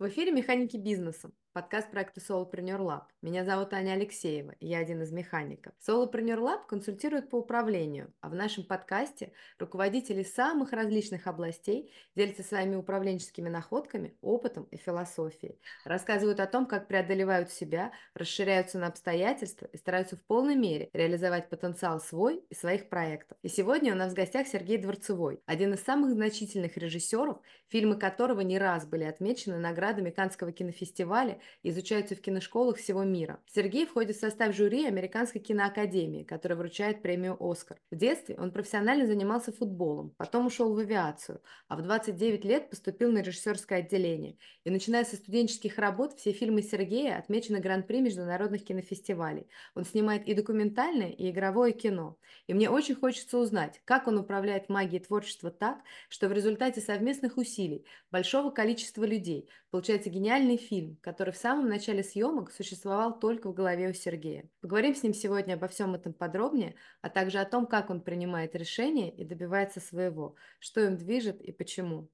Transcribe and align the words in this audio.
В 0.00 0.08
эфире 0.08 0.32
«Механики 0.32 0.78
бизнеса», 0.78 1.30
подкаст 1.52 1.90
проекта 1.90 2.20
Solopreneur 2.20 2.78
Lab. 2.78 3.02
Меня 3.22 3.44
зовут 3.44 3.72
Аня 3.72 3.92
Алексеева, 3.92 4.54
я 4.60 4.78
один 4.78 5.02
из 5.02 5.10
механиков. 5.10 5.72
Solopreneur 5.84 6.38
Lab 6.38 6.60
консультирует 6.68 7.28
по 7.28 7.36
управлению, 7.36 8.12
а 8.20 8.28
в 8.28 8.34
нашем 8.34 8.62
подкасте 8.62 9.32
руководители 9.58 10.22
самых 10.22 10.72
различных 10.72 11.26
областей 11.26 11.92
делятся 12.14 12.44
своими 12.44 12.76
управленческими 12.76 13.48
находками, 13.48 14.14
опытом 14.20 14.64
и 14.70 14.76
философией. 14.76 15.58
Рассказывают 15.84 16.38
о 16.38 16.46
том, 16.46 16.66
как 16.66 16.86
преодолевают 16.86 17.50
себя, 17.50 17.90
расширяются 18.14 18.78
на 18.78 18.86
обстоятельства 18.86 19.66
и 19.72 19.76
стараются 19.76 20.16
в 20.16 20.22
полной 20.22 20.54
мере 20.54 20.88
реализовать 20.92 21.48
потенциал 21.48 22.00
свой 22.00 22.44
и 22.48 22.54
своих 22.54 22.88
проектов. 22.88 23.36
И 23.42 23.48
сегодня 23.48 23.92
у 23.92 23.96
нас 23.96 24.12
в 24.12 24.16
гостях 24.16 24.46
Сергей 24.46 24.78
Дворцевой, 24.78 25.42
один 25.46 25.74
из 25.74 25.82
самых 25.82 26.12
значительных 26.12 26.76
режиссеров, 26.76 27.38
фильмы 27.68 27.98
которого 27.98 28.40
не 28.42 28.58
раз 28.58 28.86
были 28.86 29.02
отмечены 29.02 29.58
наградами 29.58 30.10
Канского 30.10 30.52
кинофестиваля 30.52 31.39
изучаются 31.62 32.14
в 32.14 32.20
киношколах 32.20 32.76
всего 32.76 33.04
мира. 33.04 33.40
Сергей 33.46 33.86
входит 33.86 34.16
в 34.16 34.20
состав 34.20 34.54
жюри 34.54 34.86
Американской 34.86 35.40
киноакадемии, 35.40 36.24
которая 36.24 36.58
вручает 36.58 37.02
премию 37.02 37.36
«Оскар». 37.40 37.78
В 37.90 37.96
детстве 37.96 38.36
он 38.38 38.50
профессионально 38.50 39.06
занимался 39.06 39.52
футболом, 39.52 40.14
потом 40.16 40.46
ушел 40.46 40.74
в 40.74 40.78
авиацию, 40.78 41.40
а 41.68 41.76
в 41.76 41.82
29 41.82 42.44
лет 42.44 42.70
поступил 42.70 43.12
на 43.12 43.22
режиссерское 43.22 43.80
отделение. 43.80 44.36
И 44.64 44.70
начиная 44.70 45.04
со 45.04 45.16
студенческих 45.16 45.78
работ, 45.78 46.14
все 46.14 46.32
фильмы 46.32 46.62
Сергея 46.62 47.18
отмечены 47.18 47.60
Гран-при 47.60 48.00
международных 48.00 48.64
кинофестивалей. 48.64 49.46
Он 49.74 49.84
снимает 49.84 50.26
и 50.26 50.34
документальное, 50.34 51.10
и 51.10 51.30
игровое 51.30 51.72
кино. 51.72 52.18
И 52.46 52.54
мне 52.54 52.68
очень 52.68 52.94
хочется 52.94 53.38
узнать, 53.38 53.80
как 53.84 54.06
он 54.06 54.18
управляет 54.18 54.68
магией 54.68 55.02
творчества 55.02 55.50
так, 55.50 55.80
что 56.08 56.28
в 56.28 56.32
результате 56.32 56.80
совместных 56.80 57.36
усилий 57.36 57.84
большого 58.10 58.50
количества 58.50 59.04
людей 59.04 59.48
Получается 59.70 60.10
гениальный 60.10 60.56
фильм, 60.56 60.96
который 61.00 61.29
в 61.32 61.36
самом 61.36 61.68
начале 61.68 62.02
съемок 62.02 62.50
существовал 62.52 63.18
только 63.18 63.48
в 63.48 63.54
голове 63.54 63.88
у 63.88 63.92
Сергея. 63.92 64.48
Поговорим 64.60 64.94
с 64.94 65.02
ним 65.02 65.14
сегодня 65.14 65.54
обо 65.54 65.68
всем 65.68 65.94
этом 65.94 66.12
подробнее, 66.12 66.74
а 67.02 67.10
также 67.10 67.38
о 67.38 67.44
том, 67.44 67.66
как 67.66 67.90
он 67.90 68.00
принимает 68.00 68.54
решения 68.54 69.14
и 69.14 69.24
добивается 69.24 69.80
своего, 69.80 70.36
что 70.58 70.80
им 70.80 70.96
движет 70.96 71.40
и 71.40 71.52
почему. 71.52 72.08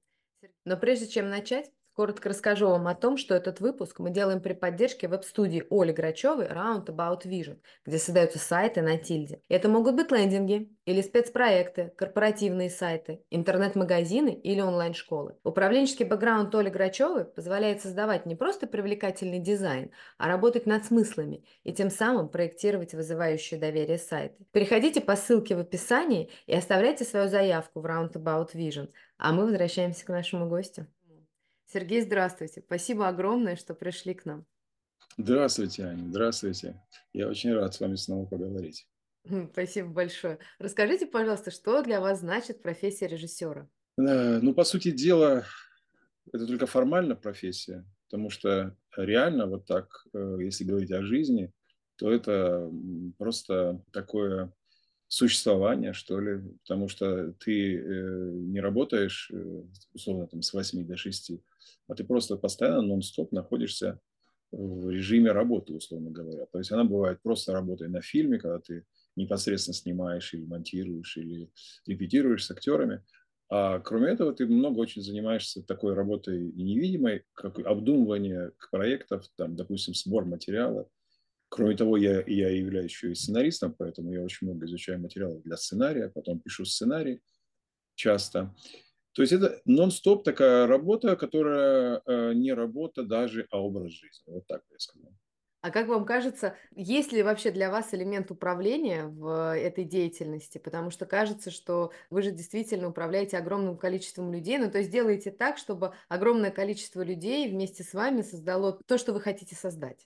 Но 0.65 0.77
прежде 0.77 1.07
чем 1.07 1.29
начать, 1.29 1.71
Коротко 1.97 2.29
расскажу 2.29 2.69
вам 2.69 2.87
о 2.87 2.93
том, 2.93 3.17
что 3.17 3.33
этот 3.33 3.59
выпуск 3.59 3.97
мы 3.97 4.11
делаем 4.11 4.39
при 4.39 4.53
поддержке 4.53 5.07
веб-студии 5.07 5.63
Оли 5.71 5.91
Грачевой 5.91 6.45
Roundabout 6.45 7.25
Vision, 7.25 7.57
где 7.87 7.97
создаются 7.97 8.37
сайты 8.37 8.83
на 8.83 8.99
тильде. 8.99 9.41
Это 9.49 9.67
могут 9.67 9.95
быть 9.95 10.11
лендинги 10.11 10.71
или 10.85 11.01
спецпроекты, 11.01 11.91
корпоративные 11.97 12.69
сайты, 12.69 13.23
интернет-магазины 13.31 14.29
или 14.29 14.61
онлайн-школы. 14.61 15.37
Управленческий 15.43 16.05
бэкграунд 16.05 16.53
Оли 16.53 16.69
Грачевой 16.69 17.25
позволяет 17.25 17.81
создавать 17.81 18.27
не 18.27 18.35
просто 18.35 18.67
привлекательный 18.67 19.39
дизайн, 19.39 19.89
а 20.19 20.27
работать 20.27 20.67
над 20.67 20.85
смыслами 20.85 21.43
и 21.63 21.73
тем 21.73 21.89
самым 21.89 22.29
проектировать 22.29 22.93
вызывающие 22.93 23.59
доверие 23.59 23.97
сайты. 23.97 24.45
Переходите 24.51 25.01
по 25.01 25.15
ссылке 25.15 25.55
в 25.55 25.61
описании 25.61 26.29
и 26.45 26.55
оставляйте 26.55 27.05
свою 27.05 27.27
заявку 27.27 27.81
в 27.81 27.87
Roundabout 27.87 28.53
Vision, 28.53 28.91
а 29.17 29.33
мы 29.33 29.45
возвращаемся 29.45 30.05
к 30.05 30.09
нашему 30.09 30.47
гостю. 30.47 30.85
Сергей, 31.69 32.01
здравствуйте. 32.01 32.63
Спасибо 32.65 33.09
огромное, 33.09 33.57
что 33.57 33.73
пришли 33.75 34.13
к 34.13 34.23
нам. 34.23 34.45
Здравствуйте, 35.17 35.83
Аня. 35.83 36.07
Здравствуйте. 36.07 36.81
Я 37.11 37.27
очень 37.27 37.53
рад 37.53 37.73
с 37.73 37.81
вами 37.81 37.95
снова 37.95 38.25
поговорить. 38.25 38.87
Спасибо 39.51 39.89
большое. 39.89 40.39
Расскажите, 40.59 41.07
пожалуйста, 41.07 41.51
что 41.51 41.83
для 41.83 41.99
вас 41.99 42.21
значит 42.21 42.61
профессия 42.61 43.07
режиссера? 43.07 43.69
Э, 43.97 44.39
ну, 44.39 44.53
по 44.53 44.63
сути 44.63 44.91
дела, 44.91 45.43
это 46.31 46.47
только 46.47 46.67
формально 46.67 47.15
профессия, 47.15 47.83
потому 48.05 48.29
что 48.29 48.73
реально 48.95 49.47
вот 49.47 49.65
так, 49.65 50.05
э, 50.13 50.37
если 50.39 50.63
говорить 50.63 50.91
о 50.91 51.03
жизни, 51.03 51.51
то 51.97 52.09
это 52.13 52.71
просто 53.17 53.83
такое 53.91 54.53
существования, 55.09 55.91
что 55.91 56.21
ли, 56.21 56.41
потому 56.61 56.87
что 56.87 57.33
ты 57.33 57.77
э, 57.77 58.29
не 58.31 58.61
работаешь, 58.61 59.31
условно, 59.93 60.27
там, 60.27 60.41
с 60.41 60.53
8 60.53 60.85
до 60.85 60.95
6, 60.95 61.31
а 61.87 61.95
ты 61.95 62.03
просто 62.03 62.37
постоянно 62.37 62.81
нон-стоп 62.81 63.31
находишься 63.31 63.99
в 64.51 64.89
режиме 64.89 65.31
работы, 65.31 65.73
условно 65.73 66.09
говоря. 66.09 66.45
То 66.45 66.59
есть 66.59 66.71
она 66.71 66.83
бывает 66.83 67.21
просто 67.21 67.53
работая 67.53 67.89
на 67.89 68.01
фильме, 68.01 68.39
когда 68.39 68.59
ты 68.59 68.85
непосредственно 69.15 69.73
снимаешь 69.73 70.33
или 70.33 70.45
монтируешь, 70.45 71.17
или 71.17 71.51
репетируешь 71.85 72.45
с 72.45 72.51
актерами. 72.51 73.03
А 73.49 73.79
кроме 73.79 74.09
этого, 74.09 74.33
ты 74.33 74.45
много 74.45 74.79
очень 74.79 75.01
занимаешься 75.01 75.63
такой 75.63 75.93
работой 75.93 76.51
невидимой, 76.53 77.23
как 77.33 77.59
обдумывание 77.59 78.51
проектов, 78.71 79.25
там, 79.35 79.55
допустим, 79.55 79.93
сбор 79.93 80.25
материала, 80.25 80.89
Кроме 81.49 81.77
того, 81.77 81.97
я, 81.97 82.23
я 82.27 82.49
являюсь 82.49 82.91
еще 82.91 83.11
и 83.11 83.15
сценаристом, 83.15 83.73
поэтому 83.73 84.11
я 84.11 84.21
очень 84.21 84.47
много 84.47 84.65
изучаю 84.65 84.99
материалов 84.99 85.41
для 85.43 85.55
сценария, 85.55 86.09
потом 86.09 86.39
пишу 86.39 86.65
сценарий 86.65 87.21
часто. 87.95 88.53
То 89.17 89.23
есть 89.23 89.33
это 89.33 89.59
нон-стоп 89.65 90.23
такая 90.23 90.67
работа, 90.67 91.15
которая 91.15 92.03
э, 92.05 92.33
не 92.33 92.53
работа 92.53 93.01
даже, 93.01 93.47
а 93.49 93.59
образ 93.59 93.89
жизни. 93.93 94.25
Вот 94.27 94.45
так 94.45 94.61
я 94.69 94.77
сказал. 94.77 95.11
А 95.61 95.71
как 95.71 95.87
вам 95.87 96.05
кажется, 96.05 96.55
есть 96.75 97.11
ли 97.11 97.23
вообще 97.23 97.49
для 97.49 97.71
вас 97.71 97.95
элемент 97.95 98.29
управления 98.29 99.07
в 99.07 99.57
этой 99.57 99.85
деятельности? 99.85 100.59
Потому 100.59 100.91
что 100.91 101.07
кажется, 101.07 101.49
что 101.49 101.91
вы 102.11 102.21
же 102.21 102.29
действительно 102.29 102.89
управляете 102.89 103.39
огромным 103.39 103.75
количеством 103.75 104.31
людей, 104.31 104.59
ну 104.59 104.69
то 104.69 104.77
есть 104.77 104.91
делаете 104.91 105.31
так, 105.31 105.57
чтобы 105.57 105.95
огромное 106.09 106.51
количество 106.51 107.01
людей 107.01 107.49
вместе 107.49 107.83
с 107.83 107.95
вами 107.95 108.21
создало 108.21 108.79
то, 108.85 108.99
что 108.99 109.13
вы 109.13 109.19
хотите 109.19 109.55
создать. 109.55 110.05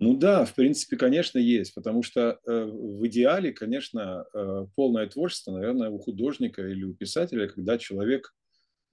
Ну 0.00 0.16
да, 0.16 0.44
в 0.44 0.54
принципе, 0.56 0.96
конечно, 0.96 1.38
есть, 1.38 1.74
потому 1.74 2.02
что 2.02 2.40
э, 2.44 2.64
в 2.64 3.06
идеале, 3.06 3.52
конечно, 3.52 4.26
э, 4.34 4.66
полное 4.74 5.06
творчество, 5.06 5.52
наверное, 5.52 5.90
у 5.90 5.98
художника 5.98 6.62
или 6.62 6.82
у 6.82 6.92
писателя, 6.92 7.46
когда 7.46 7.78
человек, 7.78 8.34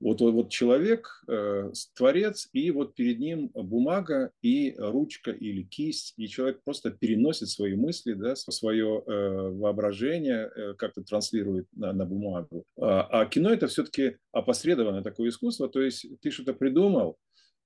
вот, 0.05 0.21
вот, 0.21 0.33
вот 0.33 0.49
человек, 0.49 1.23
э, 1.27 1.71
творец, 1.95 2.47
и 2.53 2.69
вот 2.69 2.93
перед 2.93 3.17
ним 3.17 3.49
бумага 3.55 4.29
и 4.43 4.75
ручка 4.77 5.31
или 5.31 5.63
кисть, 5.63 6.13
и 6.15 6.27
человек 6.27 6.61
просто 6.63 6.91
переносит 6.91 7.49
свои 7.49 7.75
мысли, 7.75 8.13
да, 8.13 8.35
свое 8.35 9.01
э, 9.03 9.49
воображение, 9.49 10.51
э, 10.55 10.73
как-то 10.75 11.01
транслирует 11.01 11.67
на, 11.75 11.91
на 11.91 12.05
бумагу. 12.05 12.65
А, 12.79 13.01
а 13.01 13.25
кино 13.25 13.51
это 13.51 13.65
все-таки 13.65 14.17
опосредованное 14.31 15.01
такое 15.01 15.29
искусство, 15.29 15.67
то 15.67 15.81
есть 15.81 16.05
ты 16.21 16.29
что-то 16.29 16.53
придумал, 16.53 17.17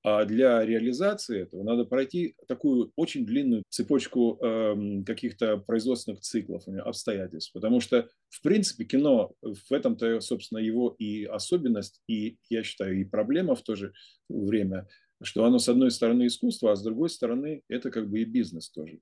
а 0.03 0.23
для 0.25 0.65
реализации 0.65 1.41
этого 1.41 1.63
надо 1.63 1.83
пройти 1.83 2.35
такую 2.47 2.91
очень 2.95 3.25
длинную 3.25 3.63
цепочку 3.69 4.39
э, 4.41 5.03
каких-то 5.05 5.57
производственных 5.57 6.21
циклов, 6.21 6.63
обстоятельств. 6.67 7.51
Потому 7.53 7.81
что, 7.81 8.07
в 8.29 8.41
принципе, 8.41 8.85
кино 8.85 9.33
в 9.41 9.71
этом-то, 9.71 10.21
собственно, 10.21 10.59
его 10.59 10.95
и 10.97 11.25
особенность, 11.25 12.01
и, 12.07 12.37
я 12.49 12.63
считаю, 12.63 12.99
и 12.99 13.03
проблема 13.03 13.55
в 13.55 13.61
то 13.61 13.75
же 13.75 13.93
время, 14.29 14.87
что 15.21 15.43
оно, 15.43 15.59
с 15.59 15.67
одной 15.67 15.91
стороны, 15.91 16.27
искусство, 16.27 16.71
а 16.71 16.75
с 16.75 16.83
другой 16.83 17.09
стороны, 17.09 17.63
это 17.67 17.91
как 17.91 18.09
бы 18.09 18.21
и 18.21 18.25
бизнес 18.25 18.69
тоже. 18.69 18.99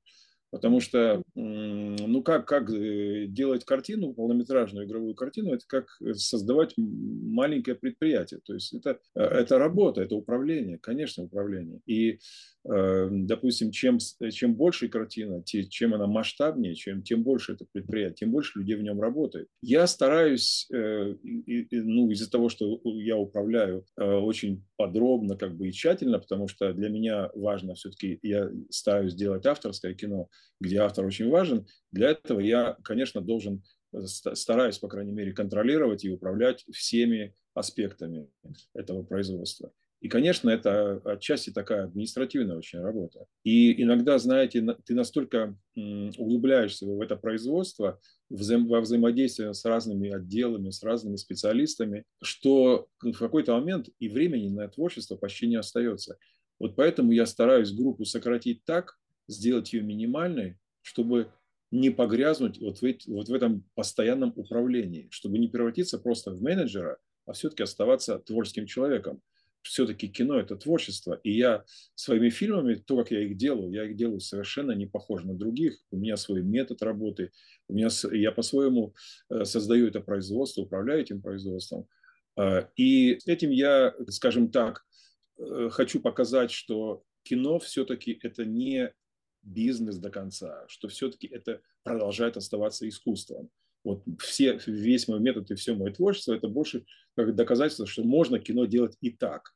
Потому 0.49 0.79
что, 0.79 1.21
ну 1.35 2.23
как, 2.23 2.47
как 2.47 2.69
э, 2.69 3.25
делать 3.27 3.65
картину, 3.65 4.13
полнометражную 4.13 4.85
игровую 4.85 5.13
картину, 5.13 5.53
это 5.53 5.65
как 5.67 5.87
создавать 6.13 6.73
маленькое 6.77 7.75
предприятие. 7.75 8.39
То 8.45 8.53
есть 8.53 8.73
это, 8.73 8.99
э, 9.15 9.21
это 9.21 9.57
работа, 9.57 10.01
это 10.01 10.15
управление, 10.15 10.77
конечно, 10.77 11.23
управление. 11.23 11.81
И, 11.85 12.19
допустим, 12.67 13.71
чем, 13.71 13.99
чем 14.31 14.55
больше 14.55 14.89
картина, 14.89 15.43
чем 15.43 15.93
она 15.93 16.07
масштабнее, 16.07 16.75
чем, 16.75 17.01
тем 17.01 17.23
больше 17.23 17.53
это 17.53 17.65
предприятие, 17.71 18.15
тем 18.15 18.31
больше 18.31 18.59
людей 18.59 18.75
в 18.75 18.83
нем 18.83 19.01
работает. 19.01 19.47
Я 19.61 19.87
стараюсь, 19.87 20.67
ну, 20.69 22.11
из-за 22.11 22.29
того, 22.29 22.49
что 22.49 22.79
я 22.83 23.17
управляю 23.17 23.85
очень 23.95 24.65
подробно 24.75 25.37
как 25.37 25.55
бы 25.55 25.69
и 25.69 25.71
тщательно, 25.71 26.19
потому 26.19 26.47
что 26.47 26.73
для 26.73 26.89
меня 26.89 27.29
важно 27.33 27.75
все-таки, 27.75 28.19
я 28.21 28.51
стараюсь 28.69 29.13
сделать 29.13 29.45
авторское 29.45 29.93
кино, 29.93 30.29
где 30.59 30.79
автор 30.79 31.05
очень 31.05 31.29
важен. 31.29 31.67
Для 31.91 32.09
этого 32.09 32.39
я, 32.39 32.77
конечно, 32.83 33.21
должен, 33.21 33.63
э, 33.93 34.01
стараюсь, 34.05 34.77
по 34.77 34.87
крайней 34.87 35.13
мере, 35.13 35.33
контролировать 35.33 36.03
и 36.03 36.11
управлять 36.11 36.65
всеми 36.71 37.33
аспектами 37.53 38.29
этого 38.73 39.03
производства. 39.03 39.71
И, 39.99 40.09
конечно, 40.09 40.49
это 40.49 41.01
отчасти 41.05 41.49
такая 41.49 41.85
административная 41.85 42.57
очень 42.57 42.79
работа. 42.79 43.25
И 43.43 43.81
иногда, 43.81 44.19
знаете, 44.19 44.63
ты 44.85 44.93
настолько 44.93 45.57
углубляешься 45.75 46.85
в 46.85 47.01
это 47.01 47.15
производство, 47.15 47.99
во 48.29 48.81
взаимодействие 48.81 49.53
с 49.53 49.65
разными 49.65 50.11
отделами, 50.11 50.69
с 50.69 50.83
разными 50.83 51.15
специалистами, 51.15 52.03
что 52.21 52.87
в 53.01 53.17
какой-то 53.17 53.53
момент 53.53 53.89
и 53.99 54.07
времени 54.07 54.49
на 54.49 54.67
творчество 54.67 55.15
почти 55.15 55.47
не 55.47 55.55
остается. 55.55 56.17
Вот 56.59 56.75
поэтому 56.75 57.11
я 57.11 57.25
стараюсь 57.25 57.71
группу 57.71 58.05
сократить 58.05 58.63
так, 58.65 58.99
сделать 59.27 59.73
ее 59.73 59.81
минимальной, 59.81 60.57
чтобы 60.81 61.31
не 61.71 61.89
погрязнуть 61.89 62.59
вот 62.59 62.81
в, 62.81 62.97
вот 63.07 63.29
в 63.29 63.33
этом 63.33 63.65
постоянном 63.75 64.31
управлении, 64.35 65.07
чтобы 65.11 65.37
не 65.37 65.47
превратиться 65.47 65.99
просто 65.99 66.31
в 66.31 66.41
менеджера, 66.41 66.97
а 67.25 67.33
все-таки 67.33 67.63
оставаться 67.63 68.19
творческим 68.19 68.65
человеком 68.65 69.21
все-таки 69.67 70.07
кино– 70.07 70.39
это 70.39 70.55
творчество, 70.55 71.19
и 71.23 71.31
я 71.31 71.63
своими 71.95 72.29
фильмами, 72.29 72.75
то, 72.75 72.97
как 72.97 73.11
я 73.11 73.21
их 73.21 73.37
делаю, 73.37 73.71
я 73.71 73.85
их 73.85 73.95
делаю 73.95 74.19
совершенно 74.19 74.71
не 74.71 74.85
похоже 74.85 75.27
на 75.27 75.35
других. 75.35 75.77
У 75.91 75.97
меня 75.97 76.17
свой 76.17 76.41
метод 76.41 76.81
работы, 76.81 77.31
у 77.67 77.73
меня, 77.73 77.89
я 78.11 78.31
по-своему 78.31 78.95
э, 79.29 79.45
создаю 79.45 79.87
это 79.87 79.99
производство, 79.99 80.61
управляю 80.61 81.01
этим 81.01 81.21
производством. 81.21 81.87
А, 82.35 82.69
и 82.75 83.19
этим 83.25 83.51
я, 83.51 83.93
скажем 84.09 84.51
так, 84.51 84.85
э, 85.37 85.69
хочу 85.71 85.99
показать, 85.99 86.51
что 86.51 87.03
кино 87.23 87.59
все-таки 87.59 88.17
это 88.23 88.45
не 88.45 88.93
бизнес 89.41 89.97
до 89.97 90.09
конца, 90.09 90.65
что 90.67 90.87
все-таки 90.87 91.27
это 91.27 91.61
продолжает 91.83 92.37
оставаться 92.37 92.87
искусством. 92.87 93.49
Вот 93.83 94.03
все, 94.19 94.59
весь 94.65 95.07
мой 95.07 95.19
метод 95.19 95.51
и 95.51 95.55
все 95.55 95.73
мое 95.73 95.93
творчество– 95.93 96.33
это 96.35 96.47
больше 96.47 96.85
как 97.15 97.35
доказательство, 97.35 97.85
что 97.85 98.03
можно 98.03 98.39
кино 98.39 98.65
делать 98.65 98.97
и 99.01 99.11
так 99.11 99.53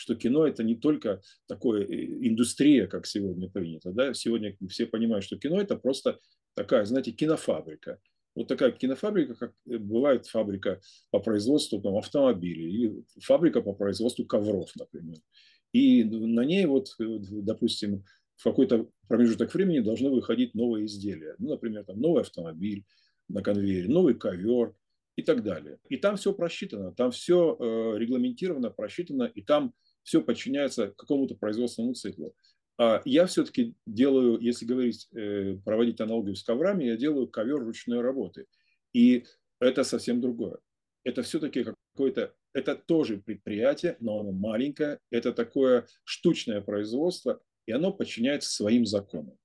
что 0.00 0.14
кино 0.14 0.46
это 0.46 0.64
не 0.64 0.76
только 0.76 1.20
такое 1.46 1.84
э, 1.84 2.26
индустрия, 2.26 2.86
как 2.86 3.06
сегодня 3.06 3.50
принято. 3.50 3.92
Да? 3.92 4.14
Сегодня 4.14 4.56
все 4.68 4.86
понимают, 4.86 5.24
что 5.24 5.36
кино 5.36 5.60
это 5.60 5.76
просто 5.76 6.18
такая, 6.54 6.86
знаете, 6.86 7.12
кинофабрика. 7.12 7.98
Вот 8.34 8.48
такая 8.48 8.70
кинофабрика, 8.72 9.34
как 9.34 9.52
э, 9.68 9.76
бывает 9.76 10.26
фабрика 10.26 10.80
по 11.10 11.20
производству 11.20 11.82
там, 11.82 11.98
автомобилей 11.98 12.70
или 12.70 13.04
фабрика 13.20 13.60
по 13.60 13.74
производству 13.74 14.24
ковров, 14.24 14.70
например. 14.74 15.18
И 15.72 16.02
на 16.04 16.44
ней 16.46 16.64
вот, 16.64 16.94
э, 16.98 17.18
допустим, 17.20 18.04
в 18.36 18.44
какой-то 18.44 18.88
промежуток 19.06 19.52
времени 19.52 19.80
должны 19.80 20.08
выходить 20.08 20.54
новые 20.54 20.86
изделия. 20.86 21.34
Ну, 21.38 21.50
например, 21.50 21.84
там 21.84 22.00
новый 22.00 22.22
автомобиль 22.22 22.86
на 23.28 23.42
конвейере, 23.42 23.88
новый 23.88 24.14
ковер 24.14 24.74
и 25.16 25.22
так 25.22 25.42
далее. 25.42 25.78
И 25.90 25.98
там 25.98 26.16
все 26.16 26.32
просчитано, 26.32 26.92
там 26.92 27.10
все 27.10 27.56
э, 27.58 27.98
регламентировано, 27.98 28.70
просчитано, 28.70 29.24
и 29.24 29.42
там 29.42 29.74
все 30.02 30.22
подчиняется 30.22 30.88
какому-то 30.96 31.34
производственному 31.34 31.94
циклу. 31.94 32.34
А 32.78 33.02
я 33.04 33.26
все-таки 33.26 33.74
делаю, 33.86 34.40
если 34.40 34.64
говорить, 34.64 35.08
э, 35.12 35.58
проводить 35.64 36.00
аналогию 36.00 36.34
с 36.34 36.42
коврами, 36.42 36.84
я 36.84 36.96
делаю 36.96 37.28
ковер 37.28 37.58
ручной 37.58 38.00
работы. 38.00 38.46
И 38.94 39.26
это 39.60 39.84
совсем 39.84 40.20
другое. 40.20 40.58
Это 41.04 41.22
все-таки 41.22 41.64
какое-то, 41.92 42.34
это 42.54 42.74
тоже 42.76 43.18
предприятие, 43.18 43.96
но 44.00 44.20
оно 44.20 44.32
маленькое, 44.32 44.98
это 45.10 45.32
такое 45.32 45.86
штучное 46.04 46.60
производство, 46.60 47.40
и 47.66 47.72
оно 47.72 47.92
подчиняется 47.92 48.50
своим 48.50 48.86
законам. 48.86 49.36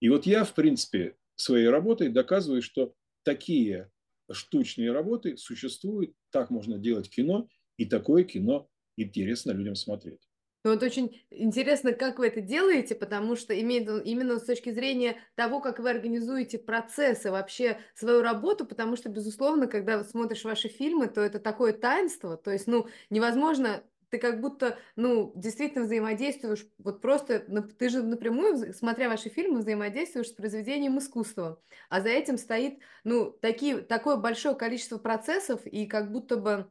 И 0.00 0.08
вот 0.08 0.26
я, 0.26 0.44
в 0.44 0.54
принципе, 0.54 1.16
своей 1.36 1.68
работой 1.68 2.08
доказываю, 2.08 2.62
что 2.62 2.94
такие 3.22 3.90
штучные 4.30 4.92
работы 4.92 5.36
существуют, 5.36 6.12
так 6.30 6.50
можно 6.50 6.78
делать 6.78 7.08
кино, 7.08 7.48
и 7.76 7.86
такое 7.86 8.24
кино 8.24 8.68
интересно 8.96 9.52
людям 9.52 9.74
смотреть. 9.74 10.28
Ну, 10.64 10.70
вот 10.72 10.82
очень 10.82 11.20
интересно, 11.30 11.92
как 11.92 12.18
вы 12.18 12.28
это 12.28 12.40
делаете, 12.40 12.94
потому 12.94 13.36
что 13.36 13.52
именно 13.52 14.38
с 14.38 14.44
точки 14.44 14.70
зрения 14.72 15.18
того, 15.34 15.60
как 15.60 15.78
вы 15.78 15.90
организуете 15.90 16.58
процессы, 16.58 17.30
вообще 17.30 17.80
свою 17.94 18.22
работу, 18.22 18.64
потому 18.64 18.96
что, 18.96 19.10
безусловно, 19.10 19.66
когда 19.66 20.02
смотришь 20.04 20.44
ваши 20.44 20.68
фильмы, 20.68 21.08
то 21.08 21.20
это 21.20 21.38
такое 21.38 21.74
таинство, 21.74 22.38
то 22.38 22.50
есть, 22.50 22.66
ну, 22.66 22.88
невозможно 23.10 23.84
ты 24.08 24.18
как 24.18 24.40
будто, 24.40 24.78
ну, 24.96 25.32
действительно 25.34 25.84
взаимодействуешь, 25.84 26.66
вот 26.78 27.02
просто, 27.02 27.40
ты 27.78 27.88
же 27.90 28.02
напрямую, 28.02 28.72
смотря 28.72 29.08
ваши 29.08 29.28
фильмы, 29.28 29.58
взаимодействуешь 29.58 30.28
с 30.28 30.32
произведением 30.32 30.98
искусства, 30.98 31.60
а 31.90 32.00
за 32.00 32.08
этим 32.10 32.38
стоит, 32.38 32.78
ну, 33.02 33.30
такие, 33.32 33.78
такое 33.78 34.16
большое 34.16 34.54
количество 34.54 34.98
процессов, 34.98 35.66
и 35.66 35.86
как 35.86 36.10
будто 36.12 36.36
бы 36.36 36.70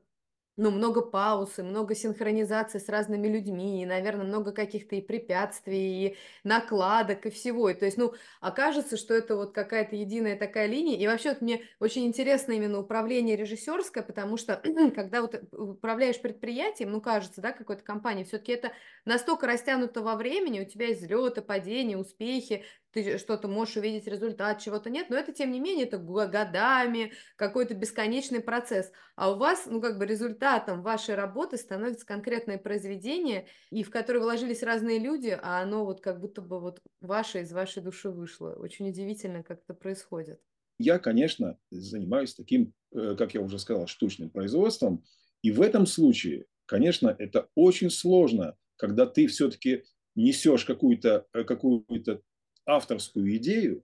ну, 0.56 0.70
много 0.72 1.02
пауз, 1.02 1.58
и 1.60 1.64
много 1.64 1.96
синхронизации 1.96 2.80
с 2.80 2.88
разными 2.90 3.28
людьми, 3.28 3.82
и, 3.82 3.86
наверное, 3.86 4.26
много 4.26 4.52
каких-то 4.52 4.96
и 4.96 5.02
препятствий, 5.02 6.08
и 6.08 6.18
накладок, 6.44 7.26
и 7.26 7.30
всего. 7.30 7.70
И, 7.70 7.74
то 7.74 7.86
есть, 7.86 7.98
ну, 7.98 8.14
окажется, 8.42 8.98
что 8.98 9.14
это 9.14 9.36
вот 9.36 9.54
какая-то 9.54 9.96
единая 9.96 10.38
такая 10.38 10.68
линия. 10.68 10.98
И 10.98 11.08
вообще 11.08 11.30
вот 11.30 11.42
мне 11.42 11.64
очень 11.80 12.06
интересно 12.06 12.52
именно 12.54 12.80
управление 12.80 13.36
режиссерское, 13.36 14.04
потому 14.04 14.38
что 14.38 14.62
когда 14.96 15.22
вот 15.22 15.42
управляешь 15.52 16.22
предприятием, 16.22 16.92
ну, 16.92 17.02
кажется, 17.02 17.42
да, 17.42 17.52
какой-то 17.52 17.84
компанией, 17.84 18.26
все-таки 18.26 18.52
это 18.52 18.72
настолько 19.06 19.48
растянуто 19.48 20.02
во 20.02 20.16
времени, 20.16 20.62
у 20.62 20.66
тебя 20.66 20.94
взлеты, 20.94 21.42
падения, 21.42 21.98
успехи, 21.98 22.64
ты 22.94 23.18
что-то 23.18 23.48
можешь 23.48 23.78
увидеть 23.78 24.08
результат, 24.08 24.62
чего-то 24.62 24.90
нет, 24.90 25.10
но 25.10 25.18
это, 25.18 25.34
тем 25.34 25.52
не 25.52 25.60
менее, 25.60 25.86
это 25.86 25.98
годами, 25.98 27.14
какой-то 27.36 27.74
бесконечный 27.74 28.40
процесс. 28.40 28.92
А 29.16 29.32
у 29.32 29.38
вас, 29.38 29.66
ну, 29.66 29.82
как 29.82 29.98
бы 29.98 30.06
результатом 30.06 30.84
вашей 30.84 31.16
работы 31.16 31.58
становится 31.58 32.06
конкретное 32.06 32.60
произведение, 32.60 33.48
и 33.72 33.84
в 33.84 33.90
которое 33.90 34.20
вложились 34.20 34.62
разные 34.62 35.00
люди, 35.00 35.38
а 35.42 35.62
оно 35.62 35.86
вот 35.86 36.02
как 36.02 36.20
будто 36.20 36.42
бы 36.42 36.60
вот 36.60 36.80
ваше 37.02 37.42
из 37.42 37.52
вашей 37.52 37.82
души 37.82 38.12
вышло. 38.12 38.52
Очень 38.52 38.90
удивительно, 38.90 39.44
как 39.44 39.62
это 39.64 39.74
происходит. 39.74 40.40
Я, 40.78 41.00
конечно, 41.00 41.58
занимаюсь 41.72 42.36
таким, 42.36 42.74
э, 42.94 43.16
как 43.18 43.34
я 43.34 43.42
уже 43.42 43.58
сказал, 43.58 43.88
штучным 43.88 44.30
производством, 44.30 45.04
и 45.42 45.52
в 45.52 45.62
этом 45.62 45.86
случае, 45.88 46.46
конечно, 46.68 47.16
это 47.18 47.50
очень 47.56 47.90
сложно, 47.90 48.56
когда 48.78 49.06
ты 49.06 49.28
все-таки 49.28 49.84
несешь 50.16 50.66
какую-то 50.66 51.26
э, 51.34 51.44
какую 51.44 51.86
авторскую 52.66 53.36
идею, 53.38 53.84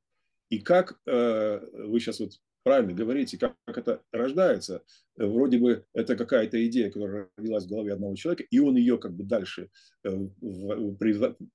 и 0.49 0.59
как 0.59 0.99
э, 1.05 1.59
вы 1.85 1.99
сейчас 1.99 2.19
вот 2.19 2.33
правильно 2.63 2.93
говорите, 2.93 3.37
как, 3.37 3.55
как 3.65 3.77
это 3.77 4.01
рождается. 4.11 4.83
Вроде 5.15 5.57
бы 5.57 5.85
это 5.93 6.15
какая-то 6.15 6.65
идея, 6.67 6.91
которая 6.91 7.29
родилась 7.37 7.65
в 7.65 7.69
голове 7.69 7.93
одного 7.93 8.15
человека, 8.15 8.43
и 8.49 8.59
он 8.59 8.75
ее 8.75 8.97
как 8.97 9.13
бы 9.15 9.23
дальше 9.23 9.69
э, 10.03 10.09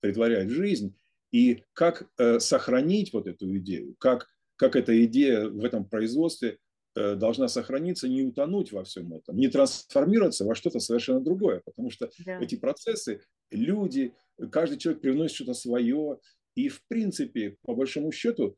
притворяет 0.00 0.48
в 0.48 0.54
жизнь. 0.54 0.96
И 1.30 1.64
как 1.72 2.08
э, 2.18 2.38
сохранить 2.38 3.12
вот 3.12 3.26
эту 3.26 3.56
идею, 3.58 3.96
как, 3.98 4.28
как 4.56 4.76
эта 4.76 5.04
идея 5.04 5.48
в 5.48 5.64
этом 5.64 5.84
производстве 5.84 6.58
э, 6.94 7.16
должна 7.16 7.48
сохраниться, 7.48 8.08
не 8.08 8.22
утонуть 8.22 8.70
во 8.70 8.84
всем 8.84 9.12
этом, 9.12 9.36
не 9.36 9.48
трансформироваться 9.48 10.44
во 10.44 10.54
что-то 10.54 10.78
совершенно 10.78 11.20
другое, 11.20 11.60
потому 11.64 11.90
что 11.90 12.08
да. 12.24 12.38
эти 12.40 12.54
процессы, 12.54 13.20
люди, 13.50 14.14
каждый 14.52 14.78
человек 14.78 15.02
привносит 15.02 15.34
что-то 15.34 15.54
свое, 15.54 16.18
и, 16.54 16.68
в 16.68 16.86
принципе, 16.86 17.56
по 17.62 17.74
большому 17.74 18.12
счету, 18.12 18.56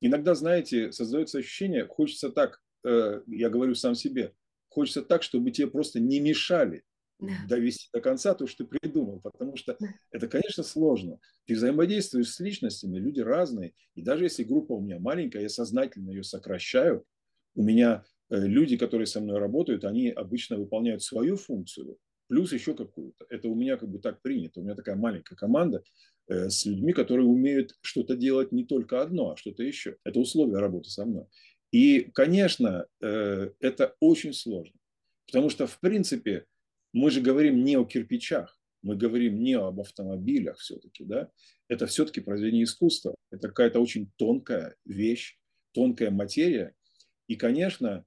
иногда, 0.00 0.34
знаете, 0.34 0.92
создается 0.92 1.38
ощущение, 1.38 1.86
хочется 1.86 2.30
так, 2.30 2.60
э, 2.84 3.22
я 3.26 3.50
говорю 3.50 3.74
сам 3.74 3.94
себе, 3.94 4.34
хочется 4.68 5.02
так, 5.02 5.22
чтобы 5.22 5.50
тебе 5.50 5.68
просто 5.68 6.00
не 6.00 6.20
мешали 6.20 6.84
довести 7.48 7.88
до 7.92 8.00
конца 8.00 8.34
то, 8.34 8.46
что 8.46 8.64
ты 8.64 8.78
придумал, 8.78 9.20
потому 9.20 9.56
что 9.56 9.76
это, 10.10 10.28
конечно, 10.28 10.62
сложно. 10.62 11.18
Ты 11.46 11.54
взаимодействуешь 11.54 12.30
с 12.30 12.40
личностями, 12.40 12.98
люди 12.98 13.20
разные, 13.20 13.74
и 13.94 14.02
даже 14.02 14.24
если 14.24 14.44
группа 14.44 14.72
у 14.72 14.80
меня 14.80 14.98
маленькая, 14.98 15.42
я 15.42 15.48
сознательно 15.48 16.10
ее 16.10 16.24
сокращаю, 16.24 17.04
у 17.54 17.62
меня 17.62 18.04
э, 18.30 18.38
люди, 18.38 18.76
которые 18.76 19.06
со 19.06 19.20
мной 19.20 19.38
работают, 19.38 19.84
они 19.84 20.10
обычно 20.10 20.56
выполняют 20.58 21.02
свою 21.02 21.36
функцию, 21.36 21.98
плюс 22.32 22.52
еще 22.52 22.74
какую-то. 22.74 23.26
Это 23.28 23.48
у 23.48 23.54
меня 23.54 23.76
как 23.76 23.90
бы 23.90 23.98
так 23.98 24.22
принято. 24.22 24.60
У 24.60 24.62
меня 24.62 24.74
такая 24.74 24.96
маленькая 24.96 25.36
команда, 25.36 25.84
Э, 26.28 26.48
с 26.48 26.64
людьми, 26.66 26.92
которые 26.92 27.26
умеют 27.26 27.76
что-то 27.82 28.16
делать 28.16 28.52
не 28.52 28.64
только 28.64 29.02
одно, 29.02 29.32
а 29.32 29.36
что-то 29.36 29.62
еще. 29.62 29.96
Это 30.04 30.20
условия 30.20 30.58
работы 30.58 30.88
со 30.88 31.04
мной. 31.04 31.26
И, 31.72 32.10
конечно, 32.14 32.86
э, 33.00 33.50
это 33.60 33.96
очень 34.00 34.32
сложно, 34.32 34.78
потому 35.26 35.50
что, 35.50 35.66
в 35.66 35.80
принципе, 35.80 36.46
мы 36.92 37.10
же 37.10 37.20
говорим 37.20 37.64
не 37.64 37.76
о 37.76 37.84
кирпичах, 37.84 38.58
мы 38.82 38.96
говорим 38.96 39.42
не 39.42 39.54
об 39.54 39.80
автомобилях 39.80 40.58
все-таки, 40.58 41.04
да, 41.04 41.30
это 41.68 41.86
все-таки 41.86 42.20
произведение 42.20 42.64
искусства, 42.64 43.14
это 43.30 43.48
какая-то 43.48 43.80
очень 43.80 44.10
тонкая 44.16 44.76
вещь, 44.84 45.38
тонкая 45.72 46.10
материя, 46.10 46.74
и, 47.26 47.36
конечно, 47.36 48.04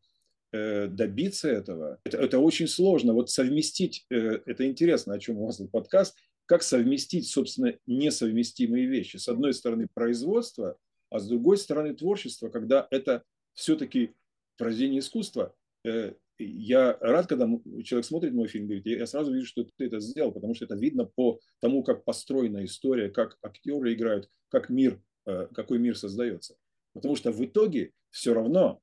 добиться 0.90 1.50
этого, 1.50 2.00
это, 2.04 2.18
это 2.18 2.40
очень 2.40 2.68
сложно. 2.68 3.14
Вот 3.14 3.30
совместить, 3.30 4.06
это 4.10 4.68
интересно, 4.68 5.14
о 5.14 5.20
чем 5.20 5.38
у 5.38 5.46
вас 5.46 5.62
подкаст, 5.72 6.16
как 6.46 6.64
совместить, 6.64 7.28
собственно, 7.28 7.74
несовместимые 7.88 8.86
вещи. 8.86 9.18
С 9.18 9.28
одной 9.28 9.54
стороны, 9.54 9.88
производство, 9.94 10.78
а 11.10 11.20
с 11.20 11.28
другой 11.28 11.58
стороны, 11.58 11.96
творчество, 11.96 12.50
когда 12.50 12.88
это 12.92 13.24
все-таки 13.54 14.14
произведение 14.58 15.00
искусства. 15.00 15.56
Э, 15.86 16.14
я 16.38 16.98
рад, 17.00 17.28
когда 17.28 17.48
человек 17.84 18.06
смотрит 18.06 18.34
мой 18.34 18.48
фильм, 18.48 18.66
говорит, 18.66 18.86
я 18.86 19.08
сразу 19.08 19.34
вижу, 19.34 19.48
что 19.48 19.64
ты 19.64 19.86
это 19.86 20.00
сделал, 20.00 20.32
потому 20.32 20.54
что 20.54 20.66
это 20.66 20.76
видно 20.76 21.06
по 21.06 21.40
тому, 21.62 21.84
как 21.84 22.04
построена 22.04 22.66
история, 22.66 23.10
как 23.10 23.38
актеры 23.42 23.94
играют, 23.94 24.30
как 24.50 24.70
мир, 24.70 25.02
э, 25.26 25.48
какой 25.54 25.80
мир 25.80 25.98
создается. 25.98 26.56
Потому 26.94 27.16
что 27.16 27.32
в 27.32 27.44
итоге 27.44 27.92
все 28.10 28.34
равно, 28.34 28.82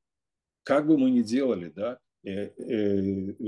как 0.65 0.87
бы 0.87 0.99
мы 0.99 1.11
ни 1.11 1.23
делали, 1.23 1.73
да, 1.75 1.99
э, 2.25 2.49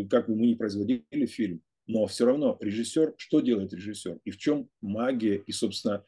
как 0.09 0.29
бы 0.29 0.37
мы 0.37 0.47
ни 0.47 0.55
производили 0.55 1.27
фильм, 1.27 1.63
но 1.87 2.07
все 2.07 2.27
равно 2.27 2.57
режиссер, 2.61 3.15
что 3.17 3.41
делает 3.41 3.73
режиссер? 3.73 4.21
И 4.25 4.31
в 4.31 4.39
чем 4.39 4.69
магия 4.81 5.37
и, 5.37 5.53
собственно, 5.53 6.05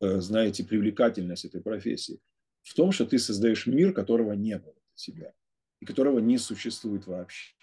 э, 0.00 0.20
знаете, 0.20 0.64
привлекательность 0.64 1.44
этой 1.44 1.60
профессии? 1.60 2.20
В 2.62 2.74
том, 2.74 2.92
что 2.92 3.06
ты 3.06 3.18
создаешь 3.18 3.66
мир, 3.66 3.92
которого 3.92 4.32
не 4.32 4.58
было 4.58 4.72
у 4.72 4.96
тебя, 4.96 5.32
и 5.80 5.86
которого 5.86 6.18
не 6.18 6.38
существует 6.38 7.06
вообще. 7.06 7.54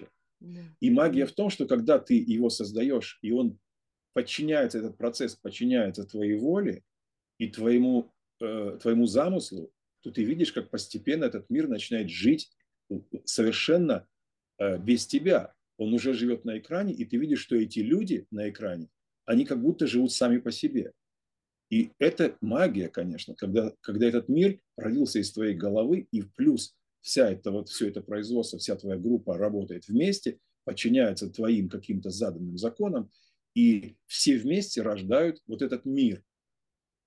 И 0.81 0.89
магия 0.89 1.25
в 1.25 1.31
том, 1.31 1.49
что 1.49 1.65
когда 1.65 1.99
ты 1.99 2.15
его 2.15 2.49
создаешь, 2.49 3.17
и 3.21 3.31
он 3.31 3.59
подчиняется, 4.13 4.79
этот 4.79 4.97
процесс 4.97 5.35
подчиняется 5.35 6.05
твоей 6.05 6.35
воле 6.35 6.83
и 7.37 7.47
твоему, 7.47 8.11
э, 8.41 8.77
твоему 8.81 9.05
замыслу, 9.07 9.71
то 10.01 10.11
ты 10.11 10.23
видишь, 10.23 10.51
как 10.51 10.69
постепенно 10.69 11.25
этот 11.25 11.49
мир 11.49 11.67
начинает 11.67 12.09
жить 12.09 12.51
совершенно 13.25 14.07
э, 14.59 14.77
без 14.77 15.05
тебя. 15.07 15.53
Он 15.77 15.93
уже 15.93 16.13
живет 16.13 16.45
на 16.45 16.57
экране, 16.57 16.93
и 16.93 17.05
ты 17.05 17.17
видишь, 17.17 17.41
что 17.41 17.55
эти 17.55 17.79
люди 17.79 18.27
на 18.31 18.49
экране, 18.49 18.89
они 19.25 19.45
как 19.45 19.61
будто 19.61 19.87
живут 19.87 20.11
сами 20.11 20.37
по 20.37 20.51
себе. 20.51 20.93
И 21.69 21.91
это 21.97 22.37
магия, 22.41 22.89
конечно, 22.89 23.33
когда, 23.35 23.73
когда 23.81 24.07
этот 24.07 24.29
мир 24.29 24.59
родился 24.77 25.19
из 25.19 25.31
твоей 25.31 25.55
головы, 25.55 26.07
и 26.11 26.21
плюс 26.21 26.75
вся 27.01 27.29
это, 27.31 27.51
вот, 27.51 27.69
все 27.69 27.87
это 27.89 28.01
производство, 28.01 28.59
вся 28.59 28.75
твоя 28.75 28.97
группа 28.97 29.37
работает 29.37 29.87
вместе, 29.87 30.39
подчиняется 30.65 31.29
твоим 31.29 31.69
каким-то 31.69 32.09
заданным 32.09 32.57
законам, 32.57 33.09
и 33.55 33.95
все 34.05 34.37
вместе 34.37 34.81
рождают 34.81 35.41
вот 35.47 35.61
этот 35.61 35.85
мир. 35.85 36.23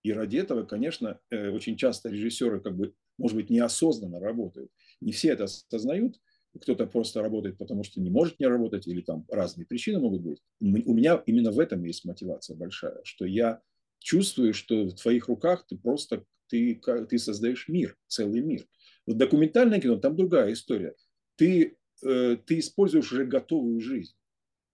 И 0.03 0.13
ради 0.13 0.37
этого, 0.37 0.65
конечно, 0.65 1.19
э, 1.31 1.51
очень 1.51 1.77
часто 1.77 2.11
режиссеры, 2.11 2.61
как 2.61 2.77
бы, 2.77 2.95
может 3.19 3.37
быть, 3.37 3.51
неосознанно 3.51 4.21
работают. 4.21 4.71
Не 5.01 5.13
все 5.13 5.31
это 5.31 5.45
осознают, 5.45 6.19
кто-то 6.59 6.87
просто 6.87 7.23
работает, 7.23 7.59
потому 7.59 7.85
что 7.85 8.01
не 8.01 8.11
может 8.11 8.41
не 8.41 8.47
работать, 8.47 8.87
или 8.87 9.03
там 9.03 9.27
разные 9.29 9.67
причины 9.67 9.99
могут 9.99 10.23
быть. 10.23 10.43
У 10.61 10.95
меня 10.95 11.23
именно 11.27 11.51
в 11.51 11.61
этом 11.61 11.85
есть 11.85 12.05
мотивация 12.05 12.57
большая, 12.57 13.01
что 13.05 13.25
я 13.27 13.61
чувствую, 13.99 14.55
что 14.55 14.85
в 14.85 14.95
твоих 14.95 15.29
руках 15.29 15.67
ты 15.67 15.77
просто 15.77 16.25
ты, 16.49 16.81
ты 17.09 17.19
создаешь 17.19 17.69
мир, 17.69 17.97
целый 18.07 18.41
мир. 18.41 18.67
В 19.07 19.15
документальное 19.15 19.81
кино 19.81 19.97
там 19.97 20.17
другая 20.17 20.53
история. 20.53 20.95
Ты, 21.37 21.77
э, 22.05 22.37
ты 22.37 22.59
используешь 22.59 23.13
уже 23.13 23.25
готовую 23.25 23.81
жизнь. 23.81 24.15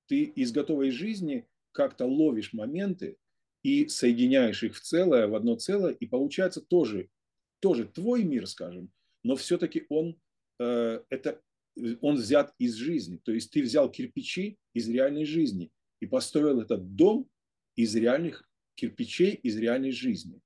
Ты 0.06 0.24
из 0.24 0.52
готовой 0.52 0.90
жизни 0.90 1.48
как-то 1.72 2.06
ловишь 2.06 2.52
моменты 2.52 3.16
и 3.62 3.88
соединяешь 3.88 4.62
их 4.62 4.76
в 4.76 4.80
целое, 4.80 5.26
в 5.26 5.34
одно 5.34 5.56
целое, 5.56 5.92
и 5.92 6.06
получается 6.06 6.60
тоже, 6.60 7.08
тоже 7.60 7.86
твой 7.86 8.24
мир, 8.24 8.46
скажем, 8.46 8.90
но 9.22 9.36
все-таки 9.36 9.86
он, 9.88 10.18
э, 10.58 11.00
это, 11.10 11.40
он 12.00 12.16
взят 12.16 12.54
из 12.58 12.74
жизни. 12.74 13.18
То 13.24 13.32
есть 13.32 13.50
ты 13.50 13.62
взял 13.62 13.90
кирпичи 13.90 14.58
из 14.74 14.88
реальной 14.88 15.24
жизни 15.24 15.70
и 16.00 16.06
построил 16.06 16.60
этот 16.60 16.94
дом 16.94 17.28
из 17.76 17.94
реальных 17.94 18.48
кирпичей, 18.74 19.34
из 19.34 19.56
реальной 19.56 19.92
жизни. 19.92 20.40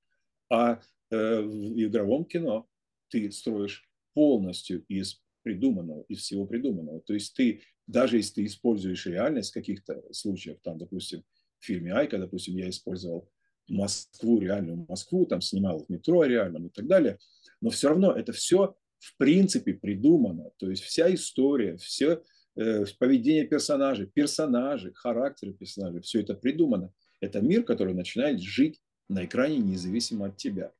А 0.49 0.81
э, 1.09 1.41
в 1.41 1.79
игровом 1.81 2.25
кино 2.25 2.67
ты 3.09 3.31
строишь 3.31 3.89
полностью 4.13 4.83
из 4.87 5.21
придуманного, 5.43 6.03
из 6.09 6.19
всего 6.19 6.45
придуманного. 6.45 7.01
То 7.01 7.13
есть 7.13 7.35
ты, 7.35 7.61
даже 7.87 8.17
если 8.17 8.35
ты 8.35 8.45
используешь 8.45 9.05
реальность 9.05 9.51
в 9.51 9.53
каких-то 9.53 10.03
случаях, 10.11 10.59
там, 10.61 10.77
допустим, 10.77 11.23
в 11.59 11.65
фильме 11.65 11.93
«Айка», 11.93 12.17
допустим, 12.17 12.55
я 12.57 12.69
использовал 12.69 13.29
Москву, 13.67 14.39
реальную 14.39 14.85
Москву, 14.87 15.25
там 15.25 15.41
снимал 15.41 15.85
в 15.85 15.89
метро 15.89 16.23
реальном 16.23 16.67
и 16.67 16.69
так 16.69 16.87
далее, 16.87 17.17
но 17.61 17.69
все 17.69 17.89
равно 17.89 18.11
это 18.11 18.31
все 18.31 18.75
в 18.99 19.17
принципе 19.17 19.73
придумано. 19.73 20.51
То 20.57 20.69
есть 20.69 20.83
вся 20.83 21.13
история, 21.13 21.77
все 21.77 22.23
э, 22.55 22.85
поведение 22.99 23.45
персонажей, 23.45 24.07
персонажи, 24.07 24.93
характеры 24.93 25.53
персонажей, 25.53 26.01
все 26.01 26.21
это 26.21 26.33
придумано. 26.33 26.91
Это 27.21 27.41
мир, 27.41 27.63
который 27.63 27.93
начинает 27.93 28.41
жить 28.41 28.81
на 29.09 29.25
экране 29.25 29.57
независимо 29.57 30.27
от 30.27 30.37
тебя. 30.37 30.71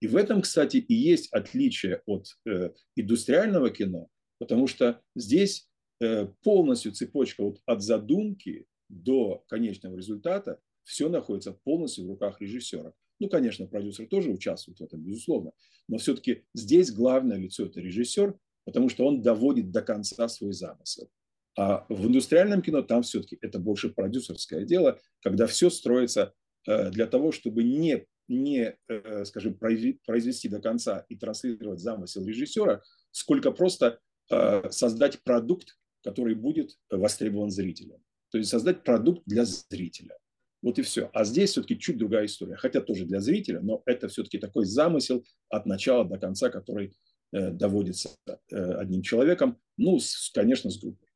И 0.00 0.06
в 0.06 0.16
этом, 0.16 0.42
кстати, 0.42 0.78
и 0.78 0.94
есть 0.94 1.32
отличие 1.32 2.02
от 2.06 2.26
э, 2.46 2.70
индустриального 2.96 3.70
кино, 3.70 4.08
потому 4.38 4.66
что 4.66 5.00
здесь 5.14 5.68
э, 6.00 6.26
полностью 6.42 6.92
цепочка 6.92 7.42
вот 7.42 7.60
от 7.66 7.82
задумки 7.82 8.66
до 8.88 9.44
конечного 9.48 9.96
результата 9.96 10.60
все 10.82 11.08
находится 11.08 11.52
полностью 11.52 12.04
в 12.04 12.08
руках 12.08 12.40
режиссера. 12.40 12.92
Ну, 13.20 13.28
конечно, 13.28 13.66
продюсер 13.66 14.06
тоже 14.06 14.30
участвует 14.30 14.78
в 14.78 14.82
этом, 14.82 15.00
безусловно, 15.00 15.52
но 15.88 15.98
все-таки 15.98 16.44
здесь 16.54 16.90
главное 16.90 17.36
лицо– 17.36 17.64
это 17.66 17.80
режиссер, 17.80 18.36
потому 18.64 18.88
что 18.88 19.06
он 19.06 19.22
доводит 19.22 19.70
до 19.70 19.82
конца 19.82 20.28
свой 20.28 20.52
замысел. 20.52 21.10
А 21.56 21.86
в 21.88 22.06
индустриальном 22.06 22.62
кино 22.62 22.82
там 22.82 23.02
все-таки 23.02 23.38
это 23.40 23.58
больше 23.58 23.90
продюсерское 23.90 24.64
дело, 24.64 25.00
когда 25.22 25.46
все 25.46 25.70
строится 25.70 26.34
э, 26.66 26.90
для 26.90 27.06
того, 27.06 27.30
чтобы 27.30 27.62
не 27.62 28.06
не, 28.28 28.76
э, 28.88 29.24
скажем, 29.24 29.54
произвести 29.54 30.48
до 30.48 30.60
конца 30.60 31.04
и 31.08 31.16
транслировать 31.16 31.80
замысел 31.80 32.24
режиссера, 32.24 32.82
сколько 33.10 33.50
просто 33.50 34.00
э, 34.30 34.70
создать 34.70 35.22
продукт, 35.22 35.76
который 36.02 36.34
будет 36.34 36.78
востребован 36.90 37.50
зрителем. 37.50 38.02
То 38.30 38.38
есть 38.38 38.50
создать 38.50 38.82
продукт 38.82 39.22
для 39.26 39.44
зрителя. 39.44 40.16
Вот 40.64 40.78
и 40.78 40.82
все. 40.82 41.10
А 41.12 41.24
здесь 41.24 41.50
все-таки 41.50 41.78
чуть 41.78 41.98
другая 41.98 42.24
история. 42.24 42.56
Хотя 42.56 42.80
тоже 42.80 43.04
для 43.04 43.20
зрителя, 43.20 43.60
но 43.60 43.82
это 43.84 44.08
все-таки 44.08 44.38
такой 44.38 44.64
замысел 44.64 45.22
от 45.50 45.66
начала 45.66 46.06
до 46.06 46.16
конца, 46.16 46.48
который 46.48 46.96
э, 47.32 47.50
доводится 47.50 48.08
одним 48.50 49.02
человеком, 49.02 49.60
ну, 49.76 49.98
с, 49.98 50.30
конечно, 50.32 50.70
с 50.70 50.80
группой. 50.80 51.06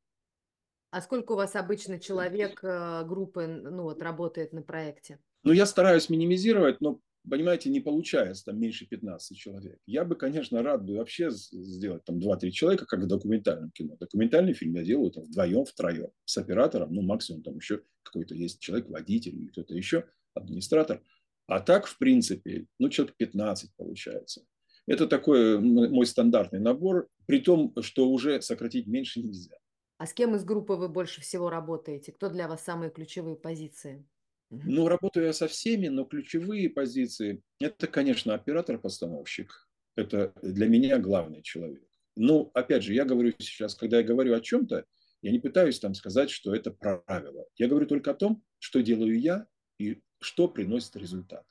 А 0.90 1.00
сколько 1.00 1.32
у 1.32 1.36
вас 1.36 1.56
обычно 1.56 1.98
человек 1.98 2.60
группы 2.60 3.46
ну, 3.46 3.84
вот, 3.84 4.02
работает 4.02 4.52
на 4.52 4.60
проекте? 4.62 5.18
Ну, 5.44 5.52
я 5.52 5.64
стараюсь 5.64 6.10
минимизировать, 6.10 6.82
но, 6.82 7.00
понимаете, 7.28 7.70
не 7.70 7.80
получается 7.80 8.46
там 8.46 8.60
меньше 8.60 8.86
15 8.86 9.36
человек. 9.36 9.78
Я 9.86 10.04
бы, 10.04 10.16
конечно, 10.16 10.62
рад 10.62 10.84
бы 10.84 10.96
вообще 10.96 11.30
сделать 11.30 12.04
там 12.04 12.18
2-3 12.18 12.50
человека, 12.50 12.86
как 12.86 13.00
в 13.00 13.06
документальном 13.06 13.70
кино. 13.70 13.96
Документальный 13.98 14.52
фильм 14.52 14.74
я 14.74 14.84
делаю 14.84 15.10
там 15.10 15.24
вдвоем, 15.24 15.64
втроем, 15.64 16.10
с 16.24 16.36
оператором, 16.36 16.92
ну, 16.92 17.02
максимум 17.02 17.42
там 17.42 17.56
еще 17.56 17.82
какой-то 18.02 18.34
есть 18.34 18.60
человек, 18.60 18.88
водитель 18.88 19.36
или 19.36 19.48
кто-то 19.48 19.74
еще, 19.74 20.04
администратор. 20.34 21.02
А 21.46 21.60
так, 21.60 21.86
в 21.86 21.96
принципе, 21.98 22.66
ну, 22.78 22.88
человек 22.90 23.16
15 23.16 23.74
получается. 23.76 24.42
Это 24.86 25.06
такой 25.06 25.58
мой 25.60 26.06
стандартный 26.06 26.60
набор, 26.60 27.08
при 27.26 27.40
том, 27.40 27.74
что 27.82 28.08
уже 28.10 28.40
сократить 28.40 28.86
меньше 28.86 29.20
нельзя. 29.20 29.56
А 29.98 30.06
с 30.06 30.14
кем 30.14 30.34
из 30.34 30.44
группы 30.44 30.74
вы 30.74 30.88
больше 30.88 31.20
всего 31.20 31.50
работаете? 31.50 32.12
Кто 32.12 32.30
для 32.30 32.48
вас 32.48 32.62
самые 32.62 32.90
ключевые 32.90 33.36
позиции? 33.36 34.06
Ну, 34.50 34.88
работаю 34.88 35.26
я 35.26 35.32
со 35.32 35.46
всеми, 35.46 35.88
но 35.88 36.04
ключевые 36.04 36.70
позиции– 36.70 37.42
это, 37.60 37.86
конечно, 37.86 38.34
оператор-постановщик. 38.34 39.68
Это 39.94 40.32
для 40.42 40.68
меня 40.68 40.98
главный 40.98 41.42
человек. 41.42 41.86
Ну, 42.16 42.50
опять 42.54 42.82
же, 42.82 42.94
я 42.94 43.04
говорю 43.04 43.32
сейчас, 43.38 43.74
когда 43.74 43.98
я 43.98 44.02
говорю 44.02 44.34
о 44.34 44.40
чем-то, 44.40 44.84
я 45.20 45.30
не 45.32 45.38
пытаюсь 45.38 45.80
там 45.80 45.94
сказать, 45.94 46.30
что 46.30 46.54
это 46.54 46.70
правило. 46.70 47.46
Я 47.56 47.68
говорю 47.68 47.86
только 47.86 48.12
о 48.12 48.14
том, 48.14 48.42
что 48.58 48.82
делаю 48.82 49.20
я 49.20 49.46
и 49.78 50.00
что 50.20 50.48
приносит 50.48 50.96
результат. 50.96 51.44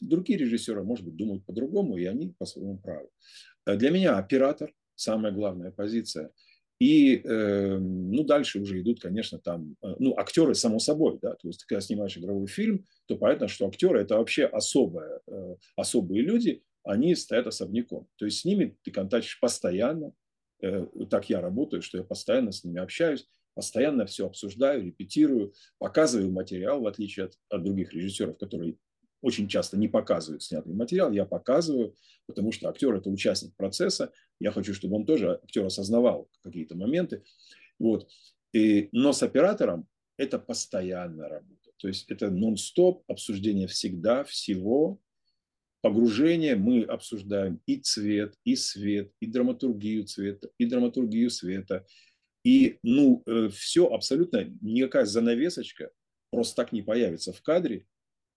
Другие 0.00 0.38
режиссеры, 0.38 0.82
может 0.82 1.04
быть, 1.04 1.16
думают 1.16 1.44
по-другому, 1.44 1.98
и 1.98 2.04
они 2.06 2.34
по 2.38 2.46
своему 2.46 2.78
праву. 2.78 3.10
Для 3.66 3.90
меня 3.90 4.16
оператор– 4.16 4.72
самая 4.94 5.32
главная 5.32 5.70
позиция– 5.70 6.32
и 6.80 7.20
э, 7.22 7.76
ну, 7.78 8.24
дальше 8.24 8.58
уже 8.58 8.80
идут, 8.80 9.00
конечно, 9.00 9.38
там, 9.38 9.76
э, 9.82 9.94
ну, 9.98 10.14
актеры, 10.16 10.54
само 10.54 10.78
собой, 10.78 11.18
да, 11.20 11.34
то 11.34 11.46
есть, 11.46 11.64
когда 11.64 11.82
снимаешь 11.82 12.16
игровой 12.16 12.46
фильм, 12.46 12.86
то 13.06 13.16
понятно, 13.16 13.48
что 13.48 13.68
актеры– 13.68 14.00
это 14.02 14.16
вообще 14.16 14.46
особые, 14.46 15.20
э, 15.26 15.56
особые 15.76 16.22
люди, 16.22 16.62
они 16.82 17.14
стоят 17.14 17.46
особняком. 17.46 18.08
То 18.16 18.24
есть 18.24 18.40
с 18.40 18.44
ними 18.46 18.78
ты 18.82 18.90
контактишь 18.90 19.38
постоянно, 19.40 20.14
э, 20.62 20.86
так 21.10 21.28
я 21.28 21.42
работаю, 21.42 21.82
что 21.82 21.98
я 21.98 22.04
постоянно 22.04 22.50
с 22.50 22.64
ними 22.64 22.80
общаюсь, 22.80 23.28
постоянно 23.54 24.06
все 24.06 24.26
обсуждаю, 24.26 24.82
репетирую, 24.82 25.52
показываю 25.78 26.32
материал, 26.32 26.80
в 26.80 26.86
отличие 26.86 27.26
от, 27.26 27.34
от 27.50 27.62
других 27.62 27.92
режиссеров, 27.92 28.38
которые 28.38 28.76
очень 29.22 29.48
часто 29.48 29.76
не 29.76 29.88
показывают 29.88 30.42
снятый 30.42 30.74
материал, 30.74 31.12
я 31.12 31.24
показываю, 31.24 31.94
потому 32.26 32.52
что 32.52 32.68
актер– 32.68 32.94
это 32.96 33.10
участник 33.10 33.54
процесса, 33.56 34.12
я 34.38 34.50
хочу, 34.50 34.74
чтобы 34.74 34.96
он 34.96 35.06
тоже, 35.06 35.40
актер, 35.42 35.64
осознавал 35.64 36.28
какие-то 36.42 36.76
моменты. 36.76 37.22
Вот. 37.78 38.08
И, 38.52 38.88
но 38.92 39.12
с 39.12 39.22
оператором 39.22 39.86
это 40.16 40.38
постоянная 40.38 41.28
работа. 41.28 41.70
То 41.76 41.88
есть 41.88 42.10
это 42.10 42.30
нон-стоп, 42.30 43.04
обсуждение 43.08 43.66
всегда, 43.66 44.24
всего, 44.24 45.00
погружение. 45.80 46.56
Мы 46.56 46.82
обсуждаем 46.82 47.60
и 47.66 47.76
цвет, 47.76 48.34
и 48.44 48.54
свет, 48.56 49.12
и 49.20 49.26
драматургию 49.26 50.04
цвета, 50.04 50.50
и 50.58 50.66
драматургию 50.66 51.30
света. 51.30 51.86
И 52.44 52.78
ну, 52.82 53.22
э, 53.26 53.48
все 53.48 53.86
абсолютно, 53.86 54.44
никакая 54.60 55.04
занавесочка 55.04 55.90
просто 56.30 56.56
так 56.56 56.72
не 56.72 56.82
появится 56.82 57.32
в 57.32 57.42
кадре, 57.42 57.86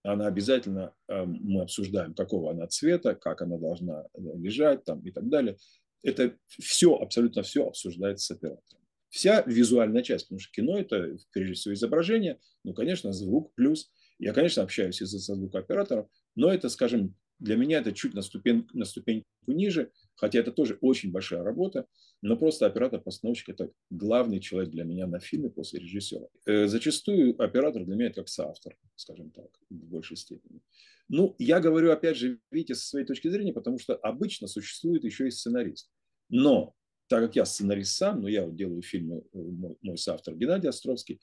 она 0.04 0.26
обязательно, 0.26 0.94
э, 1.08 1.24
мы 1.24 1.62
обсуждаем, 1.62 2.14
какого 2.14 2.52
она 2.52 2.66
цвета, 2.66 3.14
как 3.14 3.42
она 3.42 3.56
должна 3.56 4.02
э, 4.02 4.20
лежать 4.36 4.84
там, 4.84 5.00
и 5.00 5.10
так 5.10 5.28
далее. 5.28 5.56
Это 6.02 6.36
все, 6.48 6.94
абсолютно 6.94 7.42
все 7.42 7.66
обсуждается 7.66 8.26
с 8.26 8.36
оператором. 8.36 8.82
Вся 9.08 9.42
визуальная 9.46 10.02
часть, 10.02 10.26
потому 10.26 10.40
что 10.40 10.52
кино– 10.52 10.78
это 10.78 11.16
прежде 11.32 11.54
всего 11.54 11.74
изображение, 11.74 12.38
ну, 12.64 12.74
конечно, 12.74 13.12
звук 13.12 13.54
плюс. 13.54 13.90
Я, 14.18 14.32
конечно, 14.32 14.62
общаюсь 14.62 15.00
из-за 15.00 15.18
звукооператором, 15.18 16.08
но 16.34 16.52
это, 16.52 16.68
скажем, 16.68 17.14
для 17.38 17.56
меня 17.56 17.78
это 17.78 17.92
чуть 17.92 18.14
на, 18.14 18.22
ступень, 18.22 18.66
на 18.72 18.84
ступеньку 18.84 19.26
ниже. 19.46 19.90
Хотя 20.16 20.38
это 20.40 20.52
тоже 20.52 20.78
очень 20.80 21.10
большая 21.10 21.42
работа, 21.42 21.86
но 22.22 22.36
просто 22.36 22.66
оператор-постановщик– 22.66 23.48
это 23.50 23.70
главный 23.90 24.40
человек 24.40 24.70
для 24.70 24.84
меня 24.84 25.06
на 25.06 25.20
фильме 25.20 25.50
после 25.50 25.80
режиссера. 25.80 26.26
Э, 26.46 26.66
зачастую 26.66 27.40
оператор 27.42 27.84
для 27.84 27.96
меня 27.96 28.10
как 28.10 28.28
соавтор, 28.28 28.76
скажем 28.96 29.30
так, 29.30 29.48
в 29.70 29.74
большей 29.74 30.16
степени. 30.16 30.60
Ну, 31.08 31.34
я 31.38 31.60
говорю, 31.60 31.90
опять 31.90 32.16
же, 32.16 32.38
видите, 32.50 32.74
со 32.74 32.86
своей 32.86 33.04
точки 33.04 33.28
зрения, 33.28 33.52
потому 33.52 33.78
что 33.78 33.94
обычно 33.94 34.46
существует 34.46 35.04
еще 35.04 35.28
и 35.28 35.30
сценарист. 35.30 35.90
Но 36.30 36.74
так 37.08 37.22
как 37.22 37.36
я 37.36 37.44
сценарист 37.44 37.96
сам, 37.96 38.22
но 38.22 38.28
я 38.28 38.48
делаю 38.48 38.82
фильмы, 38.82 39.22
э, 39.32 39.38
мой, 39.38 39.76
мой 39.82 39.98
соавтор 39.98 40.34
Геннадий 40.36 40.68
Островский, 40.68 41.20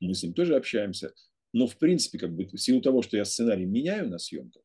мы 0.00 0.14
с 0.14 0.22
ним 0.22 0.34
тоже 0.34 0.56
общаемся. 0.56 1.12
Но, 1.52 1.66
в 1.66 1.78
принципе, 1.78 2.18
как 2.18 2.34
бы, 2.34 2.46
в 2.46 2.58
силу 2.58 2.80
того, 2.80 3.02
что 3.02 3.16
я 3.16 3.24
сценарий 3.24 3.66
меняю 3.66 4.08
на 4.08 4.18
съемках, 4.18 4.62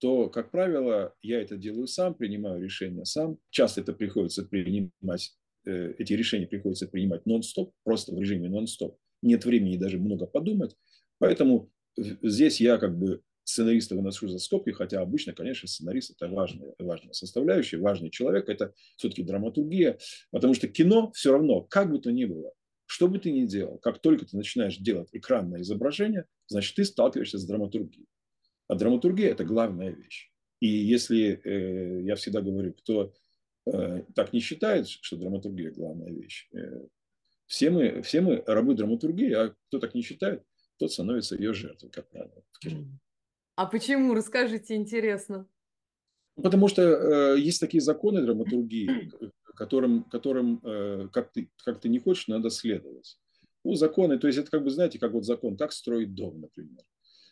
то, 0.00 0.28
как 0.28 0.50
правило, 0.50 1.14
я 1.22 1.40
это 1.40 1.56
делаю 1.56 1.86
сам, 1.86 2.14
принимаю 2.14 2.62
решения 2.62 3.04
сам. 3.04 3.38
Часто 3.50 3.80
это 3.80 3.92
приходится 3.92 4.44
принимать, 4.44 5.34
э, 5.66 5.94
эти 5.98 6.12
решения 6.12 6.46
приходится 6.46 6.86
принимать 6.86 7.26
нон-стоп, 7.26 7.72
просто 7.84 8.14
в 8.14 8.20
режиме 8.20 8.48
нон-стоп. 8.48 8.96
Нет 9.22 9.44
времени 9.44 9.76
даже 9.76 9.98
много 9.98 10.26
подумать. 10.26 10.76
Поэтому 11.18 11.70
здесь 11.96 12.60
я 12.60 12.78
как 12.78 12.96
бы 12.96 13.22
сценариста 13.48 13.96
выношу 13.96 14.28
за 14.28 14.38
скобки, 14.38 14.70
хотя 14.70 15.00
обычно, 15.00 15.32
конечно, 15.32 15.66
сценарист– 15.66 16.10
это 16.18 16.28
важная, 16.28 16.74
важная 16.78 17.14
составляющая, 17.14 17.78
важный 17.78 18.10
человек, 18.10 18.48
это 18.48 18.74
все-таки 18.96 19.22
драматургия, 19.22 19.98
потому 20.30 20.54
что 20.54 20.68
кино 20.68 21.10
все 21.12 21.32
равно, 21.32 21.62
как 21.62 21.90
бы 21.90 21.98
то 21.98 22.12
ни 22.12 22.26
было, 22.26 22.52
что 22.84 23.08
бы 23.08 23.18
ты 23.18 23.32
ни 23.32 23.46
делал, 23.46 23.78
как 23.78 24.00
только 24.00 24.26
ты 24.26 24.36
начинаешь 24.36 24.76
делать 24.76 25.08
экранное 25.12 25.62
изображение, 25.62 26.26
значит, 26.46 26.76
ты 26.76 26.84
сталкиваешься 26.84 27.38
с 27.38 27.46
драматургией. 27.46 28.06
А 28.68 28.74
драматургия– 28.74 29.30
это 29.30 29.44
главная 29.44 29.90
вещь. 29.90 30.30
И 30.60 30.66
если, 30.68 31.40
э, 31.42 32.02
я 32.02 32.14
всегда 32.16 32.42
говорю, 32.42 32.74
кто 32.74 33.14
э, 33.66 34.02
так 34.14 34.32
не 34.32 34.40
считает, 34.40 34.88
что 34.88 35.16
драматургия– 35.16 35.70
главная 35.76 36.10
вещь, 36.10 36.48
э, 36.52 36.86
все, 37.46 37.70
мы, 37.70 38.02
все 38.02 38.20
мы 38.20 38.42
рабы 38.46 38.74
драматургии, 38.74 39.32
а 39.32 39.54
кто 39.68 39.78
так 39.78 39.94
не 39.94 40.02
считает, 40.02 40.44
тот 40.78 40.92
становится 40.92 41.34
ее 41.34 41.54
жертвой, 41.54 41.90
как 41.90 42.08
правило. 42.10 42.44
А 43.56 43.66
почему? 43.66 44.14
Расскажите, 44.14 44.76
интересно. 44.76 45.48
Потому 46.36 46.68
что 46.68 46.82
э, 46.82 47.40
есть 47.40 47.60
такие 47.60 47.80
законы 47.80 48.22
драматургии, 48.22 49.10
которым, 49.56 50.04
которым 50.04 50.60
э, 50.62 51.08
как, 51.12 51.32
ты, 51.32 51.50
как 51.64 51.80
ты 51.80 51.88
не 51.88 51.98
хочешь, 51.98 52.28
надо 52.28 52.50
следовать. 52.50 53.18
Ну, 53.64 53.74
законы, 53.74 54.18
то 54.18 54.28
есть 54.28 54.38
это 54.38 54.50
как 54.50 54.62
бы, 54.62 54.70
знаете, 54.70 54.98
как 55.00 55.12
вот 55.12 55.24
закон, 55.24 55.56
как 55.56 55.72
строить 55.72 56.14
дом, 56.14 56.40
например. 56.40 56.84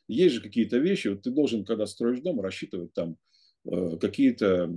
Есть 0.08 0.36
же 0.36 0.40
какие-то 0.40 0.78
вещи, 0.78 1.08
вот 1.08 1.22
ты 1.22 1.30
должен, 1.30 1.64
когда 1.64 1.86
строишь 1.86 2.20
дом, 2.20 2.40
рассчитывать 2.40 2.92
там 2.92 3.16
э, 3.64 3.96
какие-то, 4.00 4.72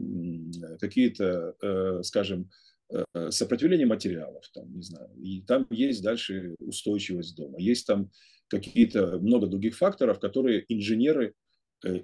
какие-то 0.80 1.56
э, 1.62 2.04
скажем, 2.04 2.50
э, 2.92 3.30
сопротивление 3.30 3.86
материалов, 3.86 4.44
там, 4.54 4.76
не 4.76 4.82
знаю, 4.82 5.10
и 5.22 5.42
там 5.42 5.68
есть 5.70 6.02
дальше 6.02 6.56
устойчивость 6.60 7.36
дома, 7.36 7.60
есть 7.60 7.86
там 7.86 8.10
какие-то 8.48 9.20
много 9.20 9.46
других 9.46 9.78
факторов, 9.78 10.20
которые 10.20 10.66
инженеры 10.68 11.36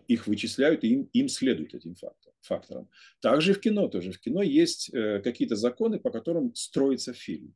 их 0.07 0.27
вычисляют, 0.27 0.83
и 0.83 0.93
им, 0.93 1.09
им 1.11 1.27
следуют 1.27 1.73
этим 1.73 1.95
факторам. 2.41 2.87
Также 3.19 3.53
в 3.53 3.59
кино 3.59 3.89
тоже. 3.89 4.13
В 4.13 4.19
кино 4.21 4.41
есть 4.41 4.89
какие-то 4.91 5.57
законы, 5.57 5.99
по 5.99 6.11
которым 6.11 6.55
строится 6.55 7.11
фильм. 7.13 7.53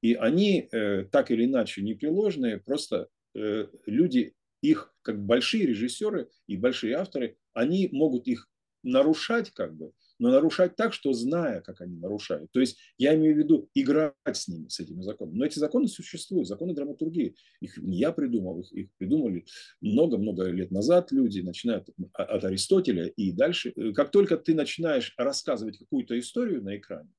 И 0.00 0.14
они 0.14 0.70
так 1.10 1.30
или 1.30 1.44
иначе 1.44 1.82
непреложные, 1.82 2.60
просто 2.60 3.08
люди, 3.34 4.32
их 4.62 4.94
как 5.02 5.24
большие 5.24 5.66
режиссеры 5.66 6.28
и 6.46 6.56
большие 6.56 6.94
авторы, 6.94 7.36
они 7.52 7.88
могут 7.92 8.26
их 8.26 8.48
нарушать 8.82 9.50
как 9.50 9.76
бы, 9.76 9.92
но 10.18 10.30
нарушать 10.30 10.76
так, 10.76 10.92
что 10.92 11.12
зная, 11.12 11.60
как 11.60 11.80
они 11.80 11.96
нарушают. 11.96 12.50
То 12.52 12.60
есть 12.60 12.78
я 12.98 13.14
имею 13.14 13.34
в 13.34 13.38
виду 13.38 13.70
играть 13.74 14.14
с 14.32 14.48
ними, 14.48 14.68
с 14.68 14.80
этими 14.80 15.02
законами. 15.02 15.38
Но 15.38 15.44
эти 15.46 15.58
законы 15.58 15.88
существуют, 15.88 16.48
законы 16.48 16.74
драматургии. 16.74 17.34
Их 17.60 17.76
не 17.78 17.98
я 17.98 18.12
придумал, 18.12 18.60
их, 18.60 18.72
их 18.72 18.88
придумали 18.96 19.44
много-много 19.80 20.44
лет 20.44 20.70
назад 20.70 21.12
люди, 21.12 21.40
начиная 21.40 21.78
от, 21.78 21.88
от 22.12 22.44
Аристотеля 22.44 23.06
и 23.06 23.32
дальше. 23.32 23.72
Как 23.94 24.10
только 24.10 24.36
ты 24.36 24.54
начинаешь 24.54 25.14
рассказывать 25.16 25.78
какую-то 25.78 26.18
историю 26.18 26.62
на 26.62 26.76
экране, 26.76 27.10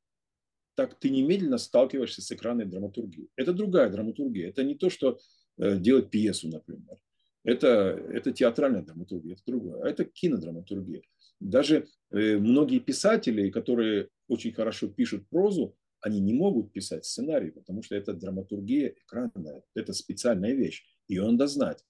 так 0.76 1.00
ты 1.00 1.10
немедленно 1.10 1.58
сталкиваешься 1.58 2.22
с 2.22 2.32
экранной 2.32 2.66
драматургией. 2.66 3.30
Это 3.36 3.54
другая 3.54 3.90
драматургия. 3.90 4.50
Это 4.50 4.64
не 4.64 4.76
то, 4.76 4.90
что 4.90 5.20
э, 5.58 5.78
делать 5.78 6.10
пьесу, 6.10 6.48
например. 6.48 6.98
Это, 7.44 7.68
это 7.68 8.32
театральная 8.32 8.84
драматургия, 8.84 9.34
это 9.34 9.42
другое. 9.46 9.82
А 9.84 9.90
это 9.90 10.06
кинодраматургия. 10.06 11.02
Даже 11.40 11.88
э, 12.12 12.38
многие 12.38 12.80
писатели, 12.80 13.50
которые 13.50 14.10
очень 14.28 14.54
хорошо 14.54 14.88
пишут 14.88 15.28
прозу, 15.30 15.76
они 16.02 16.20
не 16.20 16.34
могут 16.34 16.72
писать 16.72 17.06
сценарий, 17.06 17.52
потому 17.52 17.84
что 17.84 17.96
это 17.96 18.14
драматургия 18.14 18.96
экранная, 19.06 19.64
это 19.76 19.94
специальная 19.94 20.54
вещь, 20.54 20.84
ее 21.08 21.24
надо 21.30 21.48
знать. 21.48 21.84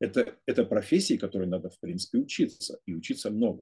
Это, 0.00 0.36
это 0.46 0.64
профессии, 0.64 1.16
которой 1.16 1.46
надо, 1.46 1.70
в 1.70 1.78
принципе, 1.80 2.18
учиться, 2.18 2.78
и 2.86 2.94
учиться 2.94 3.30
много. 3.30 3.60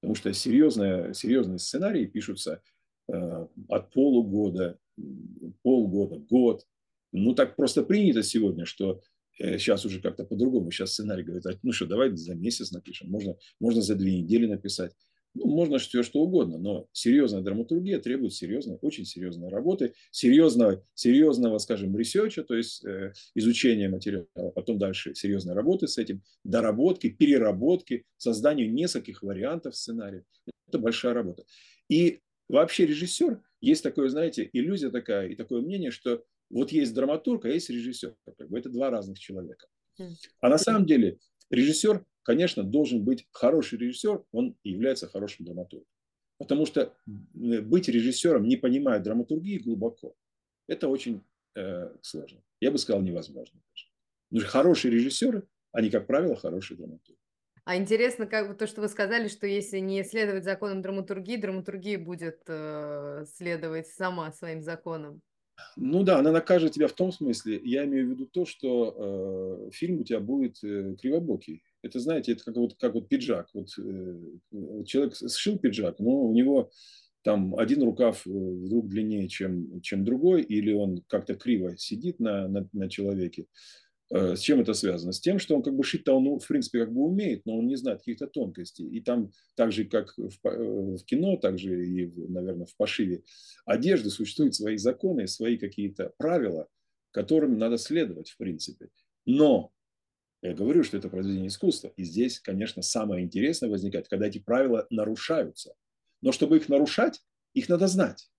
Потому 0.00 0.14
что 0.14 0.32
серьезные, 0.32 1.12
серьезные 1.14 1.58
сценарии 1.58 2.06
пишутся 2.06 2.62
э, 3.12 3.46
от 3.68 3.92
полугода, 3.92 4.78
полгода, 5.62 6.18
год. 6.18 6.66
Ну, 7.12 7.34
так 7.34 7.56
просто 7.56 7.82
принято 7.82 8.22
сегодня, 8.22 8.64
что 8.64 9.00
Сейчас 9.38 9.84
э, 9.84 9.88
уже 9.88 10.00
как-то 10.00 10.24
по-другому. 10.24 10.70
Сейчас 10.70 10.92
сценарий 10.92 11.22
говорит, 11.22 11.46
«А, 11.46 11.58
ну 11.62 11.72
что, 11.72 11.86
давай 11.86 12.14
за 12.16 12.34
месяц 12.34 12.72
напишем. 12.72 13.08
Можно, 13.10 13.36
можно 13.60 13.82
за 13.82 13.94
две 13.94 14.20
недели 14.20 14.46
написать. 14.46 14.92
Ну, 15.34 15.46
можно 15.46 15.78
все 15.78 16.02
что 16.02 16.20
угодно, 16.20 16.58
но 16.58 16.88
серьезная 16.92 17.42
драматургия 17.42 18.00
требует 18.00 18.34
серьезной, 18.34 18.78
очень 18.80 19.04
серьезной 19.04 19.50
работы, 19.50 19.92
серьезного, 20.10 20.84
серьезного 20.94 21.58
скажем, 21.58 21.96
research 21.96 22.33
а, 22.33 22.42
то 22.42 22.56
есть 22.56 22.84
э, 22.84 23.12
изучения 23.34 23.88
материала, 23.88 24.26
потом 24.54 24.78
дальше 24.78 25.14
серьезной 25.14 25.54
работы 25.54 25.86
с 25.86 25.98
этим, 25.98 26.22
доработки, 26.44 27.10
переработки, 27.10 28.04
созданию 28.16 28.72
нескольких 28.72 29.22
вариантов 29.22 29.76
сценария. 29.76 30.24
Это 30.66 30.78
большая 30.78 31.14
работа. 31.14 31.44
И 31.88 32.20
вообще 32.48 32.86
режиссер, 32.86 33.40
есть 33.60 33.82
такое, 33.82 34.08
знаете, 34.08 34.48
иллюзия 34.52 34.90
такая 34.90 35.28
и 35.28 35.34
такое 35.34 35.60
мнение, 35.60 35.90
что 35.90 36.24
вот 36.50 36.72
есть 36.72 36.94
драматург, 36.94 37.44
а 37.44 37.48
есть 37.48 37.70
режиссер. 37.70 38.14
Как 38.36 38.48
бы 38.48 38.58
это 38.58 38.68
два 38.68 38.90
разных 38.90 39.18
человека. 39.18 39.66
Хм. 39.98 40.14
А 40.40 40.48
на 40.48 40.58
самом 40.58 40.86
деле 40.86 41.18
режиссер, 41.50 42.04
конечно, 42.22 42.62
должен 42.62 43.04
быть 43.04 43.26
хороший 43.30 43.78
режиссер, 43.78 44.24
он 44.32 44.56
является 44.62 45.08
хорошим 45.08 45.44
драматургом. 45.44 45.86
Потому 46.38 46.66
что 46.66 46.94
быть 47.34 47.88
режиссером, 47.88 48.46
не 48.46 48.56
понимая 48.56 49.00
драматургии 49.00 49.58
глубоко, 49.58 50.14
это 50.68 50.88
очень 50.88 51.24
э, 51.56 51.92
сложно. 52.00 52.42
Я 52.60 52.70
бы 52.70 52.78
сказал, 52.78 53.02
невозможно. 53.02 53.60
Что 53.72 54.46
хорошие 54.46 54.92
режиссеры, 54.92 55.48
они, 55.72 55.90
как 55.90 56.06
правило, 56.06 56.36
хорошие 56.36 56.76
драматурги. 56.78 57.18
А 57.64 57.76
интересно, 57.76 58.26
как 58.26 58.48
бы 58.48 58.54
то, 58.54 58.66
что 58.66 58.80
вы 58.80 58.88
сказали, 58.88 59.28
что 59.28 59.46
если 59.46 59.78
не 59.78 60.02
следовать 60.02 60.44
законам 60.44 60.80
драматургии, 60.80 61.36
драматургия 61.36 61.98
будет 61.98 62.40
э, 62.46 63.26
следовать 63.36 63.88
сама 63.88 64.32
своим 64.32 64.62
законам. 64.62 65.20
Ну 65.76 66.02
да, 66.02 66.18
она 66.18 66.32
накажет 66.32 66.72
тебя 66.72 66.88
в 66.88 66.92
том 66.92 67.12
смысле, 67.12 67.60
я 67.64 67.84
имею 67.84 68.06
в 68.06 68.10
виду 68.10 68.26
то, 68.26 68.44
что 68.44 69.68
э, 69.68 69.70
фильм 69.72 70.00
у 70.00 70.04
тебя 70.04 70.20
будет 70.20 70.62
э, 70.62 70.96
кривобокий. 71.00 71.62
Это, 71.82 72.00
знаете, 72.00 72.32
это 72.32 72.44
как 72.44 72.56
вот, 72.56 72.74
как 72.78 72.94
вот 72.94 73.08
пиджак. 73.08 73.48
Вот, 73.54 73.68
э, 73.78 74.84
человек 74.86 75.14
сшил 75.14 75.58
пиджак, 75.58 75.98
но 76.00 76.22
у 76.22 76.32
него 76.32 76.70
там 77.22 77.56
один 77.56 77.82
рукав 77.82 78.26
э, 78.26 78.30
вдруг 78.30 78.88
длиннее, 78.88 79.28
чем, 79.28 79.80
чем 79.82 80.04
другой, 80.04 80.42
или 80.42 80.72
он 80.72 81.02
как-то 81.08 81.34
криво 81.34 81.76
сидит 81.76 82.20
на, 82.20 82.48
на, 82.48 82.68
на 82.72 82.88
человеке. 82.88 83.46
Э, 84.10 84.36
с 84.36 84.40
чем 84.40 84.60
это 84.60 84.72
связано? 84.74 85.12
С 85.12 85.20
тем, 85.20 85.38
что 85.38 85.54
он 85.54 85.62
как 85.62 85.76
бы 85.76 85.84
шить-то 85.84 86.12
он, 86.14 86.38
в 86.38 86.46
принципе, 86.46 86.80
как 86.80 86.92
бы 86.92 87.02
умеет, 87.02 87.44
но 87.44 87.58
он 87.58 87.66
не 87.66 87.76
знает 87.76 87.98
каких-то 87.98 88.26
тонкостей. 88.26 88.86
И 88.86 89.00
там, 89.00 89.32
так 89.54 89.72
же, 89.72 89.84
как 89.84 90.14
в, 90.16 90.46
э, 90.46 90.96
в 90.96 91.04
кино, 91.04 91.36
так 91.36 91.58
же 91.58 91.86
и, 91.86 92.06
наверное, 92.28 92.66
в 92.66 92.76
пошиве 92.76 93.22
одежды 93.66 94.10
существуют 94.10 94.54
свои 94.54 94.76
законы, 94.76 95.26
свои 95.26 95.58
какие-то 95.58 96.12
правила, 96.16 96.68
которым 97.10 97.58
надо 97.58 97.76
следовать, 97.76 98.30
в 98.30 98.36
принципе. 98.38 98.88
Но 99.26 99.72
я 100.40 100.54
говорю, 100.54 100.84
что 100.84 100.96
это 100.96 101.08
произведение 101.08 101.48
искусства. 101.48 101.92
И 101.96 102.04
здесь, 102.04 102.38
конечно, 102.38 102.80
самое 102.80 103.24
интересное 103.24 103.68
возникает, 103.68 104.08
когда 104.08 104.28
эти 104.28 104.38
правила 104.38 104.86
нарушаются. 104.88 105.74
Но 106.22 106.32
чтобы 106.32 106.56
их 106.56 106.68
нарушать, 106.68 107.20
их 107.54 107.68
надо 107.68 107.88
знать. 107.88 108.30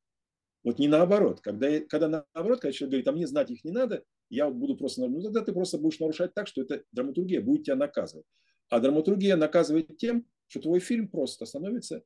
Вот 0.64 0.80
не 0.80 0.88
наоборот. 0.88 1.42
Когда, 1.42 1.80
когда 1.82 2.26
наоборот, 2.34 2.60
когда 2.60 2.74
человек 2.74 2.92
говорит, 2.92 3.08
а 3.08 3.12
мне 3.14 3.28
знать 3.28 3.50
их 3.52 3.64
не 3.64 3.72
надо, 3.72 4.04
я 4.30 4.50
буду 4.50 4.76
просто, 4.76 5.08
ну 5.08 5.22
тогда 5.22 5.42
ты 5.42 5.54
просто 5.54 5.78
будешь 5.78 6.00
нарушать 6.00 6.34
так, 6.34 6.48
что 6.48 6.62
это 6.62 6.84
драматургия 6.92 7.42
будет 7.42 7.66
тебя 7.66 7.76
наказывать. 7.76 8.26
А 8.70 8.80
драматургия 8.80 9.36
наказывает 9.36 9.98
тем, 9.98 10.26
что 10.48 10.62
твой 10.62 10.80
фильм 10.80 11.08
просто 11.08 11.46
становится 11.46 12.04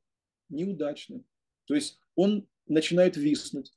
неудачным. 0.48 1.24
То 1.66 1.74
есть 1.74 1.98
он 2.14 2.46
начинает 2.66 3.16
виснуть. 3.16 3.72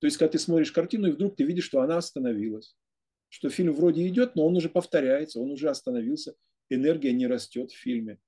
То 0.00 0.06
есть, 0.06 0.16
когда 0.16 0.32
ты 0.32 0.38
смотришь 0.38 0.72
картину, 0.72 1.08
и 1.08 1.12
вдруг 1.12 1.36
ты 1.36 1.44
видишь, 1.44 1.64
что 1.64 1.80
она 1.80 1.98
остановилась. 1.98 2.74
Что 3.28 3.50
фильм 3.50 3.74
вроде 3.74 4.06
идет, 4.08 4.34
но 4.34 4.46
он 4.46 4.56
уже 4.56 4.68
повторяется, 4.68 5.40
он 5.40 5.50
уже 5.50 5.68
остановился. 5.68 6.34
Энергия 6.70 7.12
не 7.12 7.26
растет 7.26 7.70
в 7.70 7.76
фильме. 7.76 8.18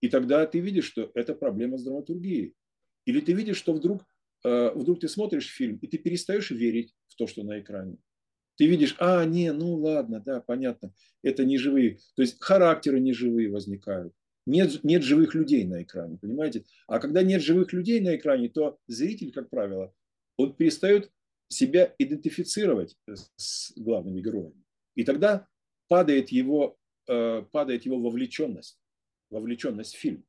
И 0.00 0.08
тогда 0.08 0.46
ты 0.46 0.60
видишь, 0.60 0.84
что 0.84 1.10
это 1.14 1.34
проблема 1.34 1.78
с 1.78 1.84
драматургией. 1.84 2.54
Или 3.06 3.20
ты 3.20 3.32
видишь, 3.32 3.56
что 3.56 3.72
вдруг, 3.72 4.04
вдруг 4.44 5.00
ты 5.00 5.08
смотришь 5.08 5.48
фильм, 5.48 5.78
и 5.78 5.86
ты 5.86 5.98
перестаешь 5.98 6.50
верить 6.50 6.94
в 7.08 7.16
то, 7.16 7.26
что 7.26 7.42
на 7.42 7.60
экране. 7.60 7.96
Ты 8.56 8.66
видишь, 8.66 8.94
а, 8.98 9.24
не, 9.24 9.52
ну 9.52 9.74
ладно, 9.74 10.20
да, 10.20 10.40
понятно, 10.40 10.92
это 11.22 11.44
не 11.44 11.58
живые. 11.58 11.98
То 12.14 12.22
есть 12.22 12.36
характеры 12.40 13.00
не 13.00 13.12
живые 13.12 13.50
возникают. 13.50 14.12
Нет, 14.46 14.84
нет 14.84 15.02
живых 15.02 15.34
людей 15.34 15.64
на 15.64 15.82
экране, 15.82 16.18
понимаете? 16.18 16.64
А 16.86 16.98
когда 16.98 17.22
нет 17.22 17.42
живых 17.42 17.72
людей 17.72 18.00
на 18.00 18.14
экране, 18.14 18.48
то 18.48 18.78
зритель, 18.86 19.32
как 19.32 19.48
правило, 19.48 19.92
он 20.36 20.54
перестает 20.54 21.10
себя 21.48 21.94
идентифицировать 21.98 22.96
с 23.36 23.72
главными 23.76 24.20
героями. 24.20 24.62
И 24.94 25.04
тогда 25.04 25.48
падает 25.88 26.28
его, 26.30 26.76
э, 27.08 27.42
падает 27.50 27.84
его 27.86 27.98
вовлеченность, 27.98 28.78
вовлеченность 29.30 29.94
в 29.94 29.98
фильм. 29.98 30.24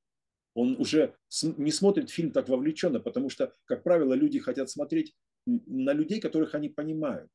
Он 0.56 0.78
уже 0.80 1.14
не 1.42 1.72
смотрит 1.72 2.10
фильм 2.10 2.32
так 2.32 2.50
вовлеченно, 2.50 3.00
потому 3.00 3.30
что, 3.30 3.54
как 3.66 3.84
правило, 3.84 4.14
люди 4.14 4.40
хотят 4.40 4.70
смотреть 4.70 5.14
на 5.46 5.94
людей, 5.94 6.20
которых 6.20 6.56
они 6.56 6.70
понимают. 6.70 7.30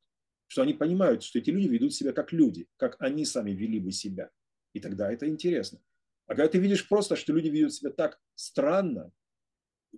Что 0.48 0.62
они 0.62 0.72
понимают, 0.72 1.22
что 1.22 1.38
эти 1.38 1.50
люди 1.50 1.68
ведут 1.68 1.94
себя 1.94 2.12
как 2.12 2.32
люди, 2.32 2.66
как 2.76 2.96
они 2.98 3.24
сами 3.24 3.52
вели 3.52 3.78
бы 3.78 3.92
себя. 3.92 4.30
И 4.72 4.80
тогда 4.80 5.12
это 5.12 5.28
интересно. 5.28 5.80
А 6.26 6.34
когда 6.34 6.48
ты 6.48 6.58
видишь 6.58 6.88
просто, 6.88 7.14
что 7.14 7.32
люди 7.32 7.48
ведут 7.48 7.74
себя 7.74 7.90
так 7.90 8.18
странно, 8.34 9.12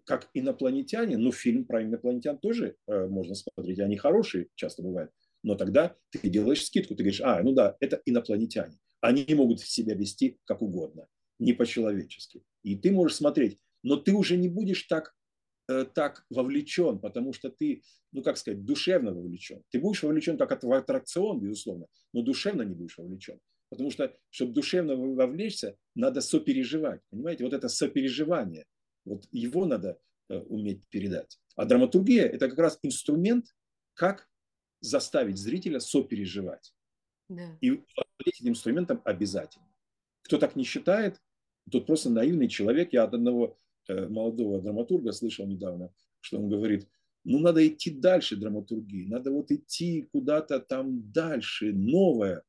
как 0.05 0.29
инопланетяне, 0.35 1.17
ну, 1.17 1.33
фильм 1.33 1.65
про 1.65 1.83
инопланетян 1.83 2.39
тоже 2.39 2.77
э, 2.87 3.07
можно 3.07 3.35
смотреть, 3.35 3.79
они 3.81 3.97
хорошие 3.97 4.49
часто 4.55 4.83
бывают, 4.83 5.11
но 5.43 5.55
тогда 5.55 5.97
ты 6.11 6.29
делаешь 6.29 6.65
скидку, 6.65 6.95
ты 6.95 7.03
говоришь, 7.03 7.21
а, 7.21 7.43
ну 7.43 7.53
да, 7.53 7.77
это 7.81 8.01
инопланетяне. 8.05 8.79
Они 9.01 9.27
могут 9.35 9.61
себя 9.61 9.95
вести 9.95 10.39
как 10.45 10.63
угодно, 10.63 11.07
не 11.43 11.53
по-человечески. 11.53 12.43
И 12.63 12.77
ты 12.77 12.93
можешь 12.93 13.17
смотреть, 13.17 13.59
но 13.83 13.97
ты 13.97 14.13
уже 14.13 14.37
не 14.37 14.49
будешь 14.49 14.85
так, 14.85 15.15
э, 15.69 15.85
так 15.85 16.25
вовлечен, 16.31 16.99
потому 17.01 17.33
что 17.33 17.51
ты, 17.51 17.83
ну 18.13 18.23
как 18.23 18.39
сказать, 18.39 18.65
душевно 18.65 19.13
вовлечен. 19.13 19.63
Ты 19.71 19.81
будешь 19.81 20.03
вовлечен 20.03 20.39
как 20.39 20.63
в 20.63 20.73
аттракцион, 20.73 21.41
безусловно, 21.41 21.87
но 22.13 22.23
душевно 22.23 22.63
не 22.63 22.75
будешь 22.75 22.97
вовлечен. 22.97 23.41
Потому 23.71 23.91
что, 23.91 24.15
чтобы 24.31 24.53
душевно 24.53 24.97
вовлечься, 24.97 25.77
надо 25.95 26.21
сопереживать. 26.21 27.01
Понимаете, 27.11 27.45
вот 27.45 27.55
это 27.55 27.69
сопереживание, 27.69 28.67
вот 29.05 29.27
его 29.33 29.65
надо 29.65 29.99
э, 30.29 30.39
уметь 30.39 30.87
передать. 30.91 31.41
А 31.57 31.65
драматургия– 31.65 32.27
это 32.35 32.49
как 32.49 32.59
раз 32.59 32.79
инструмент, 32.83 33.47
как 33.95 34.29
заставить 34.81 35.39
зрителя 35.39 35.81
сопереживать. 35.81 36.73
Да. 37.29 37.59
И 37.61 37.71
владеть 37.71 38.41
этим 38.41 38.51
инструментом 38.51 39.01
обязательно. 39.05 39.67
Кто 40.23 40.39
так 40.39 40.55
не 40.55 40.65
считает, 40.65 41.21
тот 41.71 41.87
просто 41.87 42.11
наивный 42.11 42.49
человек. 42.49 42.93
Я 42.93 43.05
от 43.05 43.15
одного 43.15 43.59
э, 43.89 44.09
молодого 44.09 44.61
драматурга 44.61 45.13
слышал 45.13 45.47
недавно, 45.47 45.93
что 46.21 46.39
он 46.39 46.49
говорит, 46.49 46.89
ну 47.25 47.39
надо 47.39 47.67
идти 47.67 47.91
дальше 47.91 48.37
драматургии, 48.37 49.07
надо 49.07 49.31
вот 49.31 49.51
идти 49.51 50.09
куда-то 50.13 50.61
там 50.61 51.13
дальше, 51.13 51.73
новое. 51.73 52.43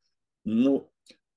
Ну, 0.46 0.92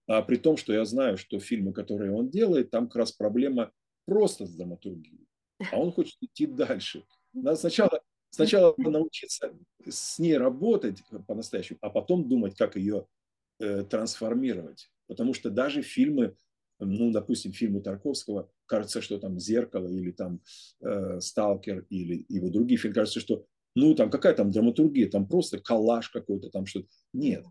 а 0.07 0.23
при 0.23 0.37
том, 0.37 0.57
что 0.57 0.73
я 0.73 0.85
знаю, 0.85 1.19
что 1.19 1.39
фильмы, 1.39 1.73
которые 1.73 2.13
он 2.13 2.31
делает, 2.31 2.71
там 2.71 2.87
как 2.87 2.97
раз 2.97 3.13
проблема 3.13 3.73
просто 4.05 4.47
с 4.47 4.55
драматургией. 4.55 5.27
А 5.73 5.79
он 5.79 5.93
хочет 5.93 6.17
идти 6.21 6.47
дальше. 6.47 7.05
Надо 7.33 7.57
сначала, 7.57 8.01
сначала 8.31 8.75
научиться 8.79 9.53
с 9.87 10.19
ней 10.19 10.37
работать 10.37 11.03
по-настоящему, 11.27 11.79
а 11.83 11.91
потом 11.91 12.29
думать, 12.29 12.57
как 12.57 12.77
ее 12.77 13.07
э, 13.59 13.83
трансформировать. 13.85 14.91
Потому 15.07 15.35
что 15.35 15.51
даже 15.51 15.83
фильмы, 15.83 16.37
ну, 16.79 17.11
допустим, 17.11 17.53
фильмы 17.53 17.81
Тарковского, 17.81 18.51
кажется, 18.67 19.01
что 19.01 19.19
там 19.19 19.39
«Зеркало» 19.39 19.89
или 19.89 20.11
там 20.11 20.41
э, 20.81 21.21
«Сталкер» 21.21 21.87
или 21.91 22.25
его 22.29 22.51
другие 22.51 22.79
фильмы, 22.79 22.95
кажется, 22.95 23.21
что 23.21 23.47
ну, 23.77 23.95
там 23.95 24.11
какая 24.11 24.35
там 24.35 24.51
драматургия, 24.51 25.09
там 25.09 25.29
просто 25.29 25.59
коллаж 25.59 26.09
какой-то, 26.09 26.49
там 26.49 26.65
что-то. 26.65 26.89
Нет. 27.13 27.45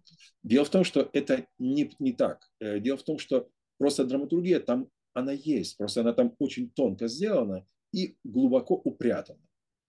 Дело 0.44 0.66
в 0.66 0.70
том, 0.70 0.84
что 0.84 1.08
это 1.14 1.46
не, 1.60 1.92
не 2.00 2.14
так. 2.14 2.50
Э, 2.60 2.80
дело 2.80 2.98
в 2.98 3.04
том, 3.04 3.20
что 3.20 3.48
просто 3.78 4.06
драматургия 4.06 4.60
там, 4.60 4.90
она 5.14 5.32
есть, 5.32 5.78
просто 5.78 6.02
она 6.02 6.14
там 6.14 6.36
очень 6.40 6.72
тонко 6.72 7.08
сделана 7.08 7.66
и 7.94 8.18
глубоко 8.24 8.76
упрятана. 8.76 9.40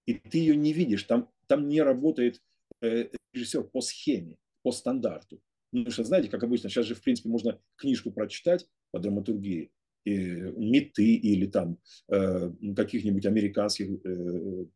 И 0.07 0.15
ты 0.15 0.39
ее 0.39 0.57
не 0.57 0.73
видишь, 0.73 1.05
там, 1.05 1.31
там 1.47 1.69
не 1.69 1.81
работает 1.81 2.43
э, 2.83 3.09
режиссер 3.33 3.65
по 3.65 3.81
схеме, 3.81 4.37
по 4.63 4.73
стандарту. 4.73 5.41
Ну, 5.73 5.91
что, 5.91 6.05
знаете, 6.05 6.29
как 6.29 6.45
обычно, 6.45 6.69
сейчас 6.69 6.87
же, 6.87 6.95
в 6.95 7.03
принципе, 7.03 7.29
можно 7.29 7.61
книжку 7.77 8.11
прочитать 8.11 8.69
по 8.97 9.03
драматургии, 9.03 9.71
меты 10.07 11.17
или 11.17 11.47
там 11.47 11.79
э, 12.09 12.51
каких-нибудь 12.77 13.27
американских 13.27 13.89
э, 14.05 14.67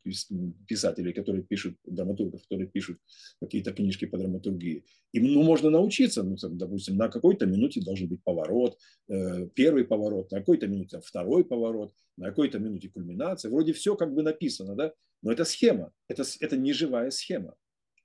писателей, 0.66 1.12
которые 1.12 1.44
пишут, 1.44 1.76
драматургов, 1.84 2.42
которые 2.42 2.66
пишут 2.66 2.98
какие-то 3.40 3.72
книжки 3.72 4.06
по 4.06 4.18
драматургии. 4.18 4.84
Им 5.12 5.32
ну, 5.32 5.42
можно 5.42 5.70
научиться, 5.70 6.22
ну, 6.22 6.36
допустим, 6.50 6.96
на 6.96 7.08
какой-то 7.08 7.46
минуте 7.46 7.80
должен 7.80 8.08
быть 8.08 8.22
поворот, 8.24 8.76
э, 9.08 9.48
первый 9.54 9.84
поворот, 9.84 10.32
на 10.32 10.40
какой-то 10.40 10.66
минуте 10.66 11.00
второй 11.00 11.44
поворот, 11.44 11.94
на 12.18 12.28
какой-то 12.28 12.58
минуте 12.58 12.88
кульминация. 12.88 13.50
Вроде 13.50 13.72
все 13.72 13.94
как 13.94 14.12
бы 14.12 14.22
написано, 14.22 14.74
да? 14.74 14.92
Но 15.22 15.32
это 15.32 15.44
схема, 15.44 15.92
это, 16.08 16.24
это 16.40 16.56
не 16.56 16.72
живая 16.72 17.10
схема. 17.10 17.54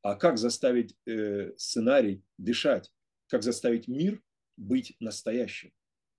А 0.03 0.15
как 0.15 0.37
заставить 0.37 0.95
сценарий 1.57 2.21
дышать? 2.37 2.93
Как 3.27 3.41
заставить 3.41 3.87
мир 3.87 4.21
быть 4.57 4.95
настоящим? 4.99 5.71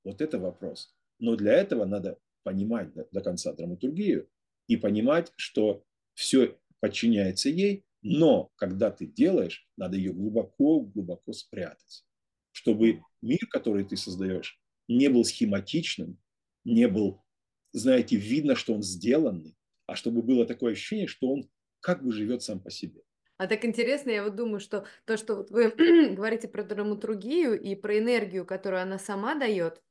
Вот 0.06 0.20
это 0.20 0.38
вопрос. 0.38 0.94
Но 1.18 1.34
для 1.34 1.52
этого 1.54 1.84
надо 1.84 2.20
понимать 2.44 2.94
до, 2.94 3.08
до 3.10 3.20
конца 3.20 3.52
драматургию 3.52 4.28
и 4.68 4.76
понимать, 4.76 5.32
что 5.34 5.84
все 6.14 6.56
подчиняется 6.78 7.48
ей, 7.48 7.84
но 8.02 8.52
когда 8.54 8.92
ты 8.92 9.06
делаешь, 9.06 9.68
надо 9.76 9.96
ее 9.96 10.12
глубоко-глубоко 10.12 11.32
спрятать, 11.32 12.04
чтобы 12.52 13.02
мир, 13.20 13.40
который 13.50 13.84
ты 13.84 13.96
создаешь, 13.96 14.60
не 14.86 15.08
был 15.08 15.24
схематичным, 15.24 16.18
не 16.64 16.86
был, 16.86 17.20
знаете, 17.72 18.14
видно, 18.14 18.54
что 18.54 18.74
он 18.74 18.84
сделанный, 18.84 19.56
а 19.86 19.96
чтобы 19.96 20.22
было 20.22 20.46
такое 20.46 20.74
ощущение, 20.74 21.08
что 21.08 21.32
он 21.32 21.50
как 21.80 22.04
бы 22.04 22.12
живет 22.12 22.44
сам 22.44 22.60
по 22.60 22.70
себе. 22.70 23.02
А 23.38 23.48
так 23.48 23.64
интересно, 23.64 24.10
я 24.10 24.22
вот 24.22 24.36
думаю, 24.36 24.60
что 24.60 24.86
то, 25.04 25.16
что 25.16 25.34
вот 25.34 25.50
вы 25.50 25.70
говорите 26.14 26.46
про 26.46 26.62
драматургию 26.62 27.60
и 27.60 27.74
про 27.74 27.98
энергию, 27.98 28.46
которую 28.46 28.82
она 28.82 29.00
сама 29.00 29.34
дает, 29.34 29.82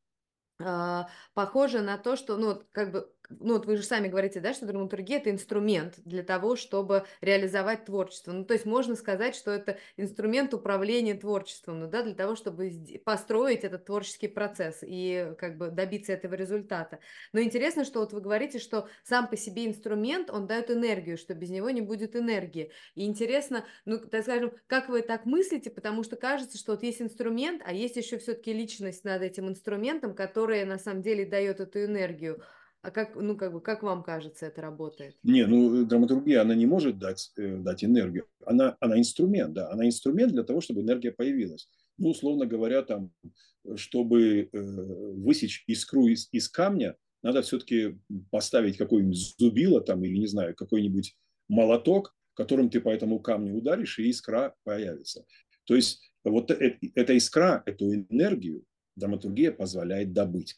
похоже 1.34 1.82
на 1.82 1.98
то, 1.98 2.16
что, 2.16 2.38
ну, 2.38 2.62
как 2.72 2.92
бы 2.92 3.12
ну 3.30 3.54
вот 3.54 3.66
вы 3.66 3.78
же 3.78 3.84
сами 3.84 4.08
говорите, 4.08 4.40
да, 4.40 4.54
что 4.54 4.66
драматургия 4.66 5.18
это 5.18 5.32
инструмент 5.32 5.96
для 6.06 6.24
того, 6.24 6.56
чтобы 6.56 7.06
реализовать 7.22 7.86
творчество. 7.86 8.32
Ну, 8.32 8.46
то 8.46 8.54
есть 8.54 8.66
можно 8.66 8.96
сказать, 8.96 9.36
что 9.36 9.52
это 9.52 9.78
инструмент 9.98 10.54
управления 10.54 11.16
творчеством, 11.16 11.80
ну, 11.80 11.88
да, 11.88 12.04
для 12.04 12.14
того, 12.14 12.36
чтобы 12.36 12.72
построить 13.04 13.64
этот 13.64 13.86
творческий 13.86 14.28
процесс 14.28 14.80
и 14.82 15.34
как 15.38 15.58
бы 15.58 15.70
добиться 15.70 16.14
этого 16.14 16.36
результата. 16.36 17.00
Но 17.34 17.42
интересно, 17.42 17.86
что 17.86 18.00
вот 18.00 18.14
вы 18.14 18.22
говорите, 18.22 18.60
что 18.60 18.88
сам 19.04 19.28
по 19.28 19.38
себе 19.38 19.66
инструмент, 19.66 20.30
он 20.30 20.48
дает 20.48 20.72
энергию, 20.72 21.18
что 21.18 21.34
без 21.34 21.50
него 21.50 21.70
не 21.70 21.82
будет 21.82 22.16
энергии. 22.16 22.72
И 22.96 23.06
интересно, 23.06 23.66
ну, 23.86 24.00
так 24.00 24.24
скажем, 24.24 24.54
как 24.68 24.90
вы 24.90 25.02
так 25.02 25.26
мыслите, 25.26 25.70
потому 25.70 26.04
что 26.04 26.16
кажется, 26.16 26.58
что 26.58 26.74
вот 26.74 26.84
есть 26.84 27.02
инструмент, 27.02 27.62
а 27.66 27.74
есть 27.74 27.96
еще 27.96 28.18
все-таки 28.18 28.54
личность 28.54 29.04
над 29.04 29.22
этим 29.22 29.50
инструментом, 29.50 30.16
которая 30.16 30.66
на 30.66 30.78
самом 30.78 31.02
деле 31.02 31.26
дает 31.26 31.60
эту 31.60 31.84
энергию. 31.84 32.42
А 32.86 32.92
как, 32.92 33.16
ну, 33.16 33.36
как 33.36 33.52
бы, 33.52 33.62
как 33.62 33.82
вам 33.82 34.04
кажется, 34.04 34.46
это 34.46 34.62
работает? 34.62 35.16
Не, 35.24 35.48
ну, 35.48 35.84
драматургия, 35.86 36.42
она 36.42 36.54
не 36.54 36.68
может 36.68 37.00
дать, 37.00 37.32
э, 37.36 37.58
дать 37.58 37.84
энергию. 37.84 38.28
Она, 38.46 38.78
она 38.80 39.00
инструмент, 39.00 39.54
да, 39.54 39.72
она 39.72 39.88
инструмент 39.88 40.34
для 40.34 40.44
того, 40.44 40.62
чтобы 40.62 40.82
энергия 40.82 41.12
появилась. 41.12 41.68
Ну, 41.98 42.10
условно 42.10 42.46
говоря, 42.46 42.84
там, 42.84 43.12
чтобы 43.76 44.50
э, 44.54 44.62
высечь 44.62 45.64
искру 45.66 46.06
из, 46.10 46.30
из 46.32 46.48
камня, 46.48 46.96
надо 47.24 47.42
все-таки 47.42 47.98
поставить 48.30 48.78
какое-нибудь 48.78 49.36
зубило 49.40 49.82
там, 49.82 50.06
или, 50.06 50.20
не 50.20 50.28
знаю, 50.28 50.54
какой-нибудь 50.54 51.18
молоток, 51.50 52.16
которым 52.36 52.70
ты 52.70 52.82
по 52.82 52.90
этому 52.90 53.20
камню 53.20 53.56
ударишь, 53.56 53.98
и 53.98 54.12
искра 54.12 54.54
появится. 54.64 55.26
То 55.64 55.76
есть 55.76 56.14
вот 56.24 56.52
эта 56.52 57.14
искра, 57.14 57.64
эту 57.66 57.96
энергию 57.96 58.64
драматургия 58.96 59.52
позволяет 59.52 60.14
добыть. 60.14 60.56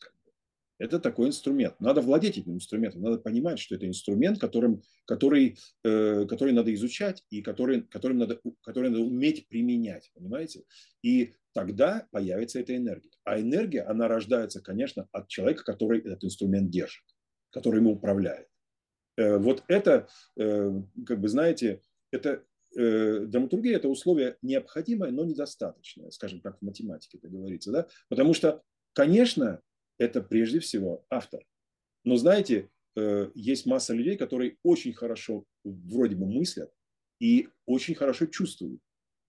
Это 0.80 1.00
такой 1.00 1.28
инструмент. 1.30 1.80
Надо 1.80 2.02
владеть 2.02 2.38
этим 2.38 2.56
инструментом, 2.56 3.02
надо 3.02 3.18
понимать, 3.18 3.60
что 3.60 3.76
это 3.76 3.88
инструмент, 3.88 4.40
которым, 4.40 4.84
который, 5.06 5.58
э, 5.84 6.26
который 6.26 6.54
надо 6.54 6.74
изучать 6.76 7.24
и 7.30 7.42
который, 7.42 7.82
которым 7.82 8.20
надо, 8.20 8.40
который 8.62 8.92
надо 8.92 9.02
уметь 9.04 9.48
применять, 9.48 10.12
понимаете? 10.13 10.63
И 11.02 11.34
тогда 11.54 12.08
появится 12.12 12.60
эта 12.60 12.76
энергия. 12.76 13.10
А 13.24 13.40
энергия, 13.40 13.82
она 13.82 14.08
рождается, 14.08 14.62
конечно, 14.62 15.08
от 15.12 15.28
человека, 15.28 15.63
который 15.63 16.00
этот 16.00 16.24
инструмент 16.24 16.70
держит, 16.70 17.04
который 17.50 17.80
ему 17.80 17.94
управляет. 17.94 18.48
Э, 19.18 19.38
вот 19.38 19.63
это, 19.68 20.08
э, 20.38 20.82
как 21.06 21.20
бы 21.20 21.28
знаете, 21.28 21.82
это 22.12 22.44
э, 22.76 23.26
драматургия– 23.26 23.76
это 23.78 23.90
условие 23.90 24.38
необходимое, 24.44 25.12
но 25.12 25.26
недостаточное, 25.26 26.12
скажем, 26.12 26.42
как 26.42 26.60
в 26.60 26.62
математике 26.62 27.18
это 27.18 27.28
говорится. 27.28 27.72
Да? 27.72 27.88
Потому 28.10 28.36
что, 28.36 28.62
конечно, 28.94 29.62
это 29.98 30.22
прежде 30.22 30.60
всего 30.60 31.06
автор. 31.10 31.46
Но 32.04 32.18
знаете, 32.18 32.70
э, 32.96 33.30
есть 33.36 33.66
масса 33.66 33.94
людей, 33.94 34.18
которые 34.18 34.58
очень 34.64 34.94
хорошо 34.94 35.46
вроде 35.64 36.16
бы 36.16 36.26
мыслят 36.26 36.72
и 37.20 37.50
очень 37.66 37.96
хорошо 37.96 38.28
чувствуют, 38.28 38.82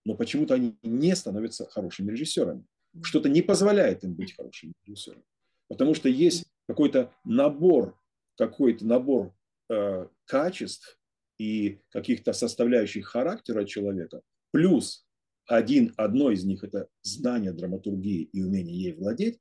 но 0.05 0.15
почему-то 0.15 0.53
они 0.53 0.77
не 0.83 1.15
становятся 1.15 1.69
хорошими 1.69 2.11
режиссерами. 2.11 2.65
Что-то 3.01 3.29
не 3.29 3.41
позволяет 3.41 4.03
им 4.03 4.13
быть 4.13 4.35
хорошими 4.35 4.73
режиссерами. 4.85 5.23
Потому 5.67 5.93
что 5.93 6.09
есть 6.09 6.45
какой-то 6.67 7.13
набор, 7.23 7.99
какой-то 8.37 8.85
набор 8.85 9.33
э, 9.69 10.07
качеств 10.25 10.99
и 11.37 11.79
каких-то 11.89 12.33
составляющих 12.33 13.07
характера 13.07 13.65
человека, 13.65 14.21
плюс 14.51 15.05
один, 15.45 15.93
одно 15.97 16.31
из 16.31 16.43
них– 16.45 16.63
это 16.63 16.87
знание 17.01 17.51
драматургии 17.51 18.21
и 18.21 18.43
умение 18.43 18.75
ей 18.75 18.93
владеть, 18.93 19.39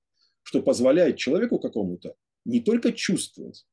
что 0.48 0.62
позволяет 0.62 1.18
человеку 1.18 1.58
какому-то 1.58 2.16
не 2.46 2.62
только 2.62 2.94
чувствовать 2.94 3.66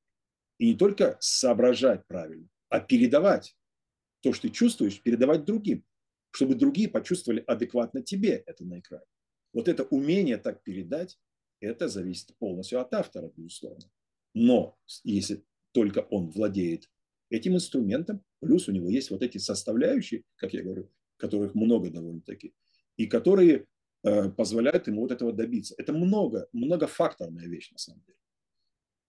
и 0.58 0.72
не 0.72 0.76
только 0.76 1.16
соображать 1.22 2.06
правильно, 2.06 2.50
а 2.68 2.82
передавать 2.82 3.56
то, 4.22 4.34
что 4.34 4.50
ты 4.50 4.54
чувствуешь, 4.54 5.02
передавать 5.02 5.46
другим, 5.46 5.86
чтобы 6.32 6.54
другие 6.56 6.90
почувствовали 6.90 7.46
адекватно 7.48 8.02
тебе 8.02 8.44
это 8.46 8.66
на 8.66 8.80
экране. 8.80 9.06
Вот 9.54 9.70
это 9.70 9.84
умение 9.84 10.38
так 10.38 10.64
передать, 10.64 11.18
это 11.62 11.88
зависит 11.88 12.36
полностью 12.40 12.82
от 12.82 12.94
автора, 12.94 13.32
безусловно. 13.38 13.90
Но 14.34 14.78
если 15.06 15.46
только 15.72 16.00
он 16.00 16.30
владеет 16.30 16.92
этим 17.30 17.56
инструментом, 17.56 18.22
плюс 18.42 18.68
у 18.68 18.74
него 18.74 18.90
есть 18.90 19.12
вот 19.12 19.22
эти 19.22 19.38
составляющие, 19.38 20.24
как 20.36 20.52
я 20.52 20.62
говорю, 20.62 20.92
которых 21.16 21.56
много 21.56 21.90
довольно-таки, 21.90 22.54
и 22.98 23.08
которые 23.08 23.66
позволяют 24.38 24.88
ему 24.88 25.02
вот 25.02 25.12
этого 25.12 25.34
добиться. 25.34 25.76
Это 25.78 25.94
много, 25.94 26.48
многофакторная 26.54 27.48
вещь 27.48 27.72
на 27.72 27.78
самом 27.78 28.02
деле. 28.06 28.15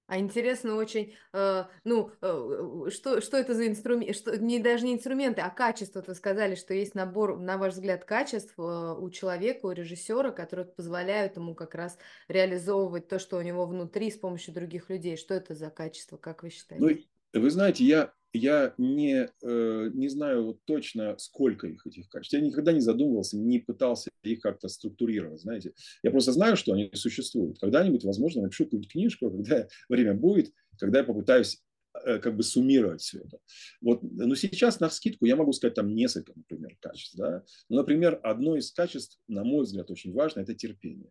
А 0.08 0.18
интересно 0.18 0.76
очень, 0.76 1.14
э, 1.32 1.64
ну, 1.82 2.12
э, 2.22 2.90
что, 2.90 3.20
что 3.20 3.36
это 3.36 3.54
за 3.54 3.66
инструмент, 3.66 4.14
что, 4.14 4.38
не, 4.38 4.60
даже 4.60 4.84
не 4.84 4.94
инструменты, 4.94 5.40
а 5.40 5.50
качество. 5.50 6.02
Вы 6.06 6.14
сказали, 6.14 6.54
что 6.54 6.74
есть 6.74 6.94
набор, 6.94 7.40
на 7.40 7.58
ваш 7.58 7.74
взгляд, 7.74 8.04
качеств 8.04 8.54
э, 8.56 8.62
у 8.62 9.10
человека, 9.10 9.66
у 9.66 9.72
режиссера, 9.72 10.30
которые 10.30 10.66
позволяют 10.66 11.36
ему 11.36 11.56
как 11.56 11.74
раз 11.74 11.98
реализовывать 12.28 13.08
то, 13.08 13.18
что 13.18 13.36
у 13.36 13.42
него 13.42 13.66
внутри 13.66 14.12
с 14.12 14.16
помощью 14.16 14.54
других 14.54 14.90
людей. 14.90 15.16
Что 15.16 15.34
это 15.34 15.54
за 15.54 15.70
качество, 15.70 16.16
как 16.16 16.44
вы 16.44 16.50
считаете? 16.50 17.04
Ну, 17.32 17.40
вы 17.40 17.50
знаете, 17.50 17.82
я 17.82 18.12
я 18.36 18.74
не, 18.78 19.28
э, 19.42 19.90
не 19.92 20.08
знаю 20.08 20.60
точно, 20.64 21.16
сколько 21.18 21.66
их 21.66 21.86
этих 21.86 22.08
качеств. 22.08 22.34
Я 22.34 22.40
никогда 22.40 22.72
не 22.72 22.80
задумывался, 22.80 23.36
не 23.36 23.58
пытался 23.58 24.10
их 24.22 24.40
как-то 24.40 24.68
структурировать, 24.68 25.40
знаете. 25.40 25.72
Я 26.02 26.10
просто 26.10 26.32
знаю, 26.32 26.56
что 26.56 26.72
они 26.72 26.90
существуют. 26.94 27.58
Когда-нибудь, 27.60 28.04
возможно, 28.04 28.42
напишу 28.42 28.64
какую-то 28.64 28.88
книжку, 28.88 29.30
когда 29.30 29.68
время 29.88 30.14
будет, 30.14 30.52
когда 30.78 30.98
я 30.98 31.04
попытаюсь 31.04 31.62
э, 32.04 32.18
как 32.18 32.36
бы 32.36 32.42
суммировать 32.42 33.00
все 33.00 33.20
это. 33.20 33.38
Вот, 33.80 34.02
но 34.02 34.34
сейчас 34.34 34.80
на 34.80 34.90
скидку 34.90 35.26
я 35.26 35.36
могу 35.36 35.52
сказать 35.52 35.74
там 35.74 35.94
несколько, 35.94 36.32
например, 36.34 36.76
качеств. 36.80 37.16
Да? 37.16 37.44
Ну, 37.68 37.76
например, 37.76 38.20
одно 38.22 38.56
из 38.56 38.72
качеств, 38.72 39.20
на 39.28 39.44
мой 39.44 39.64
взгляд, 39.64 39.90
очень 39.90 40.12
важно, 40.12 40.40
это 40.40 40.54
терпение. 40.54 41.10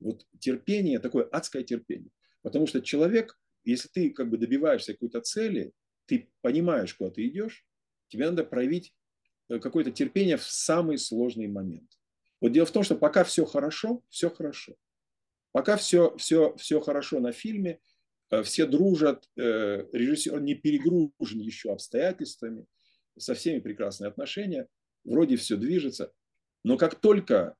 Вот 0.00 0.26
терпение, 0.38 0.98
такое 0.98 1.24
адское 1.24 1.62
терпение. 1.62 2.10
Потому 2.42 2.66
что 2.66 2.80
человек, 2.80 3.38
если 3.64 3.88
ты 3.88 4.10
как 4.10 4.30
бы 4.30 4.38
добиваешься 4.38 4.92
какой-то 4.92 5.20
цели, 5.20 5.72
ты 6.06 6.30
понимаешь, 6.40 6.94
куда 6.94 7.10
ты 7.10 7.26
идешь, 7.26 7.66
тебе 8.08 8.26
надо 8.26 8.44
проявить 8.44 8.94
э, 9.48 9.58
какое-то 9.58 9.90
терпение 9.90 10.36
в 10.36 10.44
самый 10.44 10.98
сложный 10.98 11.48
момент. 11.48 11.90
Вот 12.40 12.52
дело 12.52 12.66
в 12.66 12.70
том, 12.70 12.82
что 12.82 12.96
пока 12.96 13.24
все 13.24 13.44
хорошо, 13.44 14.02
все 14.08 14.30
хорошо. 14.30 14.74
Пока 15.52 15.76
все, 15.76 16.16
все, 16.16 16.54
все 16.56 16.80
хорошо 16.80 17.20
на 17.20 17.32
фильме, 17.32 17.80
э, 18.30 18.42
все 18.42 18.66
дружат, 18.66 19.28
э, 19.36 19.86
режиссер 19.92 20.40
не 20.40 20.54
перегружен 20.54 21.40
еще 21.40 21.72
обстоятельствами, 21.72 22.66
со 23.18 23.34
всеми 23.34 23.60
прекрасные 23.60 24.08
отношения, 24.08 24.68
вроде 25.04 25.36
все 25.36 25.56
движется. 25.56 26.12
Но 26.62 26.76
как 26.76 26.96
только 26.96 27.56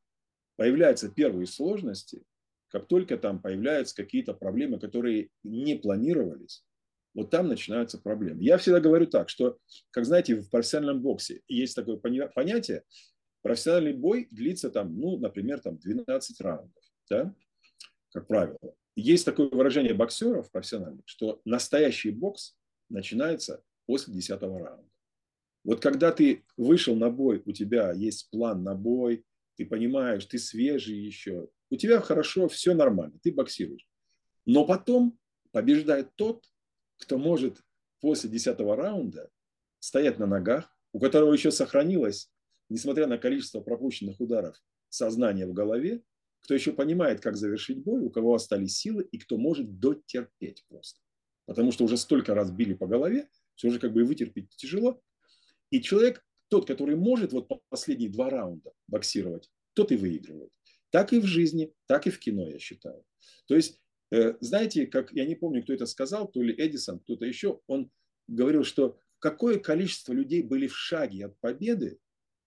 появляются 0.57 1.09
первые 1.09 1.47
сложности, 1.47 2.23
как 2.69 2.89
только 2.89 3.17
там 3.17 3.41
появляются 3.41 3.97
какие-то 3.97 4.35
проблемы, 4.35 4.79
которые 4.79 5.31
не 5.43 5.77
планировались, 5.77 6.66
вот 7.17 7.31
там 7.31 7.49
начинаются 7.49 7.99
проблемы. 7.99 8.45
Я 8.45 8.59
всегда 8.59 8.79
говорю 8.79 9.07
так, 9.07 9.31
что, 9.31 9.59
как 9.91 10.05
знаете, 10.05 10.37
в 10.37 10.51
профессиональном 10.51 11.01
боксе 11.01 11.41
есть 11.49 11.75
такое 11.75 11.97
понятие, 11.97 12.85
профессиональный 13.41 13.95
бой 13.95 14.29
длится 14.31 14.71
там, 14.71 14.95
ну, 15.01 15.19
например, 15.19 15.61
там 15.61 15.79
12 15.79 16.41
раундов, 16.43 16.85
да, 17.09 17.35
как 18.13 18.27
правило. 18.27 18.59
Есть 18.97 19.25
такое 19.25 19.49
выражение 19.49 19.95
боксеров 19.95 20.51
профессиональных, 20.51 21.05
что 21.07 21.41
настоящий 21.47 22.11
бокс 22.11 22.55
начинается 22.91 23.65
после 23.87 24.13
10 24.13 24.31
раунда. 24.43 24.85
Вот 25.65 25.81
когда 25.81 26.13
ты 26.13 26.45
вышел 26.59 26.95
на 26.97 27.11
бой, 27.11 27.43
у 27.47 27.53
тебя 27.53 27.93
есть 27.93 28.29
план 28.31 28.63
на 28.63 28.75
бой, 28.75 29.25
ты 29.57 29.65
понимаешь, 29.65 30.27
ты 30.27 30.39
свежий 30.39 30.99
еще, 30.99 31.49
у 31.71 31.77
тебя 31.77 32.01
хорошо, 32.01 32.47
все 32.49 32.75
нормально, 32.75 33.19
ты 33.23 33.33
боксируешь. 33.33 33.89
Но 34.45 34.67
потом 34.67 35.19
побеждает 35.51 36.15
тот, 36.17 36.45
кто 36.99 37.19
может 37.19 37.63
после 38.01 38.31
десятого 38.31 38.77
раунда 38.77 39.31
стоять 39.79 40.19
на 40.19 40.27
ногах, 40.27 40.75
у 40.93 41.01
которого 41.01 41.33
еще 41.33 41.51
сохранилось, 41.51 42.31
несмотря 42.69 43.07
на 43.07 43.19
количество 43.19 43.61
пропущенных 43.61 44.21
ударов, 44.21 44.57
сознание 44.89 45.47
в 45.47 45.53
голове, 45.53 46.03
кто 46.41 46.55
еще 46.55 46.73
понимает, 46.73 47.21
как 47.21 47.37
завершить 47.37 47.83
бой, 47.83 48.01
у 48.01 48.11
кого 48.11 48.35
остались 48.35 48.77
силы 48.77 49.07
и 49.11 49.19
кто 49.19 49.37
может 49.37 49.79
дотерпеть 49.81 50.65
просто. 50.69 51.01
Потому 51.45 51.73
что 51.73 51.85
уже 51.85 51.97
столько 51.97 52.35
раз 52.35 52.51
били 52.51 52.75
по 52.75 52.87
голове, 52.87 53.29
все 53.55 53.69
уже 53.69 53.79
как 53.79 53.93
бы 53.93 54.05
вытерпеть 54.05 54.51
тяжело. 54.57 55.03
И 55.71 55.81
человек, 55.81 56.25
тот, 56.49 56.67
который 56.67 56.97
может 56.97 57.33
вот 57.33 57.49
последние 57.69 58.11
два 58.11 58.31
раунда 58.31 58.73
боксировать, 58.87 59.51
тот 59.75 59.93
и 59.93 59.97
выигрывает. 59.97 60.53
Так 60.91 61.13
и 61.13 61.19
в 61.19 61.27
жизни, 61.27 61.73
так 61.87 62.07
и 62.07 62.11
в 62.11 62.19
кино, 62.19 62.49
я 62.49 62.59
считаю. 62.59 63.05
То 63.47 63.57
есть 63.57 63.81
знаете, 64.41 64.87
как 64.87 65.13
я 65.13 65.27
не 65.27 65.35
помню, 65.35 65.63
кто 65.63 65.73
это 65.73 65.87
сказал, 65.87 66.29
то 66.29 66.43
ли 66.43 66.55
Эдисон, 66.57 67.01
кто-то 67.01 67.25
еще, 67.25 67.61
он 67.67 67.91
говорил, 68.29 68.65
что 68.65 68.99
какое 69.19 69.59
количество 69.59 70.13
людей 70.13 70.43
были 70.43 70.67
в 70.67 70.77
шаге 70.77 71.27
от 71.27 71.39
победы, 71.41 71.99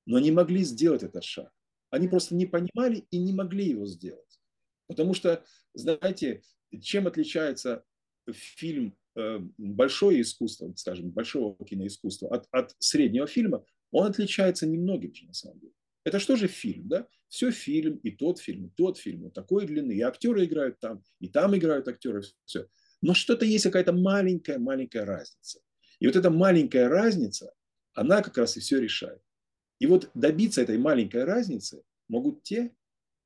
но 0.06 0.20
не 0.20 0.32
могли 0.32 0.64
сделать 0.64 1.04
этот 1.04 1.24
шаг. 1.24 1.52
Они 1.90 2.08
просто 2.08 2.36
не 2.36 2.46
понимали 2.46 3.06
и 3.12 3.18
не 3.18 3.34
могли 3.34 3.66
его 3.70 3.86
сделать. 3.86 4.40
Потому 4.88 5.14
что, 5.14 5.44
знаете, 5.74 6.42
чем 6.82 7.08
отличается 7.08 7.84
фильм 8.32 8.98
э, 9.16 9.40
большое 9.58 10.22
искусство, 10.22 10.72
скажем, 10.76 11.12
большого 11.12 11.56
киноискусства 11.66 12.30
от, 12.30 12.48
от 12.52 12.76
среднего 12.80 13.28
фильма, 13.28 13.66
он 13.92 14.08
отличается 14.08 14.68
немногим 14.68 15.14
же 15.14 15.26
на 15.26 15.34
самом 15.34 15.60
деле. 15.60 15.74
Это 16.04 16.20
что 16.20 16.36
же 16.36 16.48
фильм, 16.48 16.88
да? 16.88 17.08
Все 17.28 17.52
фильм, 17.52 17.98
и 17.98 18.12
тот 18.12 18.40
фильм, 18.40 18.66
и 18.66 18.70
тот 18.70 18.98
фильм, 18.98 19.24
вот 19.24 19.34
такой 19.34 19.66
длины, 19.66 19.92
и 19.94 20.02
актеры 20.02 20.46
играют 20.46 20.80
там, 20.80 21.04
и 21.20 21.28
там 21.28 21.56
играют 21.56 21.88
актеры, 21.88 22.24
все. 22.46 22.68
Но 23.02 23.14
что-то 23.14 23.46
есть 23.46 23.64
какая-то 23.64 23.94
маленькая-маленькая 23.94 25.06
разница. 25.06 25.60
И 26.00 26.08
вот 26.08 26.16
эта 26.16 26.30
маленькая 26.30 26.88
разница, 26.88 27.54
она 27.94 28.22
как 28.22 28.38
раз 28.38 28.58
и 28.58 28.60
все 28.60 28.80
решает. 28.80 29.22
И 29.80 29.88
вот 29.88 30.10
добиться 30.14 30.62
этой 30.62 30.78
маленькой 30.78 31.24
разницы 31.24 31.84
могут 32.08 32.44
те, 32.44 32.74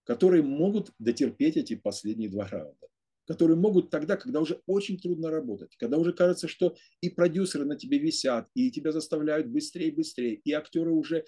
которые 0.04 0.44
могут 0.44 0.92
дотерпеть 1.00 1.58
эти 1.58 1.76
последние 1.76 2.30
два 2.30 2.48
раунда 2.48 2.83
которые 3.26 3.58
могут 3.58 3.90
тогда, 3.90 4.18
когда 4.18 4.42
уже 4.42 4.62
очень 4.66 5.00
трудно 5.00 5.30
работать, 5.30 5.76
когда 5.78 5.98
уже 5.98 6.14
кажется, 6.14 6.48
что 6.48 6.76
и 7.02 7.10
продюсеры 7.10 7.66
на 7.66 7.76
тебе 7.76 7.98
висят, 7.98 8.50
и 8.54 8.72
тебя 8.72 8.92
заставляют 8.92 9.48
быстрее, 9.48 9.92
быстрее, 9.92 10.36
и 10.36 10.52
актеры 10.52 10.92
уже, 10.92 11.26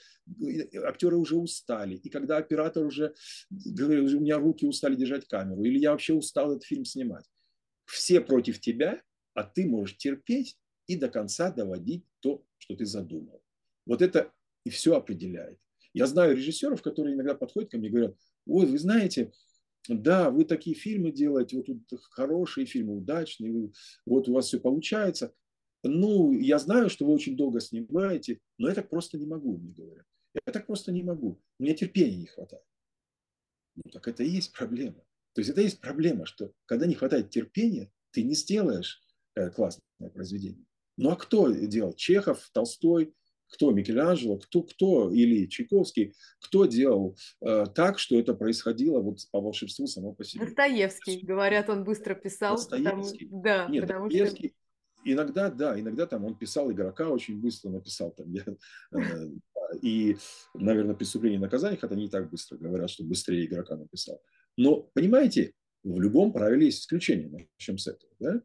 актеры 0.84 1.18
уже 1.18 1.38
устали, 1.38 1.96
и 1.96 2.10
когда 2.10 2.38
оператор 2.38 2.86
уже 2.86 3.14
говорит, 3.50 4.14
у 4.14 4.20
меня 4.20 4.38
руки 4.38 4.66
устали 4.66 4.96
держать 4.96 5.28
камеру, 5.28 5.64
или 5.64 5.80
я 5.80 5.92
вообще 5.92 6.14
устал 6.14 6.52
этот 6.52 6.66
фильм 6.66 6.86
снимать. 6.86 7.26
Все 7.86 8.20
против 8.20 8.60
тебя, 8.60 9.02
а 9.34 9.44
ты 9.44 9.68
можешь 9.68 9.98
терпеть 9.98 10.58
и 10.88 10.96
до 10.96 11.08
конца 11.08 11.52
доводить 11.52 12.06
то, 12.20 12.46
что 12.58 12.76
ты 12.76 12.86
задумал. 12.86 13.42
Вот 13.86 14.02
это 14.02 14.32
и 14.64 14.70
все 14.70 14.96
определяет. 14.96 15.60
Я 15.94 16.08
знаю 16.08 16.36
режиссеров, 16.36 16.82
которые 16.82 17.16
иногда 17.16 17.36
подходят 17.36 17.72
ко 17.72 17.78
мне 17.78 17.88
и 17.88 17.92
говорят, 17.92 18.18
ой, 18.46 18.66
вы 18.66 18.78
знаете, 18.78 19.32
да, 19.90 20.32
вы 20.32 20.46
такие 20.46 20.76
фильмы 20.76 21.12
делаете, 21.12 21.58
вот 21.58 21.66
тут 21.66 22.02
хорошие 22.12 22.66
фильмы, 22.66 22.98
удачные, 22.98 23.72
вот 24.06 24.28
у 24.28 24.34
вас 24.34 24.48
все 24.48 24.60
получается. 24.60 25.34
Ну, 25.84 26.32
я 26.34 26.58
знаю, 26.58 26.90
что 26.90 27.06
вы 27.06 27.14
очень 27.14 27.38
долго 27.38 27.60
снимаете, 27.60 28.40
но 28.58 28.70
я 28.70 28.76
так 28.76 28.90
просто 28.90 29.18
не 29.18 29.28
могу, 29.28 29.58
мне 29.58 29.72
говорят. 29.72 30.06
Я 30.34 30.52
так 30.52 30.66
просто 30.66 30.92
не 30.92 31.04
могу. 31.04 31.40
Меня 31.60 31.76
терпения 31.76 32.18
не 32.18 32.26
хватает. 32.26 32.64
Ну, 33.76 33.92
так 33.92 34.08
это 34.08 34.24
и 34.24 34.30
есть 34.30 34.52
проблема. 34.54 35.06
То 35.34 35.42
есть 35.42 35.50
это 35.50 35.62
и 35.62 35.66
есть 35.66 35.80
проблема, 35.80 36.26
что 36.26 36.52
когда 36.66 36.86
не 36.86 36.96
хватает 36.96 37.30
терпения, 37.30 37.92
ты 38.12 38.24
не 38.24 38.34
сделаешь 38.34 39.02
э, 39.36 39.50
классное 39.50 40.10
произведение. 40.14 40.66
Ну 40.98 41.10
а 41.10 41.16
кто 41.16 41.52
делал? 41.52 41.94
Чехов, 41.94 42.50
Толстой, 42.54 43.14
кто 43.52 43.72
Микеланджело, 43.72 44.38
кто, 44.38 44.64
кто 44.64 45.12
или 45.12 45.46
Чайковский, 45.46 46.14
кто 46.40 46.66
делал 46.66 47.18
э, 47.42 47.66
так, 47.74 48.00
что 48.00 48.20
это 48.20 48.34
происходило 48.34 49.00
вот 49.00 49.20
по 49.32 49.42
волшебству 49.42 49.88
само 49.88 50.14
по 50.14 50.24
себе. 50.24 50.46
Достоевский, 50.46 51.22
говорят, 51.26 51.70
он 51.70 51.84
быстро 51.84 52.16
писал. 52.16 52.56
Достоевский? 52.56 53.26
Потому... 53.26 53.42
Да, 53.44 53.68
Нет, 53.68 53.84
потому 53.84 54.10
Достоевский, 54.10 54.50
что... 54.50 55.12
иногда, 55.12 55.50
да, 55.50 55.80
иногда 55.80 56.06
там 56.06 56.26
он 56.26 56.36
писал 56.36 56.72
игрока 56.72 57.10
очень 57.10 57.40
быстро, 57.40 57.70
написал 57.70 58.12
там, 58.12 58.32
я, 58.32 58.44
э, 58.92 59.30
и, 59.82 60.18
наверное, 60.54 60.96
преступление 60.96 61.38
и 61.38 61.42
наказание, 61.42 61.80
хотя 61.80 61.96
не 61.96 62.10
так 62.10 62.30
быстро 62.30 62.58
говорят, 62.58 62.90
что 62.90 63.04
быстрее 63.04 63.46
игрока 63.46 63.76
написал. 63.76 64.22
Но, 64.58 64.82
понимаете, 64.94 65.54
в 65.84 66.00
любом 66.00 66.34
правиле 66.34 66.66
есть 66.66 66.82
исключение, 66.82 67.30
начнем 67.30 67.78
с 67.78 67.88
этого, 67.88 68.12
да? 68.20 68.42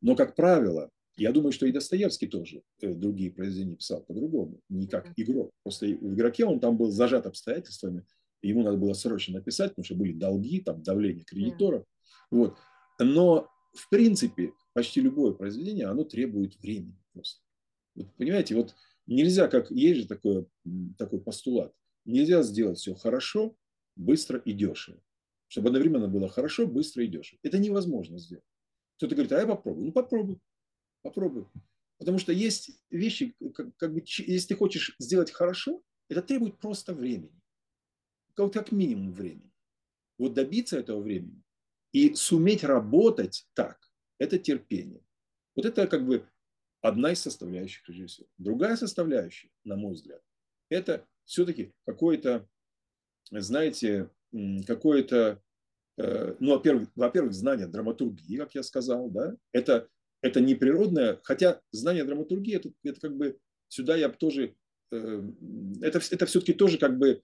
Но, 0.00 0.16
как 0.16 0.34
правило, 0.34 0.90
я 1.18 1.32
думаю, 1.32 1.52
что 1.52 1.66
и 1.66 1.72
Достоевский 1.72 2.28
тоже 2.28 2.62
э, 2.80 2.94
другие 2.94 3.30
произведения 3.30 3.76
писал 3.76 4.02
по-другому, 4.02 4.60
не 4.68 4.86
как 4.86 5.12
игрок. 5.16 5.50
Просто 5.62 5.86
в 5.86 6.14
игроке 6.14 6.44
он 6.44 6.60
там 6.60 6.76
был 6.76 6.90
зажат 6.90 7.26
обстоятельствами, 7.26 8.06
ему 8.40 8.62
надо 8.62 8.76
было 8.76 8.94
срочно 8.94 9.34
написать, 9.34 9.72
потому 9.72 9.84
что 9.84 9.94
были 9.96 10.12
долги, 10.12 10.60
там 10.60 10.82
давление 10.82 11.24
кредиторов. 11.24 11.84
Вот. 12.30 12.56
Но, 13.00 13.48
в 13.72 13.88
принципе, 13.90 14.52
почти 14.74 15.00
любое 15.00 15.32
произведение, 15.32 15.86
оно 15.86 16.04
требует 16.04 16.56
времени 16.60 16.98
просто. 17.12 17.42
Вот, 17.94 18.14
понимаете, 18.16 18.54
вот 18.54 18.74
нельзя, 19.06 19.48
как 19.48 19.70
есть 19.70 20.02
же 20.02 20.06
такой, 20.06 20.46
такой 20.96 21.20
постулат, 21.20 21.72
нельзя 22.04 22.42
сделать 22.42 22.78
все 22.78 22.94
хорошо, 22.94 23.56
быстро 23.96 24.38
и 24.38 24.52
дешево. 24.52 25.02
Чтобы 25.48 25.68
одновременно 25.68 26.08
было 26.08 26.28
хорошо, 26.28 26.66
быстро 26.66 27.04
и 27.04 27.08
дешево. 27.08 27.40
Это 27.42 27.58
невозможно 27.58 28.18
сделать. 28.18 28.44
Кто-то 28.98 29.14
говорит, 29.14 29.32
а 29.32 29.40
я 29.40 29.46
попробую. 29.46 29.86
Ну 29.86 29.92
попробуй, 29.92 30.38
попробуй. 31.08 31.46
Потому 31.98 32.18
что 32.18 32.32
есть 32.32 32.70
вещи, 32.90 33.34
как, 33.54 33.76
как 33.76 33.92
бы, 33.92 34.02
если 34.06 34.48
ты 34.48 34.56
хочешь 34.56 34.94
сделать 34.98 35.32
хорошо, 35.32 35.82
это 36.08 36.22
требует 36.22 36.58
просто 36.58 36.94
времени. 36.94 37.40
Как, 38.34 38.52
как 38.52 38.72
минимум 38.72 39.12
времени. 39.12 39.50
Вот 40.16 40.34
добиться 40.34 40.78
этого 40.78 41.00
времени 41.00 41.42
и 41.92 42.14
суметь 42.14 42.64
работать 42.64 43.46
так, 43.54 43.78
это 44.18 44.38
терпение. 44.38 45.02
Вот 45.54 45.64
это 45.66 45.86
как 45.86 46.06
бы 46.06 46.28
одна 46.80 47.12
из 47.12 47.20
составляющих 47.20 47.88
режиссера. 47.88 48.28
Другая 48.36 48.76
составляющая, 48.76 49.50
на 49.64 49.76
мой 49.76 49.94
взгляд, 49.94 50.22
это 50.68 51.06
все-таки 51.24 51.72
какое-то, 51.86 52.48
знаете, 53.30 54.10
какое-то, 54.66 55.42
э, 55.96 56.36
ну, 56.38 56.52
во-первых, 56.52 56.88
во-первых, 56.94 57.32
знание 57.32 57.66
драматургии, 57.66 58.36
как 58.36 58.54
я 58.54 58.62
сказал, 58.62 59.10
да, 59.10 59.36
это, 59.52 59.88
это 60.20 60.40
не 60.40 60.54
природное, 60.54 61.20
хотя 61.22 61.60
знание 61.70 62.04
драматургии, 62.04 62.56
это, 62.56 62.70
это 62.84 63.00
как 63.00 63.16
бы, 63.16 63.38
сюда 63.68 63.96
я 63.96 64.08
бы 64.08 64.16
тоже, 64.16 64.54
э, 64.90 65.22
это, 65.82 66.00
это 66.10 66.26
все-таки 66.26 66.52
тоже 66.52 66.78
как 66.78 66.98
бы 66.98 67.22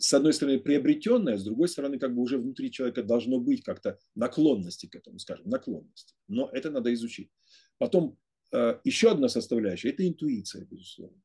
с 0.00 0.14
одной 0.14 0.32
стороны, 0.32 0.58
приобретенное, 0.58 1.36
с 1.36 1.44
другой 1.44 1.68
стороны, 1.68 1.98
как 1.98 2.14
бы 2.14 2.22
уже 2.22 2.38
внутри 2.38 2.70
человека 2.70 3.02
должно 3.02 3.38
быть 3.38 3.62
как-то 3.62 3.98
наклонности 4.14 4.86
к 4.86 4.94
этому, 4.94 5.18
скажем, 5.18 5.48
наклонности. 5.48 6.14
Но 6.26 6.48
это 6.52 6.70
надо 6.70 6.92
изучить. 6.94 7.30
Потом 7.76 8.18
э, 8.52 8.80
еще 8.84 9.10
одна 9.10 9.28
составляющая– 9.28 9.90
это 9.90 10.06
интуиция, 10.08 10.64
безусловно. 10.64 11.20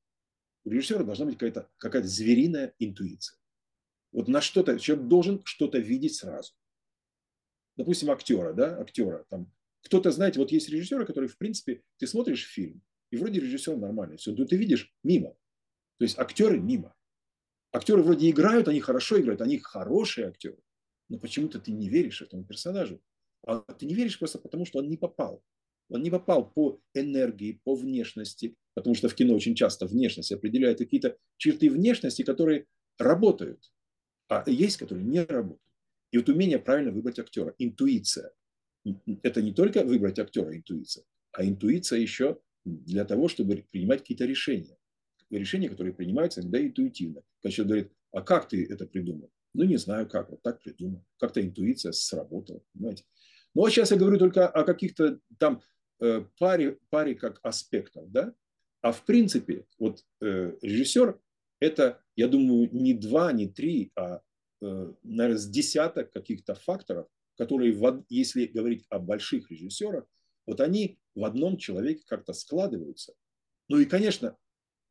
У 0.66 0.70
режиссера 0.72 1.04
должна 1.04 1.26
быть 1.26 1.36
какая-то 1.36 1.70
какая 1.78 2.04
звериная 2.04 2.74
интуиция. 2.80 3.40
Вот 4.12 4.28
на 4.28 4.42
что-то, 4.42 4.78
человек 4.80 5.08
должен 5.08 5.42
что-то 5.46 5.78
видеть 5.78 6.16
сразу. 6.16 6.54
Допустим, 7.78 8.12
актера, 8.12 8.54
да, 8.54 8.78
актера. 8.80 9.26
Там, 9.30 9.52
кто-то, 9.86 10.12
знаете, 10.12 10.40
вот 10.40 10.52
есть 10.52 10.68
режиссеры, 10.70 11.06
которые, 11.06 11.30
в 11.30 11.38
принципе, 11.38 11.84
ты 11.98 12.08
смотришь 12.08 12.46
фильм, 12.46 12.82
и 13.12 13.18
вроде 13.18 13.40
режиссер 13.40 13.78
нормальный, 13.78 14.18
все, 14.18 14.34
но 14.34 14.46
ты 14.46 14.58
видишь 14.58 14.92
мимо. 15.04 15.36
То 15.98 16.04
есть 16.04 16.18
актеры 16.18 16.60
мимо. 16.60 16.96
Актеры 17.72 18.02
вроде 18.02 18.30
играют, 18.30 18.68
они 18.68 18.80
хорошо 18.80 19.20
играют, 19.20 19.42
они 19.42 19.60
хорошие 19.60 20.28
актеры. 20.28 20.58
Но 21.08 21.20
почему-то 21.20 21.60
ты 21.60 21.72
не 21.72 21.88
веришь 21.88 22.22
этому 22.22 22.44
персонажу. 22.44 23.00
А 23.46 23.60
ты 23.60 23.86
не 23.86 23.94
веришь 23.94 24.18
просто 24.18 24.40
потому, 24.40 24.66
что 24.66 24.80
он 24.80 24.90
не 24.90 24.98
попал. 24.98 25.44
Он 25.90 26.02
не 26.02 26.10
попал 26.10 26.50
по 26.50 26.82
энергии, 26.96 27.62
по 27.64 27.76
внешности, 27.76 28.56
потому 28.74 28.96
что 28.96 29.08
в 29.08 29.14
кино 29.14 29.36
очень 29.36 29.54
часто 29.54 29.86
внешность 29.86 30.32
определяет 30.32 30.80
какие-то 30.80 31.16
черты 31.38 31.70
внешности, 31.70 32.24
которые 32.24 32.66
работают, 32.98 33.72
а 34.30 34.44
есть, 34.48 34.78
которые 34.78 35.06
не 35.06 35.20
работают. 35.24 35.62
И 36.12 36.18
вот 36.18 36.28
умение 36.30 36.58
правильно 36.58 36.92
выбрать 36.92 37.20
актера, 37.20 37.54
интуиция. 37.60 38.32
Это 39.24 39.42
не 39.42 39.54
только 39.54 39.84
выбрать 39.84 40.20
актера 40.20 40.56
интуиция, 40.56 41.04
а 41.32 41.46
интуиция 41.46 42.00
еще 42.00 42.40
для 42.64 43.06
того, 43.06 43.28
чтобы 43.28 43.66
принимать 43.72 44.02
какие-то 44.02 44.26
решения 44.26 44.78
решения, 45.30 45.70
которые 45.70 45.94
принимаются 45.94 46.42
иногда 46.42 46.62
интуитивно. 46.62 47.22
Когда 47.42 47.54
человек 47.54 47.70
говорит, 47.70 47.92
а 48.12 48.22
как 48.22 48.48
ты 48.48 48.66
это 48.66 48.86
придумал? 48.86 49.32
Ну, 49.54 49.64
не 49.64 49.78
знаю 49.78 50.08
как, 50.08 50.30
вот 50.30 50.42
так 50.42 50.62
придумал. 50.62 51.04
Как-то 51.18 51.42
интуиция 51.42 51.92
сработала, 51.92 52.62
понимаете? 52.74 53.04
Ну, 53.54 53.66
а 53.66 53.70
сейчас 53.70 53.92
я 53.92 53.98
говорю 53.98 54.18
только 54.18 54.48
о 54.48 54.64
каких-то 54.64 55.20
там 55.40 55.62
э, 56.02 56.26
паре, 56.40 56.78
паре 56.90 57.16
как 57.16 57.40
аспектов, 57.44 58.12
да? 58.12 58.34
А 58.82 58.92
в 58.92 59.06
принципе, 59.06 59.66
вот 59.80 60.04
э, 60.22 60.58
режиссер– 60.62 61.20
это, 61.60 62.04
я 62.16 62.28
думаю, 62.28 62.70
не 62.72 62.94
два, 62.94 63.32
не 63.32 63.48
три, 63.48 63.92
а, 63.96 64.22
э, 64.62 64.94
наверное, 65.04 65.38
с 65.38 65.48
десяток 65.48 66.12
каких-то 66.12 66.54
факторов, 66.56 67.08
которые, 67.38 67.78
если 68.10 68.46
говорить 68.46 68.86
о 68.90 69.00
больших 69.00 69.52
режиссерах, 69.52 70.06
вот 70.46 70.62
они 70.62 71.00
в 71.16 71.26
одном 71.26 71.58
человеке 71.58 72.04
как-то 72.08 72.34
складываются. 72.34 73.14
Ну 73.68 73.80
и, 73.80 73.86
конечно, 73.86 74.38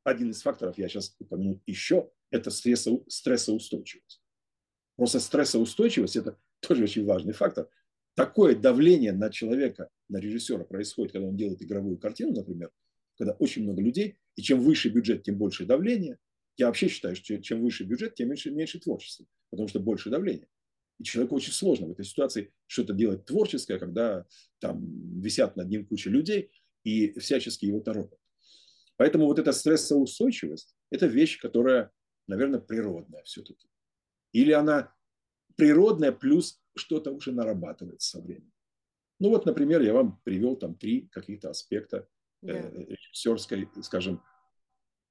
один 0.02 0.30
из 0.30 0.42
факторов, 0.42 0.78
я 0.78 0.88
сейчас 0.88 1.14
упомяну 1.18 1.60
еще, 1.66 2.10
это 2.30 2.50
стрессоустойчивость. 2.50 4.22
Просто 4.96 5.20
стрессоустойчивость– 5.20 6.16
это 6.16 6.38
тоже 6.60 6.84
очень 6.84 7.04
важный 7.04 7.32
фактор. 7.32 7.68
Такое 8.14 8.54
давление 8.54 9.12
на 9.12 9.30
человека, 9.30 9.88
на 10.08 10.18
режиссера 10.18 10.64
происходит, 10.64 11.12
когда 11.12 11.28
он 11.28 11.36
делает 11.36 11.62
игровую 11.62 11.98
картину, 11.98 12.32
например, 12.32 12.70
когда 13.16 13.32
очень 13.34 13.62
много 13.62 13.82
людей, 13.82 14.18
и 14.36 14.42
чем 14.42 14.60
выше 14.60 14.88
бюджет, 14.88 15.22
тем 15.22 15.36
больше 15.36 15.64
давления. 15.64 16.18
Я 16.56 16.66
вообще 16.66 16.88
считаю, 16.88 17.16
что 17.16 17.40
чем 17.42 17.62
выше 17.62 17.84
бюджет, 17.84 18.14
тем 18.14 18.28
меньше, 18.28 18.50
меньше 18.50 18.78
творчества, 18.78 19.26
потому 19.50 19.68
что 19.68 19.80
больше 19.80 20.10
давления. 20.10 20.48
И 20.98 21.04
человеку 21.04 21.36
очень 21.36 21.52
сложно 21.52 21.88
в 21.88 21.92
этой 21.92 22.04
ситуации 22.04 22.52
что-то 22.66 22.92
делать 22.92 23.24
творческое, 23.24 23.78
когда 23.78 24.26
там 24.60 25.20
висят 25.20 25.56
над 25.56 25.68
ним 25.68 25.86
куча 25.86 26.10
людей 26.10 26.50
и 26.84 27.18
всячески 27.18 27.66
его 27.66 27.80
торопят. 27.80 28.18
Поэтому 28.96 29.26
вот 29.26 29.38
эта 29.38 29.52
стрессоустойчивость– 29.52 30.76
это 30.90 31.06
вещь, 31.06 31.40
которая, 31.40 31.90
наверное, 32.28 32.60
природная 32.60 33.22
все-таки. 33.24 33.68
Или 34.32 34.52
она 34.52 34.94
природная 35.56 36.12
плюс 36.12 36.60
что-то 36.76 37.10
уже 37.10 37.32
нарабатывается 37.32 38.10
со 38.10 38.22
временем. 38.22 38.52
Ну 39.20 39.30
вот, 39.30 39.46
например, 39.46 39.82
я 39.82 39.94
вам 39.94 40.20
привел 40.24 40.56
там 40.56 40.74
три 40.76 41.08
каких-то 41.08 41.50
аспекта 41.50 42.08
э, 42.42 42.84
режиссерской, 42.86 43.68
скажем, 43.82 44.22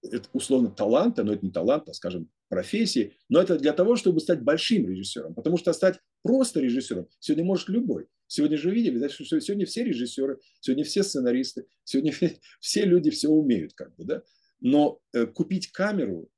это 0.04 0.28
условно 0.34 0.70
таланта, 0.70 1.24
но 1.24 1.34
это 1.34 1.46
не 1.46 1.52
талант, 1.52 1.88
а, 1.90 1.94
скажем, 1.94 2.30
профессии, 2.50 3.14
но 3.30 3.42
это 3.42 3.58
для 3.58 3.74
того, 3.74 3.96
чтобы 3.96 4.20
стать 4.20 4.42
большим 4.42 4.88
режиссером. 4.88 5.34
Потому 5.34 5.58
что 5.58 5.74
стать 5.74 6.00
просто 6.22 6.60
режиссером 6.60 7.08
сегодня 7.20 7.46
может 7.46 7.70
любой. 7.70 8.08
Сегодня 8.28 8.58
же 8.58 8.72
видели, 8.72 9.00
да, 9.00 9.10
что 9.10 9.40
сегодня 9.40 9.66
все 9.66 9.84
режиссеры, 9.84 10.40
сегодня 10.60 10.84
все 10.84 11.04
сценаристы, 11.04 11.66
сегодня 11.84 12.14
все, 12.60 12.86
люди 12.86 13.10
все 13.12 13.30
умеют, 13.30 13.74
как 13.74 13.96
бы, 13.96 14.04
да. 14.06 14.24
Но 14.60 15.00
э, 15.14 15.26
купить 15.26 15.72
камеру 15.72 16.30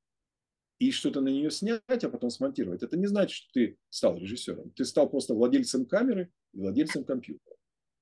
и 0.80 0.91
что-то 0.91 1.21
на 1.21 1.30
нее 1.30 1.51
снять, 1.51 1.82
а 1.88 2.10
потом 2.10 2.30
смонтировать, 2.30 2.84
это 2.84 2.97
не 2.97 3.08
значит, 3.08 3.36
что 3.36 3.49
ты 3.54 3.78
стал 3.89 4.17
режиссером. 4.17 4.71
Ты 4.71 4.84
стал 4.86 5.10
просто 5.10 5.34
владельцем 5.34 5.86
камеры 5.86 6.32
и 6.54 6.60
владельцем 6.60 7.04
компьютера. 7.04 7.56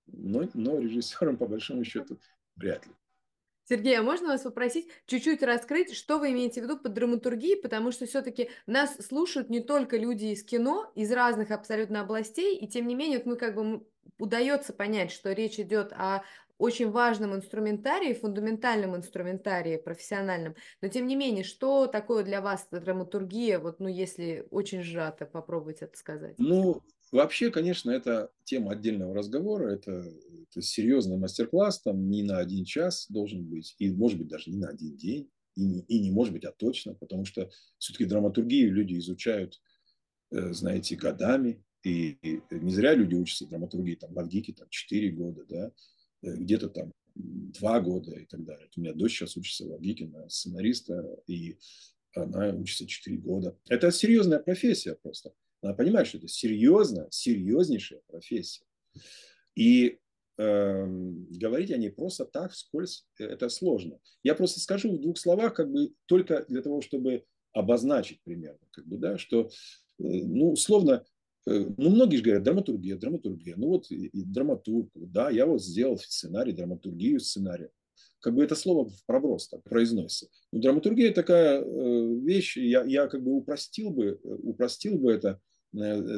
Но, 0.08 0.50
но 0.54 0.80
режиссером, 0.80 1.38
по 1.38 1.48
большому 1.48 1.84
счету, 1.84 2.20
вряд 2.56 2.86
ли. 2.86 2.94
Сергей, 3.66 3.98
а 3.98 4.04
можно 4.04 4.30
вас 4.30 4.42
попросить 4.42 4.90
чуть-чуть 5.06 5.44
раскрыть, 5.44 5.96
что 5.96 6.20
вы 6.20 6.32
имеете 6.32 6.62
в 6.62 6.66
виду 6.66 6.78
под 6.78 6.94
драматургией, 6.94 7.62
потому 7.62 7.92
что 7.92 8.06
все-таки 8.06 8.50
нас 8.68 8.96
слушают 8.98 9.50
не 9.50 9.62
только 9.62 9.98
люди 9.98 10.26
из 10.26 10.44
кино, 10.44 10.92
из 10.96 11.12
разных 11.12 11.52
абсолютно 11.52 12.02
областей, 12.02 12.58
и 12.58 12.68
тем 12.68 12.88
не 12.88 12.96
менее 12.96 13.20
вот 13.20 13.28
мы 13.28 13.36
как 13.36 13.56
бы 13.56 13.86
удается 14.20 14.74
понять, 14.74 15.12
что 15.12 15.32
речь 15.32 15.60
идет 15.60 15.94
о 15.94 16.24
очень 16.58 16.92
важном 16.92 17.36
инструментарии, 17.36 18.14
фундаментальном 18.14 18.96
инструментарии, 18.96 19.78
профессиональном, 19.78 20.56
но 20.82 20.88
тем 20.88 21.08
не 21.08 21.16
менее, 21.16 21.44
что 21.44 21.88
такое 21.88 22.24
для 22.24 22.42
вас 22.42 22.68
драматургия, 22.72 23.60
вот, 23.60 23.80
ну, 23.80 23.88
если 23.88 24.48
очень 24.52 24.82
сжато 24.82 25.26
попробовать 25.26 25.82
это 25.82 25.98
сказать? 25.98 26.36
Ну, 26.38 26.82
Вообще, 27.14 27.52
конечно, 27.52 27.92
это 27.92 28.32
тема 28.44 28.72
отдельного 28.72 29.14
разговора, 29.14 29.70
это, 29.70 29.92
это 30.50 30.64
серьезный 30.64 31.16
мастер-класс, 31.16 31.84
там 31.84 32.10
не 32.10 32.24
на 32.24 32.40
один 32.40 32.66
час 32.66 33.06
должен 33.08 33.46
быть, 33.46 33.76
и 33.78 33.92
может 33.92 34.18
быть 34.18 34.30
даже 34.30 34.50
не 34.50 34.58
на 34.58 34.70
один 34.70 34.98
день, 34.98 35.30
и 35.54 35.64
не, 35.64 35.82
и 35.82 36.00
не 36.00 36.10
может 36.10 36.34
быть, 36.34 36.44
а 36.44 36.52
точно, 36.52 36.96
потому 36.96 37.26
что 37.26 37.52
все-таки 37.78 38.06
драматургию 38.06 38.74
люди 38.74 38.98
изучают, 38.98 39.62
э, 40.32 40.54
знаете, 40.54 40.96
годами, 40.96 41.64
и, 41.84 42.18
и 42.24 42.42
не 42.50 42.72
зря 42.72 42.96
люди 42.96 43.14
учатся 43.14 43.46
драматургии 43.46 43.94
там, 43.94 44.12
в 44.12 44.18
Авгике 44.18 44.52
там 44.54 44.68
4 44.72 45.12
года, 45.12 45.46
да, 45.48 45.72
э, 46.24 46.36
где-то 46.36 46.70
там 46.70 46.92
2 47.14 47.80
года 47.82 48.12
и 48.16 48.26
так 48.26 48.44
далее. 48.44 48.68
У 48.76 48.82
меня 48.82 48.94
дочь 48.94 49.16
сейчас 49.16 49.38
учится 49.38 49.68
в 49.68 49.74
Авгике 49.74 50.08
на 50.08 50.28
сценариста, 50.30 51.08
и 51.28 51.60
она 52.16 52.56
учится 52.56 52.88
4 52.88 53.18
года. 53.18 53.56
Это 53.70 53.92
серьезная 53.92 54.40
профессия 54.40 54.96
просто. 54.96 55.32
Надо 55.64 55.76
понимать, 55.76 56.08
что 56.08 56.18
это 56.18 56.28
серьезно, 56.28 57.08
серьезнейшая 57.10 58.02
профессия. 58.08 58.66
И 59.56 59.98
э, 60.38 60.44
э, 60.44 60.86
говорить 61.40 61.72
о 61.72 61.78
ней 61.78 61.90
просто 61.90 62.26
так, 62.26 62.52
вскользь, 62.52 63.06
это 63.18 63.48
сложно. 63.48 64.00
Я 64.24 64.36
просто 64.36 64.60
скажу 64.60 64.92
в 64.92 65.00
двух 65.02 65.18
словах, 65.18 65.54
как 65.54 65.72
бы 65.72 65.94
только 66.06 66.46
для 66.50 66.62
того, 66.62 66.82
чтобы 66.82 67.24
обозначить 67.54 68.22
примерно, 68.24 68.60
как 68.72 68.86
бы, 68.86 68.98
да, 68.98 69.18
что, 69.18 69.44
э, 69.44 69.50
ну, 70.00 70.52
условно, 70.52 71.06
э, 71.48 71.66
ну, 71.78 71.90
многие 71.90 72.18
же 72.18 72.24
говорят, 72.24 72.44
драматургия, 72.44 72.98
драматургия. 72.98 73.56
Ну, 73.56 73.68
вот 73.68 73.90
и, 73.90 74.10
драматург, 74.14 74.90
да, 74.96 75.30
я 75.30 75.46
вот 75.46 75.64
сделал 75.64 75.98
сценарий, 75.98 76.52
драматургию 76.52 77.22
сценария. 77.22 77.70
Как 78.20 78.36
бы 78.36 78.44
это 78.44 78.56
слово 78.56 78.90
в 78.90 79.06
проброс 79.06 79.50
так 79.50 79.64
произносится. 79.64 80.28
Но 80.52 80.60
драматургия 80.60 81.14
такая 81.14 81.62
э, 81.62 82.16
вещь, 82.22 82.58
я, 82.58 82.84
я 82.84 83.08
как 83.08 83.24
бы 83.24 83.32
упростил 83.32 83.92
бы, 83.92 84.20
упростил 84.24 84.98
бы 84.98 85.12
это, 85.12 85.30
э, 85.30 85.53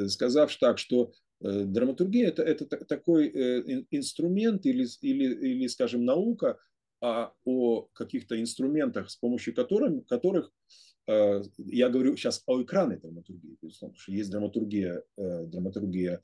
сказав 0.08 0.56
так, 0.56 0.78
что 0.78 1.12
э, 1.40 1.64
драматургия 1.64 2.28
это, 2.28 2.42
это 2.42 2.66
такой 2.84 3.28
э, 3.28 3.84
инструмент 3.90 4.66
или, 4.66 4.86
или, 5.00 5.34
или, 5.34 5.66
скажем, 5.66 6.04
наука 6.04 6.58
а 7.02 7.34
о 7.44 7.82
каких-то 7.92 8.40
инструментах, 8.40 9.10
с 9.10 9.16
помощью 9.16 9.54
которых, 9.54 10.06
которых 10.06 10.50
Э, 11.06 11.42
я 11.58 11.88
говорю 11.88 12.16
сейчас 12.16 12.42
о 12.46 12.62
экранной 12.62 12.98
драматургии, 12.98 13.56
безусловно, 13.62 13.94
потому 13.94 14.02
что 14.02 14.12
есть 14.12 14.30
драматургия, 14.30 15.02
э, 15.16 15.44
драматургия 15.46 16.20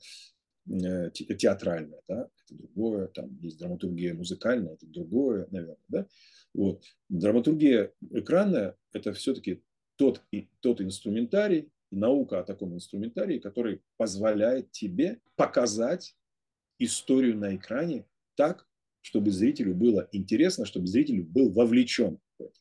э, 0.69 1.11
театральная, 1.11 2.01
да, 2.07 2.29
это 2.45 2.57
другое, 2.57 3.07
там 3.07 3.37
есть 3.41 3.57
драматургия 3.59 4.13
музыкальная, 4.13 4.73
это 4.73 4.85
другое, 4.87 5.47
наверное, 5.51 5.77
да. 5.87 6.07
Вот. 6.53 6.83
Драматургия 7.09 7.93
экранная– 8.11 8.75
это 8.93 9.13
все-таки 9.13 9.63
тот, 9.95 10.21
тот 10.59 10.81
инструментарий, 10.81 11.71
наука 11.93 12.39
о 12.39 12.43
таком 12.43 12.73
инструментарии, 12.73 13.39
который 13.39 13.81
позволяет 13.97 14.71
тебе 14.71 15.21
показать 15.35 16.15
историю 16.79 17.37
на 17.37 17.55
экране 17.55 18.05
так, 18.35 18.67
чтобы 19.01 19.31
зрителю 19.31 19.75
было 19.75 20.07
интересно, 20.11 20.65
чтобы 20.65 20.87
зритель 20.87 21.23
был 21.23 21.51
вовлечен 21.51 22.19
в 22.37 22.43
это, 22.43 22.59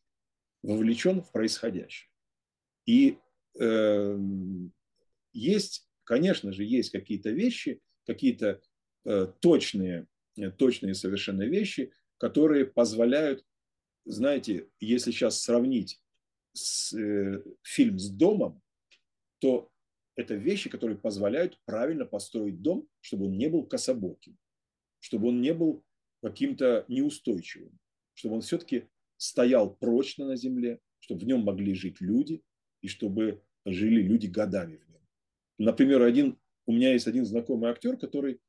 вовлечен 0.63 1.23
в 1.23 1.31
происходящее. 1.31 2.11
И 2.87 3.19
э, 3.59 4.19
есть, 5.33 5.89
конечно 6.05 6.53
же, 6.53 6.65
есть 6.65 6.91
какие-то 6.91 7.31
вещи, 7.31 7.81
какие-то 8.07 8.61
э, 9.05 9.33
точные, 9.41 10.07
э, 10.37 10.51
точные 10.51 10.95
совершенно 10.95 11.43
вещи, 11.43 11.93
которые 12.19 12.67
позволяют, 12.67 13.45
знаете, 14.05 14.69
если 14.81 15.11
сейчас 15.11 15.41
сравнить 15.41 16.01
с, 16.53 16.93
э, 16.93 17.43
фильм 17.63 17.99
с 17.99 18.11
домом, 18.11 18.62
то 19.43 19.69
это 20.15 20.35
вещи, 20.35 20.71
которые 20.71 20.97
позволяют 20.97 21.59
правильно 21.65 22.07
построить 22.07 22.63
дом, 22.63 22.87
чтобы 23.01 23.27
он 23.27 23.37
не 23.37 23.49
был 23.49 23.67
кособоким, 23.67 24.39
чтобы 25.01 25.29
он 25.29 25.41
не 25.41 25.53
был 25.53 25.85
каким-то 26.23 26.85
неустойчивым, 26.87 27.77
чтобы 28.15 28.37
он 28.37 28.43
все-таки 28.43 28.87
стоял 29.17 29.75
прочно 29.75 30.27
на 30.27 30.37
земле, 30.37 30.79
чтобы 31.01 31.23
в 31.23 31.25
нем 31.25 31.41
могли 31.41 31.75
жить 31.75 32.01
люди, 32.01 32.45
и 32.83 32.87
чтобы 32.87 33.43
жили 33.65 34.01
люди 34.01 34.29
годами 34.29 34.77
в 34.77 34.89
нем. 34.89 35.01
Например, 35.59 36.03
один, 36.03 36.39
у 36.67 36.73
меня 36.73 36.93
есть 36.93 37.09
один 37.09 37.25
знакомый 37.25 37.71
актер, 37.71 37.97
который, 37.97 38.41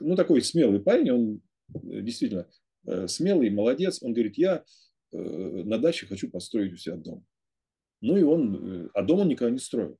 ну, 0.00 0.16
такой 0.16 0.40
смелый 0.40 0.80
парень, 0.80 1.10
он 1.10 1.42
э, 1.74 2.00
действительно 2.00 2.48
э, 2.86 3.06
смелый, 3.06 3.50
молодец. 3.50 4.02
Он 4.02 4.14
говорит, 4.14 4.38
я 4.38 4.64
э, 5.12 5.18
на 5.18 5.76
даче 5.78 6.06
хочу 6.06 6.30
построить 6.30 6.72
у 6.72 6.76
себя 6.76 6.96
дом. 6.96 7.26
Ну 8.00 8.16
и 8.16 8.22
он, 8.22 8.90
а 8.94 9.02
дом 9.02 9.20
он 9.20 9.28
никогда 9.28 9.50
не 9.50 9.58
строил. 9.58 9.98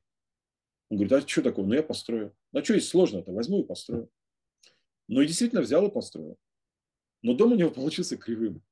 Он 0.88 0.96
говорит, 0.96 1.12
а 1.12 1.26
что 1.26 1.42
такое? 1.42 1.66
Ну 1.66 1.74
я 1.74 1.82
построю. 1.82 2.34
Ну 2.52 2.60
а 2.60 2.64
что 2.64 2.74
есть 2.74 2.88
сложно-то? 2.88 3.32
Возьму 3.32 3.62
и 3.62 3.66
построю. 3.66 4.10
Ну 5.06 5.20
и 5.20 5.26
действительно 5.26 5.60
взял 5.60 5.86
и 5.86 5.90
построил. 5.90 6.38
Но 7.22 7.34
дом 7.34 7.52
у 7.52 7.56
него 7.56 7.70
получился 7.72 8.16
кривым. 8.16 8.62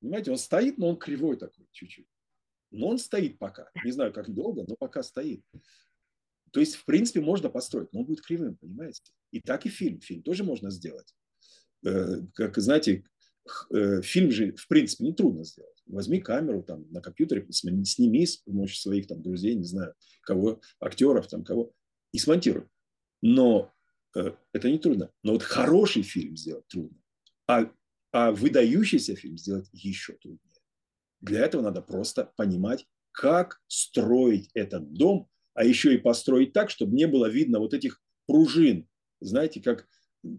Понимаете, 0.00 0.30
он 0.32 0.38
стоит, 0.38 0.78
но 0.78 0.88
он 0.88 0.96
кривой 0.96 1.36
такой 1.36 1.66
чуть-чуть. 1.72 2.08
Но 2.70 2.88
он 2.88 2.98
стоит 2.98 3.38
пока. 3.38 3.70
Не 3.84 3.92
знаю, 3.92 4.12
как 4.12 4.32
долго, 4.32 4.64
но 4.66 4.76
пока 4.76 5.02
стоит. 5.02 5.44
То 6.50 6.60
есть, 6.60 6.74
в 6.74 6.84
принципе, 6.84 7.20
можно 7.20 7.48
построить, 7.48 7.92
но 7.92 8.00
он 8.00 8.06
будет 8.06 8.20
кривым, 8.20 8.56
понимаете? 8.56 9.00
И 9.30 9.40
так 9.40 9.64
и 9.64 9.70
фильм. 9.70 10.00
Фильм 10.00 10.22
тоже 10.22 10.44
можно 10.44 10.70
сделать. 10.70 11.14
Э, 11.84 12.20
как, 12.34 12.58
знаете, 12.58 13.04
э, 13.70 14.02
фильм 14.02 14.30
же, 14.30 14.52
в 14.52 14.68
принципе, 14.68 15.04
не 15.04 15.12
трудно 15.12 15.44
сделать. 15.44 15.71
Возьми 15.86 16.20
камеру 16.20 16.62
там 16.62 16.90
на 16.90 17.00
компьютере, 17.00 17.46
сними 17.50 18.26
с 18.26 18.36
помощью 18.38 18.78
своих 18.78 19.06
там 19.06 19.22
друзей, 19.22 19.54
не 19.54 19.64
знаю, 19.64 19.94
кого, 20.22 20.60
актеров 20.80 21.26
там, 21.28 21.44
кого, 21.44 21.72
и 22.12 22.18
смонтируй. 22.18 22.68
Но 23.20 23.72
э, 24.14 24.32
это 24.52 24.70
не 24.70 24.78
трудно. 24.78 25.10
Но 25.22 25.32
вот 25.32 25.42
хороший 25.42 26.02
фильм 26.02 26.36
сделать 26.36 26.66
трудно. 26.68 26.98
А, 27.48 27.70
а 28.12 28.32
выдающийся 28.32 29.16
фильм 29.16 29.36
сделать 29.38 29.68
еще 29.72 30.14
труднее. 30.14 30.40
Для 31.20 31.40
этого 31.40 31.62
надо 31.62 31.82
просто 31.82 32.32
понимать, 32.36 32.86
как 33.12 33.60
строить 33.68 34.50
этот 34.54 34.92
дом, 34.92 35.28
а 35.54 35.64
еще 35.64 35.94
и 35.94 35.98
построить 35.98 36.52
так, 36.52 36.70
чтобы 36.70 36.96
не 36.96 37.06
было 37.06 37.28
видно 37.28 37.58
вот 37.58 37.74
этих 37.74 38.02
пружин. 38.26 38.88
Знаете, 39.20 39.60
как 39.60 39.86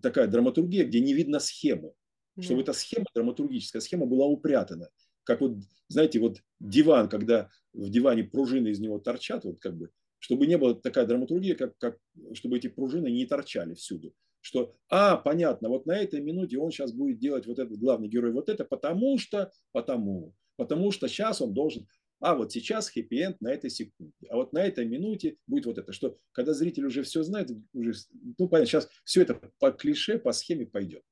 такая 0.01 0.27
драматургия, 0.27 0.85
где 0.85 0.99
не 0.99 1.13
видно 1.13 1.39
схемы. 1.39 1.93
Да. 2.35 2.43
Чтобы 2.43 2.61
эта 2.61 2.73
схема, 2.73 3.05
драматургическая 3.13 3.81
схема 3.81 4.05
была 4.05 4.25
упрятана. 4.25 4.89
Как 5.23 5.41
вот, 5.41 5.57
знаете, 5.87 6.19
вот 6.19 6.39
диван, 6.59 7.09
когда 7.09 7.49
в 7.73 7.89
диване 7.89 8.23
пружины 8.23 8.69
из 8.69 8.79
него 8.79 8.99
торчат, 8.99 9.45
вот 9.45 9.59
как 9.59 9.77
бы, 9.77 9.89
чтобы 10.19 10.47
не 10.47 10.57
было 10.57 10.75
такая 10.75 11.05
драматургия, 11.05 11.55
как, 11.55 11.77
как, 11.77 11.97
чтобы 12.33 12.57
эти 12.57 12.67
пружины 12.67 13.09
не 13.09 13.25
торчали 13.25 13.73
всюду. 13.73 14.13
Что, 14.41 14.75
а, 14.89 15.15
понятно, 15.15 15.69
вот 15.69 15.85
на 15.85 15.97
этой 15.97 16.19
минуте 16.19 16.57
он 16.57 16.71
сейчас 16.71 16.91
будет 16.91 17.17
делать 17.17 17.45
вот 17.45 17.59
этот 17.59 17.77
главный 17.77 18.09
герой 18.09 18.33
вот 18.33 18.49
это, 18.49 18.65
потому 18.65 19.17
что, 19.17 19.51
потому. 19.71 20.35
Потому 20.57 20.91
что 20.91 21.07
сейчас 21.07 21.41
он 21.41 21.53
должен, 21.53 21.87
а 22.19 22.35
вот 22.35 22.51
сейчас 22.51 22.89
хэппи-энд 22.89 23.41
на 23.41 23.53
этой 23.53 23.69
секунде, 23.69 24.13
а 24.29 24.35
вот 24.35 24.53
на 24.53 24.59
этой 24.65 24.85
минуте 24.85 25.37
будет 25.47 25.65
вот 25.65 25.77
это, 25.77 25.91
что 25.93 26.17
когда 26.31 26.53
зритель 26.53 26.85
уже 26.85 27.03
все 27.03 27.23
знает, 27.23 27.51
уже, 27.73 27.93
ну 28.37 28.47
понятно, 28.47 28.65
сейчас 28.65 28.89
все 29.03 29.21
это 29.21 29.39
по 29.59 29.71
клише, 29.71 30.19
по 30.19 30.31
схеме 30.31 30.65
пойдет. 30.65 31.03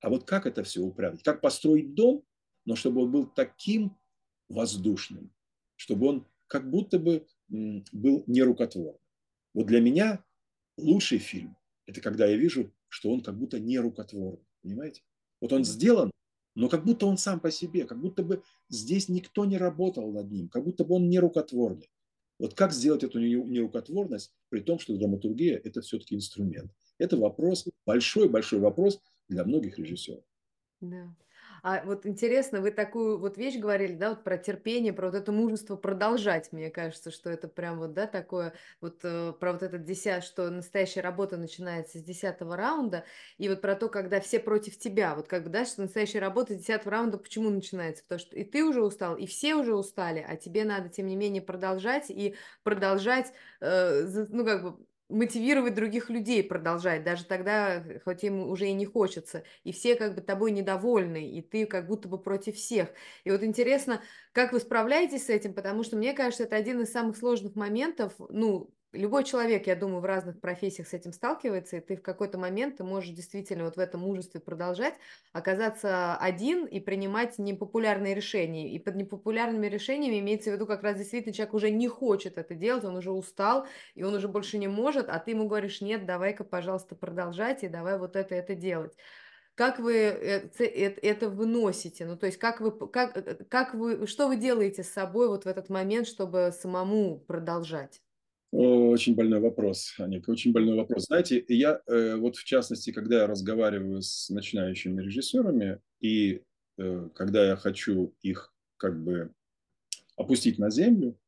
А 0.00 0.08
вот 0.08 0.24
как 0.24 0.46
это 0.46 0.62
все 0.62 0.80
управить? 0.80 1.22
Как 1.22 1.40
построить 1.40 1.94
дом, 1.94 2.24
но 2.66 2.76
чтобы 2.76 3.02
он 3.02 3.10
был 3.10 3.26
таким 3.26 3.96
воздушным, 4.48 5.32
чтобы 5.76 6.06
он 6.08 6.26
как 6.46 6.68
будто 6.70 6.98
бы 6.98 7.26
был 7.48 8.24
нерукотворным. 8.26 9.00
Вот 9.54 9.66
для 9.66 9.80
меня 9.80 10.22
лучший 10.76 11.18
фильм– 11.18 11.56
это 11.86 12.00
когда 12.02 12.26
я 12.26 12.36
вижу, 12.36 12.70
что 12.88 13.10
он 13.10 13.22
как 13.22 13.38
будто 13.38 13.58
нерукотворный. 13.58 14.44
Понимаете? 14.62 15.02
Вот 15.40 15.52
он 15.52 15.64
сделан 15.64 16.10
но 16.56 16.68
как 16.68 16.84
будто 16.84 17.06
он 17.06 17.18
сам 17.18 17.38
по 17.38 17.50
себе, 17.50 17.84
как 17.84 18.00
будто 18.00 18.24
бы 18.24 18.42
здесь 18.68 19.08
никто 19.08 19.44
не 19.44 19.58
работал 19.58 20.10
над 20.10 20.30
ним, 20.30 20.48
как 20.48 20.64
будто 20.64 20.84
бы 20.84 20.96
он 20.96 21.08
не 21.08 21.20
рукотворный. 21.20 21.88
Вот 22.38 22.54
как 22.54 22.72
сделать 22.72 23.04
эту 23.04 23.20
нерукотворность, 23.20 24.32
при 24.48 24.60
том, 24.60 24.78
что 24.78 24.96
драматургия– 24.96 25.60
это 25.64 25.80
все-таки 25.82 26.16
инструмент? 26.16 26.72
Это 26.98 27.16
вопрос, 27.16 27.66
большой-большой 27.84 28.58
вопрос 28.58 29.00
для 29.28 29.44
многих 29.44 29.78
режиссеров. 29.78 30.24
Да. 30.80 31.14
А 31.68 31.82
вот 31.84 32.06
интересно, 32.06 32.60
вы 32.60 32.70
такую 32.70 33.18
вот 33.18 33.36
вещь 33.36 33.58
говорили, 33.58 33.94
да, 33.94 34.10
вот 34.10 34.22
про 34.22 34.38
терпение, 34.38 34.92
про 34.92 35.06
вот 35.06 35.16
это 35.16 35.32
мужество 35.32 35.74
продолжать. 35.74 36.52
Мне 36.52 36.70
кажется, 36.70 37.10
что 37.10 37.28
это 37.28 37.48
прям 37.48 37.80
вот, 37.80 37.92
да, 37.92 38.06
такое, 38.06 38.54
вот 38.80 39.00
э, 39.02 39.32
про 39.32 39.52
вот 39.52 39.64
этот 39.64 39.82
десят, 39.82 40.22
что 40.22 40.48
настоящая 40.48 41.00
работа 41.00 41.36
начинается 41.36 41.98
с 41.98 42.04
десятого 42.04 42.56
раунда, 42.56 43.04
и 43.36 43.48
вот 43.48 43.62
про 43.62 43.74
то, 43.74 43.88
когда 43.88 44.20
все 44.20 44.38
против 44.38 44.78
тебя, 44.78 45.16
вот 45.16 45.26
как 45.26 45.42
бы, 45.42 45.50
да, 45.50 45.64
что 45.64 45.82
настоящая 45.82 46.20
работа 46.20 46.54
с 46.54 46.58
десятого 46.58 46.92
раунда 46.92 47.18
почему 47.18 47.50
начинается? 47.50 48.04
Потому 48.04 48.20
что 48.20 48.36
и 48.36 48.44
ты 48.44 48.62
уже 48.62 48.80
устал, 48.80 49.16
и 49.16 49.26
все 49.26 49.56
уже 49.56 49.74
устали, 49.74 50.24
а 50.24 50.36
тебе 50.36 50.62
надо, 50.64 50.88
тем 50.88 51.08
не 51.08 51.16
менее, 51.16 51.42
продолжать 51.42 52.10
и 52.10 52.36
продолжать, 52.62 53.32
э, 53.60 54.06
ну, 54.28 54.44
как 54.44 54.62
бы, 54.62 54.86
мотивировать 55.08 55.74
других 55.74 56.10
людей 56.10 56.42
продолжать, 56.42 57.04
даже 57.04 57.24
тогда, 57.24 57.84
хоть 58.04 58.24
им 58.24 58.40
уже 58.48 58.66
и 58.68 58.72
не 58.72 58.86
хочется, 58.86 59.44
и 59.64 59.72
все 59.72 59.94
как 59.96 60.14
бы 60.14 60.20
тобой 60.20 60.50
недовольны, 60.50 61.30
и 61.30 61.42
ты 61.42 61.66
как 61.66 61.86
будто 61.86 62.08
бы 62.08 62.18
против 62.20 62.56
всех. 62.56 62.90
И 63.24 63.30
вот 63.30 63.42
интересно, 63.42 64.02
как 64.32 64.52
вы 64.52 64.60
справляетесь 64.60 65.26
с 65.26 65.30
этим, 65.30 65.54
потому 65.54 65.82
что 65.84 65.96
мне 65.96 66.12
кажется, 66.12 66.44
это 66.44 66.56
один 66.56 66.80
из 66.80 66.90
самых 66.92 67.16
сложных 67.16 67.54
моментов, 67.54 68.14
ну, 68.28 68.74
любой 68.96 69.24
человек, 69.24 69.66
я 69.66 69.76
думаю, 69.76 70.00
в 70.00 70.04
разных 70.04 70.40
профессиях 70.40 70.88
с 70.88 70.94
этим 70.94 71.12
сталкивается, 71.12 71.76
и 71.76 71.80
ты 71.80 71.96
в 71.96 72.02
какой-то 72.02 72.38
момент 72.38 72.78
ты 72.78 72.84
можешь 72.84 73.10
действительно 73.10 73.64
вот 73.64 73.76
в 73.76 73.78
этом 73.78 74.00
мужестве 74.00 74.40
продолжать, 74.40 74.94
оказаться 75.32 76.16
один 76.16 76.64
и 76.64 76.80
принимать 76.80 77.38
непопулярные 77.38 78.14
решения. 78.14 78.70
И 78.72 78.78
под 78.78 78.96
непопулярными 78.96 79.66
решениями 79.66 80.18
имеется 80.20 80.50
в 80.50 80.54
виду 80.54 80.66
как 80.66 80.82
раз 80.82 80.96
действительно 80.96 81.34
человек 81.34 81.54
уже 81.54 81.70
не 81.70 81.88
хочет 81.88 82.38
это 82.38 82.54
делать, 82.54 82.84
он 82.84 82.96
уже 82.96 83.10
устал, 83.10 83.66
и 83.94 84.02
он 84.02 84.14
уже 84.14 84.28
больше 84.28 84.58
не 84.58 84.68
может, 84.68 85.08
а 85.08 85.18
ты 85.18 85.32
ему 85.32 85.46
говоришь, 85.46 85.80
нет, 85.80 86.06
давай-ка, 86.06 86.44
пожалуйста, 86.44 86.94
продолжать, 86.94 87.62
и 87.62 87.68
давай 87.68 87.98
вот 87.98 88.16
это, 88.16 88.34
это 88.34 88.54
делать 88.54 88.96
как 89.56 89.78
вы 89.78 89.94
э, 89.94 90.50
это 90.58 91.30
выносите? 91.30 92.04
Ну, 92.04 92.16
то 92.16 92.26
есть, 92.26 92.38
как 92.38 92.60
вы, 92.60 92.72
как, 92.88 93.48
как 93.48 93.74
вы, 93.74 94.06
что 94.06 94.28
вы 94.28 94.36
делаете 94.36 94.84
с 94.84 94.92
собой 94.92 95.28
вот 95.28 95.44
в 95.44 95.48
этот 95.48 95.70
момент, 95.70 96.06
чтобы 96.06 96.52
самому 96.52 97.18
продолжать? 97.18 98.02
Очень 98.58 99.14
больной 99.14 99.40
вопрос, 99.40 99.94
Аник, 99.98 100.30
очень 100.30 100.50
больной 100.50 100.76
вопрос. 100.76 101.04
Знаете, 101.08 101.44
я 101.46 101.82
э, 101.86 102.16
вот 102.16 102.36
в 102.36 102.44
частности, 102.44 102.90
когда 102.90 103.16
я 103.16 103.26
разговариваю 103.26 104.00
с 104.00 104.30
начинающими 104.30 105.02
режиссерами, 105.02 105.82
и 106.00 106.42
э, 106.78 107.10
когда 107.14 107.46
я 107.46 107.56
хочу 107.56 108.14
их 108.22 108.54
как 108.78 108.98
бы 109.04 109.30
опустить 110.16 110.58
на 110.58 110.70
землю, 110.70 111.20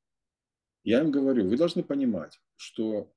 я 0.85 1.01
им 1.01 1.11
говорю, 1.11 1.47
вы 1.47 1.59
должны 1.59 1.83
понимать, 1.83 2.41
что 2.57 3.13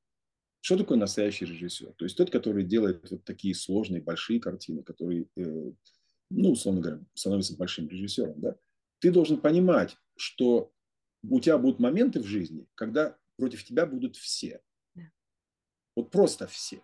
что 0.60 0.78
такое 0.78 0.98
настоящий 0.98 1.46
режиссер? 1.46 1.94
То 1.94 2.04
есть 2.04 2.18
тот, 2.18 2.30
который 2.30 2.66
делает 2.66 3.10
вот 3.10 3.24
такие 3.24 3.56
сложные, 3.56 4.02
большие 4.02 4.42
картины, 4.42 4.84
который, 4.84 5.30
э, 5.38 5.72
ну, 6.30 6.52
условно 6.52 6.82
говоря, 6.82 7.00
становится 7.14 7.56
большим 7.56 7.88
режиссером, 7.88 8.42
да? 8.42 8.58
Ты 9.00 9.10
должен 9.10 9.40
понимать, 9.40 9.96
что 10.18 10.74
у 11.24 11.40
тебя 11.40 11.58
будут 11.58 11.80
моменты 11.80 12.20
в 12.20 12.26
жизни, 12.26 12.68
когда 12.76 13.18
против 13.38 13.64
тебя 13.64 13.86
будут 13.86 14.16
все. 14.16 14.62
Вот 15.96 16.12
просто 16.12 16.48
все. 16.48 16.84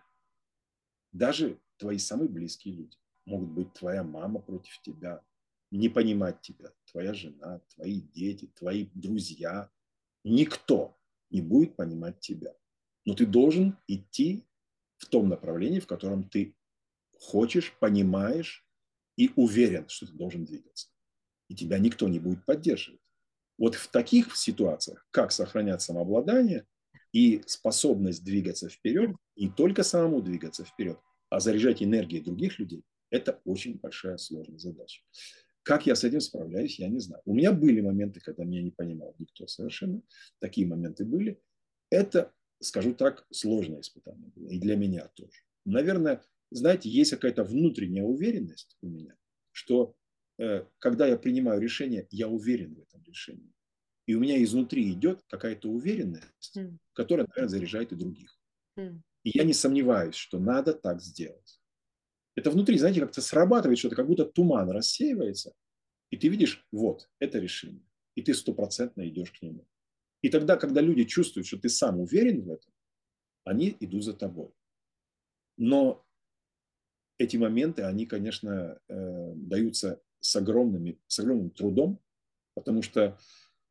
Даже 1.12 1.60
твои 1.78 1.98
самые 1.98 2.28
близкие 2.28 2.74
люди. 2.74 2.96
Могут 3.24 3.50
быть 3.50 3.72
твоя 3.74 4.02
мама 4.02 4.40
против 4.40 4.80
тебя, 4.82 5.24
не 5.70 5.88
понимать 5.88 6.40
тебя, 6.40 6.72
твоя 6.90 7.12
жена, 7.12 7.60
твои 7.74 8.00
дети, 8.00 8.46
твои 8.54 8.86
друзья. 8.94 9.70
Никто 10.24 10.98
не 11.30 11.40
будет 11.40 11.76
понимать 11.76 12.20
тебя. 12.20 12.54
Но 13.04 13.14
ты 13.14 13.26
должен 13.26 13.78
идти 13.86 14.46
в 14.96 15.06
том 15.06 15.28
направлении, 15.28 15.80
в 15.80 15.86
котором 15.86 16.28
ты 16.28 16.56
хочешь, 17.18 17.72
понимаешь 17.78 18.66
и 19.16 19.30
уверен, 19.36 19.88
что 19.88 20.06
ты 20.06 20.12
должен 20.12 20.44
двигаться. 20.44 20.88
И 21.48 21.54
тебя 21.54 21.78
никто 21.78 22.08
не 22.08 22.18
будет 22.18 22.44
поддерживать. 22.44 23.00
Вот 23.58 23.74
в 23.74 23.88
таких 23.88 24.36
ситуациях, 24.36 25.06
как 25.10 25.32
сохранять 25.32 25.82
самообладание 25.82 26.64
и 27.12 27.42
способность 27.46 28.24
двигаться 28.24 28.68
вперед, 28.68 29.16
не 29.36 29.50
только 29.50 29.82
самому 29.82 30.22
двигаться 30.22 30.64
вперед, 30.64 30.98
а 31.28 31.40
заряжать 31.40 31.82
энергией 31.82 32.22
других 32.22 32.58
людей, 32.58 32.84
это 33.10 33.40
очень 33.44 33.78
большая 33.78 34.16
сложная 34.16 34.58
задача. 34.58 35.02
Как 35.62 35.86
я 35.86 35.94
с 35.96 36.04
этим 36.04 36.20
справляюсь, 36.20 36.78
я 36.78 36.88
не 36.88 36.98
знаю. 36.98 37.20
У 37.26 37.34
меня 37.34 37.52
были 37.52 37.80
моменты, 37.80 38.20
когда 38.20 38.44
меня 38.44 38.62
не 38.62 38.70
понимал 38.70 39.14
никто 39.18 39.46
совершенно. 39.46 40.00
Такие 40.38 40.66
моменты 40.66 41.04
были. 41.04 41.42
Это, 41.90 42.32
скажу 42.60 42.94
так, 42.94 43.26
сложное 43.30 43.80
испытание 43.80 44.30
было. 44.34 44.48
И 44.48 44.58
для 44.58 44.76
меня 44.76 45.08
тоже. 45.08 45.42
Наверное, 45.66 46.22
знаете, 46.50 46.88
есть 46.88 47.10
какая-то 47.10 47.44
внутренняя 47.44 48.04
уверенность 48.04 48.78
у 48.80 48.88
меня, 48.88 49.14
что 49.52 49.94
когда 50.78 51.06
я 51.06 51.16
принимаю 51.16 51.60
решение, 51.60 52.06
я 52.10 52.28
уверен 52.28 52.74
в 52.74 52.80
этом 52.80 53.02
решении. 53.04 53.52
И 54.06 54.14
у 54.14 54.20
меня 54.20 54.42
изнутри 54.42 54.90
идет 54.92 55.22
какая-то 55.28 55.68
уверенность, 55.68 56.56
mm. 56.56 56.78
которая, 56.94 57.26
наверное, 57.26 57.50
заряжает 57.50 57.92
и 57.92 57.96
других. 57.96 58.38
Mm. 58.78 59.00
И 59.24 59.30
я 59.34 59.44
не 59.44 59.52
сомневаюсь, 59.52 60.14
что 60.14 60.38
надо 60.38 60.72
так 60.72 61.02
сделать. 61.02 61.60
Это 62.34 62.50
внутри, 62.50 62.78
знаете, 62.78 63.00
как-то 63.00 63.20
срабатывает 63.20 63.78
что-то, 63.78 63.96
как 63.96 64.06
будто 64.06 64.24
туман 64.24 64.70
рассеивается, 64.70 65.52
и 66.10 66.16
ты 66.16 66.28
видишь, 66.28 66.66
вот, 66.72 67.10
это 67.18 67.38
решение. 67.38 67.84
И 68.14 68.22
ты 68.22 68.32
стопроцентно 68.32 69.06
идешь 69.08 69.32
к 69.32 69.42
нему. 69.42 69.66
И 70.22 70.30
тогда, 70.30 70.56
когда 70.56 70.80
люди 70.80 71.04
чувствуют, 71.04 71.46
что 71.46 71.58
ты 71.58 71.68
сам 71.68 72.00
уверен 72.00 72.42
в 72.42 72.50
этом, 72.50 72.72
они 73.44 73.76
идут 73.80 74.04
за 74.04 74.14
тобой. 74.14 74.50
Но 75.56 76.06
эти 77.18 77.36
моменты, 77.36 77.82
они, 77.82 78.06
конечно, 78.06 78.80
э, 78.88 79.32
даются 79.34 80.00
с, 80.20 80.36
огромными, 80.36 80.98
с 81.06 81.18
огромным 81.18 81.50
трудом, 81.50 82.00
потому 82.54 82.82
что 82.82 83.18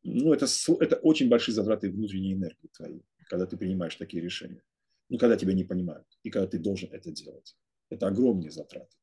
ну, 0.03 0.33
это, 0.33 0.45
это 0.79 0.95
очень 0.97 1.29
большие 1.29 1.53
затраты 1.53 1.91
внутренней 1.91 2.33
энергии 2.33 2.67
твоей, 2.67 3.03
когда 3.27 3.45
ты 3.45 3.57
принимаешь 3.57 3.95
такие 3.95 4.23
решения. 4.23 4.63
Ну, 5.09 5.17
когда 5.17 5.37
тебя 5.37 5.53
не 5.53 5.63
понимают, 5.63 6.07
и 6.23 6.29
когда 6.29 6.47
ты 6.47 6.59
должен 6.59 6.91
это 6.91 7.11
делать. 7.11 7.55
Это 7.89 8.07
огромные 8.07 8.51
затраты. 8.51 8.95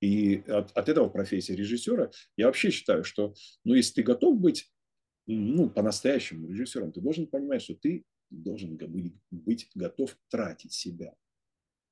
И 0.00 0.44
от, 0.46 0.70
от 0.76 0.88
этого 0.88 1.08
профессия 1.08 1.56
режиссера, 1.56 2.10
я 2.36 2.46
вообще 2.46 2.70
считаю, 2.70 3.02
что, 3.02 3.34
ну, 3.64 3.74
если 3.74 3.94
ты 3.94 4.02
готов 4.02 4.38
быть, 4.38 4.72
ну, 5.26 5.68
по-настоящему 5.68 6.48
режиссером, 6.48 6.92
ты 6.92 7.00
должен 7.00 7.26
понимать, 7.26 7.62
что 7.62 7.74
ты 7.74 8.04
должен 8.30 8.78
быть, 9.30 9.70
готов 9.74 10.16
тратить 10.28 10.72
себя. 10.72 11.14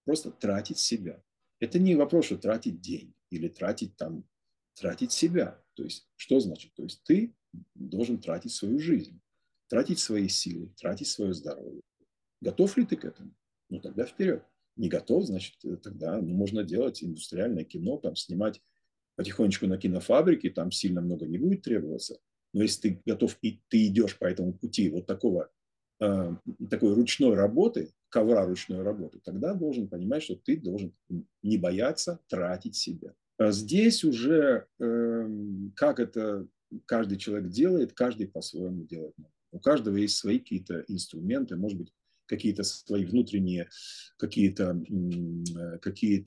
Просто 0.04 0.30
тратить 0.30 0.78
себя. 0.78 1.22
Это 1.59 1.78
не 1.78 1.96
вопрос, 1.96 2.26
что 2.26 2.38
тратить 2.38 2.80
день 2.80 3.14
или 3.30 3.48
тратить 3.48 3.96
там 3.96 4.24
тратить 4.77 5.12
себя. 5.12 5.61
То 5.74 5.85
есть, 5.85 6.09
что 6.16 6.41
значит? 6.41 6.72
То 6.74 6.85
есть, 6.85 7.03
ты 7.05 7.35
должен 7.74 8.18
тратить 8.18 8.53
свою 8.53 8.79
жизнь, 8.79 9.20
тратить 9.68 9.99
свои 9.99 10.29
силы, 10.29 10.72
тратить 10.79 11.09
свое 11.09 11.35
здоровье. 11.35 11.83
Готов 12.41 12.77
ли 12.77 12.87
ты 12.87 12.97
к 12.97 13.05
этому? 13.05 13.35
Ну, 13.70 13.81
тогда 13.81 14.05
вперед. 14.05 14.45
Не 14.77 14.89
готов, 14.89 15.24
значит, 15.24 15.57
тогда 15.83 16.20
ну, 16.20 16.35
можно 16.35 16.62
делать 16.62 17.03
индустриальное 17.03 17.64
кино, 17.64 17.97
там, 17.97 18.14
снимать 18.14 18.61
потихонечку 19.16 19.66
на 19.66 19.79
кинофабрике, 19.79 20.51
там 20.51 20.70
сильно 20.70 21.01
много 21.01 21.27
не 21.27 21.39
будет 21.39 21.62
требоваться. 21.62 22.18
Но 22.53 22.62
если 22.62 22.91
ты 22.91 23.03
готов 23.07 23.37
и 23.43 23.62
ты 23.68 23.87
идешь 23.87 24.18
по 24.18 24.27
этому 24.27 24.53
пути 24.53 24.91
вот 24.91 25.07
такого, 25.07 25.51
э, 26.01 26.37
такой 26.70 26.95
ручной 26.95 27.35
работы, 27.35 27.95
ковра 28.11 28.45
ручной 28.45 28.83
работы, 28.83 29.20
тогда 29.24 29.55
должен 29.55 29.89
понимать, 29.89 30.22
что 30.22 30.37
ты 30.37 30.59
должен 30.59 30.95
не 31.43 31.57
бояться 31.57 32.20
тратить 32.29 32.77
себя. 32.77 33.14
А 33.39 33.53
здесь 33.53 34.05
уже 34.05 34.66
эм, 34.78 35.72
как 35.76 36.01
это 36.01 36.47
каждый 36.87 37.18
человек 37.18 37.51
делает, 37.51 37.93
каждый 37.93 38.28
по-своему 38.28 38.84
делает. 38.84 39.14
У 39.53 39.61
каждого 39.61 39.97
есть 39.97 40.16
свои 40.16 40.39
какие-то 40.39 40.84
инструменты, 40.89 41.57
может 41.57 41.78
быть, 41.78 41.93
какие-то 42.26 42.64
свои 42.64 43.05
внутренние 43.05 43.68
какие-то 44.16 44.82
какие 45.80 46.24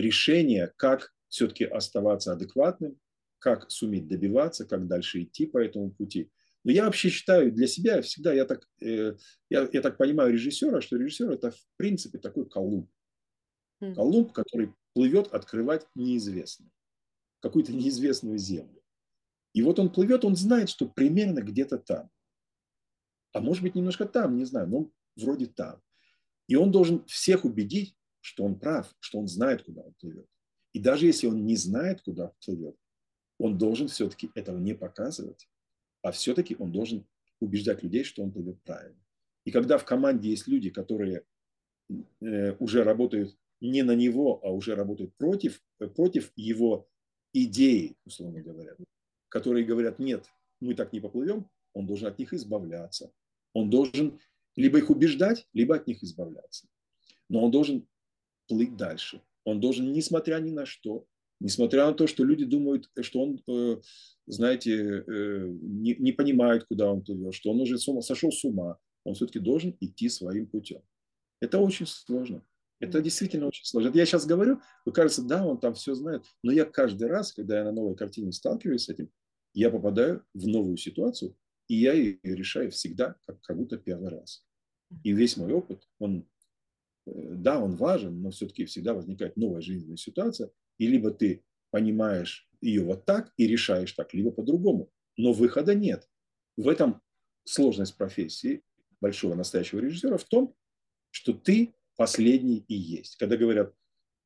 решения, 0.00 0.72
как 0.76 1.12
все-таки 1.28 1.64
оставаться 1.64 2.32
адекватным, 2.32 2.98
как 3.38 3.70
суметь 3.70 4.08
добиваться, 4.08 4.64
как 4.64 4.86
дальше 4.86 5.22
идти 5.22 5.46
по 5.46 5.58
этому 5.58 5.90
пути. 5.90 6.30
Но 6.64 6.72
я 6.72 6.86
вообще 6.86 7.10
считаю 7.10 7.52
для 7.52 7.66
себя 7.66 8.00
всегда, 8.00 8.32
я 8.32 8.46
так, 8.46 8.66
э, 8.80 9.16
я, 9.50 9.68
я 9.70 9.82
так 9.82 9.98
понимаю 9.98 10.32
режиссера, 10.32 10.80
что 10.80 10.96
режиссер 10.96 11.30
это 11.30 11.50
в 11.50 11.66
принципе 11.76 12.18
такой 12.18 12.48
колумб. 12.48 12.88
Колумб, 13.92 14.32
который 14.32 14.72
плывет 14.94 15.32
открывать 15.32 15.86
неизвестное, 15.94 16.70
какую-то 17.40 17.72
неизвестную 17.72 18.38
землю. 18.38 18.82
И 19.52 19.62
вот 19.62 19.78
он 19.78 19.90
плывет, 19.90 20.24
он 20.24 20.36
знает, 20.36 20.68
что 20.68 20.88
примерно 20.88 21.40
где-то 21.40 21.78
там. 21.78 22.10
А 23.32 23.40
может 23.40 23.62
быть, 23.62 23.74
немножко 23.74 24.06
там, 24.06 24.36
не 24.36 24.44
знаю, 24.44 24.68
но 24.68 24.90
вроде 25.16 25.46
там. 25.46 25.80
И 26.48 26.56
он 26.56 26.70
должен 26.70 27.04
всех 27.06 27.44
убедить, 27.44 27.96
что 28.20 28.44
он 28.44 28.58
прав, 28.58 28.94
что 29.00 29.18
он 29.18 29.28
знает, 29.28 29.62
куда 29.62 29.82
он 29.82 29.94
плывет. 29.94 30.26
И 30.72 30.80
даже 30.80 31.06
если 31.06 31.26
он 31.26 31.44
не 31.44 31.56
знает, 31.56 32.02
куда 32.02 32.32
плывет, 32.44 32.76
он 33.38 33.58
должен 33.58 33.88
все-таки 33.88 34.30
этого 34.34 34.58
не 34.58 34.74
показывать, 34.74 35.48
а 36.02 36.12
все-таки 36.12 36.56
он 36.58 36.72
должен 36.72 37.06
убеждать 37.40 37.82
людей, 37.82 38.04
что 38.04 38.22
он 38.22 38.32
плывет 38.32 38.62
правильно. 38.62 39.00
И 39.44 39.50
когда 39.50 39.78
в 39.78 39.84
команде 39.84 40.30
есть 40.30 40.46
люди, 40.46 40.70
которые 40.70 41.24
э, 42.20 42.52
уже 42.58 42.82
работают 42.82 43.36
не 43.64 43.82
на 43.82 43.94
него, 43.94 44.40
а 44.42 44.50
уже 44.50 44.74
работают 44.74 45.14
против, 45.16 45.62
э, 45.80 45.86
против 45.86 46.32
его 46.36 46.86
идеи, 47.32 47.96
условно 48.04 48.40
говоря, 48.40 48.76
которые 49.28 49.64
говорят, 49.64 49.98
нет, 49.98 50.26
мы 50.60 50.74
так 50.74 50.92
не 50.92 51.00
поплывем, 51.00 51.48
он 51.72 51.86
должен 51.86 52.08
от 52.08 52.18
них 52.18 52.32
избавляться. 52.32 53.10
Он 53.54 53.70
должен 53.70 54.20
либо 54.56 54.78
их 54.78 54.90
убеждать, 54.90 55.48
либо 55.52 55.76
от 55.76 55.86
них 55.86 56.02
избавляться. 56.04 56.68
Но 57.28 57.44
он 57.44 57.50
должен 57.50 57.86
плыть 58.48 58.76
дальше. 58.76 59.22
Он 59.44 59.60
должен, 59.60 59.92
несмотря 59.92 60.38
ни 60.40 60.50
на 60.50 60.66
что, 60.66 61.06
несмотря 61.40 61.86
на 61.86 61.94
то, 61.94 62.06
что 62.06 62.22
люди 62.22 62.44
думают, 62.44 62.90
что 63.00 63.22
он, 63.22 63.42
э, 63.48 63.80
знаете, 64.26 65.04
э, 65.06 65.46
не, 65.62 65.96
не 65.96 66.12
понимает, 66.12 66.64
куда 66.64 66.92
он 66.92 67.02
плывет, 67.02 67.34
что 67.34 67.50
он 67.50 67.60
уже 67.60 67.78
сошел 67.78 68.30
с 68.30 68.44
ума, 68.44 68.78
он 69.04 69.14
все-таки 69.14 69.38
должен 69.38 69.76
идти 69.80 70.08
своим 70.08 70.46
путем. 70.46 70.82
Это 71.40 71.58
очень 71.58 71.86
сложно. 71.86 72.42
Это 72.80 73.00
действительно 73.00 73.46
очень 73.46 73.64
сложно. 73.64 73.90
я 73.94 74.04
сейчас 74.04 74.26
говорю, 74.26 74.60
вы 74.84 74.92
кажется, 74.92 75.22
да, 75.22 75.46
он 75.46 75.58
там 75.58 75.74
все 75.74 75.94
знает. 75.94 76.24
Но 76.42 76.52
я 76.52 76.64
каждый 76.64 77.08
раз, 77.08 77.32
когда 77.32 77.58
я 77.58 77.64
на 77.64 77.72
новой 77.72 77.96
картине 77.96 78.32
сталкиваюсь 78.32 78.84
с 78.84 78.88
этим, 78.88 79.10
я 79.52 79.70
попадаю 79.70 80.24
в 80.34 80.46
новую 80.46 80.76
ситуацию, 80.76 81.36
и 81.68 81.76
я 81.76 81.92
ее 81.92 82.18
решаю 82.22 82.70
всегда 82.70 83.16
как, 83.26 83.40
как 83.40 83.56
будто 83.56 83.78
первый 83.78 84.10
раз. 84.10 84.44
И 85.02 85.12
весь 85.12 85.36
мой 85.36 85.52
опыт, 85.52 85.88
он, 85.98 86.28
э, 87.06 87.10
да, 87.14 87.60
он 87.60 87.76
важен, 87.76 88.20
но 88.20 88.30
все-таки 88.30 88.64
всегда 88.64 88.94
возникает 88.94 89.36
новая 89.36 89.60
жизненная 89.60 89.96
ситуация, 89.96 90.50
и 90.78 90.86
либо 90.86 91.10
ты 91.10 91.44
понимаешь 91.70 92.48
ее 92.60 92.82
вот 92.82 93.04
так 93.04 93.32
и 93.36 93.46
решаешь 93.46 93.92
так, 93.92 94.12
либо 94.14 94.30
по-другому. 94.30 94.90
Но 95.16 95.32
выхода 95.32 95.74
нет. 95.74 96.08
В 96.56 96.68
этом 96.68 97.00
сложность 97.44 97.96
профессии 97.96 98.62
большого 99.00 99.34
настоящего 99.34 99.80
режиссера 99.80 100.16
в 100.16 100.24
том, 100.24 100.54
что 101.10 101.32
ты 101.32 101.74
последний 101.96 102.64
и 102.68 102.74
есть. 102.74 103.16
Когда 103.16 103.36
говорят, 103.36 103.74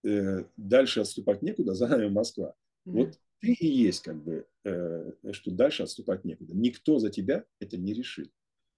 э, 0.05 0.45
дальше 0.57 1.01
отступать 1.01 1.43
некуда, 1.43 1.75
за 1.75 1.89
нами 1.89 2.09
Москва. 2.09 2.55
Mm-hmm. 2.87 2.93
Вот 2.93 3.19
ты 3.41 3.53
и 3.53 3.67
есть 3.67 4.03
как 4.03 4.23
бы, 4.23 4.47
э, 4.65 5.13
что 5.33 5.51
дальше 5.51 5.83
отступать 5.83 6.25
некуда. 6.25 6.55
Никто 6.55 6.99
за 6.99 7.11
тебя 7.11 7.45
это 7.61 7.77
не 7.77 7.93
решит. 7.93 8.31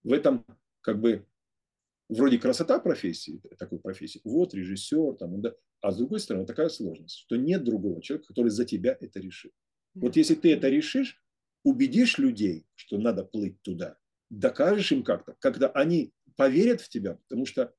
В 0.03 0.13
этом 0.13 0.45
как 0.81 1.01
бы 1.01 1.27
вроде 2.09 2.39
красота 2.39 2.79
профессии, 2.79 3.41
такой 3.59 3.79
профессии, 3.79 4.21
вот 4.25 4.55
режиссер, 4.55 5.15
там, 5.15 5.41
да, 5.41 5.55
а 5.81 5.93
с 5.93 5.97
другой 5.97 6.21
стороны 6.21 6.47
такая 6.47 6.69
сложность, 6.69 7.17
что 7.17 7.37
нет 7.37 7.65
другого 7.65 8.03
человека, 8.03 8.29
который 8.29 8.51
за 8.51 8.65
тебя 8.65 8.97
это 9.01 9.21
решит. 9.21 9.53
Вот 9.95 10.17
если 10.17 10.35
ты 10.35 10.53
это 10.53 10.69
решишь, 10.69 11.23
убедишь 11.65 12.19
людей, 12.19 12.67
что 12.75 12.99
надо 12.99 13.25
плыть 13.25 13.61
туда, 13.63 13.97
докажешь 14.31 14.93
им 14.93 15.03
как-то, 15.03 15.37
когда 15.39 15.69
они 15.69 16.13
поверят 16.37 16.81
в 16.81 16.89
тебя, 16.89 17.15
потому 17.15 17.47
что 17.47 17.75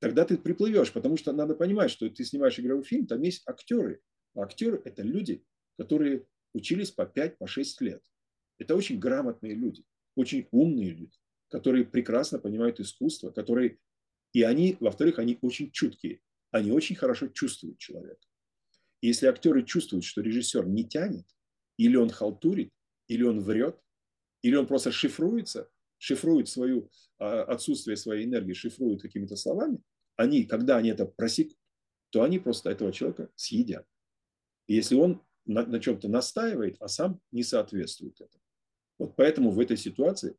тогда 0.00 0.24
ты 0.24 0.38
приплывешь, 0.38 0.92
потому 0.92 1.16
что 1.16 1.32
надо 1.32 1.54
понимать, 1.54 1.90
что 1.90 2.08
ты 2.08 2.24
снимаешь 2.24 2.58
игровой 2.58 2.84
фильм, 2.84 3.06
там 3.06 3.22
есть 3.22 3.42
актеры. 3.46 4.00
А 4.34 4.42
актеры– 4.42 4.80
это 4.84 5.02
люди, 5.02 5.44
которые 5.76 6.26
учились 6.54 6.90
по 6.90 7.02
5-6 7.02 7.36
по 7.78 7.84
лет. 7.84 8.02
Это 8.58 8.74
очень 8.74 8.98
грамотные 8.98 9.54
люди, 9.54 9.84
очень 10.16 10.48
умные 10.50 10.90
люди, 10.90 11.16
которые 11.48 11.84
прекрасно 11.84 12.38
понимают 12.38 12.80
искусство, 12.80 13.30
которые 13.30 13.78
и 14.32 14.42
они, 14.42 14.76
во-вторых, 14.80 15.18
они 15.18 15.38
очень 15.40 15.70
чуткие, 15.70 16.20
они 16.50 16.70
очень 16.70 16.96
хорошо 16.96 17.28
чувствуют 17.28 17.78
человека. 17.78 18.26
И 19.00 19.08
если 19.08 19.26
актеры 19.26 19.62
чувствуют, 19.62 20.04
что 20.04 20.20
режиссер 20.20 20.66
не 20.66 20.84
тянет, 20.84 21.26
или 21.76 21.96
он 21.96 22.10
халтурит, 22.10 22.72
или 23.06 23.22
он 23.22 23.40
врет, 23.40 23.80
или 24.42 24.56
он 24.56 24.66
просто 24.66 24.92
шифруется, 24.92 25.70
шифрует 25.98 26.48
свою 26.48 26.90
а, 27.18 27.42
отсутствие 27.42 27.96
своей 27.96 28.24
энергии, 28.24 28.52
шифрует 28.52 29.02
какими-то 29.02 29.36
словами, 29.36 29.80
они, 30.16 30.44
когда 30.44 30.76
они 30.76 30.90
это 30.90 31.06
просекут, 31.06 31.56
то 32.10 32.22
они 32.22 32.38
просто 32.38 32.70
этого 32.70 32.92
человека 32.92 33.30
съедят. 33.34 33.86
И 34.66 34.74
если 34.74 34.96
он 34.96 35.22
на, 35.44 35.64
на 35.66 35.80
чем-то 35.80 36.08
настаивает, 36.08 36.76
а 36.80 36.88
сам 36.88 37.20
не 37.32 37.42
соответствует 37.42 38.20
этому. 38.20 38.42
Вот 38.98 39.16
поэтому 39.16 39.50
в 39.50 39.60
этой 39.60 39.76
ситуации, 39.76 40.36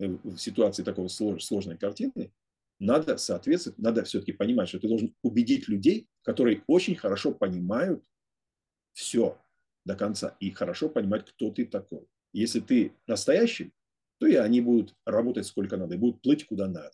э, 0.00 0.08
в 0.08 0.36
ситуации 0.36 0.82
такого 0.82 1.08
слож, 1.08 1.44
сложной 1.44 1.78
картины, 1.78 2.32
надо 2.80 3.16
соответствовать, 3.16 3.78
надо 3.78 4.04
все-таки 4.04 4.32
понимать, 4.32 4.68
что 4.68 4.80
ты 4.80 4.88
должен 4.88 5.14
убедить 5.22 5.68
людей, 5.68 6.08
которые 6.22 6.62
очень 6.66 6.96
хорошо 6.96 7.32
понимают 7.32 8.04
все 8.92 9.40
до 9.84 9.94
конца 9.96 10.36
и 10.40 10.50
хорошо 10.50 10.88
понимать, 10.88 11.30
кто 11.30 11.50
ты 11.50 11.64
такой. 11.66 12.06
Если 12.32 12.60
ты 12.60 12.92
настоящий, 13.06 13.72
то 14.24 14.28
и 14.28 14.36
они 14.36 14.62
будут 14.62 14.94
работать 15.04 15.46
сколько 15.46 15.76
надо, 15.76 15.96
и 15.96 15.98
будут 15.98 16.22
плыть 16.22 16.46
куда 16.46 16.66
надо. 16.66 16.92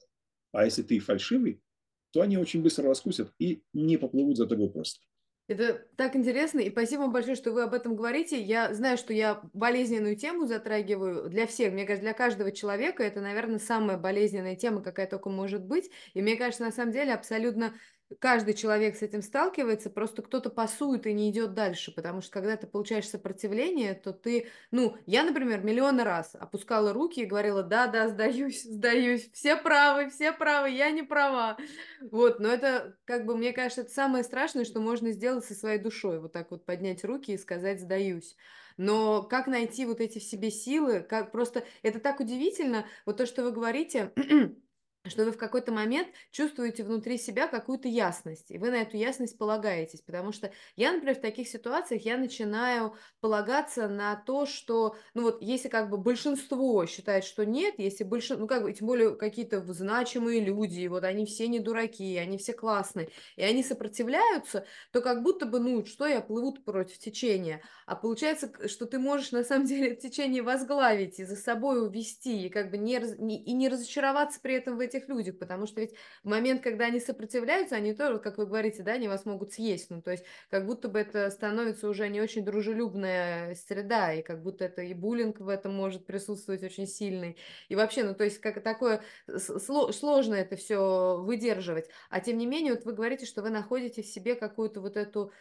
А 0.50 0.64
если 0.64 0.82
ты 0.82 0.98
фальшивый, 0.98 1.62
то 2.10 2.22
они 2.22 2.36
очень 2.36 2.60
быстро 2.60 2.88
раскусят 2.88 3.32
и 3.38 3.62
не 3.72 3.98
поплывут 3.98 4.36
за 4.36 4.48
тобой 4.48 4.68
просто. 4.68 4.98
Это 5.46 5.86
так 5.96 6.16
интересно, 6.16 6.58
и 6.58 6.70
спасибо 6.70 7.02
вам 7.02 7.12
большое, 7.12 7.36
что 7.36 7.52
вы 7.52 7.62
об 7.62 7.72
этом 7.72 7.94
говорите. 7.94 8.40
Я 8.40 8.74
знаю, 8.74 8.96
что 8.96 9.12
я 9.12 9.42
болезненную 9.52 10.16
тему 10.16 10.46
затрагиваю 10.46 11.30
для 11.30 11.46
всех. 11.46 11.72
Мне 11.72 11.84
кажется, 11.84 12.04
для 12.04 12.14
каждого 12.14 12.50
человека 12.50 13.04
это, 13.04 13.20
наверное, 13.20 13.60
самая 13.60 13.96
болезненная 13.96 14.56
тема, 14.56 14.82
какая 14.82 15.06
только 15.06 15.30
может 15.30 15.64
быть. 15.64 15.88
И 16.14 16.22
мне 16.22 16.34
кажется, 16.34 16.64
на 16.64 16.72
самом 16.72 16.92
деле 16.92 17.14
абсолютно 17.14 17.74
каждый 18.18 18.54
человек 18.54 18.96
с 18.96 19.02
этим 19.02 19.22
сталкивается, 19.22 19.90
просто 19.90 20.22
кто-то 20.22 20.50
пасует 20.50 21.06
и 21.06 21.12
не 21.12 21.30
идет 21.30 21.54
дальше, 21.54 21.92
потому 21.94 22.20
что 22.20 22.32
когда 22.32 22.56
ты 22.56 22.66
получаешь 22.66 23.08
сопротивление, 23.08 23.94
то 23.94 24.12
ты, 24.12 24.48
ну, 24.70 24.96
я, 25.06 25.22
например, 25.22 25.62
миллион 25.62 26.00
раз 26.00 26.34
опускала 26.34 26.92
руки 26.92 27.20
и 27.20 27.26
говорила, 27.26 27.62
да, 27.62 27.86
да, 27.86 28.08
сдаюсь, 28.08 28.64
сдаюсь, 28.64 29.30
все 29.32 29.56
правы, 29.56 30.10
все 30.10 30.32
правы, 30.32 30.70
я 30.70 30.90
не 30.90 31.02
права, 31.02 31.56
вот, 32.00 32.40
но 32.40 32.48
это, 32.48 32.96
как 33.04 33.26
бы, 33.26 33.36
мне 33.36 33.52
кажется, 33.52 33.82
это 33.82 33.90
самое 33.90 34.24
страшное, 34.24 34.64
что 34.64 34.80
можно 34.80 35.12
сделать 35.12 35.44
со 35.44 35.54
своей 35.54 35.78
душой, 35.78 36.20
вот 36.20 36.32
так 36.32 36.50
вот 36.50 36.64
поднять 36.64 37.04
руки 37.04 37.32
и 37.32 37.38
сказать, 37.38 37.80
сдаюсь. 37.80 38.36
Но 38.76 39.22
как 39.22 39.46
найти 39.46 39.84
вот 39.84 40.00
эти 40.00 40.18
в 40.18 40.22
себе 40.22 40.50
силы, 40.50 41.00
как 41.00 41.32
просто, 41.32 41.64
это 41.82 42.00
так 42.00 42.18
удивительно, 42.20 42.86
вот 43.04 43.18
то, 43.18 43.26
что 43.26 43.42
вы 43.42 43.52
говорите, 43.52 44.12
что 45.08 45.24
вы 45.24 45.32
в 45.32 45.38
какой-то 45.38 45.72
момент 45.72 46.08
чувствуете 46.30 46.84
внутри 46.84 47.16
себя 47.16 47.48
какую-то 47.48 47.88
ясность, 47.88 48.50
и 48.50 48.58
вы 48.58 48.70
на 48.70 48.82
эту 48.82 48.98
ясность 48.98 49.38
полагаетесь, 49.38 50.02
потому 50.02 50.32
что 50.32 50.52
я, 50.76 50.92
например, 50.92 51.16
в 51.16 51.20
таких 51.20 51.48
ситуациях 51.48 52.04
я 52.04 52.18
начинаю 52.18 52.94
полагаться 53.20 53.88
на 53.88 54.14
то, 54.16 54.44
что, 54.44 54.96
ну 55.14 55.22
вот, 55.22 55.40
если 55.40 55.68
как 55.68 55.88
бы 55.88 55.96
большинство 55.96 56.84
считает, 56.84 57.24
что 57.24 57.46
нет, 57.46 57.74
если 57.78 58.04
большинство, 58.04 58.42
ну 58.42 58.46
как 58.46 58.62
бы, 58.62 58.72
тем 58.72 58.86
более 58.86 59.16
какие-то 59.16 59.60
значимые 59.72 60.40
люди, 60.40 60.86
вот 60.86 61.04
они 61.04 61.24
все 61.24 61.48
не 61.48 61.60
дураки, 61.60 62.18
они 62.18 62.36
все 62.36 62.52
классные, 62.52 63.08
и 63.36 63.42
они 63.42 63.62
сопротивляются, 63.62 64.66
то 64.92 65.00
как 65.00 65.22
будто 65.22 65.46
бы, 65.46 65.60
ну, 65.60 65.84
что 65.86 66.06
я 66.06 66.20
плывут 66.20 66.62
против 66.64 66.98
течения, 66.98 67.62
а 67.86 67.96
получается, 67.96 68.52
что 68.68 68.84
ты 68.84 68.98
можешь 68.98 69.32
на 69.32 69.44
самом 69.44 69.64
деле 69.66 69.96
течение 69.96 70.42
возглавить 70.42 71.20
и 71.20 71.24
за 71.24 71.36
собой 71.36 71.82
увести, 71.86 72.46
и 72.46 72.50
как 72.50 72.70
бы 72.70 72.76
не, 72.76 72.96
и 72.98 73.52
не 73.52 73.68
разочароваться 73.70 74.40
при 74.42 74.54
этом 74.54 74.76
в 74.76 74.80
этих 74.94 75.08
людях, 75.08 75.38
потому 75.38 75.66
что 75.66 75.80
ведь 75.80 75.94
в 76.22 76.28
момент, 76.28 76.62
когда 76.62 76.86
они 76.86 77.00
сопротивляются, 77.00 77.76
они 77.76 77.94
тоже, 77.94 78.18
как 78.18 78.38
вы 78.38 78.46
говорите, 78.46 78.82
да, 78.82 78.92
они 78.92 79.08
вас 79.08 79.24
могут 79.24 79.52
съесть, 79.52 79.90
ну, 79.90 80.02
то 80.02 80.10
есть 80.10 80.24
как 80.50 80.66
будто 80.66 80.88
бы 80.88 80.98
это 80.98 81.30
становится 81.30 81.88
уже 81.88 82.08
не 82.08 82.20
очень 82.20 82.44
дружелюбная 82.44 83.54
среда, 83.54 84.12
и 84.12 84.22
как 84.22 84.42
будто 84.42 84.64
это 84.64 84.82
и 84.82 84.94
буллинг 84.94 85.40
в 85.40 85.48
этом 85.48 85.74
может 85.74 86.06
присутствовать 86.06 86.62
очень 86.62 86.86
сильный, 86.86 87.36
и 87.68 87.76
вообще, 87.76 88.04
ну, 88.04 88.14
то 88.14 88.24
есть 88.24 88.38
как 88.38 88.62
такое 88.62 89.02
сложно 89.36 90.34
это 90.34 90.56
все 90.56 91.18
выдерживать, 91.20 91.88
а 92.10 92.20
тем 92.20 92.38
не 92.38 92.46
менее, 92.46 92.74
вот 92.74 92.84
вы 92.84 92.92
говорите, 92.92 93.26
что 93.26 93.42
вы 93.42 93.50
находите 93.50 94.02
в 94.02 94.06
себе 94.06 94.34
какую-то 94.34 94.80
вот 94.80 94.96
эту 94.96 95.32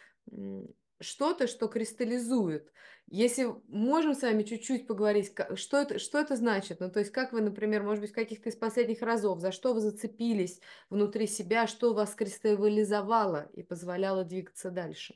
что-то, 1.00 1.48
что 1.48 1.68
кристаллизует. 1.68 2.72
Если 3.08 3.48
можем 3.68 4.14
с 4.14 4.22
вами 4.22 4.44
чуть-чуть 4.44 4.86
поговорить, 4.86 5.34
что 5.56 5.78
это, 5.78 5.98
что 6.00 6.20
это 6.20 6.36
значит? 6.36 6.80
Ну, 6.80 6.92
то 6.92 7.00
есть, 7.00 7.12
как 7.12 7.34
вы, 7.34 7.42
например, 7.42 7.84
может 7.84 8.02
быть, 8.02 8.12
каких-то 8.12 8.50
из 8.50 8.56
последних 8.56 9.02
разов, 9.02 9.40
за 9.40 9.52
что 9.52 9.74
вы 9.74 9.82
зацепились 9.82 10.60
внутри 10.90 11.26
себя, 11.26 11.66
что 11.68 11.94
вас 11.94 12.14
кристаллизовало 12.14 13.50
и 13.54 13.64
позволяло 13.64 14.24
двигаться 14.24 14.70
дальше? 14.70 15.16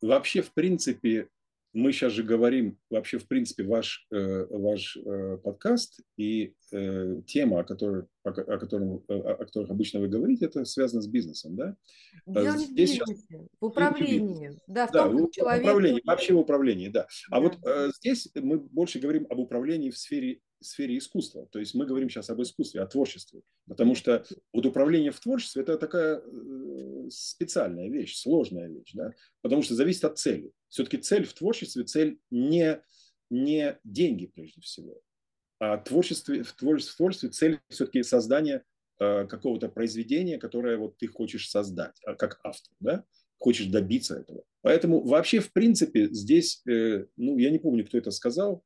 Вообще, 0.00 0.42
в 0.42 0.52
принципе, 0.52 1.28
мы 1.72 1.92
сейчас 1.92 2.12
же 2.12 2.22
говорим, 2.22 2.78
вообще, 2.90 3.18
в 3.18 3.26
принципе, 3.26 3.64
ваш, 3.64 4.06
э, 4.10 4.46
ваш 4.50 4.96
э, 4.96 5.38
подкаст 5.38 6.00
и 6.16 6.54
э, 6.70 7.22
тема, 7.26 7.60
о, 7.60 7.64
которой, 7.64 8.04
о, 8.24 8.28
о, 8.28 8.58
котором, 8.58 9.04
о 9.08 9.36
которых 9.36 9.70
обычно 9.70 10.00
вы 10.00 10.08
говорите, 10.08 10.46
это 10.46 10.64
связано 10.64 11.00
с 11.00 11.06
бизнесом, 11.06 11.56
да? 11.56 11.76
Дело 12.26 12.56
не 12.56 12.66
в 12.66 12.74
бизнесе, 12.74 13.14
сейчас... 13.14 13.46
в 13.60 13.64
управлении. 13.64 14.58
Да, 14.66 14.86
в 14.86 14.92
да, 14.92 15.04
том, 15.04 15.26
в, 15.26 15.30
человек... 15.30 15.62
управлении, 15.62 16.02
вообще 16.04 16.34
в 16.34 16.38
управлении, 16.38 16.88
да. 16.88 17.06
А 17.30 17.40
да. 17.40 17.40
вот 17.40 17.94
здесь 17.96 18.28
мы 18.34 18.58
больше 18.58 18.98
говорим 18.98 19.26
об 19.30 19.38
управлении 19.38 19.90
в 19.90 19.96
сфере 19.96 20.40
сфере 20.60 20.98
искусства. 20.98 21.48
То 21.50 21.58
есть 21.58 21.74
мы 21.74 21.86
говорим 21.86 22.08
сейчас 22.08 22.30
об 22.30 22.40
искусстве, 22.40 22.82
о 22.82 22.86
творчестве. 22.86 23.42
Потому 23.66 23.96
что 23.96 24.24
вот 24.52 24.64
управление 24.64 25.10
в 25.10 25.18
творчестве– 25.18 25.62
это 25.62 25.76
такая 25.76 26.22
специальная 27.10 27.88
вещь, 27.88 28.16
сложная 28.16 28.68
вещь. 28.68 28.92
Да? 28.94 29.10
Потому 29.40 29.62
что 29.62 29.74
зависит 29.74 30.04
от 30.04 30.18
цели. 30.18 30.52
Все-таки 30.72 30.96
цель 30.96 31.26
в 31.26 31.34
творчестве, 31.34 31.84
цель 31.84 32.18
не, 32.30 32.80
не 33.28 33.78
деньги 33.84 34.24
прежде 34.24 34.62
всего. 34.62 35.02
А 35.60 35.76
творчестве, 35.76 36.42
в 36.42 36.52
творчестве, 36.54 36.94
в 36.94 36.96
творчестве 36.96 37.28
цель 37.28 37.60
все-таки 37.68 38.02
создание 38.02 38.64
э, 38.98 39.26
какого-то 39.26 39.68
произведения, 39.68 40.38
которое 40.38 40.78
вот 40.78 40.96
ты 40.96 41.08
хочешь 41.08 41.50
создать, 41.50 42.00
а, 42.06 42.14
как 42.14 42.40
автор. 42.42 42.72
Да? 42.80 43.04
Хочешь 43.38 43.66
добиться 43.66 44.16
этого. 44.16 44.44
Поэтому 44.62 45.06
вообще, 45.06 45.40
в 45.40 45.52
принципе, 45.52 46.08
здесь, 46.10 46.62
э, 46.66 47.04
ну, 47.18 47.36
я 47.36 47.50
не 47.50 47.58
помню, 47.58 47.84
кто 47.86 47.98
это 47.98 48.10
сказал, 48.10 48.64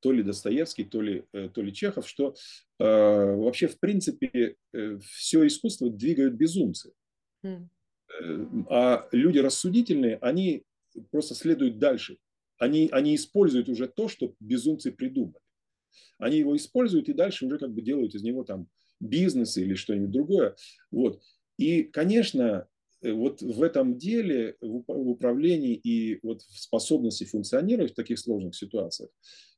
то 0.00 0.12
ли 0.12 0.22
Достоевский, 0.22 0.84
то 0.84 1.00
ли, 1.00 1.24
э, 1.32 1.48
то 1.48 1.62
ли 1.62 1.72
Чехов, 1.72 2.06
что 2.06 2.34
э, 2.78 2.84
вообще, 2.84 3.66
в 3.66 3.80
принципе, 3.80 4.56
э, 4.74 4.98
все 4.98 5.46
искусство 5.46 5.88
двигают 5.88 6.34
безумцы. 6.34 6.92
Mm. 7.42 7.66
А 8.68 9.08
люди 9.12 9.38
рассудительные, 9.38 10.18
они 10.18 10.66
просто 11.10 11.34
следуют 11.34 11.78
дальше. 11.78 12.18
Они, 12.58 12.88
они 12.92 13.14
используют 13.14 13.68
уже 13.68 13.88
то, 13.88 14.08
что 14.08 14.34
безумцы 14.40 14.92
придумали. 14.92 15.40
Они 16.18 16.38
его 16.38 16.56
используют 16.56 17.08
и 17.08 17.14
дальше 17.14 17.46
уже 17.46 17.58
как 17.58 17.72
бы 17.72 17.82
делают 17.82 18.14
из 18.14 18.22
него 18.22 18.44
там 18.44 18.68
бизнес 19.00 19.56
или 19.56 19.74
что-нибудь 19.74 20.10
другое. 20.10 20.56
Вот. 20.90 21.22
И, 21.56 21.84
конечно, 21.84 22.68
Э, 23.02 23.12
вот 23.12 23.42
в 23.42 23.62
этом 23.62 23.98
деле, 23.98 24.56
в 24.60 24.84
управлении 24.88 25.74
и 25.74 26.18
вот 26.22 26.42
в 26.42 26.60
способности 26.60 27.24
функционировать 27.24 27.92
в 27.92 27.96
таких 27.96 28.18
сложных 28.18 28.54
ситуациях, 28.54 29.10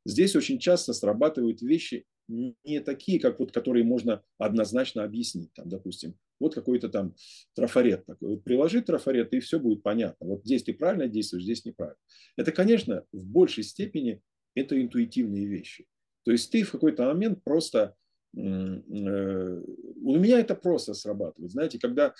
здесь 0.05 0.37
очень 0.37 0.59
часто 0.59 0.93
срабатывают 0.93 1.63
вещи 1.63 2.07
не 2.29 2.81
такие, 2.81 3.21
как 3.21 3.41
вот, 3.41 3.53
которые 3.53 3.85
можно 3.85 4.23
однозначно 4.39 5.03
объяснить. 5.03 5.53
Там, 5.55 5.69
допустим, 5.69 6.15
вот 6.43 6.55
какой-то 6.55 6.89
там 6.89 7.15
трафарет 7.55 8.05
такой. 8.07 8.31
Вот 8.31 8.45
приложи 8.45 8.83
трафарет, 8.83 9.33
и 9.33 9.41
все 9.41 9.59
будет 9.59 9.83
понятно. 9.83 10.27
Вот 10.27 10.45
здесь 10.45 10.63
ты 10.63 10.75
правильно 10.75 11.09
действуешь, 11.09 11.45
здесь 11.45 11.65
неправильно. 11.65 11.99
Это, 12.37 12.53
конечно, 12.53 13.05
в 13.13 13.25
большей 13.25 13.65
степени 13.65 14.21
это 14.55 14.81
интуитивные 14.81 15.47
вещи. 15.47 15.87
То 16.25 16.33
есть 16.33 16.53
ты 16.53 16.63
в 16.63 16.73
какой-то 16.73 17.05
момент 17.05 17.43
просто... 17.43 17.95
Э, 18.37 18.41
у 18.41 20.17
меня 20.17 20.41
это 20.41 20.55
просто 20.55 20.95
срабатывает. 20.95 21.53
Знаете, 21.53 21.79
когда 21.79 22.15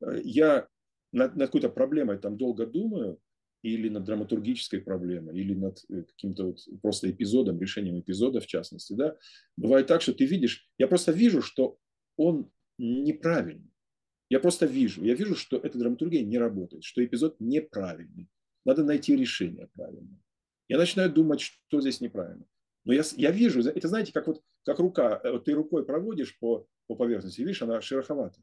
Э, 0.00 0.20
я 0.24 0.68
над, 1.12 1.36
над 1.36 1.48
какой-то 1.48 1.68
проблемой 1.68 2.18
там 2.18 2.36
долго 2.36 2.66
думаю, 2.66 3.18
или 3.62 3.88
над 3.88 4.04
драматургической 4.04 4.80
проблемой, 4.80 5.36
или 5.36 5.54
над 5.54 5.78
э, 5.90 6.02
каким-то 6.02 6.46
вот 6.46 6.58
просто 6.82 7.10
эпизодом, 7.10 7.60
решением 7.60 8.00
эпизода 8.00 8.40
в 8.40 8.46
частности, 8.46 8.92
да, 8.92 9.16
бывает 9.56 9.86
так, 9.86 10.02
что 10.02 10.12
ты 10.12 10.26
видишь, 10.26 10.68
я 10.78 10.86
просто 10.86 11.12
вижу, 11.12 11.42
что 11.42 11.78
он 12.16 12.50
неправильный. 12.78 13.72
Я 14.30 14.40
просто 14.40 14.66
вижу, 14.66 15.04
я 15.04 15.14
вижу, 15.14 15.34
что 15.34 15.56
эта 15.56 15.78
драматургия 15.78 16.22
не 16.22 16.38
работает, 16.38 16.84
что 16.84 17.04
эпизод 17.04 17.36
неправильный. 17.40 18.28
Надо 18.64 18.84
найти 18.84 19.16
решение 19.16 19.68
правильное. 19.74 20.20
Я 20.68 20.78
начинаю 20.78 21.12
думать, 21.12 21.40
что 21.40 21.80
здесь 21.80 22.00
неправильно. 22.00 22.44
Но 22.84 22.92
я, 22.92 23.02
я 23.16 23.30
вижу, 23.30 23.60
это 23.60 23.88
знаете, 23.88 24.12
как 24.12 24.26
вот 24.26 24.42
как 24.68 24.80
рука, 24.80 25.20
вот 25.24 25.46
ты 25.46 25.54
рукой 25.54 25.84
проводишь 25.86 26.38
по, 26.38 26.66
по 26.88 26.94
поверхности, 26.94 27.40
видишь, 27.40 27.62
она 27.62 27.80
шероховата. 27.80 28.38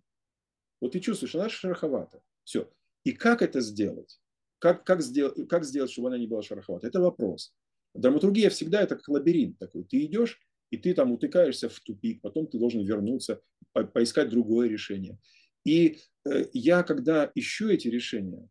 Вот 0.82 0.94
ты 0.94 1.00
чувствуешь, 1.00 1.36
она 1.36 1.50
шероховата. 1.50 2.20
Все. 2.44 2.68
И 3.04 3.12
как 3.12 3.44
это 3.44 3.62
сделать? 3.62 4.20
Как, 4.58 4.84
как, 4.84 5.02
сделать, 5.04 5.48
как 5.48 5.64
сделать, 5.64 5.92
чтобы 5.92 6.08
она 6.08 6.18
не 6.18 6.26
была 6.26 6.42
шероховата? 6.42 6.88
Это 6.88 7.00
вопрос. 7.00 7.54
Драматургия 7.94 8.50
всегда 8.50 8.82
это 8.82 8.96
как 8.96 9.08
лабиринт 9.08 9.60
такой. 9.60 9.84
Ты 9.84 10.04
идешь, 10.06 10.40
и 10.72 10.78
ты 10.78 10.94
там 10.94 11.12
утыкаешься 11.12 11.70
в 11.70 11.80
тупик, 11.80 12.22
потом 12.22 12.48
ты 12.48 12.58
должен 12.58 12.84
вернуться, 12.84 13.42
по 13.74 13.84
поискать 13.84 14.30
другое 14.30 14.70
решение. 14.70 15.20
И 15.64 16.00
э, 16.26 16.46
я, 16.54 16.84
когда 16.84 17.32
ищу 17.36 17.70
эти 17.70 17.88
решения, 17.88 18.50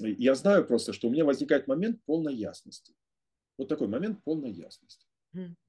я 0.00 0.34
знаю 0.34 0.66
просто, 0.66 0.92
что 0.92 1.08
у 1.08 1.10
меня 1.10 1.24
возникает 1.24 1.66
момент 1.66 2.00
полной 2.04 2.34
ясности. 2.34 2.94
Вот 3.56 3.68
такой 3.68 3.88
момент 3.88 4.22
полной 4.24 4.52
ясности. 4.52 5.06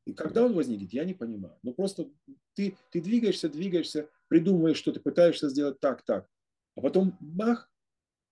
И 0.05 0.13
когда 0.13 0.45
он 0.45 0.53
возникнет, 0.53 0.93
я 0.93 1.03
не 1.03 1.13
понимаю. 1.13 1.57
Ну 1.63 1.73
просто 1.73 2.09
ты, 2.55 2.77
ты 2.91 3.01
двигаешься, 3.01 3.49
двигаешься, 3.49 4.09
придумываешь, 4.27 4.77
что 4.77 4.91
ты 4.91 4.99
пытаешься 4.99 5.49
сделать 5.49 5.79
так, 5.79 6.03
так. 6.05 6.27
А 6.75 6.81
потом 6.81 7.17
бах, 7.19 7.71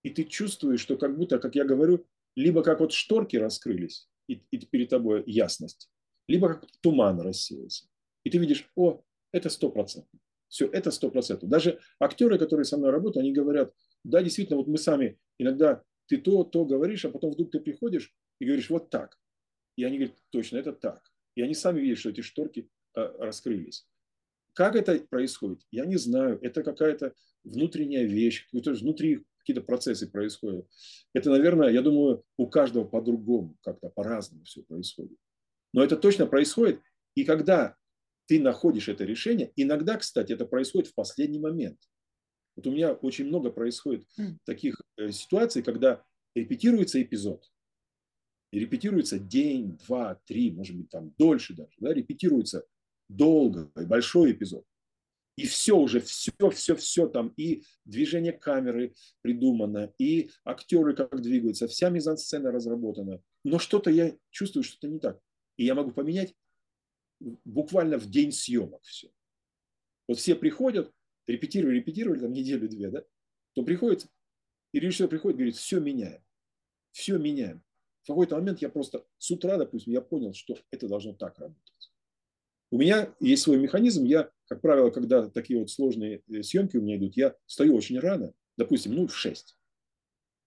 и 0.03 0.09
ты 0.09 0.23
чувствуешь, 0.23 0.79
что 0.79 0.97
как 0.97 1.17
будто, 1.17 1.37
как 1.37 1.55
я 1.55 1.65
говорю, 1.65 2.07
либо 2.35 2.63
как 2.63 2.79
вот 2.79 2.93
шторки 2.93 3.35
раскрылись, 3.35 4.09
и, 4.27 4.41
и 4.51 4.65
перед 4.65 4.89
тобой 4.89 5.23
ясность, 5.25 5.89
либо 6.27 6.49
как 6.49 6.65
туман 6.81 7.19
рассеялся. 7.21 7.85
И 8.23 8.29
ты 8.29 8.37
видишь, 8.37 8.69
о, 8.75 9.01
это 9.31 9.49
стопроцентно. 9.49 10.19
Все, 10.47 10.67
это 10.67 10.91
сто 10.91 11.09
процентов. 11.09 11.49
Даже 11.49 11.79
актеры, 11.99 12.37
которые 12.37 12.65
со 12.65 12.77
мной 12.77 12.91
работают, 12.91 13.17
они 13.17 13.33
говорят, 13.33 13.73
да, 14.03 14.23
действительно, 14.23 14.57
вот 14.57 14.67
мы 14.67 14.77
сами 14.77 15.19
иногда 15.37 15.83
ты 16.07 16.17
то, 16.17 16.43
то 16.43 16.65
говоришь, 16.65 17.03
а 17.05 17.09
потом 17.09 17.31
вдруг 17.31 17.51
ты 17.51 17.59
приходишь 17.59 18.13
и 18.39 18.45
говоришь, 18.45 18.69
вот 18.69 18.89
так. 18.89 19.19
И 19.75 19.83
они 19.83 19.97
говорят, 19.97 20.17
точно, 20.29 20.57
это 20.57 20.71
так. 20.71 21.01
И 21.35 21.41
они 21.41 21.53
сами 21.53 21.81
видят, 21.81 21.99
что 21.99 22.09
эти 22.09 22.21
шторки 22.21 22.69
э, 22.95 23.01
раскрылись. 23.19 23.85
Как 24.53 24.75
это 24.75 24.99
происходит? 24.99 25.61
Я 25.69 25.85
не 25.85 25.97
знаю. 25.97 26.39
Это 26.41 26.63
какая-то 26.63 27.13
внутренняя 27.43 28.05
вещь, 28.05 28.47
внутри 28.51 29.25
какие-то 29.39 29.61
процессы 29.61 30.09
происходят. 30.09 30.67
Это, 31.13 31.29
наверное, 31.29 31.69
я 31.69 31.81
думаю, 31.81 32.23
у 32.37 32.47
каждого 32.47 32.85
по-другому, 32.85 33.55
как-то 33.61 33.89
по-разному 33.89 34.45
все 34.45 34.63
происходит. 34.63 35.17
Но 35.77 35.83
это 35.83 35.95
точно 35.95 36.25
происходит. 36.25 36.81
И 37.13 37.23
когда 37.23 37.75
ты 38.25 38.39
находишь 38.39 38.89
это 38.89 39.03
решение, 39.03 39.51
иногда, 39.55 39.97
кстати, 39.97 40.33
это 40.33 40.47
происходит 40.47 40.89
в 40.89 40.95
последний 40.95 41.37
момент. 41.37 41.77
Вот 42.55 42.65
у 42.65 42.71
меня 42.71 42.93
очень 42.93 43.27
много 43.27 43.51
происходит 43.51 44.07
таких 44.43 44.81
э, 44.97 45.11
ситуаций, 45.11 45.61
когда 45.61 46.03
репетируется 46.33 46.99
эпизод, 46.99 47.45
и 48.51 48.59
репетируется 48.59 49.19
день, 49.19 49.77
два, 49.85 50.19
три, 50.25 50.49
может 50.49 50.75
быть, 50.75 50.89
там 50.89 51.13
дольше 51.15 51.53
даже, 51.53 51.75
да, 51.77 51.93
репетируется 51.93 52.65
долго, 53.07 53.71
большой 53.75 54.31
эпизод. 54.31 54.65
И 55.35 55.45
все 55.45 55.77
уже, 55.77 55.99
все, 55.99 56.31
все, 56.49 56.75
все 56.75 57.07
там, 57.07 57.35
и 57.37 57.61
движение 57.85 58.33
камеры 58.33 58.95
придумано, 59.21 59.93
и 59.99 60.31
актеры 60.43 60.95
как 60.95 61.21
двигаются, 61.21 61.67
вся 61.67 61.91
мизансцена 61.91 62.51
разработана. 62.51 63.21
Но 63.43 63.59
что-то 63.59 63.91
я 63.91 64.17
чувствую, 64.31 64.63
что-то 64.63 64.87
не 64.87 64.97
так. 64.97 65.19
И 65.57 65.65
я 65.65 65.75
могу 65.75 65.91
поменять 65.91 66.35
буквально 67.19 67.97
в 67.97 68.09
день 68.09 68.31
съемок 68.31 68.83
все. 68.83 69.09
Вот 70.07 70.19
все 70.19 70.35
приходят, 70.35 70.93
репетировали, 71.25 71.77
репетировали, 71.77 72.19
там 72.19 72.31
неделю-две, 72.31 72.89
да, 72.89 73.03
то 73.53 73.63
приходит, 73.63 74.07
и 74.71 74.79
режиссер 74.79 75.07
приходит, 75.07 75.37
говорит, 75.37 75.55
все 75.55 75.79
меняем, 75.79 76.23
все 76.91 77.17
меняем 77.17 77.63
в 78.07 78.09
какой-то 78.09 78.35
момент 78.35 78.61
я 78.61 78.69
просто 78.69 79.05
с 79.17 79.29
утра, 79.31 79.57
допустим, 79.57 79.91
я 79.91 79.99
понял, 79.99 80.33
что 80.33 80.57
это 80.71 80.87
должно 80.87 81.11
так 81.11 81.37
работать. 81.39 81.91
У 82.71 82.77
меня 82.77 83.13
есть 83.19 83.43
свой 83.43 83.57
механизм. 83.57 84.05
Я, 84.05 84.31
как 84.47 84.61
правило, 84.61 84.91
когда 84.91 85.27
такие 85.29 85.59
вот 85.59 85.69
сложные 85.69 86.23
э, 86.29 86.41
съемки 86.41 86.77
у 86.77 86.81
меня 86.81 86.95
идут, 86.95 87.17
я 87.17 87.35
встаю 87.45 87.75
очень 87.75 87.99
рано, 87.99 88.33
допустим, 88.55 88.93
ну, 88.93 89.07
в 89.07 89.13
6. 89.13 89.57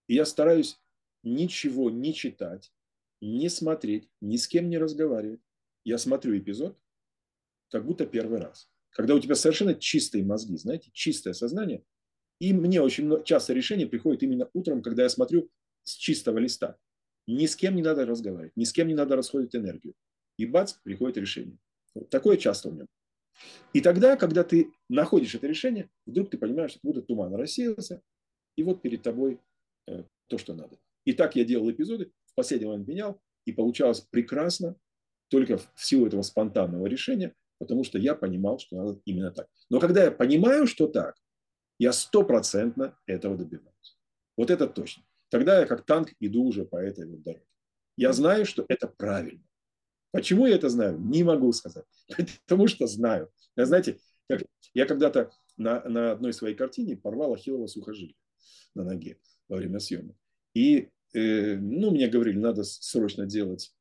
И 0.06 0.14
я 0.14 0.24
стараюсь 0.24 0.80
ничего 1.22 1.90
не 1.90 2.14
читать, 2.14 2.72
не 3.20 3.48
смотреть, 3.48 4.08
ни 4.20 4.36
с 4.36 4.46
кем 4.48 4.68
не 4.68 4.78
разговаривать. 4.78 5.40
Я 5.84 5.98
смотрю 5.98 6.36
эпизод, 6.38 6.78
как 7.70 7.84
будто 7.84 8.06
первый 8.06 8.40
раз. 8.40 8.70
Когда 8.90 9.14
у 9.14 9.20
тебя 9.20 9.34
совершенно 9.34 9.74
чистые 9.74 10.24
мозги, 10.24 10.56
знаете, 10.56 10.90
чистое 10.92 11.32
сознание. 11.32 11.84
И 12.38 12.52
мне 12.52 12.80
очень 12.80 13.22
часто 13.24 13.52
решение 13.52 13.86
приходит 13.86 14.22
именно 14.22 14.48
утром, 14.52 14.82
когда 14.82 15.02
я 15.02 15.08
смотрю 15.08 15.50
с 15.84 15.94
чистого 15.94 16.38
листа. 16.38 16.76
Ни 17.26 17.46
с 17.46 17.54
кем 17.54 17.76
не 17.76 17.82
надо 17.82 18.06
разговаривать, 18.06 18.56
ни 18.56 18.64
с 18.64 18.72
кем 18.72 18.88
не 18.88 18.94
надо 18.94 19.14
расходить 19.14 19.54
энергию. 19.54 19.94
И 20.36 20.46
бац, 20.46 20.72
приходит 20.82 21.18
решение. 21.18 21.58
Вот 21.94 22.08
такое 22.08 22.36
часто 22.36 22.68
у 22.68 22.72
меня. 22.72 22.86
И 23.72 23.80
тогда, 23.80 24.16
когда 24.16 24.42
ты 24.42 24.72
находишь 24.88 25.34
это 25.34 25.46
решение, 25.46 25.90
вдруг 26.06 26.30
ты 26.30 26.38
понимаешь, 26.38 26.72
что 26.72 26.80
будто 26.82 27.02
туман 27.02 27.34
рассеялся, 27.34 28.02
и 28.56 28.62
вот 28.62 28.82
перед 28.82 29.02
тобой 29.02 29.40
э, 29.86 30.04
то, 30.26 30.38
что 30.38 30.54
надо. 30.54 30.78
И 31.04 31.12
так 31.12 31.36
я 31.36 31.44
делал 31.44 31.70
эпизоды, 31.70 32.10
последний 32.40 32.66
момент 32.66 32.88
менял, 32.88 33.20
и 33.44 33.52
получалось 33.52 34.00
прекрасно, 34.00 34.76
только 35.28 35.58
в 35.58 35.70
силу 35.76 36.06
этого 36.06 36.22
спонтанного 36.22 36.86
решения, 36.86 37.34
потому 37.58 37.84
что 37.84 37.98
я 37.98 38.14
понимал, 38.14 38.58
что 38.58 38.76
надо 38.76 39.00
именно 39.04 39.30
так. 39.30 39.46
Но 39.68 39.78
когда 39.78 40.04
я 40.04 40.10
понимаю, 40.10 40.66
что 40.66 40.86
так, 40.86 41.14
я 41.78 41.92
стопроцентно 41.92 42.98
этого 43.06 43.36
добиваюсь. 43.36 43.98
Вот 44.36 44.50
это 44.50 44.66
точно. 44.66 45.04
Тогда 45.28 45.60
я 45.60 45.66
как 45.66 45.84
танк 45.84 46.12
иду 46.18 46.44
уже 46.44 46.64
по 46.64 46.76
этой 46.76 47.06
вот 47.06 47.22
дороге. 47.22 47.44
Я 47.96 48.12
знаю, 48.12 48.46
что 48.46 48.64
это 48.68 48.88
правильно. 48.88 49.44
Почему 50.12 50.46
я 50.46 50.56
это 50.56 50.70
знаю? 50.70 50.98
Не 50.98 51.22
могу 51.22 51.52
сказать. 51.52 51.84
Потому 52.46 52.66
что 52.66 52.86
знаю. 52.86 53.30
Я, 53.56 53.66
знаете, 53.66 53.98
как, 54.28 54.42
я 54.74 54.86
когда-то 54.86 55.30
на, 55.56 55.82
на 55.88 56.12
одной 56.12 56.32
своей 56.32 56.56
картине 56.56 56.96
порвал 56.96 57.34
ахиллово 57.34 57.66
сухожилие 57.66 58.16
на 58.74 58.84
ноге 58.84 59.18
во 59.48 59.56
время 59.56 59.78
съемок. 59.78 60.16
И 60.54 60.88
ну, 61.12 61.90
мне 61.90 62.08
говорили, 62.08 62.38
надо 62.38 62.62
срочно 62.64 63.26
делать 63.26 63.74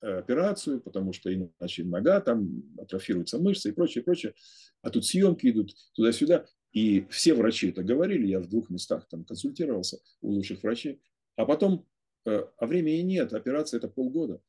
э, 0.00 0.18
операцию, 0.18 0.80
потому 0.80 1.12
что 1.12 1.32
иначе 1.32 1.84
нога, 1.84 2.20
там 2.20 2.64
атрофируются 2.78 3.38
мышцы 3.38 3.68
и 3.68 3.72
прочее, 3.72 4.02
прочее. 4.02 4.34
А 4.82 4.90
тут 4.90 5.06
съемки 5.06 5.48
идут 5.50 5.74
туда-сюда. 5.94 6.46
И 6.72 7.06
все 7.08 7.34
врачи 7.34 7.70
это 7.70 7.84
говорили, 7.84 8.26
я 8.26 8.40
в 8.40 8.48
двух 8.48 8.68
местах 8.68 9.06
там 9.08 9.24
консультировался 9.24 9.98
у 10.20 10.30
лучших 10.32 10.62
врачей. 10.62 11.00
А 11.36 11.46
потом, 11.46 11.86
э, 12.26 12.44
а 12.56 12.66
времени 12.66 13.02
нет, 13.02 13.32
операция 13.32 13.78
это 13.78 13.88
полгода 13.88 14.40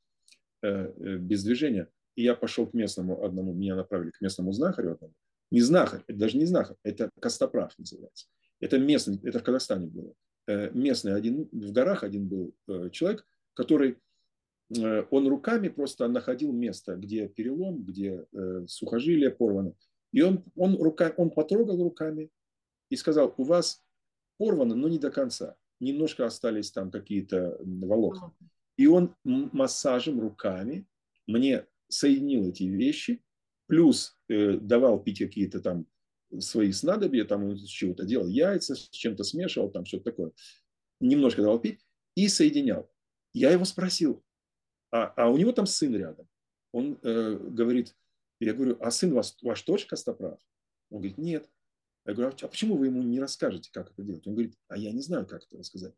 э, 0.64 0.68
э, 0.68 1.18
без 1.18 1.44
движения. 1.44 1.90
И 2.16 2.24
я 2.24 2.34
пошел 2.34 2.66
к 2.66 2.74
местному 2.74 3.24
одному, 3.24 3.54
меня 3.54 3.76
направили 3.76 4.10
к 4.10 4.22
местному 4.22 4.52
знахарю 4.54 4.94
одному. 4.94 5.14
Не 5.52 5.62
знахарь, 5.62 6.02
это 6.08 6.18
даже 6.18 6.38
не 6.38 6.46
знахарь, 6.46 6.78
это 6.84 7.12
костоправ 7.20 7.78
называется. 7.78 8.28
Это 8.60 8.80
местный, 8.80 9.20
это 9.24 9.40
в 9.40 9.44
Казахстане 9.44 9.88
было. 9.88 10.14
Местный 10.48 11.16
один, 11.16 11.50
в 11.52 11.72
горах 11.72 12.04
один 12.04 12.28
был 12.28 12.56
человек, 12.92 13.26
который, 13.54 13.98
он 14.70 15.28
руками 15.28 15.70
просто 15.70 16.08
находил 16.08 16.52
место, 16.52 16.96
где 16.96 17.28
перелом, 17.28 17.84
где 17.84 18.26
сухожилие 18.68 19.32
порвано. 19.32 19.74
И 20.12 20.22
он, 20.22 20.44
он, 20.56 20.76
рука, 20.82 21.14
он 21.18 21.30
потрогал 21.30 21.82
руками 21.82 22.30
и 22.90 22.96
сказал, 22.96 23.34
у 23.38 23.44
вас 23.44 23.84
порвано, 24.38 24.76
но 24.76 24.88
не 24.88 25.00
до 25.00 25.12
конца. 25.12 25.56
Немножко 25.80 26.26
остались 26.26 26.72
там 26.72 26.92
какие-то 26.92 27.58
волокна. 27.60 28.34
И 28.78 28.88
он 28.88 29.16
массажем 29.24 30.20
руками 30.20 30.86
мне 31.28 31.66
соединил 31.88 32.50
эти 32.50 32.64
вещи, 32.64 33.24
плюс 33.68 34.18
э, 34.28 34.58
давал 34.58 35.02
пить 35.02 35.20
какие-то 35.20 35.60
там 35.60 35.88
свои 36.42 36.72
снадобья, 36.72 37.26
там 37.26 37.44
он 37.44 37.58
с 37.58 37.68
чего-то 37.68 38.06
делал 38.06 38.28
яйца, 38.28 38.76
с 38.76 38.90
чем-то 38.90 39.24
смешивал, 39.24 39.70
там 39.70 39.86
что-то 39.86 40.06
такое. 40.06 40.32
Немножко 41.00 41.42
давал 41.42 41.60
пить 41.60 41.86
и 42.16 42.28
соединял. 42.28 42.90
Я 43.34 43.52
его 43.52 43.66
спросил, 43.66 44.24
а, 44.92 45.14
а 45.18 45.30
у 45.30 45.38
него 45.38 45.52
там 45.52 45.66
сын 45.66 45.96
рядом. 45.96 46.28
Он 46.72 46.98
э, 47.02 47.38
говорит, 47.38 47.96
я 48.40 48.54
говорю, 48.54 48.78
а 48.82 48.92
сын 48.92 49.14
ваш, 49.14 49.36
ваш 49.42 49.62
тоже 49.62 49.88
костоправ? 49.88 50.40
Он 50.90 51.00
говорит, 51.00 51.18
нет. 51.18 51.50
Я 52.06 52.14
говорю, 52.14 52.36
а 52.42 52.48
почему 52.48 52.78
вы 52.78 52.88
ему 52.88 53.02
не 53.02 53.20
расскажете, 53.20 53.70
как 53.74 53.92
это 53.92 54.04
делать? 54.04 54.28
Он 54.28 54.34
говорит, 54.34 54.56
а 54.68 54.78
я 54.78 54.92
не 54.92 55.02
знаю, 55.02 55.26
как 55.26 55.44
это 55.44 55.58
рассказать. 55.58 55.94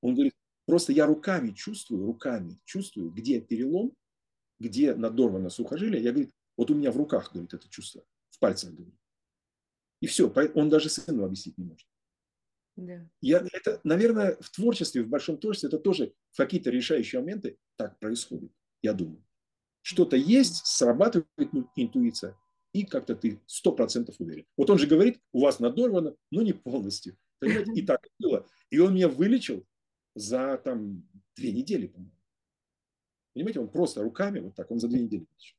Он 0.00 0.14
говорит, 0.14 0.34
просто 0.66 0.92
я 0.92 1.06
руками 1.06 1.52
чувствую, 1.52 2.04
руками 2.06 2.58
чувствую, 2.64 3.10
где 3.10 3.40
перелом, 3.40 3.92
где 4.58 4.94
надорвано 4.94 5.50
сухожилие. 5.50 6.02
Я 6.02 6.12
говорю, 6.12 6.30
вот 6.56 6.70
у 6.70 6.74
меня 6.74 6.90
в 6.90 6.96
руках, 6.96 7.32
говорит, 7.32 7.54
это 7.54 7.68
чувство, 7.68 8.04
в 8.30 8.38
пальцах, 8.40 8.72
говорит. 8.72 8.97
И 10.00 10.06
все, 10.06 10.32
он 10.54 10.68
даже 10.68 10.88
сыну 10.88 11.24
объяснить 11.24 11.58
не 11.58 11.64
может. 11.64 11.86
Да. 12.76 13.08
Я, 13.20 13.44
это, 13.52 13.80
наверное, 13.82 14.36
в 14.40 14.50
творчестве, 14.50 15.02
в 15.02 15.08
большом 15.08 15.38
творчестве, 15.38 15.68
это 15.68 15.78
тоже 15.78 16.12
в 16.30 16.36
какие-то 16.36 16.70
решающие 16.70 17.20
моменты 17.20 17.58
так 17.76 17.98
происходит, 17.98 18.52
я 18.82 18.92
думаю 18.92 19.22
что-то 19.88 20.16
есть, 20.16 20.66
срабатывает 20.66 21.50
интуиция, 21.74 22.36
и 22.74 22.84
как-то 22.84 23.16
ты 23.16 23.40
сто 23.46 23.72
процентов 23.72 24.16
уверен. 24.18 24.44
Вот 24.54 24.68
он 24.68 24.78
же 24.78 24.86
говорит, 24.86 25.18
у 25.32 25.40
вас 25.40 25.60
надорвано, 25.60 26.14
но 26.30 26.42
не 26.42 26.52
полностью. 26.52 27.16
Понимаете? 27.38 27.72
И 27.72 27.86
так 27.86 28.06
было. 28.18 28.46
И 28.68 28.78
он 28.80 28.94
меня 28.94 29.08
вылечил 29.08 29.64
за 30.14 30.58
там 30.58 31.08
две 31.36 31.52
недели, 31.52 31.86
по-моему. 31.86 32.12
Понимаете, 33.32 33.60
он 33.60 33.70
просто 33.70 34.02
руками 34.02 34.40
вот 34.40 34.54
так, 34.54 34.70
он 34.70 34.78
за 34.78 34.88
две 34.88 35.00
недели 35.00 35.20
вылечил. 35.20 35.56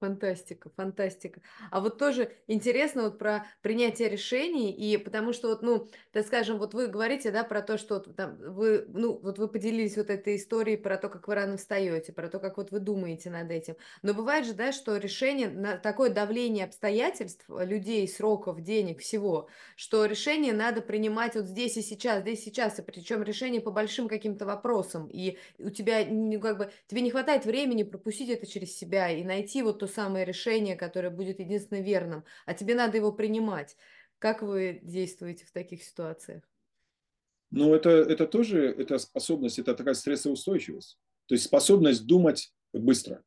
Фантастика, 0.00 0.70
фантастика. 0.74 1.42
А 1.70 1.78
вот 1.80 1.98
тоже 1.98 2.32
интересно 2.46 3.02
вот 3.02 3.18
про 3.18 3.44
принятие 3.60 4.08
решений, 4.08 4.72
и 4.72 4.96
потому 4.96 5.34
что 5.34 5.48
вот, 5.48 5.60
ну, 5.60 5.88
так 6.10 6.26
скажем, 6.26 6.56
вот 6.58 6.72
вы 6.72 6.86
говорите, 6.86 7.30
да, 7.30 7.44
про 7.44 7.60
то, 7.60 7.76
что 7.76 8.00
там 8.00 8.38
вы, 8.38 8.86
ну, 8.88 9.20
вот 9.22 9.38
вы 9.38 9.46
поделились 9.46 9.98
вот 9.98 10.08
этой 10.08 10.36
историей 10.36 10.78
про 10.78 10.96
то, 10.96 11.10
как 11.10 11.28
вы 11.28 11.34
рано 11.34 11.58
встаете, 11.58 12.14
про 12.14 12.30
то, 12.30 12.38
как 12.38 12.56
вот 12.56 12.70
вы 12.70 12.80
думаете 12.80 13.28
над 13.28 13.50
этим. 13.50 13.76
Но 14.00 14.14
бывает 14.14 14.46
же, 14.46 14.54
да, 14.54 14.72
что 14.72 14.96
решение, 14.96 15.50
на 15.50 15.76
такое 15.76 16.08
давление 16.08 16.64
обстоятельств, 16.64 17.44
людей, 17.50 18.08
сроков, 18.08 18.62
денег, 18.62 19.00
всего, 19.00 19.50
что 19.76 20.06
решение 20.06 20.54
надо 20.54 20.80
принимать 20.80 21.34
вот 21.34 21.44
здесь 21.44 21.76
и 21.76 21.82
сейчас, 21.82 22.22
здесь 22.22 22.40
и 22.40 22.44
сейчас, 22.46 22.78
и 22.78 22.82
причем 22.82 23.22
решение 23.22 23.60
по 23.60 23.70
большим 23.70 24.08
каким-то 24.08 24.46
вопросам, 24.46 25.08
и 25.12 25.36
у 25.58 25.68
тебя, 25.68 26.06
ну, 26.08 26.40
как 26.40 26.56
бы, 26.56 26.72
тебе 26.86 27.02
не 27.02 27.10
хватает 27.10 27.44
времени 27.44 27.82
пропустить 27.82 28.30
это 28.30 28.46
через 28.46 28.74
себя 28.74 29.10
и 29.10 29.22
найти 29.24 29.62
вот 29.62 29.78
то 29.80 29.89
самое 29.90 30.24
решение, 30.24 30.76
которое 30.76 31.10
будет 31.10 31.40
единственно 31.40 31.80
верным, 31.80 32.24
а 32.46 32.54
тебе 32.54 32.74
надо 32.74 32.96
его 32.96 33.12
принимать. 33.12 33.76
Как 34.18 34.42
вы 34.42 34.80
действуете 34.82 35.44
в 35.44 35.52
таких 35.52 35.82
ситуациях? 35.82 36.42
Ну, 37.50 37.74
это, 37.74 37.90
это 37.90 38.26
тоже, 38.26 38.66
это 38.66 38.98
способность, 38.98 39.58
это 39.58 39.74
такая 39.74 39.94
стрессоустойчивость. 39.94 40.98
То 41.26 41.34
есть 41.34 41.44
способность 41.44 42.06
думать 42.06 42.52
быстро. 42.72 43.22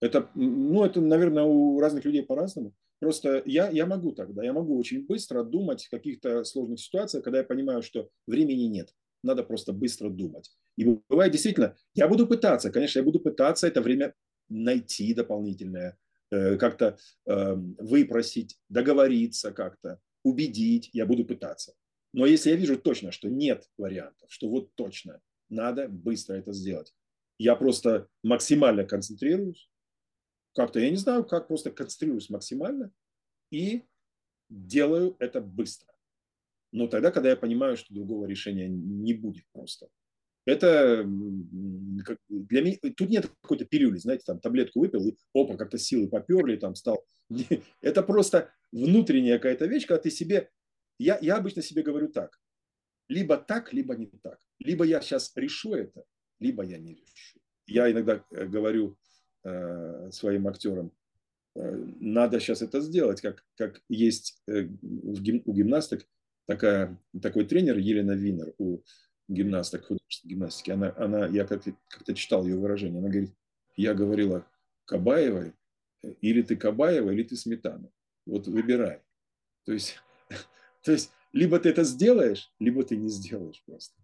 Это, 0.00 0.30
ну, 0.34 0.84
это, 0.84 1.00
наверное, 1.00 1.44
у 1.44 1.78
разных 1.78 2.04
людей 2.04 2.22
по-разному. 2.22 2.74
Просто 2.98 3.42
я, 3.46 3.68
я 3.68 3.84
могу 3.84 4.12
тогда, 4.12 4.44
я 4.44 4.52
могу 4.52 4.78
очень 4.78 5.06
быстро 5.06 5.42
думать 5.42 5.84
в 5.84 5.90
каких-то 5.90 6.44
сложных 6.44 6.80
ситуациях, 6.80 7.24
когда 7.24 7.38
я 7.38 7.44
понимаю, 7.44 7.82
что 7.82 8.08
времени 8.26 8.64
нет. 8.64 8.94
Надо 9.22 9.42
просто 9.42 9.72
быстро 9.72 10.08
думать. 10.08 10.50
И 10.76 10.84
бывает 11.08 11.32
действительно, 11.32 11.76
я 11.94 12.08
буду 12.08 12.26
пытаться, 12.26 12.70
конечно, 12.70 13.00
я 13.00 13.04
буду 13.04 13.20
пытаться 13.20 13.66
это 13.66 13.80
время 13.80 14.14
найти 14.52 15.14
дополнительное, 15.14 15.98
э, 16.30 16.56
как-то 16.56 16.98
эм, 17.26 17.76
выпросить, 17.78 18.58
договориться 18.68 19.52
как-то, 19.52 20.00
убедить, 20.22 20.90
я 20.92 21.06
буду 21.06 21.24
пытаться. 21.24 21.74
Но 22.12 22.26
если 22.26 22.50
я 22.50 22.56
вижу 22.56 22.78
точно, 22.78 23.10
что 23.10 23.28
нет 23.28 23.68
вариантов, 23.78 24.30
что 24.30 24.48
вот 24.48 24.74
точно 24.74 25.20
надо 25.48 25.88
быстро 25.88 26.34
это 26.34 26.52
сделать, 26.52 26.94
я 27.38 27.56
просто 27.56 28.08
максимально 28.22 28.84
концентрируюсь, 28.84 29.68
как-то, 30.54 30.80
я 30.80 30.90
не 30.90 30.96
знаю, 30.96 31.24
как 31.24 31.48
просто 31.48 31.70
концентрируюсь 31.70 32.28
максимально 32.28 32.92
и 33.50 33.84
делаю 34.50 35.16
это 35.18 35.40
быстро. 35.40 35.92
Но 36.72 36.86
тогда, 36.86 37.10
когда 37.10 37.30
я 37.30 37.36
понимаю, 37.36 37.76
что 37.76 37.94
другого 37.94 38.26
решения 38.26 38.68
не 38.68 39.14
будет 39.14 39.44
просто. 39.52 39.88
Это 40.44 41.04
для 41.04 42.62
меня, 42.62 42.76
тут 42.96 43.08
нет 43.08 43.30
какой-то 43.42 43.64
пилюли, 43.64 43.96
знаете, 43.98 44.24
там 44.26 44.40
таблетку 44.40 44.80
выпил, 44.80 45.06
и 45.06 45.16
опа, 45.32 45.56
как-то 45.56 45.78
силы 45.78 46.08
поперли, 46.08 46.56
там 46.56 46.74
стал. 46.74 47.04
Это 47.80 48.02
просто 48.02 48.52
внутренняя 48.72 49.38
какая-то 49.38 49.66
вещь, 49.66 49.86
когда 49.86 50.02
ты 50.02 50.10
себе, 50.10 50.50
я, 50.98 51.18
я 51.22 51.36
обычно 51.36 51.62
себе 51.62 51.82
говорю 51.82 52.08
так, 52.08 52.40
либо 53.08 53.36
так, 53.36 53.72
либо 53.72 53.94
не 53.94 54.06
так. 54.06 54.40
Либо 54.58 54.84
я 54.84 55.00
сейчас 55.00 55.32
решу 55.36 55.74
это, 55.74 56.04
либо 56.40 56.64
я 56.64 56.78
не 56.78 56.94
решу. 56.94 57.40
Я 57.66 57.90
иногда 57.90 58.24
э, 58.30 58.46
говорю 58.46 58.96
э, 59.44 60.10
своим 60.10 60.48
актерам, 60.48 60.92
э, 61.54 61.86
надо 62.00 62.40
сейчас 62.40 62.62
это 62.62 62.80
сделать, 62.80 63.20
как, 63.20 63.44
как 63.56 63.82
есть 63.88 64.42
э, 64.48 64.64
у 64.82 65.52
гимнасток 65.52 66.06
такая, 66.46 66.98
такой 67.20 67.44
тренер 67.44 67.78
Елена 67.78 68.12
Винер 68.12 68.54
у 68.58 68.82
гимнасток, 69.28 69.86
художественной 69.86 70.34
гимнастики, 70.34 70.70
она, 70.70 70.94
она, 70.96 71.26
я 71.26 71.44
как-то, 71.44 71.74
как 71.88 72.16
читал 72.16 72.44
ее 72.46 72.56
выражение, 72.56 73.00
она 73.00 73.08
говорит, 73.08 73.32
я 73.76 73.94
говорила 73.94 74.46
Кабаевой, 74.84 75.54
или 76.20 76.42
ты 76.42 76.56
Кабаева, 76.56 77.10
или 77.10 77.22
ты 77.22 77.36
Сметана. 77.36 77.90
Вот 78.26 78.46
выбирай. 78.46 79.00
То 79.64 79.72
есть, 79.72 79.98
то 80.84 80.92
есть 80.92 81.12
либо 81.32 81.58
ты 81.58 81.70
это 81.70 81.84
сделаешь, 81.84 82.52
либо 82.58 82.84
ты 82.84 82.96
не 82.96 83.08
сделаешь 83.08 83.62
просто. 83.64 83.94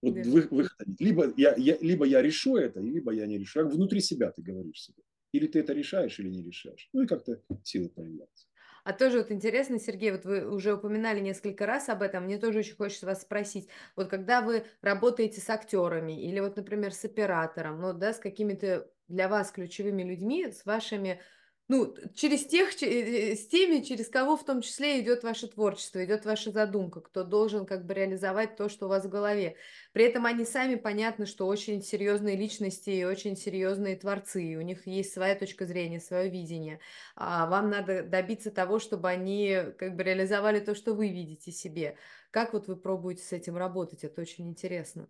Вот 0.00 0.14
да. 0.14 0.22
вы, 0.22 0.48
выход, 0.50 0.86
либо 0.98 1.32
я, 1.36 1.54
я, 1.56 1.76
либо 1.80 2.04
я 2.06 2.22
решу 2.22 2.56
это, 2.56 2.80
либо 2.80 3.12
я 3.12 3.26
не 3.26 3.38
решу. 3.38 3.68
Внутри 3.68 4.00
себя 4.00 4.30
ты 4.30 4.42
говоришь 4.42 4.82
себе. 4.82 5.02
Или 5.32 5.46
ты 5.46 5.60
это 5.60 5.72
решаешь, 5.72 6.18
или 6.18 6.28
не 6.28 6.42
решаешь. 6.42 6.88
Ну 6.92 7.02
и 7.02 7.06
как-то 7.06 7.42
силы 7.64 7.88
появляются. 7.88 8.46
А 8.88 8.94
тоже 8.94 9.18
вот 9.18 9.30
интересно, 9.30 9.78
Сергей, 9.78 10.10
вот 10.12 10.24
вы 10.24 10.48
уже 10.48 10.72
упоминали 10.72 11.20
несколько 11.20 11.66
раз 11.66 11.90
об 11.90 12.00
этом, 12.00 12.24
мне 12.24 12.38
тоже 12.38 12.60
очень 12.60 12.74
хочется 12.74 13.04
вас 13.04 13.20
спросить, 13.20 13.68
вот 13.96 14.08
когда 14.08 14.40
вы 14.40 14.64
работаете 14.80 15.42
с 15.42 15.50
актерами 15.50 16.18
или 16.18 16.40
вот, 16.40 16.56
например, 16.56 16.94
с 16.94 17.04
оператором, 17.04 17.82
ну, 17.82 17.92
да, 17.92 18.14
с 18.14 18.18
какими-то 18.18 18.90
для 19.06 19.28
вас 19.28 19.50
ключевыми 19.50 20.02
людьми, 20.04 20.50
с 20.50 20.64
вашими 20.64 21.20
ну, 21.68 21.94
через 22.14 22.46
тех, 22.46 22.70
э, 22.82 23.36
с 23.36 23.46
теми, 23.46 23.82
через 23.82 24.08
кого 24.08 24.38
в 24.38 24.44
том 24.44 24.62
числе 24.62 25.00
идет 25.00 25.22
ваше 25.22 25.48
творчество, 25.48 26.02
идет 26.02 26.24
ваша 26.24 26.50
задумка, 26.50 27.02
кто 27.02 27.24
должен 27.24 27.66
как 27.66 27.84
бы 27.84 27.92
реализовать 27.92 28.56
то, 28.56 28.70
что 28.70 28.86
у 28.86 28.88
вас 28.88 29.04
в 29.04 29.10
голове. 29.10 29.56
При 29.92 30.04
этом 30.04 30.24
они 30.24 30.46
сами 30.46 30.76
понятно, 30.76 31.26
что 31.26 31.46
очень 31.46 31.82
серьезные 31.82 32.36
личности 32.36 32.88
и 32.88 33.04
очень 33.04 33.36
серьезные 33.36 33.96
творцы, 33.96 34.42
и 34.42 34.56
у 34.56 34.62
них 34.62 34.86
есть 34.86 35.12
своя 35.12 35.34
точка 35.34 35.66
зрения, 35.66 36.00
свое 36.00 36.30
видение. 36.30 36.80
А 37.14 37.46
вам 37.46 37.68
надо 37.68 38.02
добиться 38.02 38.50
того, 38.50 38.78
чтобы 38.78 39.10
они 39.10 39.58
как 39.76 39.94
бы 39.94 40.02
реализовали 40.04 40.60
то, 40.60 40.74
что 40.74 40.94
вы 40.94 41.08
видите 41.08 41.52
себе. 41.52 41.96
Как 42.30 42.54
вот 42.54 42.66
вы 42.66 42.76
пробуете 42.76 43.22
с 43.24 43.32
этим 43.32 43.58
работать? 43.58 44.04
Это 44.04 44.22
очень 44.22 44.48
интересно. 44.48 45.06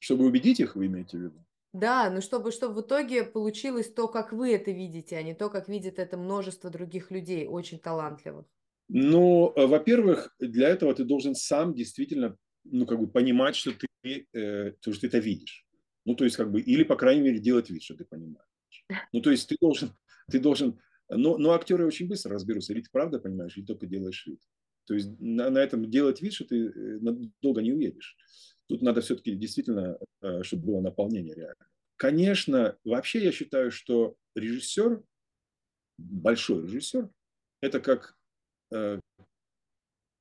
Чтобы 0.00 0.26
убедить 0.26 0.58
их, 0.58 0.74
вы 0.74 0.86
имеете 0.86 1.16
в 1.16 1.20
виду? 1.20 1.44
Да, 1.72 2.10
но 2.10 2.20
чтобы, 2.20 2.52
чтобы 2.52 2.82
в 2.82 2.84
итоге 2.84 3.24
получилось 3.24 3.90
то, 3.90 4.06
как 4.06 4.32
вы 4.32 4.52
это 4.54 4.70
видите, 4.70 5.16
а 5.16 5.22
не 5.22 5.34
то, 5.34 5.48
как 5.48 5.68
видит 5.68 5.98
это 5.98 6.18
множество 6.18 6.68
других 6.68 7.10
людей, 7.10 7.46
очень 7.46 7.78
талантливых. 7.78 8.46
Ну, 8.88 9.52
э, 9.56 9.66
во-первых, 9.66 10.34
для 10.38 10.68
этого 10.68 10.94
ты 10.94 11.04
должен 11.04 11.34
сам 11.34 11.74
действительно, 11.74 12.36
ну, 12.64 12.84
как 12.84 13.00
бы 13.00 13.06
понимать, 13.06 13.56
что 13.56 13.72
ты, 13.72 14.26
э, 14.34 14.72
что 14.80 15.00
ты 15.00 15.06
это 15.06 15.18
видишь. 15.18 15.66
Ну, 16.04 16.14
то 16.14 16.24
есть, 16.24 16.36
как 16.36 16.50
бы, 16.50 16.60
или, 16.60 16.82
по 16.82 16.96
крайней 16.96 17.22
мере, 17.22 17.38
делать 17.38 17.70
вид, 17.70 17.82
что 17.82 17.96
ты 17.96 18.04
понимаешь. 18.04 18.46
Ну, 19.12 19.22
то 19.22 19.30
есть, 19.30 19.48
ты 19.48 19.56
должен, 19.58 19.92
ты 20.30 20.40
должен, 20.40 20.78
но, 21.08 21.38
но 21.38 21.52
актеры 21.52 21.86
очень 21.86 22.06
быстро 22.08 22.34
разберутся, 22.34 22.74
или 22.74 22.82
ты 22.82 22.90
правда 22.92 23.18
понимаешь, 23.18 23.56
или 23.56 23.64
только 23.64 23.86
делаешь 23.86 24.26
вид. 24.26 24.40
То 24.86 24.94
есть, 24.94 25.08
на, 25.20 25.48
на 25.48 25.58
этом 25.58 25.90
делать 25.90 26.20
вид, 26.20 26.34
что 26.34 26.44
ты 26.44 26.66
э, 26.66 26.98
долго 27.40 27.62
не 27.62 27.72
уедешь. 27.72 28.16
Тут 28.68 28.82
надо 28.82 29.00
все-таки 29.00 29.34
действительно, 29.34 29.98
э, 30.20 30.42
чтобы 30.42 30.66
было 30.66 30.80
наполнение 30.80 31.34
реально. 31.34 31.68
Конечно, 31.96 32.78
вообще 32.84 33.22
я 33.24 33.32
считаю, 33.32 33.70
что 33.70 34.16
режиссер, 34.34 35.02
большой 35.98 36.62
режиссер, 36.62 37.10
это 37.60 37.80
как, 37.80 38.16
э, 38.72 39.00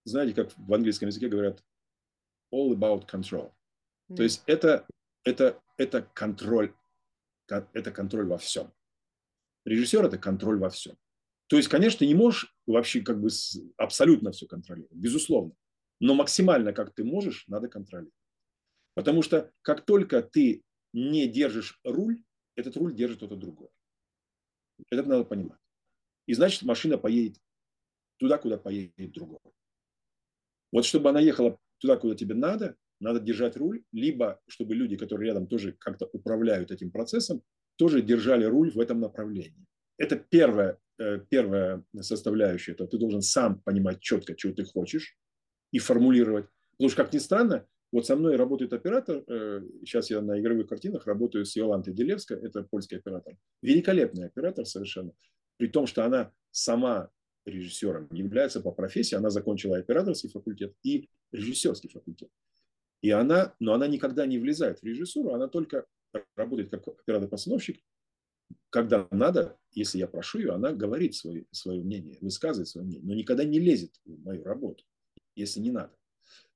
знаете, 0.06 0.34
как 0.34 0.52
в 0.58 0.74
английском 0.74 1.08
языке 1.08 1.30
говорят, 1.30 1.64
all 2.54 2.74
about 2.74 3.10
control. 3.10 3.54
Mm. 4.10 4.16
То 4.16 4.24
есть 4.24 4.44
это, 4.46 4.86
это, 5.24 5.62
это 5.78 6.04
контроль, 6.14 6.74
это 7.48 7.92
контроль 7.92 8.28
во 8.28 8.38
всем. 8.38 8.72
Режиссер– 9.66 10.06
это 10.08 10.18
контроль 10.18 10.60
во 10.60 10.70
всем. 10.70 10.98
То 11.48 11.58
есть, 11.58 11.70
конечно, 11.70 12.00
ты 12.00 12.08
не 12.08 12.16
можешь 12.16 12.56
вообще 12.66 13.02
как 13.02 13.22
бы 13.22 13.30
абсолютно 13.78 14.32
все 14.32 14.48
контролировать, 14.48 14.98
безусловно. 14.98 15.54
Но 16.00 16.16
максимально, 16.16 16.74
как 16.74 16.94
ты 16.94 17.04
можешь, 17.04 17.46
надо 17.48 17.68
контролировать. 17.68 18.14
Потому 18.94 19.22
что 19.22 19.52
как 19.62 19.86
только 19.86 20.22
ты 20.22 20.64
не 20.94 21.28
держишь 21.28 21.80
руль, 21.84 22.24
этот 22.56 22.76
руль 22.78 22.94
держит 22.94 23.18
кто-то 23.18 23.36
другой. 23.36 23.70
Это 24.90 25.04
надо 25.04 25.24
понимать. 25.24 25.60
И 26.26 26.34
значит, 26.34 26.64
машина 26.64 26.98
поедет 26.98 27.40
туда, 28.18 28.38
куда 28.38 28.58
поедет 28.58 29.12
другой. 29.12 29.40
Вот 30.72 30.86
чтобы 30.86 31.10
она 31.10 31.20
ехала 31.20 31.60
туда, 31.80 31.98
куда 31.98 32.16
тебе 32.16 32.36
надо, 32.36 32.76
надо 33.00 33.20
держать 33.20 33.58
руль, 33.58 33.84
либо 33.92 34.40
чтобы 34.48 34.76
люди, 34.76 34.96
которые 34.96 35.28
рядом 35.28 35.48
тоже 35.48 35.74
как-то 35.74 36.06
управляют 36.14 36.72
этим 36.72 36.92
процессом, 36.92 37.44
тоже 37.78 38.02
держали 38.02 38.46
руль 38.46 38.72
в 38.72 38.80
этом 38.80 39.00
направлении. 39.00 39.66
Это 39.98 40.16
первая, 40.16 40.78
э, 41.00 41.20
первая 41.30 41.84
составляющая. 42.00 42.74
Это 42.74 42.86
ты 42.86 42.98
должен 42.98 43.22
сам 43.22 43.60
понимать 43.62 44.02
четко, 44.02 44.36
чего 44.36 44.54
ты 44.54 44.64
хочешь 44.64 45.18
и 45.72 45.80
формулировать. 45.80 46.46
Потому 46.72 46.90
что, 46.90 47.04
как 47.04 47.14
ни 47.14 47.18
странно, 47.18 47.68
вот 47.92 48.06
со 48.06 48.16
мной 48.16 48.38
работает 48.38 48.74
оператор, 48.74 49.24
э, 49.28 49.62
сейчас 49.82 50.10
я 50.10 50.22
на 50.22 50.40
игровых 50.40 50.68
картинах 50.68 51.06
работаю 51.08 51.46
с 51.46 51.56
Йолантой 51.56 51.94
Делевской, 51.94 52.38
это 52.38 52.64
польский 52.64 52.98
оператор. 52.98 53.36
Великолепный 53.62 54.28
оператор 54.28 54.66
совершенно. 54.66 55.12
При 55.58 55.68
том, 55.68 55.88
что 55.88 56.06
она 56.06 56.32
сама 56.52 57.10
режиссером 57.46 58.08
является 58.12 58.62
по 58.62 58.72
профессии, 58.72 59.16
она 59.16 59.30
закончила 59.30 59.78
операторский 59.78 60.30
факультет 60.30 60.74
и 60.84 61.10
режиссерский 61.32 61.90
факультет. 61.90 62.30
И 63.02 63.10
она, 63.10 63.56
но 63.60 63.74
она 63.74 63.88
никогда 63.88 64.26
не 64.26 64.38
влезает 64.38 64.80
в 64.80 64.84
режиссуру, 64.84 65.34
она 65.34 65.48
только 65.48 65.86
работает 66.36 66.70
как 66.70 66.88
оператор-постановщик, 66.88 67.80
когда 68.70 69.08
надо, 69.12 69.58
если 69.72 69.98
я 69.98 70.08
прошу 70.08 70.40
ее, 70.40 70.52
она 70.52 70.72
говорит 70.72 71.16
свое, 71.16 71.46
свое 71.52 71.82
мнение, 71.82 72.18
высказывает 72.22 72.68
свое 72.68 72.86
мнение, 72.86 73.06
но 73.06 73.14
никогда 73.16 73.44
не 73.44 73.60
лезет 73.60 74.00
в 74.06 74.24
мою 74.24 74.44
работу, 74.44 74.84
если 75.36 75.60
не 75.60 75.72
надо. 75.72 75.94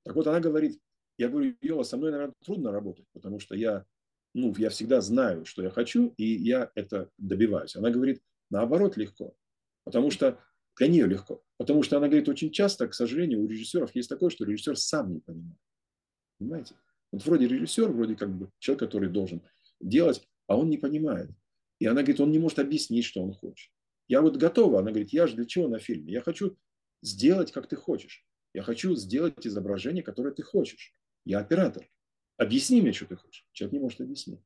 Так 0.02 0.14
вот, 0.14 0.26
она 0.26 0.40
говорит, 0.40 0.80
я 1.18 1.28
говорю, 1.28 1.54
Йола, 1.60 1.82
со 1.82 1.96
мной, 1.96 2.12
наверное, 2.12 2.34
трудно 2.44 2.72
работать, 2.72 3.06
потому 3.12 3.38
что 3.38 3.54
я, 3.54 3.84
ну, 4.34 4.54
я 4.58 4.70
всегда 4.70 5.00
знаю, 5.00 5.44
что 5.44 5.62
я 5.62 5.70
хочу, 5.70 6.14
и 6.16 6.24
я 6.24 6.70
это 6.74 7.10
добиваюсь. 7.18 7.76
Она 7.76 7.90
говорит, 7.90 8.22
наоборот, 8.50 8.96
легко, 8.96 9.34
потому 9.84 10.10
что 10.10 10.38
для 10.76 10.88
нее 10.88 11.06
легко. 11.06 11.42
Потому 11.56 11.82
что 11.82 11.96
она 11.96 12.08
говорит, 12.08 12.28
очень 12.28 12.50
часто, 12.50 12.86
к 12.86 12.94
сожалению, 12.94 13.42
у 13.42 13.46
режиссеров 13.46 13.94
есть 13.94 14.08
такое, 14.08 14.30
что 14.30 14.44
режиссер 14.44 14.76
сам 14.76 15.14
не 15.14 15.20
понимает. 15.20 15.58
Понимаете? 16.38 16.74
Вот 17.12 17.24
вроде 17.24 17.48
режиссер, 17.48 17.90
вроде 17.90 18.14
как 18.14 18.30
бы 18.36 18.50
человек, 18.58 18.80
который 18.80 19.08
должен 19.08 19.42
делать, 19.80 20.22
а 20.46 20.56
он 20.58 20.68
не 20.68 20.76
понимает. 20.76 21.30
И 21.78 21.86
она 21.86 22.02
говорит, 22.02 22.20
он 22.20 22.30
не 22.30 22.38
может 22.38 22.58
объяснить, 22.58 23.04
что 23.04 23.22
он 23.22 23.32
хочет. 23.32 23.70
Я 24.08 24.20
вот 24.20 24.36
готова. 24.36 24.80
Она 24.80 24.90
говорит, 24.90 25.12
я 25.12 25.26
же 25.26 25.34
для 25.34 25.46
чего 25.46 25.68
на 25.68 25.78
фильме? 25.78 26.12
Я 26.12 26.20
хочу 26.20 26.56
сделать, 27.02 27.52
как 27.52 27.68
ты 27.68 27.76
хочешь. 27.76 28.24
Я 28.54 28.62
хочу 28.62 28.94
сделать 28.94 29.46
изображение, 29.46 30.02
которое 30.02 30.32
ты 30.32 30.42
хочешь. 30.42 30.94
Я 31.26 31.40
оператор. 31.40 31.90
Объясни 32.38 32.80
мне, 32.80 32.92
что 32.92 33.06
ты 33.06 33.16
хочешь. 33.16 33.46
Человек 33.52 33.72
не 33.72 33.80
может 33.80 34.00
объяснить. 34.00 34.40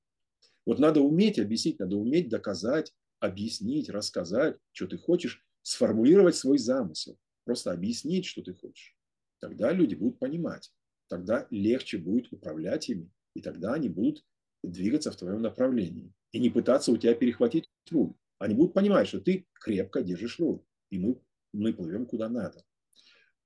Вот 0.65 0.79
надо 0.79 1.01
уметь 1.03 1.39
объяснить, 1.39 1.79
надо 1.79 1.97
уметь 1.97 2.31
доказать, 2.31 2.95
объяснить, 3.21 3.91
рассказать, 3.91 4.57
что 4.73 4.87
ты 4.87 4.97
хочешь, 4.97 5.45
сформулировать 5.63 6.37
свой 6.37 6.57
замысел. 6.57 7.19
Просто 7.45 7.73
объяснить, 7.73 8.25
что 8.25 8.43
ты 8.43 8.55
хочешь. 8.55 8.97
Тогда 9.41 9.73
люди 9.73 9.95
будут 9.95 10.19
понимать. 10.19 10.73
Тогда 11.09 11.47
легче 11.51 11.99
будет 11.99 12.33
управлять 12.33 12.89
ими. 12.89 13.11
И 13.35 13.43
тогда 13.43 13.75
они 13.75 13.91
будут 13.91 14.25
двигаться 14.63 15.13
в 15.13 15.17
твоем 15.17 15.43
направлении 15.43 16.15
и 16.33 16.39
не 16.39 16.49
пытаться 16.49 16.93
у 16.93 16.97
тебя 16.97 17.15
перехватить 17.15 17.69
руль. 17.91 18.15
Они 18.39 18.55
будут 18.55 18.73
понимать, 18.73 19.09
что 19.09 19.21
ты 19.21 19.47
крепко 19.53 20.03
держишь 20.03 20.39
руль, 20.39 20.61
и 20.89 20.99
мы, 20.99 21.21
мы 21.53 21.75
плывем 21.75 22.07
куда 22.07 22.31
надо. 22.31 22.65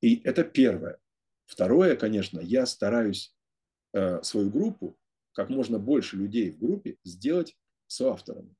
И 0.01 0.20
это 0.22 0.45
первое. 0.45 1.01
Второе, 1.47 1.97
конечно, 1.97 2.40
я 2.40 2.66
стараюсь 2.66 3.34
э, 3.92 4.22
свою 4.22 4.51
группу, 4.51 4.99
как 5.32 5.51
можно 5.51 5.78
больше 5.78 6.16
людей 6.16 6.51
в 6.51 6.59
группе, 6.59 6.97
сделать 7.05 7.57
соавторами. 7.86 8.55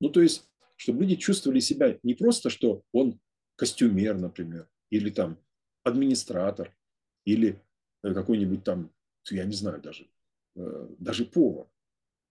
Ну, 0.00 0.10
то 0.10 0.20
есть, 0.20 0.48
чтобы 0.76 1.00
люди 1.02 1.16
чувствовали 1.16 1.60
себя 1.60 1.98
не 2.02 2.14
просто, 2.14 2.50
что 2.50 2.82
он 2.92 3.20
костюмер, 3.56 4.16
например, 4.16 4.68
или 4.90 5.10
там 5.10 5.38
администратор, 5.82 6.76
или 7.24 7.60
э, 8.02 8.14
какой-нибудь 8.14 8.64
там, 8.64 8.92
я 9.30 9.44
не 9.44 9.54
знаю 9.54 9.80
даже, 9.80 10.06
э, 10.56 10.88
даже 10.98 11.24
повар. 11.24 11.66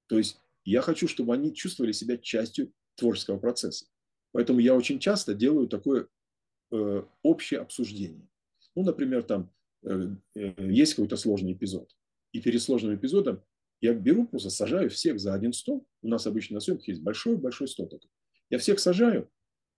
То 0.07 0.17
есть 0.17 0.39
я 0.63 0.81
хочу, 0.81 1.07
чтобы 1.07 1.33
они 1.33 1.53
чувствовали 1.53 1.91
себя 1.91 2.17
частью 2.17 2.73
творческого 2.95 3.39
процесса. 3.39 3.85
Поэтому 4.31 4.59
я 4.59 4.75
очень 4.75 4.99
часто 4.99 5.33
делаю 5.33 5.67
такое 5.67 6.07
э, 6.71 7.03
общее 7.23 7.59
обсуждение. 7.59 8.27
Ну, 8.75 8.83
например, 8.83 9.23
там 9.23 9.51
есть 10.35 10.95
какой-то 10.95 11.17
сложный 11.17 11.53
эпизод. 11.53 11.95
И 12.33 12.41
перед 12.41 12.61
сложным 12.61 12.95
эпизодом 12.95 13.43
я 13.81 13.93
беру, 13.93 14.27
просто 14.27 14.49
сажаю 14.49 14.89
всех 14.89 15.19
за 15.19 15.33
один 15.33 15.53
стол. 15.53 15.87
У 16.01 16.07
нас 16.07 16.27
обычно 16.27 16.55
на 16.55 16.59
съемках 16.59 16.87
есть 16.87 17.01
большой-большой 17.01 17.67
стол 17.67 17.87
такой. 17.87 18.09
Я 18.49 18.57
всех 18.57 18.79
сажаю 18.79 19.29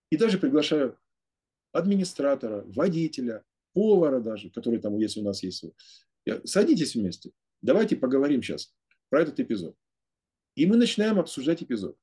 и 0.09 0.17
даже 0.17 0.37
приглашаю 0.37 0.97
администратора, 1.71 2.63
водителя, 2.67 3.43
повара 3.73 4.19
даже, 4.19 4.49
который 4.49 4.79
там, 4.79 4.97
если 4.97 5.19
у 5.21 5.23
нас 5.23 5.43
есть. 5.43 5.63
Садитесь 6.43 6.95
вместе. 6.95 7.31
Давайте 7.61 7.95
поговорим 7.95 8.41
сейчас 8.41 8.73
про 9.09 9.21
этот 9.21 9.39
эпизод. 9.39 9.75
И 10.55 10.65
мы 10.65 10.77
начинаем 10.77 11.19
обсуждать 11.19 11.61
эпизод. 11.61 11.97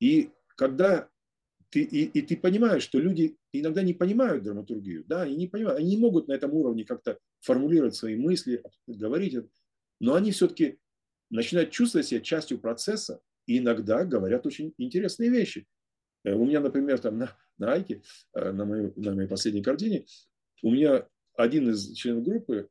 И 0.00 0.30
когда 0.56 1.08
ты, 1.74 1.82
и, 1.82 2.04
и 2.04 2.22
ты 2.22 2.36
понимаешь, 2.36 2.84
что 2.84 3.00
люди 3.00 3.36
иногда 3.52 3.82
не 3.82 3.94
понимают 3.94 4.44
драматургию, 4.44 5.04
да, 5.08 5.22
они 5.22 5.34
не 5.34 5.48
понимают, 5.48 5.80
они 5.80 5.90
не 5.90 5.96
могут 5.96 6.28
на 6.28 6.32
этом 6.32 6.54
уровне 6.54 6.84
как-то 6.84 7.18
формулировать 7.40 7.96
свои 7.96 8.14
мысли, 8.14 8.62
говорить, 8.86 9.36
но 9.98 10.14
они 10.14 10.30
все-таки 10.30 10.78
начинают 11.30 11.72
чувствовать 11.72 12.06
себя 12.06 12.20
частью 12.20 12.60
процесса 12.60 13.20
и 13.46 13.58
иногда 13.58 14.04
говорят 14.04 14.46
очень 14.46 14.72
интересные 14.78 15.30
вещи. 15.30 15.66
Э, 16.22 16.34
у 16.34 16.44
меня, 16.44 16.60
например, 16.60 17.00
там 17.00 17.18
на, 17.18 17.36
на 17.58 17.72
Айке, 17.72 18.02
э, 18.34 18.52
на 18.52 18.64
моей, 18.64 18.92
на 18.94 19.12
моей 19.12 19.28
последней 19.28 19.62
картине, 19.64 20.06
у 20.62 20.70
меня 20.70 21.08
один 21.36 21.70
из 21.70 21.92
членов 21.94 22.22
группы, 22.22 22.68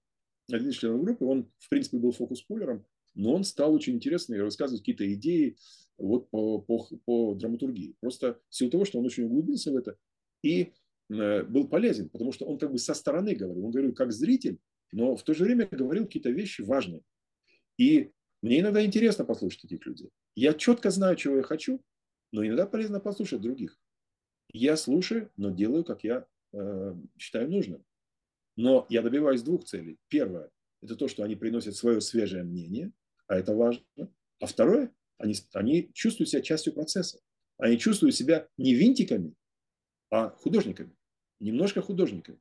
один 0.49 0.69
из 0.69 0.75
членов 0.75 1.03
группы, 1.03 1.25
он, 1.25 1.51
в 1.59 1.67
принципе, 1.67 1.97
был 1.97 2.13
фокус-пулером, 2.13 2.85
но 3.15 3.33
он 3.33 3.43
стал 3.43 3.73
очень 3.73 3.95
интересный 3.95 4.41
рассказывать 4.41 4.79
какие-то 4.79 5.13
идеи 5.13 5.57
вот 5.97 6.29
по, 6.29 6.59
по, 6.59 6.85
по 7.05 7.35
драматургии. 7.35 7.95
Просто 7.99 8.39
в 8.49 8.55
силу 8.55 8.71
того, 8.71 8.85
что 8.85 8.99
он 8.99 9.05
очень 9.05 9.23
углубился 9.23 9.71
в 9.71 9.77
это 9.77 9.97
и 10.41 10.73
э, 11.09 11.43
был 11.43 11.67
полезен, 11.67 12.09
потому 12.09 12.31
что 12.31 12.45
он 12.45 12.57
как 12.57 12.71
бы 12.71 12.77
со 12.77 12.93
стороны 12.93 13.35
говорил. 13.35 13.65
Он 13.65 13.71
говорил 13.71 13.93
как 13.93 14.11
зритель, 14.11 14.59
но 14.91 15.15
в 15.15 15.23
то 15.23 15.33
же 15.33 15.43
время 15.43 15.67
говорил 15.69 16.05
какие-то 16.05 16.29
вещи 16.29 16.61
важные. 16.61 17.01
И 17.77 18.11
мне 18.41 18.59
иногда 18.59 18.83
интересно 18.85 19.25
послушать 19.25 19.65
этих 19.65 19.85
людей. 19.85 20.09
Я 20.35 20.53
четко 20.53 20.89
знаю, 20.89 21.15
чего 21.15 21.37
я 21.37 21.43
хочу, 21.43 21.81
но 22.31 22.45
иногда 22.45 22.65
полезно 22.65 22.99
послушать 22.99 23.41
других. 23.41 23.79
Я 24.51 24.77
слушаю, 24.77 25.31
но 25.37 25.49
делаю, 25.49 25.83
как 25.83 26.03
я 26.03 26.27
э, 26.51 26.95
считаю 27.17 27.49
нужным. 27.49 27.83
Но 28.55 28.85
я 28.89 29.01
добиваюсь 29.01 29.41
двух 29.41 29.63
целей. 29.65 29.97
Первое– 30.09 30.51
это 30.81 30.95
то, 30.95 31.07
что 31.07 31.23
они 31.23 31.35
приносят 31.35 31.75
свое 31.75 32.01
свежее 32.01 32.43
мнение– 32.43 32.91
а 33.27 33.35
это 33.35 33.55
важно. 33.55 33.83
А 34.39 34.45
второе, 34.45 34.93
они, 35.23 35.35
они 35.53 35.89
чувствуют 35.93 36.29
себя 36.29 36.41
частью 36.41 36.73
процесса. 36.73 37.19
Они 37.57 37.79
чувствуют 37.79 38.15
себя 38.15 38.47
не 38.57 38.75
винтиками, 38.75 39.33
а 40.11 40.29
художниками. 40.29 40.91
Немножко 41.39 41.81
художниками. 41.81 42.39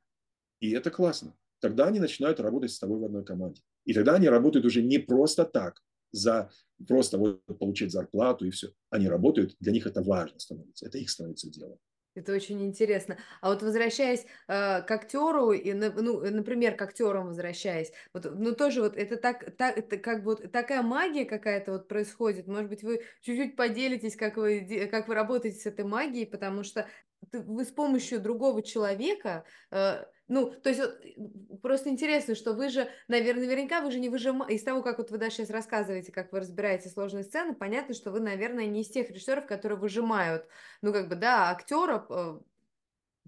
И 0.61 0.71
это 0.73 0.91
классно. 0.91 1.35
Тогда 1.61 1.87
они 1.87 2.01
начинают 2.01 2.41
работать 2.41 2.73
с 2.73 2.79
тобой 2.79 2.99
в 2.99 3.05
одной 3.05 3.25
команде. 3.25 3.63
И 3.85 3.95
тогда 3.95 4.15
они 4.15 4.29
работают 4.29 4.67
уже 4.67 4.83
не 4.83 4.99
просто 4.99 5.45
так, 5.45 5.81
за 6.11 6.51
просто 6.89 7.19
вот 7.19 7.41
получить 7.59 7.93
зарплату 7.93 8.47
и 8.47 8.51
все. 8.51 8.73
Они 8.91 9.09
работают, 9.09 9.57
для 9.61 9.73
них 9.73 9.87
это 9.87 10.03
важно 10.03 10.39
становится. 10.39 10.87
Это 10.87 10.99
их 10.99 11.09
становится 11.09 11.51
делом. 11.51 11.79
Это 12.15 12.33
очень 12.33 12.63
интересно. 12.63 13.17
А 13.41 13.49
вот 13.51 13.63
возвращаясь 13.63 14.27
э, 14.49 14.83
к 14.83 14.91
актеру, 14.91 15.53
и, 15.53 15.73
ну, 15.73 16.21
например, 16.31 16.77
к 16.77 16.83
актерам 16.83 17.29
возвращаясь, 17.29 17.93
вот, 18.13 18.27
ну 18.31 18.55
тоже 18.55 18.83
вот 18.83 18.97
это 18.97 19.17
так, 19.17 19.57
так 19.57 19.79
это 19.79 19.97
как 19.97 20.23
вот 20.25 20.53
такая 20.53 20.83
магия 20.83 21.25
какая-то 21.25 21.73
вот 21.73 21.89
происходит. 21.89 22.47
Может 22.47 22.69
быть, 22.69 22.83
вы 22.83 23.03
чуть-чуть 23.23 23.57
поделитесь, 23.57 24.17
как 24.17 24.37
вы, 24.37 24.89
как 24.91 25.09
вы 25.09 25.15
работаете 25.15 25.59
с 25.59 25.67
этой 25.67 25.87
магией, 25.87 26.27
потому 26.27 26.65
что 26.65 26.87
вы 27.31 27.65
с 27.65 27.71
помощью 27.71 28.21
другого 28.21 28.63
человека 28.63 29.45
э, 29.71 30.05
ну, 30.33 30.51
то 30.51 30.71
есть 30.71 30.81
вот, 30.81 31.61
просто 31.61 31.91
интересно, 31.91 32.35
что 32.35 32.55
вы 32.55 32.71
же, 32.71 32.89
наверное, 33.07 33.45
наверняка 33.45 33.83
вы 33.83 33.91
же 33.91 34.01
не 34.01 34.09
выжимаете, 34.09 34.55
из 34.55 34.65
того, 34.65 34.83
как 34.83 34.97
вот 34.97 35.11
вы 35.11 35.19
даже 35.19 35.37
сейчас 35.37 35.51
рассказываете, 35.51 36.11
как 36.11 36.33
вы 36.33 36.41
разбираете 36.41 36.89
сложные 36.89 37.25
сцены, 37.25 37.55
понятно, 37.55 37.93
что 37.93 38.11
вы, 38.11 38.21
наверное, 38.21 38.65
не 38.65 38.81
из 38.81 38.89
тех 38.89 39.11
режиссеров, 39.11 39.45
которые 39.47 39.79
выжимают, 39.79 40.49
ну, 40.81 40.91
как 40.91 41.11
бы, 41.11 41.17
да, 41.17 41.51
актера 41.51 42.07
э, 42.09 42.41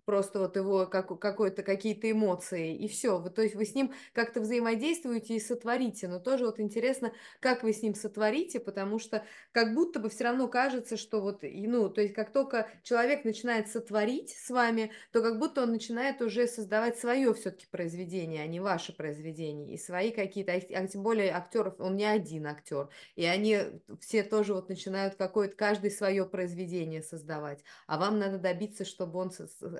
просто 0.04 0.38
вот 0.38 0.56
его 0.56 0.86
как, 0.86 1.18
какой-то 1.18 1.62
какие-то 1.62 2.10
эмоции, 2.10 2.74
и 2.76 2.88
все. 2.88 3.18
Вы, 3.18 3.30
то 3.30 3.42
есть 3.42 3.54
вы 3.54 3.64
с 3.64 3.74
ним 3.74 3.92
как-то 4.12 4.40
взаимодействуете 4.40 5.36
и 5.36 5.40
сотворите, 5.40 6.08
но 6.08 6.18
тоже 6.18 6.46
вот 6.46 6.60
интересно, 6.60 7.12
как 7.40 7.62
вы 7.62 7.72
с 7.72 7.82
ним 7.82 7.94
сотворите, 7.94 8.60
потому 8.60 8.98
что 8.98 9.24
как 9.52 9.74
будто 9.74 10.00
бы 10.00 10.08
все 10.10 10.24
равно 10.24 10.48
кажется, 10.48 10.96
что 10.96 11.20
вот, 11.20 11.42
ну, 11.42 11.88
то 11.88 12.00
есть 12.00 12.14
как 12.14 12.32
только 12.32 12.68
человек 12.82 13.24
начинает 13.24 13.68
сотворить 13.68 14.30
с 14.30 14.50
вами, 14.50 14.92
то 15.12 15.22
как 15.22 15.38
будто 15.38 15.62
он 15.62 15.70
начинает 15.70 16.20
уже 16.20 16.46
создавать 16.46 16.98
свое 16.98 17.32
все-таки 17.34 17.66
произведение, 17.70 18.42
а 18.42 18.46
не 18.46 18.60
ваше 18.60 18.92
произведение, 18.92 19.74
и 19.74 19.78
свои 19.78 20.10
какие-то, 20.10 20.52
а, 20.52 20.56
а 20.56 20.86
тем 20.86 21.02
более 21.02 21.30
актеров, 21.32 21.74
он 21.78 21.96
не 21.96 22.04
один 22.04 22.46
актер, 22.46 22.88
и 23.16 23.24
они 23.24 23.58
все 24.00 24.22
тоже 24.22 24.54
вот 24.54 24.68
начинают 24.68 25.14
какое-то, 25.14 25.56
каждый 25.56 25.90
свое 25.90 26.26
произведение 26.26 27.02
создавать, 27.02 27.62
а 27.86 27.98
вам 27.98 28.18
надо 28.18 28.38
добиться, 28.38 28.84
чтобы 28.84 29.18
он, 29.18 29.30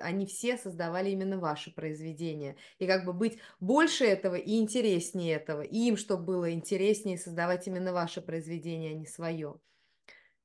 они 0.01 0.14
они 0.15 0.25
все 0.25 0.57
создавали 0.57 1.11
именно 1.11 1.37
ваши 1.37 1.73
произведения. 1.73 2.55
И 2.79 2.87
как 2.87 3.05
бы 3.05 3.13
быть 3.13 3.37
больше 3.59 4.05
этого 4.05 4.35
и 4.35 4.57
интереснее 4.57 5.35
этого. 5.35 5.61
И 5.61 5.77
им, 5.87 5.97
чтобы 5.97 6.23
было 6.23 6.53
интереснее 6.53 7.17
создавать 7.17 7.67
именно 7.67 7.93
ваше 7.93 8.21
произведение, 8.21 8.91
а 8.91 8.95
не 8.95 9.05
свое. 9.05 9.55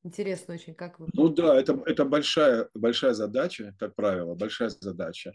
Интересно 0.03 0.55
очень, 0.55 0.75
как 0.75 0.99
вы... 0.99 1.09
Ну 1.13 1.29
да, 1.29 1.59
это, 1.59 1.81
это 1.87 2.05
большая, 2.05 2.69
большая 2.75 3.13
задача, 3.13 3.75
как 3.79 3.95
правило, 3.95 4.35
большая 4.35 4.71
задача. 4.71 5.35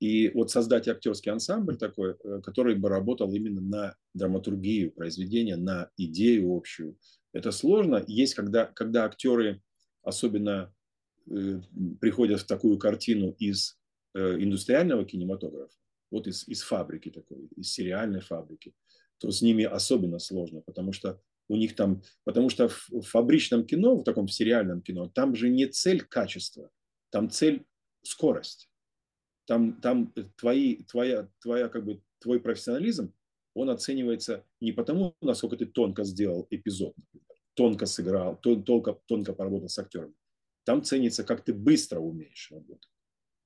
И 0.00 0.28
вот 0.30 0.50
создать 0.50 0.88
актерский 0.88 1.32
ансамбль 1.32 1.76
такой, 1.76 2.16
э, 2.22 2.40
который 2.42 2.74
бы 2.74 2.88
работал 2.88 3.32
именно 3.32 3.60
на 3.60 3.96
драматургию 4.12 4.92
произведения, 4.92 5.56
на 5.56 5.90
идею 5.96 6.54
общую, 6.54 6.98
это 7.32 7.50
сложно. 7.52 8.04
Есть, 8.06 8.34
когда, 8.34 8.66
когда 8.66 9.04
актеры, 9.04 9.62
особенно 10.02 10.73
приходят 12.00 12.40
в 12.40 12.46
такую 12.46 12.78
картину 12.78 13.34
из 13.38 13.78
э, 14.14 14.36
индустриального 14.42 15.04
кинематографа, 15.04 15.76
вот 16.10 16.26
из, 16.26 16.46
из 16.48 16.62
фабрики 16.62 17.10
такой, 17.10 17.48
из 17.56 17.72
сериальной 17.72 18.20
фабрики, 18.20 18.74
то 19.18 19.30
с 19.30 19.42
ними 19.42 19.64
особенно 19.64 20.18
сложно, 20.18 20.60
потому 20.60 20.92
что 20.92 21.20
у 21.48 21.56
них 21.56 21.74
там, 21.74 22.02
потому 22.24 22.48
что 22.48 22.68
в 22.68 23.02
фабричном 23.02 23.66
кино, 23.66 23.96
в 23.96 24.04
таком 24.04 24.28
сериальном 24.28 24.82
кино, 24.82 25.08
там 25.08 25.34
же 25.34 25.48
не 25.48 25.66
цель 25.66 26.02
качества, 26.02 26.70
там 27.10 27.30
цель 27.30 27.64
скорость. 28.02 28.70
Там, 29.46 29.78
там 29.80 30.12
твои, 30.36 30.84
твоя, 30.84 31.28
твоя, 31.40 31.68
как 31.68 31.84
бы, 31.84 32.02
твой 32.18 32.40
профессионализм, 32.40 33.12
он 33.52 33.68
оценивается 33.68 34.44
не 34.60 34.72
потому, 34.72 35.14
насколько 35.20 35.56
ты 35.56 35.66
тонко 35.66 36.04
сделал 36.04 36.46
эпизод, 36.50 36.94
тонко 37.54 37.86
сыграл, 37.86 38.36
тонко, 38.40 38.98
тонко 39.06 39.34
поработал 39.34 39.68
с 39.68 39.78
актером. 39.78 40.14
Там 40.64 40.82
ценится, 40.82 41.24
как 41.24 41.44
ты 41.44 41.52
быстро 41.52 42.00
умеешь 42.00 42.48
работать, 42.50 42.90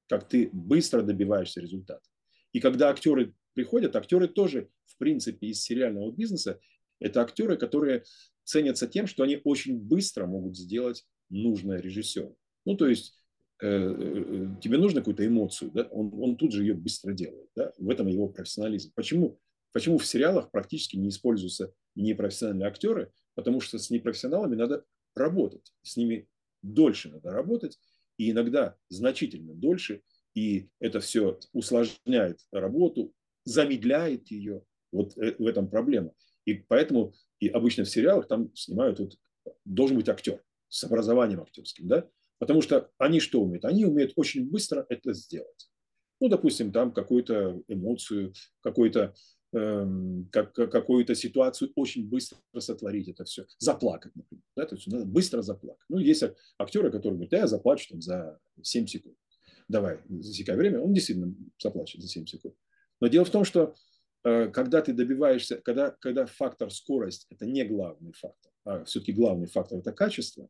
как 0.09 0.29
ты 0.29 0.51
быстро 0.53 1.03
добиваешься 1.03 1.61
результата. 1.61 2.09
И 2.53 2.61
когда 2.61 2.91
актеры 2.91 3.35
приходят, 3.55 3.97
актеры 3.97 4.29
тоже, 4.29 4.69
в 4.87 4.97
принципе, 4.99 5.49
из 5.49 5.61
сериального 5.61 6.13
бизнеса, 6.13 6.61
это 7.01 7.21
актеры, 7.21 7.57
которые 7.57 8.05
ценятся 8.45 8.87
тем, 8.87 9.07
что 9.07 9.23
они 9.23 9.41
очень 9.45 9.79
быстро 9.79 10.27
могут 10.27 10.57
сделать 10.57 11.05
нужное 11.29 11.81
режиссеру. 11.81 12.37
Ну, 12.65 12.77
то 12.77 12.89
есть 12.89 13.15
э, 13.61 13.67
э, 13.69 14.47
тебе 14.63 14.79
нужно 14.79 15.01
какую-то 15.01 15.27
эмоцию, 15.27 15.71
да? 15.73 15.83
он, 15.91 16.11
он 16.15 16.37
тут 16.37 16.53
же 16.53 16.63
ее 16.63 16.75
быстро 16.75 17.13
делает. 17.13 17.49
Да? 17.55 17.73
В 17.79 17.91
этом 17.91 18.07
его 18.07 18.29
профессионализм. 18.29 18.93
Почему? 18.95 19.39
Почему 19.73 19.99
в 19.99 20.07
сериалах 20.07 20.51
практически 20.51 20.97
не 20.97 21.11
используются 21.11 21.73
непрофессиональные 21.95 22.69
актеры? 22.69 23.13
Потому 23.35 23.61
что 23.61 23.79
с 23.79 23.91
непрофессионалами 23.91 24.57
надо 24.57 24.85
работать, 25.15 25.73
с 25.83 25.97
ними 25.97 26.29
дольше 26.63 27.11
надо 27.11 27.31
работать, 27.31 27.79
и 28.17 28.31
иногда 28.31 28.77
значительно 28.89 29.55
дольше, 29.55 30.03
и 30.35 30.69
это 30.81 31.01
все 31.01 31.39
усложняет 31.53 32.41
работу, 32.53 33.15
замедляет 33.45 34.31
ее. 34.31 34.63
Вот 34.93 35.17
э, 35.19 35.37
в 35.39 35.47
этом 35.47 35.69
проблема. 35.69 36.13
И 36.45 36.55
поэтому 36.55 37.15
и 37.41 37.49
обычно 37.49 37.85
в 37.85 37.91
сериалах 37.91 38.27
там 38.27 38.55
снимают, 38.55 38.99
вот, 38.99 39.17
должен 39.65 39.97
быть 39.97 40.09
актер 40.09 40.43
с 40.69 40.85
образованием 40.85 41.41
актерским, 41.41 41.89
да? 41.89 42.09
Потому 42.39 42.63
что 42.63 42.91
они 42.99 43.21
что 43.21 43.41
умеют? 43.41 43.65
Они 43.65 43.85
умеют 43.85 44.13
очень 44.17 44.49
быстро 44.49 44.87
это 44.89 45.13
сделать. 45.13 45.71
Ну, 46.21 46.29
допустим, 46.29 46.73
там 46.73 46.93
какую-то 46.93 47.63
эмоцию, 47.69 48.33
какой-то 48.61 49.15
как, 49.51 50.53
какую-то 50.53 51.15
ситуацию 51.15 51.73
очень 51.75 52.09
быстро 52.09 52.39
сотворить 52.59 53.09
это 53.09 53.25
все. 53.25 53.47
Заплакать, 53.59 54.15
например. 54.15 54.45
Да? 54.57 54.67
То 54.67 54.75
есть 54.75 54.87
надо 54.89 55.07
быстро 55.07 55.43
заплакать. 55.43 55.85
Ну, 55.89 55.99
есть 55.99 56.23
актеры, 56.59 56.91
которые 56.91 57.15
говорят, 57.15 57.31
да, 57.31 57.39
я 57.39 57.47
заплачу 57.47 57.89
там, 57.91 58.03
за 58.03 58.39
7 58.63 58.87
секунд. 58.87 59.17
Давай, 59.69 60.01
засекай 60.09 60.57
время. 60.57 60.81
Он 60.81 60.93
действительно 60.93 61.35
заплачет 61.59 62.03
за 62.03 62.09
7 62.09 62.27
секунд. 62.27 62.55
Но 63.01 63.07
дело 63.09 63.25
в 63.25 63.31
том, 63.31 63.45
что 63.45 63.75
Э, 64.25 64.49
когда 64.49 64.83
ты 64.83 64.93
добиваешься, 64.93 65.61
когда, 65.61 65.91
когда 65.91 66.27
фактор 66.27 66.71
скорость– 66.71 67.27
это 67.31 67.47
не 67.47 67.65
главный 67.65 68.13
фактор, 68.13 68.53
а 68.65 68.85
все-таки 68.85 69.13
главный 69.13 69.47
фактор– 69.47 69.79
это 69.81 69.93
качество, 69.93 70.49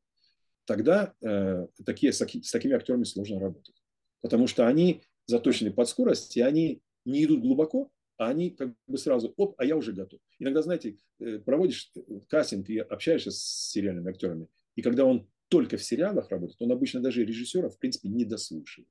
тогда 0.65 1.15
э, 1.21 1.67
такие, 1.85 2.13
с, 2.13 2.19
с 2.19 2.51
такими 2.51 2.75
актерами 2.75 3.05
сложно 3.05 3.39
работать. 3.41 3.77
Потому 4.21 4.47
что 4.47 4.67
они 4.67 5.03
заточены 5.27 5.71
под 5.71 5.89
скорость, 5.89 6.37
и 6.37 6.41
они 6.41 6.83
не 7.05 7.25
идут 7.25 7.43
глубоко, 7.43 7.91
а 8.19 8.29
они 8.29 8.51
как 8.51 8.75
бы 8.87 8.99
сразу, 8.99 9.33
оп, 9.37 9.55
а 9.59 9.65
я 9.65 9.77
уже 9.77 9.93
готов. 9.93 10.21
Иногда, 10.39 10.61
знаете, 10.63 10.99
э, 11.21 11.39
проводишь 11.39 11.91
э, 11.95 12.01
кастинг 12.29 12.69
и 12.69 12.79
общаешься 12.79 13.31
с 13.31 13.71
сериальными 13.71 14.11
актерами, 14.11 14.49
и 14.75 14.83
когда 14.83 15.05
он 15.05 15.29
только 15.49 15.77
в 15.77 15.85
сериалах 15.85 16.31
работает, 16.31 16.61
он 16.61 16.73
обычно 16.73 17.01
даже 17.01 17.25
режиссера, 17.25 17.71
в 17.71 17.79
принципе, 17.79 18.09
не 18.09 18.25
дослушивает 18.25 18.89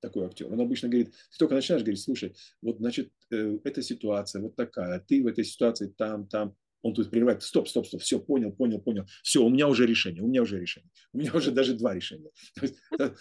такой 0.00 0.26
актер. 0.26 0.50
Он 0.50 0.60
обычно 0.60 0.88
говорит, 0.88 1.10
ты 1.10 1.38
только 1.38 1.54
начинаешь 1.54 1.82
говорить, 1.82 2.00
слушай, 2.00 2.34
вот, 2.62 2.78
значит, 2.78 3.12
э, 3.30 3.58
эта 3.64 3.82
ситуация 3.82 4.40
вот 4.40 4.56
такая, 4.56 5.00
ты 5.00 5.22
в 5.22 5.26
этой 5.26 5.44
ситуации 5.44 5.92
там, 5.96 6.26
там. 6.26 6.56
Он 6.80 6.94
тут 6.94 7.10
прерывает, 7.10 7.42
стоп, 7.42 7.68
стоп, 7.68 7.88
стоп, 7.88 8.00
все, 8.00 8.20
понял, 8.20 8.52
понял, 8.52 8.80
понял. 8.80 9.04
Все, 9.24 9.42
у 9.44 9.50
меня 9.50 9.66
уже 9.66 9.84
решение, 9.84 10.22
у 10.22 10.28
меня 10.28 10.42
уже 10.42 10.60
решение. 10.60 10.88
У 11.12 11.18
меня 11.18 11.32
уже 11.34 11.50
даже 11.50 11.74
два 11.74 11.92
решения. 11.92 12.30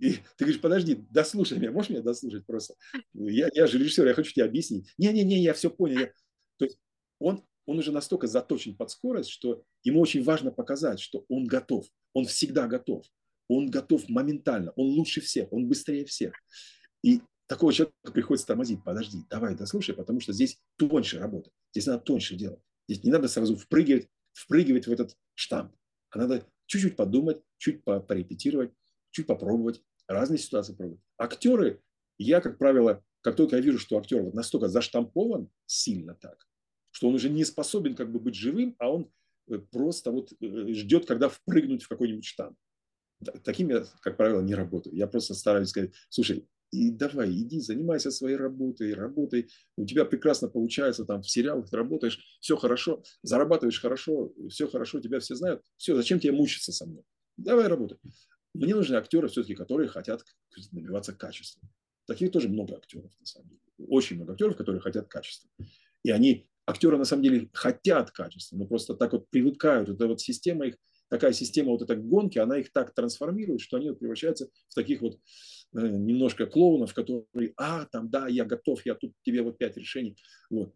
И, 0.00 0.14
ты 0.36 0.44
говоришь, 0.44 0.60
подожди, 0.60 0.94
дослушай 1.10 1.58
меня, 1.58 1.72
можешь 1.72 1.90
меня 1.90 2.02
дослушать 2.02 2.46
просто? 2.46 2.74
Я, 3.12 3.48
я 3.52 3.66
же 3.66 3.78
режиссер, 3.78 4.06
я 4.06 4.14
хочу 4.14 4.32
тебе 4.32 4.44
объяснить. 4.44 4.92
Не-не-не, 4.98 5.42
я 5.42 5.52
все 5.54 5.70
понял. 5.70 6.00
Я... 6.00 6.06
То 6.56 6.64
есть 6.64 6.78
он, 7.18 7.44
он 7.66 7.78
уже 7.78 7.92
настолько 7.92 8.26
заточен 8.26 8.76
под 8.76 8.90
скорость, 8.90 9.30
что 9.30 9.62
ему 9.84 10.00
очень 10.00 10.22
важно 10.24 10.50
показать, 10.50 11.00
что 11.00 11.24
он 11.28 11.46
готов, 11.46 11.86
он 12.14 12.24
всегда 12.24 12.66
готов 12.66 13.04
он 13.50 13.68
готов 13.68 14.08
моментально, 14.08 14.70
он 14.76 14.86
лучше 14.90 15.20
всех, 15.20 15.52
он 15.52 15.66
быстрее 15.66 16.04
всех. 16.04 16.34
И 17.02 17.20
такого 17.48 17.72
человека 17.72 18.12
приходится 18.12 18.46
тормозить. 18.46 18.84
Подожди, 18.84 19.24
давай, 19.28 19.56
дослушай, 19.56 19.94
потому 19.94 20.20
что 20.20 20.32
здесь 20.32 20.58
тоньше 20.76 21.18
работа. 21.18 21.50
Здесь 21.72 21.86
надо 21.86 22.00
тоньше 22.04 22.36
делать. 22.36 22.60
Здесь 22.88 23.02
не 23.02 23.10
надо 23.10 23.26
сразу 23.26 23.56
впрыгивать, 23.56 24.08
впрыгивать 24.32 24.86
в 24.86 24.92
этот 24.92 25.16
штамп. 25.34 25.74
А 26.10 26.18
надо 26.18 26.46
чуть-чуть 26.66 26.94
подумать, 26.94 27.42
чуть 27.58 27.82
порепетировать, 27.82 28.72
чуть 29.10 29.26
попробовать, 29.26 29.82
разные 30.12 30.38
ситуации 30.38 30.74
пробовать. 30.74 31.00
Актеры, 31.18 31.82
я, 32.18 32.40
как 32.40 32.58
правило, 32.58 33.02
как 33.22 33.36
только 33.36 33.56
я 33.56 33.62
вижу, 33.62 33.78
что 33.78 33.98
актер 33.98 34.22
вот 34.22 34.34
настолько 34.34 34.68
заштампован 34.68 35.50
сильно 35.66 36.14
так, 36.14 36.46
что 36.90 37.08
он 37.08 37.14
уже 37.14 37.28
не 37.28 37.44
способен 37.44 37.94
как 37.94 38.12
бы 38.12 38.20
быть 38.20 38.34
живым, 38.34 38.74
а 38.78 38.90
он 38.90 39.10
э, 39.48 39.58
просто 39.58 40.10
вот 40.10 40.32
э, 40.40 40.72
ждет, 40.72 41.06
когда 41.06 41.28
впрыгнуть 41.28 41.82
в 41.82 41.88
какой-нибудь 41.88 42.24
штамп 42.24 42.56
таким 43.44 43.70
я, 43.70 43.84
как 44.02 44.16
правило, 44.16 44.40
не 44.40 44.54
работаю. 44.54 44.96
Я 44.96 45.06
просто 45.06 45.34
стараюсь 45.34 45.68
сказать, 45.68 45.92
слушай, 46.08 46.48
и 46.70 46.90
давай, 46.90 47.30
иди, 47.30 47.60
занимайся 47.60 48.10
своей 48.10 48.36
работой, 48.36 48.94
работай. 48.94 49.48
У 49.76 49.84
тебя 49.84 50.04
прекрасно 50.04 50.48
получается, 50.48 51.04
там 51.04 51.22
в 51.22 51.28
сериалах 51.28 51.68
ты 51.68 51.76
работаешь, 51.76 52.20
все 52.40 52.56
хорошо, 52.56 53.02
зарабатываешь 53.22 53.80
хорошо, 53.80 54.32
все 54.48 54.68
хорошо, 54.68 55.00
тебя 55.00 55.18
все 55.18 55.34
знают. 55.34 55.62
Все, 55.76 55.96
зачем 55.96 56.20
тебе 56.20 56.32
мучиться 56.32 56.72
со 56.72 56.86
мной? 56.86 57.02
Давай 57.36 57.66
работай. 57.66 57.98
Мне 58.54 58.74
нужны 58.74 58.96
актеры 58.96 59.28
все-таки, 59.28 59.54
которые 59.54 59.88
хотят 59.88 60.24
добиваться 60.72 61.14
качества. 61.14 61.68
Таких 62.06 62.32
тоже 62.32 62.48
много 62.48 62.76
актеров, 62.76 63.12
на 63.20 63.26
самом 63.26 63.48
деле. 63.48 63.60
Очень 63.88 64.16
много 64.16 64.32
актеров, 64.32 64.56
которые 64.56 64.80
хотят 64.80 65.08
качества. 65.08 65.48
И 66.02 66.10
они, 66.10 66.48
актеры 66.66 66.98
на 66.98 67.04
самом 67.04 67.22
деле 67.22 67.48
хотят 67.52 68.10
качества, 68.10 68.56
но 68.56 68.66
просто 68.66 68.94
так 68.94 69.12
вот 69.12 69.30
привыкают. 69.30 69.88
Это 69.88 70.06
вот 70.06 70.20
система 70.20 70.66
их 70.66 70.76
такая 71.10 71.32
система 71.32 71.72
вот 71.72 71.82
этой 71.82 71.96
гонки, 71.96 72.38
она 72.38 72.56
их 72.56 72.72
так 72.72 72.94
трансформирует, 72.94 73.60
что 73.60 73.76
они 73.76 73.90
вот 73.90 73.98
превращаются 73.98 74.48
в 74.68 74.74
таких 74.74 75.02
вот 75.02 75.18
э, 75.74 75.80
немножко 75.80 76.46
клоунов, 76.46 76.94
которые, 76.94 77.52
а, 77.56 77.84
там, 77.86 78.08
да, 78.08 78.28
я 78.28 78.44
готов, 78.44 78.86
я 78.86 78.94
тут 78.94 79.12
тебе 79.22 79.42
вот 79.42 79.58
пять 79.58 79.76
решений. 79.76 80.16
Вот. 80.48 80.72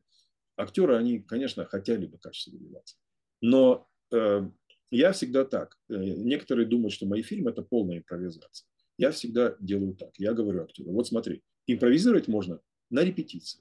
Актеры, 0.56 0.96
они, 0.96 1.20
конечно, 1.20 1.64
хотели 1.64 2.06
бы 2.06 2.18
качественно 2.18 2.58
добиваться. 2.58 2.96
Но 3.40 3.88
э, 4.12 4.50
я 4.96 5.12
всегда 5.12 5.44
так. 5.44 5.76
Э, 5.88 5.94
некоторые 5.96 6.66
думают, 6.66 6.92
что 6.92 7.06
мои 7.06 7.22
фильмы– 7.22 7.50
это 7.52 7.62
полная 7.62 7.98
импровизация. 7.98 8.66
Я 8.96 9.10
всегда 9.10 9.56
делаю 9.60 9.94
так. 9.94 10.10
Я 10.18 10.32
говорю 10.34 10.62
актеру, 10.62 10.92
вот 10.92 11.06
смотри, 11.06 11.42
импровизировать 11.66 12.28
можно 12.28 12.60
на 12.90 13.02
репетиции. 13.02 13.60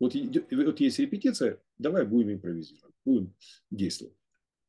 Вот, 0.00 0.14
вот 0.14 0.80
есть 0.80 0.98
репетиция, 0.98 1.60
давай 1.78 2.04
будем 2.04 2.32
импровизировать, 2.32 2.94
будем 3.04 3.34
действовать. 3.70 4.14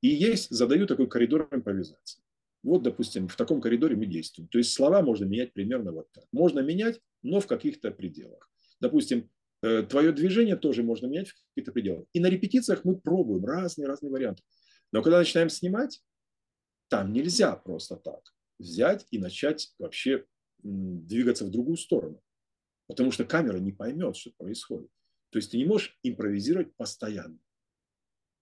И 0.02 0.10
есть, 0.10 0.52
задаю 0.52 0.86
такой 0.86 1.08
коридор 1.08 1.48
импровизации. 1.52 2.22
Вот, 2.62 2.84
допустим, 2.84 3.28
в 3.28 3.36
таком 3.36 3.62
коридоре 3.62 3.96
мы 3.96 4.06
действуем. 4.06 4.48
То 4.50 4.58
есть 4.60 4.74
слова 4.74 5.02
можно 5.02 5.26
менять 5.26 5.54
примерно 5.54 5.92
вот 5.92 6.12
так. 6.12 6.26
Можно 6.32 6.60
менять, 6.60 7.00
но 7.24 7.40
в 7.40 7.48
каких-то 7.48 7.92
пределах. 7.92 8.50
Допустим, 8.80 9.30
э, 9.64 9.84
твое 9.84 10.12
движение 10.12 10.56
тоже 10.56 10.84
можно 10.84 11.08
менять 11.08 11.30
в 11.30 11.36
каких-то 11.50 11.72
пределах. 11.72 12.06
И 12.14 12.20
на 12.20 12.28
репетициях 12.28 12.84
мы 12.84 13.00
пробуем 13.00 13.46
разные-разные 13.46 14.12
варианты. 14.12 14.44
Но 14.96 15.04
когда 15.04 15.20
начинаем 15.20 15.50
снимать, 15.50 16.02
там 16.88 17.12
нельзя 17.12 17.54
просто 17.58 17.98
так 17.98 18.34
взять 18.58 19.06
и 19.12 19.20
начать 19.20 19.74
вообще 19.78 20.26
двигаться 20.64 21.44
в 21.44 21.52
другую 21.52 21.76
сторону. 21.76 22.24
Потому 22.88 23.12
что 23.12 23.26
камера 23.26 23.58
не 23.58 23.74
поймет, 23.74 24.16
что 24.16 24.32
происходит. 24.38 24.90
То 25.32 25.40
есть 25.40 25.52
ты 25.52 25.58
не 25.58 25.66
можешь 25.66 26.00
импровизировать 26.02 26.74
постоянно. 26.78 27.38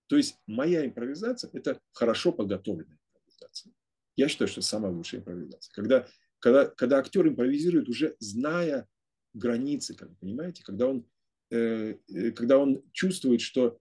То 0.05 0.15
есть 0.15 0.37
моя 0.45 0.85
импровизация– 0.85 1.49
это 1.53 1.81
хорошо 1.91 2.31
подготовленная 2.31 2.99
импровизация. 2.99 3.73
Я 4.15 4.27
считаю, 4.27 4.47
что 4.47 4.59
это 4.59 4.67
самая 4.67 4.91
лучшая 4.91 5.21
импровизация. 5.21 5.73
Когда, 5.73 6.07
когда, 6.37 6.65
когда 6.67 6.99
актер 6.99 7.27
импровизирует, 7.27 7.89
уже 7.89 8.15
зная 8.19 8.87
границы, 9.33 9.95
как 9.95 10.07
вы 10.09 10.15
понимаете, 10.17 10.63
когда 10.63 10.85
он, 10.85 11.09
э, 11.49 11.95
э 12.09 12.29
когда 12.29 12.59
он 12.59 12.83
чувствует, 12.91 13.41
что 13.41 13.79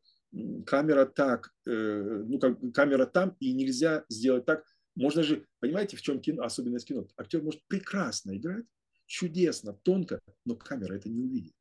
камера 0.66 1.06
так, 1.06 1.52
э, 1.66 2.24
ну, 2.26 2.38
как 2.38 2.58
камера 2.72 3.06
там, 3.06 3.36
и 3.40 3.52
нельзя 3.52 4.04
сделать 4.08 4.44
так. 4.44 4.64
Можно 4.94 5.22
же, 5.22 5.46
понимаете, 5.60 5.96
в 5.96 6.02
чем 6.02 6.20
кино, 6.20 6.42
особенность 6.42 6.86
кино? 6.86 7.06
Актер 7.16 7.42
может 7.42 7.62
прекрасно 7.66 8.36
играть, 8.36 8.64
чудесно, 9.06 9.74
тонко, 9.82 10.20
но 10.44 10.54
камера 10.54 10.94
это 10.94 11.08
не 11.08 11.20
увидит. 11.20 11.52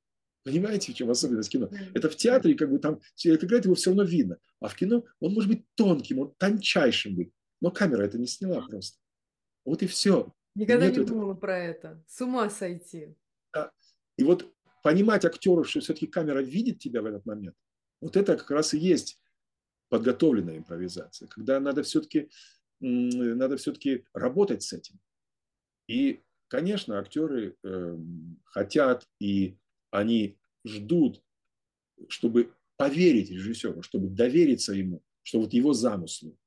Понимаете, 0.43 0.91
в 0.91 0.95
чем 0.95 1.10
особенность 1.10 1.52
кино? 1.52 1.69
Это 1.93 2.10
в 2.10 2.15
театре, 2.15 2.56
как 2.56 2.72
бы 2.72 2.80
там 2.80 2.99
человек 3.15 3.43
играет, 3.43 3.65
его 3.65 3.76
все 3.76 3.91
равно 3.91 4.03
видно. 4.03 4.38
А 4.60 4.68
в 4.68 4.76
кино 4.76 5.06
он 5.19 5.34
может 5.34 5.49
быть 5.49 5.65
тонким, 5.76 6.19
он 6.19 6.34
тончайшим 6.38 7.15
быть. 7.15 7.31
Но 7.61 7.72
камера 7.72 8.03
это 8.03 8.18
не 8.18 8.27
сняла 8.27 8.61
просто. 8.61 8.98
Вот 9.65 9.84
и 9.84 9.88
все. 9.88 10.34
Никогда 10.56 10.88
Нет 10.88 10.98
не 10.98 11.03
этого. 11.03 11.18
думала 11.19 11.34
про 11.35 11.57
это. 11.57 12.03
С 12.07 12.19
ума 12.22 12.49
сойти. 12.49 13.15
Да. 13.53 13.72
И 14.18 14.23
вот 14.23 14.52
понимать 14.84 15.26
актеру, 15.26 15.64
что 15.64 15.80
все-таки 15.80 16.07
камера 16.07 16.41
видит 16.41 16.80
тебя 16.80 17.02
в 17.02 17.06
этот 17.06 17.26
момент, 17.26 17.56
вот 18.02 18.18
это 18.18 18.36
как 18.36 18.52
раз 18.52 18.73
и 18.73 18.80
есть 18.80 19.22
подготовленная 19.90 20.57
импровизация, 20.57 21.28
когда 21.28 21.60
надо 21.60 21.84
все-таки 21.84 22.30
надо 22.80 23.57
все-таки 23.57 24.06
работать 24.14 24.64
с 24.64 24.73
этим. 24.73 24.99
И, 25.88 26.22
конечно, 26.48 26.98
актеры 26.98 27.56
э, 27.64 27.98
хотят 28.45 29.07
и 29.19 29.57
они 29.91 30.40
ждут, 30.65 31.22
чтобы 32.07 32.53
поверить 32.78 33.30
режиссеру, 33.30 33.84
чтобы 33.84 34.10
довериться 34.10 34.73
ему, 34.73 35.03
что 35.22 35.40
вот 35.40 35.53
его 35.53 35.73
замыслу. 35.73 36.40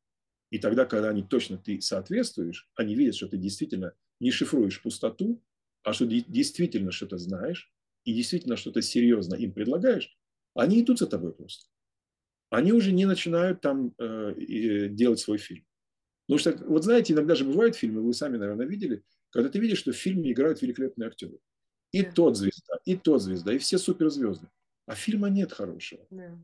И 0.50 0.58
тогда, 0.58 0.86
когда 0.86 1.10
они 1.10 1.22
точно 1.22 1.58
ты 1.58 1.80
соответствуешь, 1.80 2.68
они 2.74 2.94
видят, 2.94 3.14
что 3.14 3.28
ты 3.28 3.36
действительно 3.36 3.94
не 4.18 4.30
шифруешь 4.30 4.82
пустоту, 4.82 5.42
а 5.82 5.92
что 5.92 6.06
действительно 6.06 6.90
что-то 6.90 7.18
знаешь, 7.18 7.72
и 8.04 8.14
действительно 8.14 8.56
что-то 8.56 8.82
серьезно 8.82 9.34
им 9.34 9.52
предлагаешь, 9.52 10.16
они 10.54 10.80
идут 10.80 10.98
за 10.98 11.06
тобой 11.06 11.32
просто. 11.32 11.66
Они 12.50 12.72
уже 12.72 12.92
не 12.92 13.06
начинают 13.06 13.60
там 13.60 13.94
э, 13.98 14.34
делать 14.90 15.18
свой 15.18 15.38
фильм. 15.38 15.64
Потому 16.26 16.38
что, 16.38 16.64
вот 16.66 16.84
знаете, 16.84 17.12
иногда 17.12 17.34
же 17.34 17.44
бывают 17.44 17.76
фильмы, 17.76 18.02
вы 18.02 18.14
сами, 18.14 18.36
наверное, 18.36 18.66
видели, 18.66 19.02
когда 19.30 19.48
ты 19.48 19.58
видишь, 19.58 19.78
что 19.78 19.92
в 19.92 19.96
фильме 19.96 20.32
играют 20.32 20.62
великолепные 20.62 21.08
актеры. 21.08 21.38
И 21.92 22.02
yeah. 22.02 22.12
тот 22.12 22.36
звезда, 22.36 22.78
и 22.84 22.96
тот 22.96 23.22
звезда, 23.22 23.52
и 23.52 23.58
все 23.58 23.78
суперзвезды. 23.78 24.48
А 24.86 24.94
фильма 24.94 25.28
нет 25.28 25.52
хорошего. 25.52 26.06
Yeah. 26.10 26.38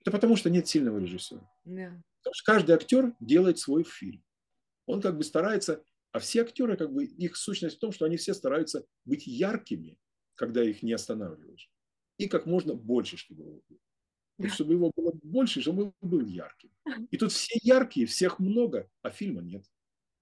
Это 0.00 0.10
потому, 0.10 0.36
что 0.36 0.50
нет 0.50 0.66
сильного 0.66 0.98
режиссера. 0.98 1.40
Yeah. 1.66 2.00
Потому 2.18 2.34
что 2.34 2.52
каждый 2.52 2.72
актер 2.72 3.14
делает 3.20 3.58
свой 3.58 3.84
фильм. 3.84 4.22
Он 4.86 5.00
как 5.00 5.16
бы 5.16 5.24
старается, 5.24 5.84
а 6.12 6.18
все 6.18 6.42
актеры, 6.42 6.76
как 6.76 6.92
бы, 6.92 7.04
их 7.04 7.36
сущность 7.36 7.76
в 7.76 7.80
том, 7.80 7.92
что 7.92 8.06
они 8.06 8.16
все 8.16 8.34
стараются 8.34 8.86
быть 9.04 9.26
яркими, 9.26 9.98
когда 10.34 10.62
их 10.62 10.82
не 10.82 10.92
останавливаешь. 10.92 11.70
И 12.18 12.28
как 12.28 12.46
можно 12.46 12.74
больше, 12.74 13.16
чтобы 13.16 13.42
его 13.44 13.62
было. 13.68 13.78
И 14.40 14.48
чтобы 14.48 14.74
его 14.74 14.92
было 14.94 15.12
больше, 15.22 15.62
чтобы 15.62 15.84
он 15.84 15.94
был 16.10 16.20
ярким. 16.20 16.70
И 17.10 17.16
тут 17.16 17.32
все 17.32 17.58
яркие, 17.62 18.06
всех 18.06 18.38
много, 18.38 18.90
а 19.02 19.10
фильма 19.10 19.40
нет. 19.42 19.64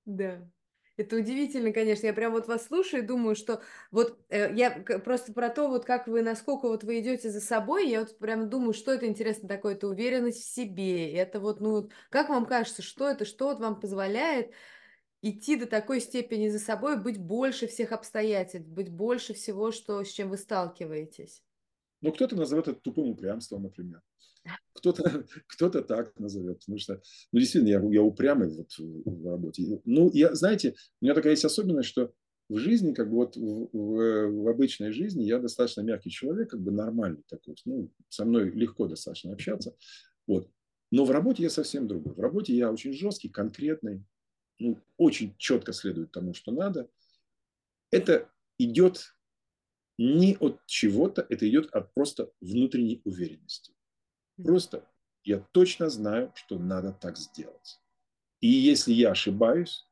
Да. 0.04 0.48
Это 0.96 1.16
удивительно, 1.16 1.72
конечно. 1.72 2.06
Я 2.06 2.14
прям 2.14 2.32
вот 2.32 2.48
вас 2.48 2.66
слушаю 2.66 3.02
и 3.02 3.06
думаю, 3.06 3.36
что 3.36 3.60
вот 3.90 4.18
э, 4.30 4.54
я 4.54 4.70
просто 5.04 5.34
про 5.34 5.50
то, 5.50 5.68
вот 5.68 5.84
как 5.84 6.06
вы, 6.08 6.22
насколько 6.22 6.68
вот 6.68 6.84
вы 6.84 7.00
идете 7.00 7.30
за 7.30 7.40
собой, 7.42 7.90
я 7.90 8.00
вот 8.00 8.18
прям 8.18 8.48
думаю, 8.48 8.72
что 8.72 8.92
это 8.92 9.06
интересно 9.06 9.46
такое, 9.46 9.74
это 9.74 9.88
уверенность 9.88 10.42
в 10.42 10.48
себе. 10.54 11.12
Это 11.12 11.38
вот, 11.38 11.60
ну, 11.60 11.90
как 12.08 12.30
вам 12.30 12.46
кажется, 12.46 12.80
что 12.80 13.06
это, 13.08 13.26
что 13.26 13.48
вот 13.48 13.60
вам 13.60 13.78
позволяет 13.78 14.52
идти 15.22 15.56
до 15.56 15.66
такой 15.66 16.00
степени 16.00 16.48
за 16.50 16.60
собой, 16.60 16.98
быть 17.02 17.18
больше 17.20 17.68
всех 17.68 17.92
обстоятельств, 17.92 18.68
быть 18.70 18.90
больше 18.90 19.34
всего, 19.34 19.72
что, 19.72 20.04
с 20.04 20.10
чем 20.12 20.30
вы 20.30 20.38
сталкиваетесь? 20.38 21.42
Ну, 22.02 22.12
кто-то 22.12 22.36
назовет 22.36 22.68
это 22.68 22.80
тупым 22.80 23.10
упрямством, 23.10 23.62
например. 23.62 24.02
Кто-то 24.74 25.24
кто 25.46 25.70
так 25.70 26.18
назовет, 26.18 26.60
потому 26.60 26.78
что, 26.78 27.02
ну, 27.32 27.40
действительно, 27.40 27.70
я, 27.70 27.80
я 27.92 28.02
упрямый 28.02 28.48
вот 28.48 28.72
в, 28.72 29.02
в 29.04 29.30
работе. 29.30 29.80
Ну, 29.84 30.10
я, 30.12 30.34
знаете, 30.34 30.74
у 31.00 31.04
меня 31.04 31.14
такая 31.14 31.32
есть 31.32 31.44
особенность, 31.44 31.88
что 31.88 32.12
в 32.48 32.58
жизни, 32.58 32.94
как 32.94 33.10
бы 33.10 33.16
вот 33.16 33.36
в, 33.36 33.70
в, 33.72 34.42
в 34.42 34.48
обычной 34.48 34.92
жизни 34.92 35.24
я 35.24 35.38
достаточно 35.38 35.80
мягкий 35.80 36.10
человек, 36.10 36.50
как 36.50 36.60
бы 36.60 36.70
нормальный 36.70 37.24
такой, 37.28 37.56
ну, 37.64 37.90
со 38.08 38.24
мной 38.24 38.50
легко 38.50 38.86
достаточно 38.86 39.32
общаться, 39.32 39.74
вот. 40.26 40.48
Но 40.92 41.04
в 41.04 41.10
работе 41.10 41.42
я 41.42 41.50
совсем 41.50 41.88
другой. 41.88 42.14
В 42.14 42.20
работе 42.20 42.54
я 42.54 42.70
очень 42.70 42.92
жесткий, 42.92 43.28
конкретный, 43.28 44.04
ну, 44.58 44.78
очень 44.96 45.34
четко 45.38 45.72
следует 45.72 46.12
тому, 46.12 46.32
что 46.34 46.52
надо. 46.52 46.88
Это 47.90 48.30
идет 48.58 49.15
не 49.98 50.36
от 50.36 50.64
чего-то, 50.66 51.26
это 51.28 51.48
идет 51.48 51.74
от 51.74 51.92
просто 51.94 52.30
внутренней 52.40 53.00
уверенности. 53.04 53.72
Просто 54.36 54.86
я 55.24 55.38
точно 55.52 55.88
знаю, 55.88 56.32
что 56.34 56.58
надо 56.58 56.92
так 56.92 57.16
сделать. 57.16 57.80
И 58.40 58.48
если 58.48 58.92
я 58.92 59.12
ошибаюсь, 59.12 59.86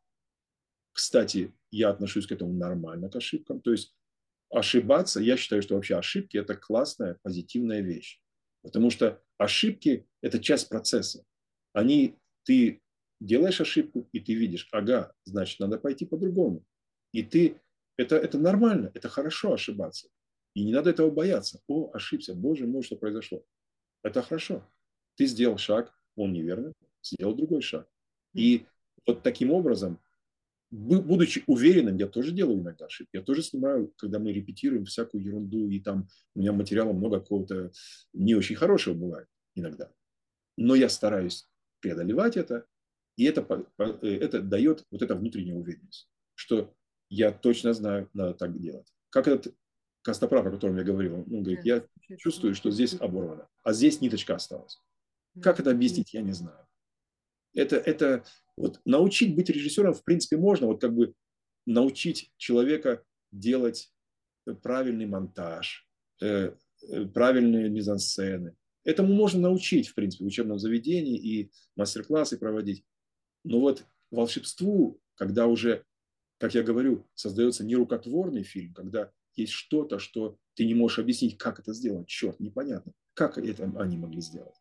кстати, 0.92 1.52
я 1.70 1.88
отношусь 1.90 2.26
к 2.26 2.32
этому 2.32 2.52
нормально, 2.52 3.10
к 3.10 3.16
ошибкам. 3.16 3.60
То 3.60 3.72
есть 3.72 3.96
ошибаться, 4.50 5.20
я 5.20 5.36
считаю, 5.36 5.62
что 5.62 5.74
вообще 5.74 5.96
ошибки– 5.96 6.36
это 6.38 6.54
классная, 6.54 7.18
позитивная 7.22 7.80
вещь. 7.80 8.20
Потому 8.62 8.90
что 8.90 9.22
ошибки– 9.38 10.06
это 10.22 10.38
часть 10.38 10.68
процесса. 10.68 11.24
Они, 11.72 12.16
ты 12.44 12.80
делаешь 13.20 13.60
ошибку, 13.60 14.08
и 14.12 14.20
ты 14.20 14.34
видишь, 14.34 14.68
ага, 14.70 15.12
значит, 15.24 15.58
надо 15.58 15.78
пойти 15.78 16.06
по-другому. 16.06 16.64
И 17.12 17.22
ты, 17.22 17.60
это, 17.96 18.16
это 18.16 18.38
нормально, 18.38 18.90
это 18.94 19.08
хорошо 19.08 19.54
ошибаться. 19.54 20.08
И 20.54 20.64
не 20.64 20.72
надо 20.72 20.90
этого 20.90 21.10
бояться. 21.10 21.60
О, 21.66 21.90
ошибся, 21.92 22.34
боже 22.34 22.66
мой, 22.66 22.82
что 22.82 22.96
произошло. 22.96 23.44
Это 24.02 24.22
хорошо. 24.22 24.66
Ты 25.16 25.26
сделал 25.26 25.58
шаг, 25.58 25.92
он 26.16 26.32
неверный, 26.32 26.72
сделал 27.02 27.34
другой 27.34 27.62
шаг. 27.62 27.88
И 28.34 28.66
вот 29.06 29.22
таким 29.22 29.50
образом, 29.50 30.00
будучи 30.70 31.42
уверенным, 31.46 31.96
я 31.96 32.06
тоже 32.06 32.32
делаю 32.32 32.60
иногда 32.60 32.86
ошибки. 32.86 33.16
Я 33.16 33.22
тоже 33.22 33.42
снимаю, 33.42 33.92
когда 33.96 34.18
мы 34.18 34.32
репетируем 34.32 34.84
всякую 34.84 35.22
ерунду, 35.22 35.68
и 35.68 35.80
там 35.80 36.08
у 36.34 36.40
меня 36.40 36.52
материала 36.52 36.92
много 36.92 37.20
какого-то 37.20 37.72
не 38.12 38.34
очень 38.34 38.56
хорошего 38.56 38.94
бывает 38.94 39.28
иногда. 39.54 39.92
Но 40.56 40.74
я 40.74 40.88
стараюсь 40.88 41.48
преодолевать 41.80 42.36
это, 42.36 42.66
и 43.16 43.24
это, 43.24 43.46
это 44.02 44.42
дает 44.42 44.84
вот 44.90 45.02
эта 45.02 45.14
внутренняя 45.14 45.56
уверенность, 45.56 46.08
что 46.34 46.74
я 47.14 47.32
точно 47.32 47.72
знаю, 47.72 48.10
надо 48.12 48.34
так 48.34 48.58
делать. 48.58 48.92
Как 49.10 49.28
этот 49.28 49.54
Костоправ, 50.02 50.46
о 50.46 50.50
котором 50.50 50.76
я 50.76 50.84
говорил, 50.84 51.14
он 51.14 51.42
говорит, 51.42 51.64
я 51.64 51.86
чувствую, 52.18 52.54
что 52.54 52.70
здесь 52.70 52.94
оборвано, 53.00 53.48
а 53.62 53.72
здесь 53.72 54.00
ниточка 54.00 54.34
осталась. 54.34 54.82
Как 55.40 55.60
это 55.60 55.70
объяснить, 55.70 56.12
я 56.12 56.20
не 56.20 56.32
знаю. 56.32 56.66
Это, 57.54 57.76
это 57.76 58.24
вот 58.56 58.80
научить 58.84 59.34
быть 59.34 59.48
режиссером, 59.48 59.94
в 59.94 60.04
принципе, 60.04 60.36
можно, 60.36 60.66
вот 60.66 60.80
как 60.80 60.94
бы 60.94 61.14
научить 61.66 62.32
человека 62.36 63.02
делать 63.32 63.92
правильный 64.62 65.06
монтаж, 65.06 65.88
э, 66.20 66.54
э, 66.88 67.06
правильные 67.06 67.70
мизансцены. 67.70 68.56
Этому 68.84 69.14
можно 69.14 69.40
научить, 69.40 69.88
в 69.88 69.94
принципе, 69.94 70.24
в 70.24 70.26
учебном 70.26 70.58
заведении 70.58 71.16
и 71.16 71.50
мастер-классы 71.76 72.38
проводить. 72.38 72.84
Но 73.44 73.60
вот 73.60 73.86
волшебству, 74.10 75.00
когда 75.14 75.46
уже, 75.46 75.84
как 76.44 76.54
я 76.54 76.62
говорю, 76.62 77.06
создается 77.14 77.64
нерукотворный 77.64 78.42
фильм, 78.42 78.74
когда 78.74 79.10
есть 79.34 79.54
что-то, 79.54 79.98
что 79.98 80.36
ты 80.52 80.66
не 80.66 80.74
можешь 80.74 80.98
объяснить, 80.98 81.38
как 81.38 81.58
это 81.58 81.72
сделать. 81.72 82.06
Черт, 82.06 82.38
непонятно. 82.38 82.92
Как 83.14 83.38
это 83.38 83.64
они 83.78 83.96
могли 83.96 84.20
сделать? 84.20 84.54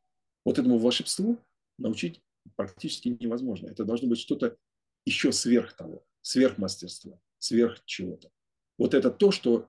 Вот 0.45 0.57
этому 0.57 0.77
волшебству 0.77 1.37
научить 1.77 2.21
практически 2.55 3.09
невозможно. 3.19 3.67
Это 3.67 3.83
должно 3.83 4.07
быть 4.07 4.19
что-то 4.19 4.55
еще 5.03 5.33
сверх 5.33 5.73
того, 5.73 6.05
сверх 6.21 6.57
мастерства, 6.57 7.19
сверх 7.37 7.83
чего-то. 7.83 8.31
Вот 8.77 8.93
это 8.93 9.11
то, 9.11 9.31
что, 9.31 9.67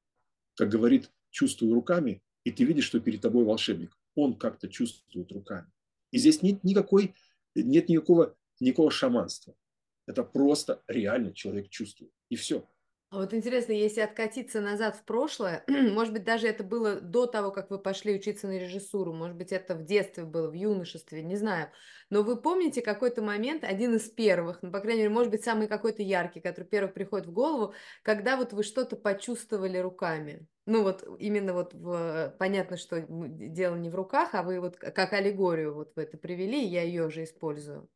как 0.54 0.68
говорит, 0.68 1.10
чувствую 1.30 1.74
руками, 1.74 2.22
и 2.44 2.52
ты 2.52 2.62
видишь, 2.62 2.84
что 2.84 3.00
перед 3.00 3.22
тобой 3.22 3.44
волшебник. 3.44 3.98
Он 4.14 4.38
как-то 4.38 4.68
чувствует 4.68 5.32
руками. 5.32 5.66
И 6.12 6.18
здесь 6.18 6.42
нет 6.42 6.62
никакой, 6.62 7.16
нет 7.56 7.88
никакого, 7.88 8.36
никакого 8.60 8.92
шаманства. 8.92 9.56
Это 10.06 10.24
просто 10.24 10.82
реально 10.86 11.32
человек 11.32 11.68
чувствует. 11.70 12.12
И 12.28 12.36
все. 12.36 12.68
А 13.14 13.18
вот 13.18 13.32
интересно, 13.32 13.70
если 13.72 14.00
откатиться 14.00 14.60
назад 14.60 14.96
в 14.96 15.04
прошлое, 15.04 15.62
может 15.68 16.12
быть, 16.12 16.24
даже 16.24 16.48
это 16.48 16.64
было 16.64 17.00
до 17.00 17.26
того, 17.26 17.52
как 17.52 17.70
вы 17.70 17.78
пошли 17.78 18.12
учиться 18.12 18.48
на 18.48 18.58
режиссуру, 18.58 19.12
может 19.12 19.36
быть, 19.36 19.52
это 19.52 19.76
в 19.76 19.84
детстве 19.84 20.24
было, 20.24 20.50
в 20.50 20.54
юношестве, 20.54 21.22
не 21.22 21.36
знаю. 21.36 21.70
Но 22.10 22.24
вы 22.24 22.34
помните 22.40 22.82
какой-то 22.82 23.22
момент, 23.22 23.62
один 23.62 23.94
из 23.94 24.10
первых, 24.10 24.62
ну, 24.62 24.72
по 24.72 24.80
крайней 24.80 25.02
мере, 25.02 25.14
может 25.14 25.30
быть, 25.30 25.44
самый 25.44 25.68
какой-то 25.68 26.02
яркий, 26.02 26.40
который 26.40 26.64
первый 26.64 26.90
приходит 26.90 27.26
в 27.28 27.32
голову, 27.32 27.74
когда 28.02 28.36
вот 28.36 28.52
вы 28.52 28.64
что-то 28.64 28.96
почувствовали 28.96 29.78
руками? 29.78 30.48
Ну 30.66 30.82
вот 30.82 31.04
именно 31.20 31.52
вот 31.52 31.72
в, 31.72 32.34
понятно, 32.40 32.76
что 32.76 33.04
дело 33.08 33.76
не 33.76 33.90
в 33.90 33.94
руках, 33.94 34.34
а 34.34 34.42
вы 34.42 34.58
вот 34.58 34.76
как 34.76 35.12
аллегорию 35.12 35.72
вот 35.74 35.92
в 35.94 35.98
это 36.00 36.18
привели, 36.18 36.64
я 36.64 36.82
ее 36.82 37.10
же 37.10 37.22
использую. 37.22 37.88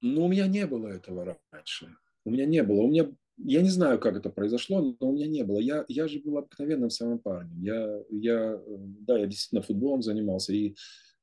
Ну, 0.00 0.24
у 0.24 0.28
меня 0.28 0.46
не 0.46 0.66
было 0.66 0.88
этого 0.88 1.38
раньше. 1.52 1.94
У 2.24 2.30
меня 2.30 2.46
не 2.46 2.62
было. 2.62 2.82
У 2.82 2.88
меня 2.88 3.10
я 3.42 3.62
не 3.62 3.70
знаю, 3.70 3.98
как 3.98 4.16
это 4.16 4.30
произошло, 4.30 4.80
но 4.82 5.08
у 5.08 5.12
меня 5.12 5.26
не 5.26 5.42
было. 5.44 5.60
Я, 5.60 5.84
я 5.88 6.08
же 6.08 6.20
был 6.20 6.36
обыкновенным 6.38 6.90
самым 6.90 7.18
парнем. 7.18 7.62
Я, 7.62 8.02
я, 8.10 8.60
да, 8.66 9.18
я 9.18 9.26
действительно 9.26 9.62
футболом 9.62 10.02
занимался, 10.02 10.52
и 10.52 10.74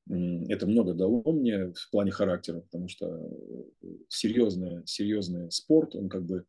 это 0.10 0.68
много 0.68 0.94
дало 0.94 1.22
мне 1.32 1.74
в 1.74 1.92
плане 1.92 2.12
характера, 2.12 2.62
потому 2.62 2.88
что 2.88 3.30
серьезный, 4.10 4.82
серьезный 4.86 5.52
спорт, 5.52 5.96
он 5.96 6.10
как 6.10 6.26
бы 6.26 6.46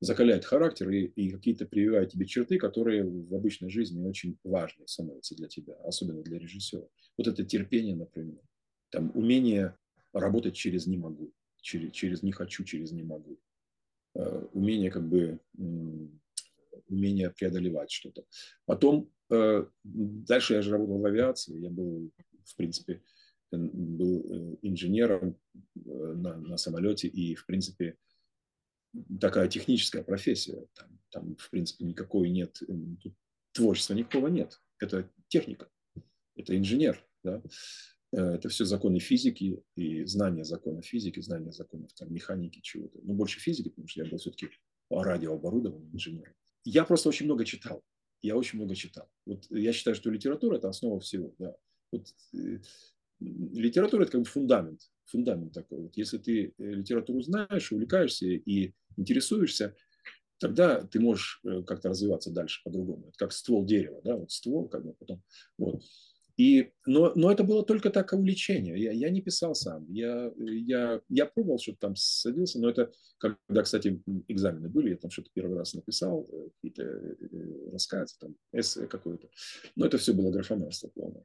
закаляет 0.00 0.44
характер 0.44 0.90
и, 0.90 1.04
и 1.04 1.30
какие-то 1.30 1.66
прививает 1.66 2.10
тебе 2.10 2.26
черты, 2.26 2.58
которые 2.58 3.04
в 3.04 3.32
обычной 3.34 3.70
жизни 3.70 4.04
очень 4.04 4.38
важны 4.42 4.88
становятся 4.88 5.36
для 5.36 5.46
тебя, 5.46 5.74
особенно 5.84 6.22
для 6.22 6.38
режиссера. 6.38 6.86
Вот 7.16 7.28
это 7.28 7.44
терпение, 7.44 7.94
например, 7.94 8.40
там 8.90 9.12
умение 9.14 9.76
работать 10.12 10.54
через 10.54 10.86
«не 10.86 10.96
могу», 10.96 11.32
через, 11.62 11.92
через 11.92 12.22
«не 12.22 12.32
хочу», 12.32 12.64
через 12.64 12.92
«не 12.92 13.02
могу». 13.02 13.40
Э, 14.14 14.46
умение 14.52 14.90
как 14.90 15.08
бы 15.08 15.40
умение 16.88 17.30
преодолевать 17.30 17.90
что-то. 17.90 18.24
Потом 18.66 19.10
э, 19.30 19.66
дальше 19.84 20.54
я 20.54 20.62
же 20.62 20.70
работал 20.70 20.98
в 20.98 21.06
авиации, 21.06 21.58
я 21.58 21.70
был 21.70 22.10
в 22.44 22.56
принципе 22.56 23.02
был 23.52 24.58
инженером 24.62 25.38
на, 25.74 26.38
на 26.38 26.56
самолете 26.56 27.06
и, 27.06 27.34
в 27.34 27.44
принципе, 27.44 27.98
такая 29.20 29.46
техническая 29.48 30.02
профессия. 30.02 30.66
Там, 30.74 30.98
там, 31.10 31.36
в 31.36 31.50
принципе, 31.50 31.84
никакой 31.84 32.30
нет, 32.30 32.62
творчества 33.52 33.94
никакого 33.94 34.28
нет. 34.28 34.60
Это 34.78 35.10
техника, 35.28 35.68
это 36.34 36.56
инженер. 36.56 37.04
Да? 37.22 37.42
Это 38.12 38.50
все 38.50 38.66
законы 38.66 38.98
физики 38.98 39.62
и 39.74 40.04
знания 40.04 40.44
закона 40.44 40.82
физики, 40.82 41.20
знания 41.20 41.50
законов 41.50 41.94
там, 41.94 42.12
механики, 42.12 42.60
чего-то. 42.60 42.98
Ну, 43.02 43.14
больше 43.14 43.40
физики, 43.40 43.70
потому 43.70 43.88
что 43.88 44.02
я 44.02 44.10
был 44.10 44.18
все-таки 44.18 44.50
радиооборудованным 44.90 45.94
инженером. 45.94 46.34
Я 46.64 46.84
просто 46.84 47.08
очень 47.08 47.24
много 47.24 47.44
читал. 47.44 47.82
Я 48.20 48.36
очень 48.36 48.58
много 48.58 48.74
читал. 48.74 49.08
Вот 49.26 49.46
я 49.50 49.72
считаю, 49.72 49.96
что 49.96 50.10
литература– 50.10 50.56
это 50.58 50.68
основа 50.68 51.00
всего. 51.00 51.34
Да. 51.38 51.56
Вот, 51.90 52.06
э, 52.34 52.58
литература– 53.20 54.02
это 54.04 54.12
как 54.12 54.20
бы 54.20 54.26
фундамент. 54.26 54.80
Фундамент 55.06 55.52
такой. 55.52 55.82
Вот 55.82 55.96
если 55.96 56.18
ты 56.18 56.44
э, 56.46 56.52
литературу 56.58 57.20
знаешь, 57.22 57.72
увлекаешься 57.72 58.26
и 58.26 58.74
интересуешься, 58.96 59.74
тогда 60.38 60.82
ты 60.82 61.00
можешь 61.00 61.40
э, 61.44 61.62
как-то 61.62 61.88
развиваться 61.88 62.30
дальше 62.30 62.60
по-другому. 62.64 63.08
Это 63.08 63.16
как 63.16 63.32
ствол 63.32 63.64
дерева, 63.64 64.00
да, 64.04 64.16
вот 64.16 64.30
ствол, 64.30 64.68
как 64.68 64.84
бы 64.84 64.92
потом. 64.94 65.22
Вот. 65.58 65.82
И, 66.36 66.72
но, 66.86 67.12
но 67.14 67.30
это 67.30 67.44
было 67.44 67.64
только 67.64 67.90
так 67.90 68.12
увлечение. 68.12 68.80
Я, 68.80 68.92
я 68.92 69.10
не 69.10 69.20
писал 69.20 69.54
сам. 69.54 69.86
Я, 69.90 70.32
я, 70.38 71.00
я 71.08 71.26
пробовал, 71.26 71.58
что-то 71.58 71.78
там 71.80 71.96
садился, 71.96 72.58
но 72.58 72.70
это, 72.70 72.90
когда, 73.18 73.62
кстати, 73.62 74.02
экзамены 74.28 74.68
были, 74.68 74.90
я 74.90 74.96
там 74.96 75.10
что-то 75.10 75.30
первый 75.34 75.58
раз 75.58 75.74
написал, 75.74 76.26
э, 76.32 76.48
какие-то 76.54 76.82
э, 76.82 77.70
рассказы, 77.70 78.14
там, 78.18 78.34
эссе 78.52 78.86
какое-то. 78.86 79.28
Но 79.76 79.86
это 79.86 79.98
все 79.98 80.14
было 80.14 80.30
графомерство 80.30 80.88
полное. 80.88 81.24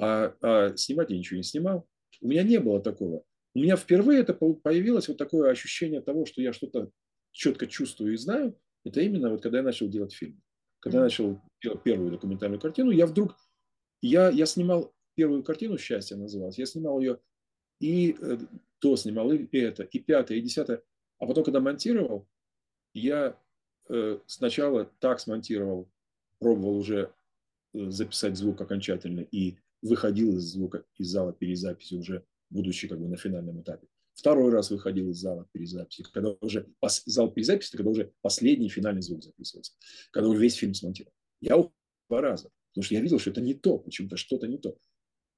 А, 0.00 0.34
а 0.40 0.76
снимать 0.76 1.10
я 1.10 1.18
ничего 1.18 1.36
не 1.36 1.44
снимал. 1.44 1.88
У 2.20 2.28
меня 2.28 2.42
не 2.42 2.58
было 2.58 2.80
такого. 2.80 3.24
У 3.54 3.58
меня 3.60 3.76
впервые 3.76 4.20
это 4.20 4.34
появилось 4.34 5.08
вот 5.08 5.18
такое 5.18 5.50
ощущение 5.50 6.00
того, 6.00 6.26
что 6.26 6.42
я 6.42 6.52
что-то 6.52 6.90
четко 7.32 7.66
чувствую 7.66 8.14
и 8.14 8.16
знаю. 8.16 8.58
Это 8.84 9.00
именно 9.00 9.30
вот 9.30 9.42
когда 9.42 9.58
я 9.58 9.64
начал 9.64 9.88
делать 9.88 10.12
фильм. 10.12 10.40
Когда 10.80 10.98
я 10.98 11.04
начал 11.04 11.40
делать 11.62 11.82
первую 11.82 12.10
документальную 12.10 12.60
картину, 12.60 12.90
я 12.90 13.06
вдруг 13.06 13.36
я, 14.06 14.28
я 14.28 14.46
снимал 14.46 14.94
первую 15.14 15.42
картину 15.42 15.78
«Счастье» 15.78 16.16
называлась. 16.16 16.58
Я 16.58 16.66
снимал 16.66 17.00
ее 17.00 17.20
и 17.80 18.16
э, 18.20 18.38
то 18.78 18.96
снимал, 18.96 19.32
и 19.32 19.58
это, 19.58 19.82
и 19.82 19.98
пятое, 19.98 20.38
и 20.38 20.42
десятое. 20.42 20.82
А 21.18 21.26
потом, 21.26 21.44
когда 21.44 21.60
монтировал, 21.60 22.28
я 22.92 23.38
э, 23.88 24.18
сначала 24.26 24.90
так 25.00 25.20
смонтировал, 25.20 25.90
пробовал 26.38 26.76
уже 26.76 27.14
э, 27.72 27.90
записать 27.90 28.36
звук 28.36 28.60
окончательно 28.60 29.20
и 29.20 29.56
выходил 29.80 30.36
из 30.36 30.44
звука 30.52 30.84
из 30.96 31.08
зала 31.08 31.32
перезаписи 31.32 31.94
уже, 31.94 32.24
будучи 32.50 32.88
как 32.88 33.00
бы 33.00 33.08
на 33.08 33.16
финальном 33.16 33.60
этапе. 33.62 33.86
Второй 34.12 34.52
раз 34.52 34.70
выходил 34.70 35.10
из 35.10 35.16
зала 35.16 35.48
перезаписи, 35.52 36.04
когда 36.12 36.36
уже 36.40 36.68
зал 37.06 37.32
перезаписи, 37.32 37.76
когда 37.76 37.90
уже 37.90 38.12
последний 38.20 38.68
финальный 38.68 39.02
звук 39.02 39.22
записывался, 39.22 39.72
когда 40.10 40.28
уже 40.28 40.40
весь 40.40 40.54
фильм 40.54 40.74
смонтировал. 40.74 41.14
Я 41.40 41.56
два 42.08 42.20
раза. 42.20 42.50
Потому 42.74 42.86
что 42.86 42.94
я 42.96 43.00
видел, 43.00 43.20
что 43.20 43.30
это 43.30 43.40
не 43.40 43.54
то, 43.54 43.78
почему-то 43.78 44.16
что-то 44.16 44.48
не 44.48 44.58
то. 44.58 44.76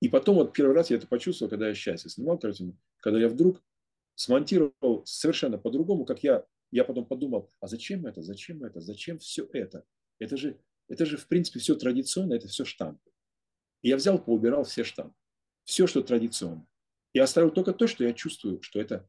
И 0.00 0.08
потом 0.08 0.36
вот 0.36 0.54
первый 0.54 0.74
раз 0.74 0.90
я 0.90 0.96
это 0.96 1.06
почувствовал, 1.06 1.50
когда 1.50 1.68
я 1.68 1.74
счастье 1.74 2.10
снимал 2.10 2.38
картину, 2.38 2.78
когда 3.00 3.20
я 3.20 3.28
вдруг 3.28 3.62
смонтировал 4.14 5.04
совершенно 5.04 5.58
по-другому, 5.58 6.06
как 6.06 6.22
я, 6.22 6.46
я 6.70 6.84
потом 6.84 7.04
подумал, 7.04 7.50
а 7.60 7.66
зачем 7.66 8.06
это, 8.06 8.22
зачем 8.22 8.64
это, 8.64 8.80
зачем 8.80 9.18
все 9.18 9.46
это? 9.52 9.84
Это 10.18 10.38
же, 10.38 10.58
это 10.88 11.04
же 11.04 11.18
в 11.18 11.28
принципе 11.28 11.60
все 11.60 11.74
традиционно, 11.74 12.32
это 12.32 12.48
все 12.48 12.64
штампы. 12.64 13.10
И 13.82 13.90
я 13.90 13.96
взял, 13.96 14.18
поубирал 14.18 14.64
все 14.64 14.82
штампы. 14.82 15.14
Все, 15.64 15.86
что 15.86 16.02
традиционно. 16.02 16.66
И 17.12 17.18
оставил 17.18 17.50
только 17.50 17.74
то, 17.74 17.86
что 17.86 18.02
я 18.02 18.14
чувствую, 18.14 18.62
что 18.62 18.80
это 18.80 19.06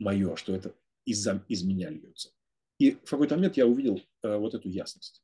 мое, 0.00 0.34
что 0.34 0.56
это 0.56 0.74
из, 1.04 1.24
из 1.48 1.62
меня 1.62 1.88
льется. 1.88 2.32
И 2.78 2.92
в 2.92 3.10
какой-то 3.10 3.36
момент 3.36 3.56
я 3.56 3.66
увидел 3.66 4.00
э, 4.22 4.36
вот 4.36 4.54
эту 4.54 4.68
ясность 4.68 5.22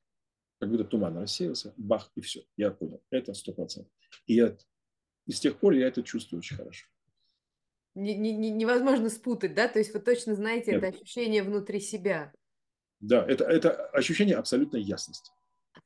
как 0.58 0.70
будто 0.70 0.84
туман 0.84 1.16
рассеялся, 1.18 1.74
бах, 1.76 2.10
и 2.14 2.20
все. 2.20 2.44
Я 2.56 2.70
понял, 2.70 3.02
это 3.10 3.34
сто 3.34 3.52
процентов. 3.52 3.92
И, 4.26 4.34
я, 4.34 4.56
и 5.26 5.32
с 5.32 5.40
тех 5.40 5.58
пор 5.58 5.74
я 5.74 5.88
это 5.88 6.02
чувствую 6.02 6.38
очень 6.38 6.56
хорошо. 6.56 6.86
Не, 7.94 8.14
не, 8.14 8.50
невозможно 8.50 9.08
спутать, 9.08 9.54
да? 9.54 9.68
То 9.68 9.78
есть 9.78 9.94
вы 9.94 10.00
точно 10.00 10.34
знаете 10.34 10.72
Нет. 10.72 10.82
это 10.82 10.96
ощущение 10.96 11.42
внутри 11.42 11.80
себя. 11.80 12.32
Да, 13.00 13.24
это, 13.26 13.44
это 13.44 13.86
ощущение 13.88 14.36
абсолютной 14.36 14.82
ясности. 14.82 15.32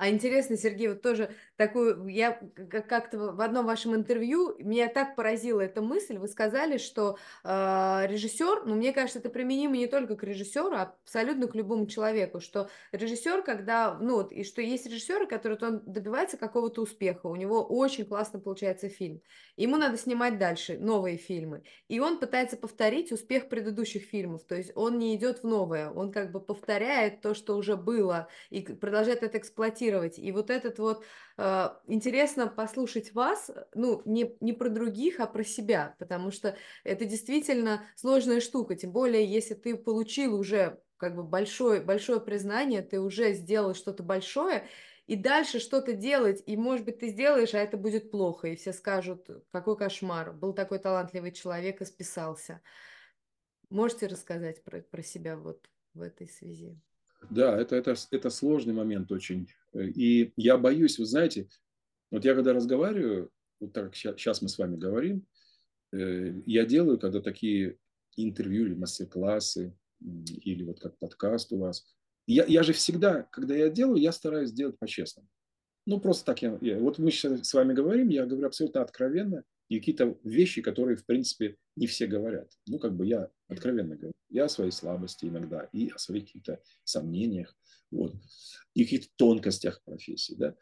А 0.01 0.09
интересно, 0.09 0.57
Сергей, 0.57 0.89
вот 0.89 1.03
тоже 1.03 1.29
такую, 1.57 2.07
я 2.07 2.41
как-то 2.89 3.33
в 3.33 3.41
одном 3.43 3.67
вашем 3.67 3.95
интервью, 3.95 4.57
меня 4.59 4.89
так 4.89 5.15
поразила 5.15 5.61
эта 5.61 5.83
мысль, 5.83 6.17
вы 6.17 6.27
сказали, 6.27 6.79
что 6.79 7.19
э, 7.45 8.07
режиссер, 8.07 8.65
ну, 8.65 8.77
мне 8.77 8.95
кажется, 8.95 9.19
это 9.19 9.29
применимо 9.29 9.77
не 9.77 9.87
только 9.89 10.17
к 10.17 10.23
режиссеру, 10.23 10.75
а 10.75 10.95
абсолютно 11.05 11.49
к 11.49 11.55
любому 11.55 11.87
человеку, 11.87 12.41
что 12.41 12.71
режиссер, 12.93 13.43
когда, 13.43 13.99
ну, 14.01 14.15
вот, 14.15 14.33
и 14.33 14.43
что 14.43 14.63
есть 14.63 14.87
режиссеры, 14.87 15.27
которые 15.27 15.59
вот 15.59 15.69
он 15.71 15.83
добивается 15.85 16.39
какого-то 16.39 16.81
успеха, 16.81 17.27
у 17.27 17.37
него 17.37 17.63
очень 17.63 18.07
классно 18.07 18.41
получается 18.41 18.89
фильм, 18.89 19.21
ему 19.59 19.77
надо 19.77 19.99
снимать 19.99 20.39
дальше 20.39 20.79
новые 20.79 21.19
фильмы, 21.19 21.63
и 21.89 22.01
он 22.01 22.21
пытается 22.21 22.57
повторить 22.57 23.13
успех 23.13 23.51
предыдущих 23.51 24.05
фильмов, 24.05 24.45
то 24.45 24.55
есть 24.55 24.73
он 24.75 24.99
не 24.99 25.15
идет 25.15 25.43
в 25.43 25.45
новое, 25.45 25.91
он 25.91 26.11
как 26.11 26.33
бы 26.33 26.41
повторяет 26.41 27.21
то, 27.21 27.35
что 27.35 27.59
уже 27.59 27.77
было, 27.77 28.29
и 28.49 28.63
продолжает 28.63 29.23
это 29.23 29.37
эксплуатировать, 29.37 29.90
комментировать. 29.91 30.19
И 30.19 30.33
вот 30.33 30.51
этот 30.51 30.79
вот 30.79 31.05
э, 31.37 31.69
интересно 31.87 32.47
послушать 32.47 33.13
вас, 33.13 33.51
ну, 33.75 34.03
не, 34.05 34.37
не 34.41 34.53
про 34.53 34.69
других, 34.69 35.21
а 35.21 35.27
про 35.27 35.45
себя, 35.45 35.95
потому 35.99 36.31
что 36.31 36.57
это 36.85 37.05
действительно 37.05 37.83
сложная 37.97 38.41
штука, 38.41 38.77
тем 38.77 38.93
более, 38.93 39.25
если 39.25 39.55
ты 39.55 39.77
получил 39.77 40.39
уже 40.39 40.81
как 40.97 41.17
бы 41.17 41.23
большое, 41.23 41.81
большое 41.81 42.21
признание, 42.21 42.83
ты 42.83 43.01
уже 43.01 43.33
сделал 43.33 43.75
что-то 43.75 44.03
большое, 44.03 44.67
и 45.07 45.17
дальше 45.17 45.59
что-то 45.59 45.95
делать, 45.95 46.43
и, 46.47 46.57
может 46.57 46.85
быть, 46.85 47.01
ты 47.01 47.09
сделаешь, 47.09 47.55
а 47.55 47.59
это 47.59 47.77
будет 47.77 48.11
плохо, 48.11 48.49
и 48.49 48.57
все 48.57 48.73
скажут, 48.73 49.29
какой 49.51 49.77
кошмар, 49.77 50.33
был 50.33 50.53
такой 50.53 50.79
талантливый 50.79 51.33
человек 51.33 51.81
и 51.81 51.85
списался. 51.85 52.61
Можете 53.71 54.07
рассказать 54.07 54.63
про, 54.63 54.83
про 54.83 55.03
себя 55.03 55.37
вот 55.37 55.69
в 55.95 56.03
этой 56.03 56.29
связи? 56.29 56.79
Да, 57.29 57.59
это, 57.59 57.77
это, 57.77 57.95
это 58.11 58.31
сложный 58.31 58.75
момент 58.75 59.11
очень. 59.11 59.49
И 59.75 60.33
я 60.37 60.59
боюсь, 60.59 60.99
вы 60.99 61.07
знаете, 61.07 61.49
вот 62.11 62.25
я 62.25 62.35
когда 62.35 62.53
разговариваю, 62.53 63.31
вот 63.61 63.73
так 63.73 63.95
сейчас 63.95 64.43
мы 64.43 64.49
с 64.49 64.59
вами 64.59 64.77
говорим, 64.77 65.27
э, 65.93 66.41
я 66.47 66.65
делаю, 66.65 66.99
когда 66.99 67.21
такие 67.21 67.79
интервью 68.17 68.67
или 68.67 68.75
мастер-классы, 68.75 69.77
или 70.01 70.63
вот 70.65 70.81
как 70.81 70.99
подкаст 70.99 71.53
у 71.53 71.59
вас, 71.59 71.87
я, 72.27 72.45
я 72.45 72.63
же 72.63 72.73
всегда, 72.73 73.23
когда 73.31 73.55
я 73.55 73.69
делаю, 73.69 74.01
я 74.01 74.13
стараюсь 74.13 74.53
делать 74.53 74.79
по-честному. 74.79 75.29
Ну, 75.87 76.01
просто 76.01 76.25
так 76.25 76.43
я, 76.43 76.59
я... 76.61 76.79
Вот 76.79 76.99
мы 76.99 77.11
сейчас 77.11 77.49
с 77.49 77.55
вами 77.55 77.73
говорим, 77.73 78.09
я 78.09 78.27
говорю 78.27 78.47
абсолютно 78.47 78.83
откровенно, 78.83 79.45
и 79.71 79.79
какие-то 79.79 80.19
вещи, 80.25 80.61
которые, 80.61 80.97
в 80.97 81.07
принципе, 81.07 81.57
не 81.77 81.87
все 81.87 82.07
говорят. 82.07 82.53
Ну, 82.67 82.79
как 82.79 82.95
бы 82.97 83.07
я 83.07 83.31
откровенно 83.49 83.95
говорю. 83.95 84.13
Я 84.29 84.45
о 84.45 84.49
своей 84.49 84.73
слабости 84.73 85.27
иногда 85.27 85.69
и 85.73 85.89
о 85.91 85.99
своих 85.99 86.27
каких-то 86.27 86.61
сомнениях, 86.85 87.57
вот, 87.91 88.15
и 88.75 88.85
каких-то 88.85 89.09
тонкостях 89.17 89.83
профессии, 89.85 90.35
да. 90.35 90.57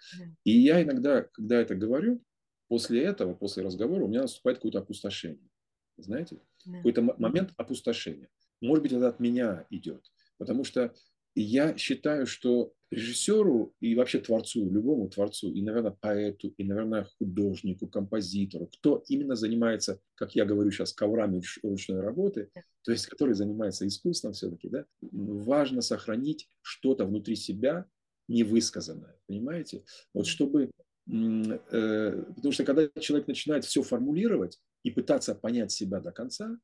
И 0.44 0.52
я 0.52 0.82
иногда, 0.82 1.22
когда 1.22 1.60
это 1.60 1.74
говорю, 1.74 2.22
после 2.68 3.02
этого, 3.02 3.34
после 3.34 3.64
разговора 3.64 4.04
у 4.04 4.08
меня 4.08 4.22
наступает 4.22 4.58
какое-то 4.58 4.78
опустошение. 4.78 5.50
Знаете? 5.96 6.40
Какой-то 6.64 7.02
момент 7.02 7.52
опустошения. 7.56 8.28
Может 8.60 8.82
быть, 8.82 8.92
это 8.92 9.08
от 9.08 9.20
меня 9.20 9.66
идет. 9.70 10.12
Потому 10.36 10.64
что 10.64 10.94
я 11.42 11.76
считаю, 11.76 12.26
что 12.26 12.72
режиссеру 12.90 13.74
и 13.80 13.94
вообще 13.94 14.18
творцу, 14.18 14.68
любому 14.70 15.08
творцу, 15.08 15.52
и, 15.52 15.62
наверное, 15.62 15.90
поэту, 16.00 16.48
и, 16.48 16.64
наверное, 16.64 17.06
художнику, 17.18 17.86
композитору, 17.86 18.66
кто 18.66 19.04
именно 19.08 19.36
занимается, 19.36 20.00
как 20.14 20.34
я 20.34 20.44
говорю 20.44 20.70
сейчас, 20.70 20.92
коврами 20.92 21.42
ручной 21.62 22.00
работы, 22.00 22.50
то 22.82 22.92
есть 22.92 23.06
который 23.06 23.34
занимается 23.34 23.86
искусством 23.86 24.32
все-таки, 24.32 24.68
да, 24.68 24.86
важно 25.00 25.82
сохранить 25.82 26.48
что-то 26.62 27.04
внутри 27.04 27.36
себя 27.36 27.86
невысказанное, 28.28 29.16
понимаете? 29.26 29.84
Вот 30.14 30.26
чтобы 30.26 30.70
э, 31.06 32.24
потому 32.36 32.52
что 32.52 32.64
когда 32.64 32.88
человек 33.00 33.28
начинает 33.28 33.64
все 33.64 33.82
формулировать 33.82 34.58
и 34.82 34.90
пытаться 34.90 35.34
понять 35.34 35.72
себя 35.72 36.00
до 36.00 36.12
конца, 36.12 36.58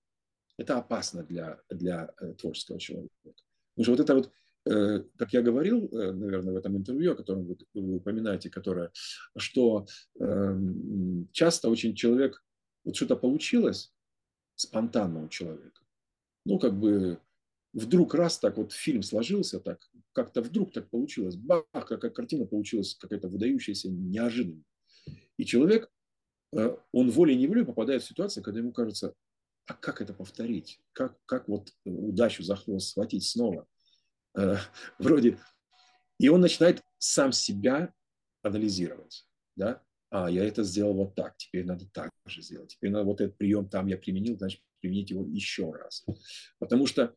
это 0.57 0.79
опасно 0.79 1.23
для, 1.23 1.61
для 1.69 2.13
э, 2.21 2.35
творческого 2.35 2.79
человека. 2.79 3.15
Потому 3.23 3.85
что 3.85 3.91
вот 3.91 4.01
это 4.01 4.15
вот 4.15 4.33
как 4.65 5.33
я 5.33 5.43
говорил, 5.43 5.89
э, 5.93 6.13
наверное, 6.13 6.55
в 6.55 6.57
этом 6.57 6.77
интервью, 6.77 7.13
о 7.13 7.17
котором 7.17 7.45
вы, 7.45 7.57
вы 7.75 7.97
упоминаете, 7.97 8.49
которое, 8.49 8.91
что 9.37 9.87
эм, 10.19 11.29
часто 11.33 11.69
очень 11.69 11.95
человек, 11.95 12.43
вот 12.85 12.97
что-то 12.97 13.17
получилось 13.17 13.93
спонтанно 14.55 15.25
у 15.25 15.29
человека, 15.29 15.83
ну, 16.47 16.59
как 16.59 16.79
бы 16.79 17.19
вдруг 17.75 18.15
раз 18.15 18.39
так 18.39 18.57
вот 18.57 18.73
фильм 18.73 19.03
сложился 19.03 19.61
так, 19.61 19.81
как-то 20.13 20.41
вдруг 20.41 20.73
так 20.73 20.89
получилось, 20.89 21.37
бах, 21.37 21.65
какая 21.73 22.11
картина 22.11 22.47
получилась 22.47 22.95
какая-то 22.95 23.29
выдающаяся, 23.29 23.91
неожиданная. 23.91 24.65
И 25.37 25.45
человек 25.45 25.91
э, 26.53 26.77
он 26.93 27.11
волей-неволей 27.11 27.65
попадает 27.65 28.03
в 28.03 28.09
ситуацию, 28.09 28.43
когда 28.43 28.61
ему 28.61 28.73
кажется, 28.73 29.15
а 29.67 29.75
как 29.75 30.01
это 30.01 30.15
повторить? 30.15 30.81
Как, 30.93 31.19
как 31.27 31.49
вот 31.49 31.73
удачу 31.85 32.43
за 32.43 32.57
хвост 32.57 32.91
схватить 32.91 33.27
снова? 33.27 33.67
Э, 34.37 34.57
вроде... 34.99 35.39
И 36.19 36.29
он 36.29 36.41
начинает 36.41 36.83
сам 36.99 37.33
себя 37.33 37.93
анализировать. 38.43 39.27
Да? 39.57 39.83
А, 40.11 40.31
я 40.31 40.45
это 40.45 40.63
сделал 40.63 40.95
вот 40.95 41.15
так, 41.15 41.37
теперь 41.37 41.67
надо 41.67 41.87
так 41.93 42.11
же 42.27 42.41
сделать. 42.41 42.71
Теперь 42.71 42.91
надо 42.91 43.05
вот 43.05 43.21
этот 43.21 43.37
прием 43.37 43.69
там 43.69 43.89
я 43.89 43.99
применил, 43.99 44.37
значит, 44.39 44.61
применить 44.81 45.11
его 45.11 45.27
еще 45.27 45.73
раз. 45.73 46.05
Потому 46.59 46.87
что 46.87 47.15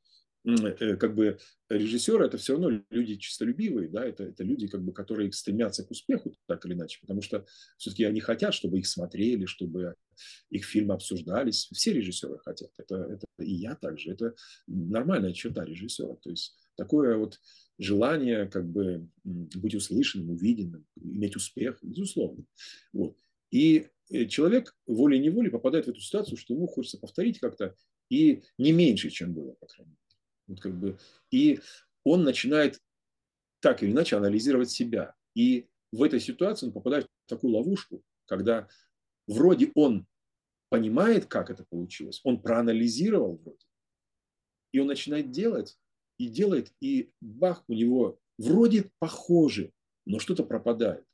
Э, 0.48 0.95
как 0.95 1.14
бы 1.14 1.38
режиссеры 1.69 2.26
это 2.26 2.38
все 2.38 2.53
равно 2.53 2.81
люди 2.89 3.15
чистолюбивые, 3.15 3.89
да, 3.89 4.06
это, 4.06 4.23
это 4.23 4.44
люди, 4.44 4.68
как 4.68 4.81
бы, 4.81 4.94
которые 4.94 5.31
стремятся 5.34 5.84
к 5.84 5.91
успеху 5.91 6.34
так 6.48 6.65
или 6.65 6.73
иначе, 6.73 6.99
потому 7.02 7.22
что 7.22 7.45
все-таки 7.77 8.06
они 8.06 8.22
хотят, 8.22 8.53
чтобы 8.53 8.80
их 8.80 8.88
смотрели, 8.88 9.45
чтобы 9.45 9.95
их 10.49 10.65
фильмы 10.65 10.94
обсуждались. 10.94 11.68
Все 11.73 11.91
режиссеры 11.94 12.39
хотят. 12.39 12.72
Это, 12.77 12.95
это 12.95 13.26
и 13.39 13.53
я 13.56 13.76
также. 13.76 14.11
Это 14.11 14.35
нормальная 14.68 15.34
черта 15.34 15.65
режиссера. 15.65 16.15
То 16.15 16.30
есть 16.30 16.56
такое 16.77 17.17
вот 17.17 17.39
желание 17.77 18.47
как 18.47 18.65
бы 18.69 19.09
быть 19.23 19.75
услышанным, 19.75 20.29
увиденным, 20.29 20.85
иметь 20.95 21.35
успех, 21.35 21.79
безусловно. 21.81 22.45
Вот. 22.93 23.17
И 23.51 23.87
э, 24.09 24.25
человек 24.25 24.75
волей-неволей 24.85 25.49
попадает 25.49 25.85
в 25.85 25.89
эту 25.89 25.99
ситуацию, 25.99 26.37
что 26.37 26.53
ему 26.53 26.67
хочется 26.67 26.97
повторить 26.97 27.39
как-то 27.39 27.75
и 28.09 28.43
не 28.57 28.71
меньше, 28.71 29.09
чем 29.09 29.33
было, 29.33 29.53
по 29.53 29.67
крайней 29.67 29.91
мере. 29.91 30.01
Вот 30.47 30.61
как 30.61 30.79
бы, 30.79 30.97
и 31.29 31.59
он 32.03 32.23
начинает 32.23 32.79
так 33.59 33.83
или 33.83 33.91
иначе 33.91 34.15
анализировать 34.15 34.69
себя. 34.69 35.15
И 35.35 35.67
в 35.91 36.03
этой 36.03 36.19
ситуации 36.19 36.67
он 36.67 36.73
попадает 36.73 37.07
в 37.25 37.29
такую 37.29 37.53
ловушку, 37.53 38.01
когда 38.25 38.67
вроде 39.27 39.71
он 39.75 40.07
понимает, 40.69 41.25
как 41.25 41.49
это 41.49 41.65
получилось, 41.65 42.21
он 42.23 42.41
проанализировал 42.41 43.37
вроде, 43.37 43.65
и 44.73 44.79
он 44.79 44.87
начинает 44.87 45.31
делать, 45.31 45.77
и 46.18 46.27
делает, 46.27 46.72
и 46.81 47.11
бах, 47.22 47.64
у 47.68 47.73
него 47.73 48.19
вроде 48.38 48.91
похоже, 48.99 49.72
но 50.06 50.19
что-то 50.19 50.44
пропадает. 50.44 51.06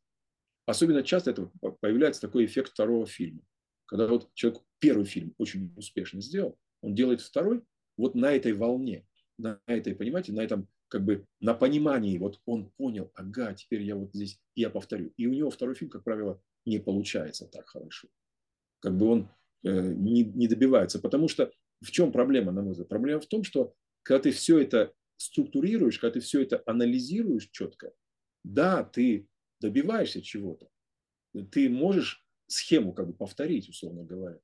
Особенно 0.65 1.03
часто 1.03 1.31
это 1.31 1.51
появляется 1.81 2.21
такой 2.21 2.45
эффект 2.45 2.71
второго 2.71 3.05
фильма. 3.05 3.41
Когда 3.85 4.07
вот 4.07 4.29
человек 4.33 4.61
первый 4.79 5.05
фильм 5.05 5.33
очень 5.37 5.73
успешно 5.75 6.21
сделал, 6.21 6.57
он 6.81 6.95
делает 6.95 7.21
второй 7.21 7.63
вот 7.97 8.15
на 8.15 8.31
этой 8.31 8.53
волне 8.53 9.05
на 9.37 9.59
этой, 9.65 9.95
понимаете, 9.95 10.31
на 10.31 10.41
этом 10.41 10.67
как 10.87 11.03
бы 11.03 11.25
на 11.39 11.53
понимании, 11.53 12.17
вот 12.17 12.39
он 12.45 12.71
понял, 12.77 13.11
ага, 13.15 13.53
теперь 13.53 13.81
я 13.81 13.95
вот 13.95 14.11
здесь, 14.13 14.39
я 14.55 14.69
повторю. 14.69 15.11
И 15.17 15.25
у 15.25 15.33
него 15.33 15.49
второй 15.49 15.75
фильм, 15.75 15.89
как 15.89 16.03
правило, 16.03 16.41
не 16.65 16.79
получается 16.79 17.47
так 17.47 17.67
хорошо. 17.67 18.07
Как 18.79 18.95
бы 18.95 19.07
он 19.07 19.29
э, 19.63 19.93
не, 19.93 20.23
не 20.23 20.47
добивается. 20.47 20.99
Потому 20.99 21.27
что 21.27 21.51
в 21.81 21.89
чем 21.89 22.11
проблема, 22.11 22.51
на 22.51 22.61
мой 22.61 22.71
взгляд? 22.71 22.89
Проблема 22.89 23.21
в 23.21 23.25
том, 23.25 23.43
что 23.43 23.73
когда 24.03 24.23
ты 24.23 24.31
все 24.31 24.59
это 24.59 24.93
структурируешь, 25.17 25.99
когда 25.99 26.13
ты 26.13 26.19
все 26.19 26.41
это 26.41 26.61
анализируешь 26.65 27.49
четко, 27.49 27.93
да, 28.43 28.83
ты 28.83 29.27
добиваешься 29.59 30.21
чего-то. 30.21 30.69
Ты 31.51 31.69
можешь 31.69 32.25
схему 32.47 32.93
как 32.93 33.07
бы 33.07 33.13
повторить, 33.13 33.69
условно 33.69 34.03
говоря. 34.03 34.39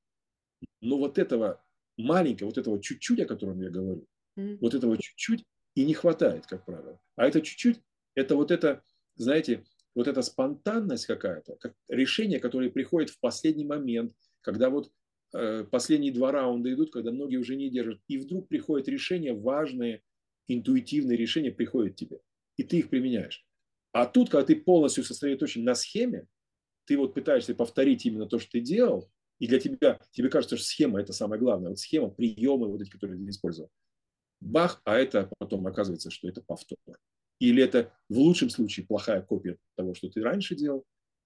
Но 0.80 0.98
вот 0.98 1.18
этого 1.18 1.62
маленького, 1.96 2.48
вот 2.48 2.58
этого 2.58 2.82
чуть-чуть, 2.82 3.20
о 3.20 3.26
котором 3.26 3.60
я 3.60 3.70
говорю, 3.70 4.08
Mm. 4.36 4.58
Вот 4.60 4.74
этого 4.74 4.96
чуть-чуть 4.96 5.44
и 5.74 5.84
не 5.84 5.94
хватает, 5.94 6.46
как 6.46 6.64
правило. 6.64 7.00
А 7.16 7.26
это 7.26 7.40
чуть-чуть, 7.40 7.80
это 8.14 8.36
вот 8.36 8.50
это, 8.50 8.82
знаете, 9.16 9.64
вот 9.94 10.08
эта 10.08 10.22
спонтанность 10.22 11.06
какая-то, 11.06 11.56
как 11.56 11.74
решение, 11.88 12.40
которое 12.40 12.70
приходит 12.70 13.10
в 13.10 13.20
последний 13.20 13.64
момент, 13.64 14.14
когда 14.40 14.70
вот 14.70 14.92
последние 15.70 16.12
два 16.12 16.32
раунда 16.32 16.72
идут, 16.72 16.92
когда 16.92 17.12
многие 17.12 17.36
уже 17.36 17.56
не 17.56 17.70
держат, 17.70 18.00
и 18.08 18.18
вдруг 18.18 18.48
приходит 18.48 18.88
решение, 18.88 19.32
важные, 19.32 20.02
интуитивные 20.48 21.16
решения 21.16 21.50
приходят 21.50 21.96
тебе, 21.96 22.20
и 22.56 22.62
ты 22.62 22.78
их 22.78 22.90
применяешь. 22.90 23.46
А 23.92 24.06
тут, 24.06 24.30
когда 24.30 24.44
ты 24.46 24.56
полностью 24.56 25.04
сосредоточен 25.04 25.64
на 25.64 25.74
схеме, 25.74 26.26
ты 26.86 26.96
вот 26.96 27.14
пытаешься 27.14 27.54
повторить 27.54 28.06
именно 28.06 28.26
то, 28.26 28.38
что 28.38 28.50
ты 28.52 28.60
делал, 28.60 29.10
и 29.38 29.46
для 29.46 29.58
тебя, 29.58 30.00
тебе 30.12 30.28
кажется, 30.28 30.56
что 30.56 30.66
схема– 30.66 31.00
это 31.02 31.12
самое 31.12 31.40
главное. 31.40 31.70
Вот 31.70 31.78
схема, 31.78 32.10
приемы, 32.10 32.68
вот 32.68 32.82
эти, 32.82 32.90
которые 32.90 33.18
ты 33.18 33.30
использовал 33.30 33.70
бах, 34.40 34.80
а 34.84 34.96
это 34.96 35.30
потом 35.38 35.66
оказывается, 35.66 36.10
что 36.10 36.28
это 36.28 36.42
повтор. 36.42 36.78
Или 37.38 37.62
это 37.62 37.92
в 38.08 38.18
лучшем 38.18 38.50
случае 38.50 38.86
плохая 38.86 39.22
копия 39.22 39.58
того, 39.76 39.94
что 39.94 40.08
ты 40.08 40.22
раньше 40.22 40.56
делал, 40.56 40.84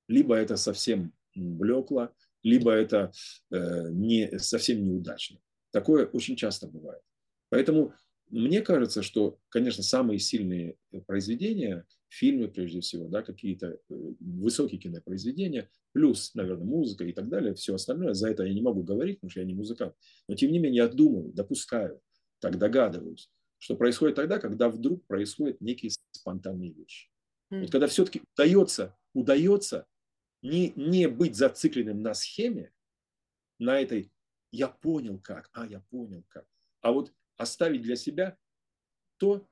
либо 0.08 0.34
это 0.34 0.56
совсем 0.56 1.12
блекло, 1.34 2.10
либо 2.44 2.70
это 2.70 3.10
э, 3.50 3.88
не, 3.90 4.38
совсем 4.38 4.84
неудачно. 4.84 5.40
Такое 5.72 6.06
очень 6.06 6.36
часто 6.36 6.68
бывает. 6.68 7.02
Поэтому 7.48 7.94
мне 8.30 8.62
кажется, 8.62 9.02
что, 9.02 9.38
конечно, 9.48 9.82
самые 9.82 10.18
сильные 10.18 10.76
произведения, 11.06 11.84
фильмы 12.08 12.48
прежде 12.48 12.80
всего, 12.80 13.08
да, 13.08 13.22
какие-то 13.22 13.66
э, 13.66 13.94
высокие 14.20 14.80
кинопроизведения, 14.80 15.70
плюс, 15.92 16.34
наверное, 16.34 16.64
музыка 16.64 17.04
и 17.04 17.12
так 17.12 17.28
далее, 17.28 17.54
все 17.54 17.74
остальное, 17.74 18.14
за 18.14 18.30
это 18.30 18.44
я 18.44 18.54
не 18.54 18.62
могу 18.62 18.82
говорить, 18.82 19.18
потому 19.18 19.30
что 19.30 19.40
я 19.40 19.46
не 19.46 19.54
музыкант. 19.54 19.94
Но 20.28 20.34
тем 20.36 20.52
не 20.52 20.58
менее 20.58 20.84
я 20.84 20.88
думаю, 20.88 21.32
допускаю, 21.32 22.00
так 22.40 22.58
догадываюсь, 22.58 23.30
что 23.58 23.76
происходит 23.76 24.16
тогда, 24.16 24.38
когда 24.38 24.68
вдруг 24.68 25.06
происходят 25.06 25.60
некие 25.60 25.90
спонтанные 26.12 26.72
вещи. 26.72 27.08
Mm. 27.50 27.62
Вот 27.62 27.70
когда 27.70 27.86
все-таки 27.86 28.22
удается, 28.34 28.96
удается 29.12 29.86
не, 30.44 30.72
не 30.76 31.08
быть 31.08 31.36
зацикленным 31.36 32.02
на 32.02 32.14
схеме, 32.14 32.70
на 33.58 33.80
этой 33.80 34.12
«я 34.52 34.68
понял 34.68 35.18
как», 35.18 35.48
«а, 35.52 35.66
я 35.66 35.80
понял 35.80 36.22
как», 36.28 36.46
а 36.82 36.92
вот 36.92 37.12
оставить 37.36 37.82
для 37.82 37.96
себя 37.96 38.36
то, 39.16 39.48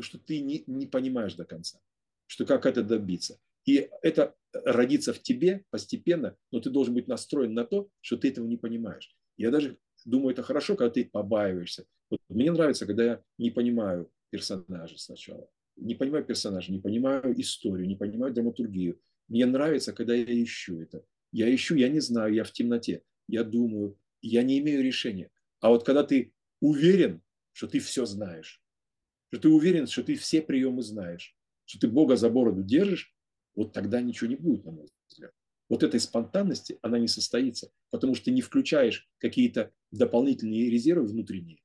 что 0.00 0.18
ты 0.18 0.40
не, 0.40 0.62
не 0.66 0.86
понимаешь 0.86 1.34
до 1.34 1.44
конца, 1.44 1.80
что 2.26 2.46
как 2.46 2.66
это 2.66 2.84
добиться. 2.84 3.40
И 3.66 3.90
это 4.02 4.34
родится 4.52 5.12
в 5.12 5.20
тебе 5.20 5.64
постепенно, 5.70 6.36
но 6.52 6.60
ты 6.60 6.70
должен 6.70 6.94
быть 6.94 7.08
настроен 7.08 7.52
на 7.52 7.64
то, 7.64 7.90
что 8.00 8.16
ты 8.16 8.28
этого 8.28 8.46
не 8.46 8.56
понимаешь. 8.56 9.16
Я 9.36 9.50
даже 9.50 9.78
думаю, 10.04 10.32
это 10.32 10.42
хорошо, 10.42 10.76
когда 10.76 10.90
ты 10.90 11.04
побаиваешься. 11.04 11.84
Вот 12.10 12.20
мне 12.28 12.52
нравится, 12.52 12.86
когда 12.86 13.04
я 13.04 13.22
не 13.38 13.50
понимаю 13.50 14.10
персонажа 14.30 14.98
сначала. 14.98 15.50
Не 15.76 15.94
понимаю 15.94 16.24
персонажа, 16.24 16.72
не 16.72 16.80
понимаю 16.80 17.40
историю, 17.40 17.88
не 17.88 17.96
понимаю 17.96 18.32
драматургию. 18.32 19.00
Мне 19.32 19.46
нравится, 19.46 19.92
когда 19.92 20.14
я 20.14 20.24
ищу 20.44 20.80
это. 20.80 21.04
Я 21.32 21.52
ищу, 21.52 21.74
я 21.74 21.88
не 21.88 22.00
знаю, 22.00 22.34
я 22.34 22.44
в 22.44 22.52
темноте. 22.52 23.02
Я 23.26 23.42
думаю, 23.42 23.98
я 24.20 24.42
не 24.42 24.58
имею 24.58 24.84
решения. 24.84 25.30
А 25.60 25.70
вот 25.70 25.84
когда 25.84 26.04
ты 26.04 26.34
уверен, 26.60 27.22
что 27.52 27.66
ты 27.66 27.78
все 27.78 28.04
знаешь, 28.04 28.62
что 29.30 29.40
ты 29.40 29.48
уверен, 29.48 29.86
что 29.86 30.02
ты 30.02 30.16
все 30.16 30.42
приемы 30.42 30.82
знаешь, 30.82 31.34
что 31.64 31.80
ты 31.80 31.88
Бога 31.88 32.16
за 32.16 32.28
бороду 32.28 32.62
держишь, 32.62 33.14
вот 33.54 33.72
тогда 33.72 34.02
ничего 34.02 34.28
не 34.28 34.36
будет, 34.36 34.64
на 34.64 34.72
мой 34.72 34.88
взгляд 35.08 35.32
вот 35.72 35.82
этой 35.82 36.00
спонтанности, 36.00 36.78
она 36.82 36.98
не 36.98 37.08
состоится, 37.08 37.72
потому 37.88 38.14
что 38.14 38.26
ты 38.26 38.30
не 38.32 38.42
включаешь 38.42 39.08
какие-то 39.16 39.72
дополнительные 39.90 40.68
резервы 40.68 41.06
внутренние, 41.06 41.62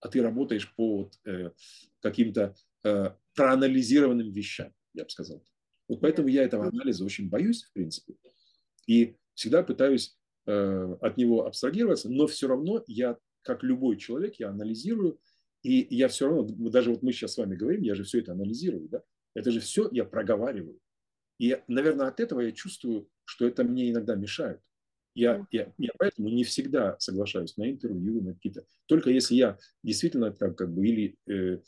а 0.00 0.08
ты 0.08 0.20
работаешь 0.20 0.70
по 0.74 0.98
вот, 0.98 1.18
э, 1.24 1.52
каким-то 2.00 2.54
э, 2.84 3.14
проанализированным 3.34 4.30
вещам, 4.30 4.74
я 4.92 5.04
бы 5.04 5.08
сказал. 5.08 5.42
Вот 5.88 6.00
поэтому 6.00 6.28
я 6.28 6.42
этого 6.42 6.66
анализа 6.66 7.04
очень 7.04 7.28
боюсь, 7.28 7.64
в 7.64 7.72
принципе, 7.72 8.14
и 8.86 9.16
всегда 9.34 9.62
пытаюсь 9.62 10.16
э, 10.46 10.96
от 11.00 11.16
него 11.16 11.46
абстрагироваться, 11.46 12.08
но 12.10 12.26
все 12.26 12.48
равно 12.48 12.82
я, 12.86 13.16
как 13.42 13.62
любой 13.62 13.96
человек, 13.96 14.36
я 14.36 14.50
анализирую, 14.50 15.20
и 15.62 15.86
я 15.90 16.08
все 16.08 16.28
равно, 16.28 16.44
даже 16.70 16.90
вот 16.90 17.02
мы 17.02 17.12
сейчас 17.12 17.34
с 17.34 17.38
вами 17.38 17.56
говорим, 17.56 17.82
я 17.82 17.94
же 17.94 18.04
все 18.04 18.20
это 18.20 18.32
анализирую, 18.32 18.88
да, 18.88 19.02
это 19.34 19.50
же 19.50 19.60
все 19.60 19.88
я 19.92 20.04
проговариваю. 20.04 20.80
И, 21.38 21.60
наверное, 21.68 22.08
от 22.08 22.20
этого 22.20 22.40
я 22.40 22.52
чувствую, 22.52 23.08
что 23.24 23.46
это 23.46 23.62
мне 23.64 23.90
иногда 23.90 24.14
мешает. 24.14 24.60
Я, 25.14 25.46
я, 25.50 25.72
я 25.78 25.90
поэтому 25.98 26.28
не 26.28 26.44
всегда 26.44 26.96
соглашаюсь 26.98 27.56
на 27.56 27.70
интервью, 27.70 28.22
на 28.22 28.34
какие-то. 28.34 28.66
Только 28.86 29.10
если 29.10 29.34
я 29.34 29.58
действительно 29.82 30.32
как, 30.32 30.56
как 30.56 30.72
бы 30.72 30.86
или 30.86 31.16
э, 31.26 31.60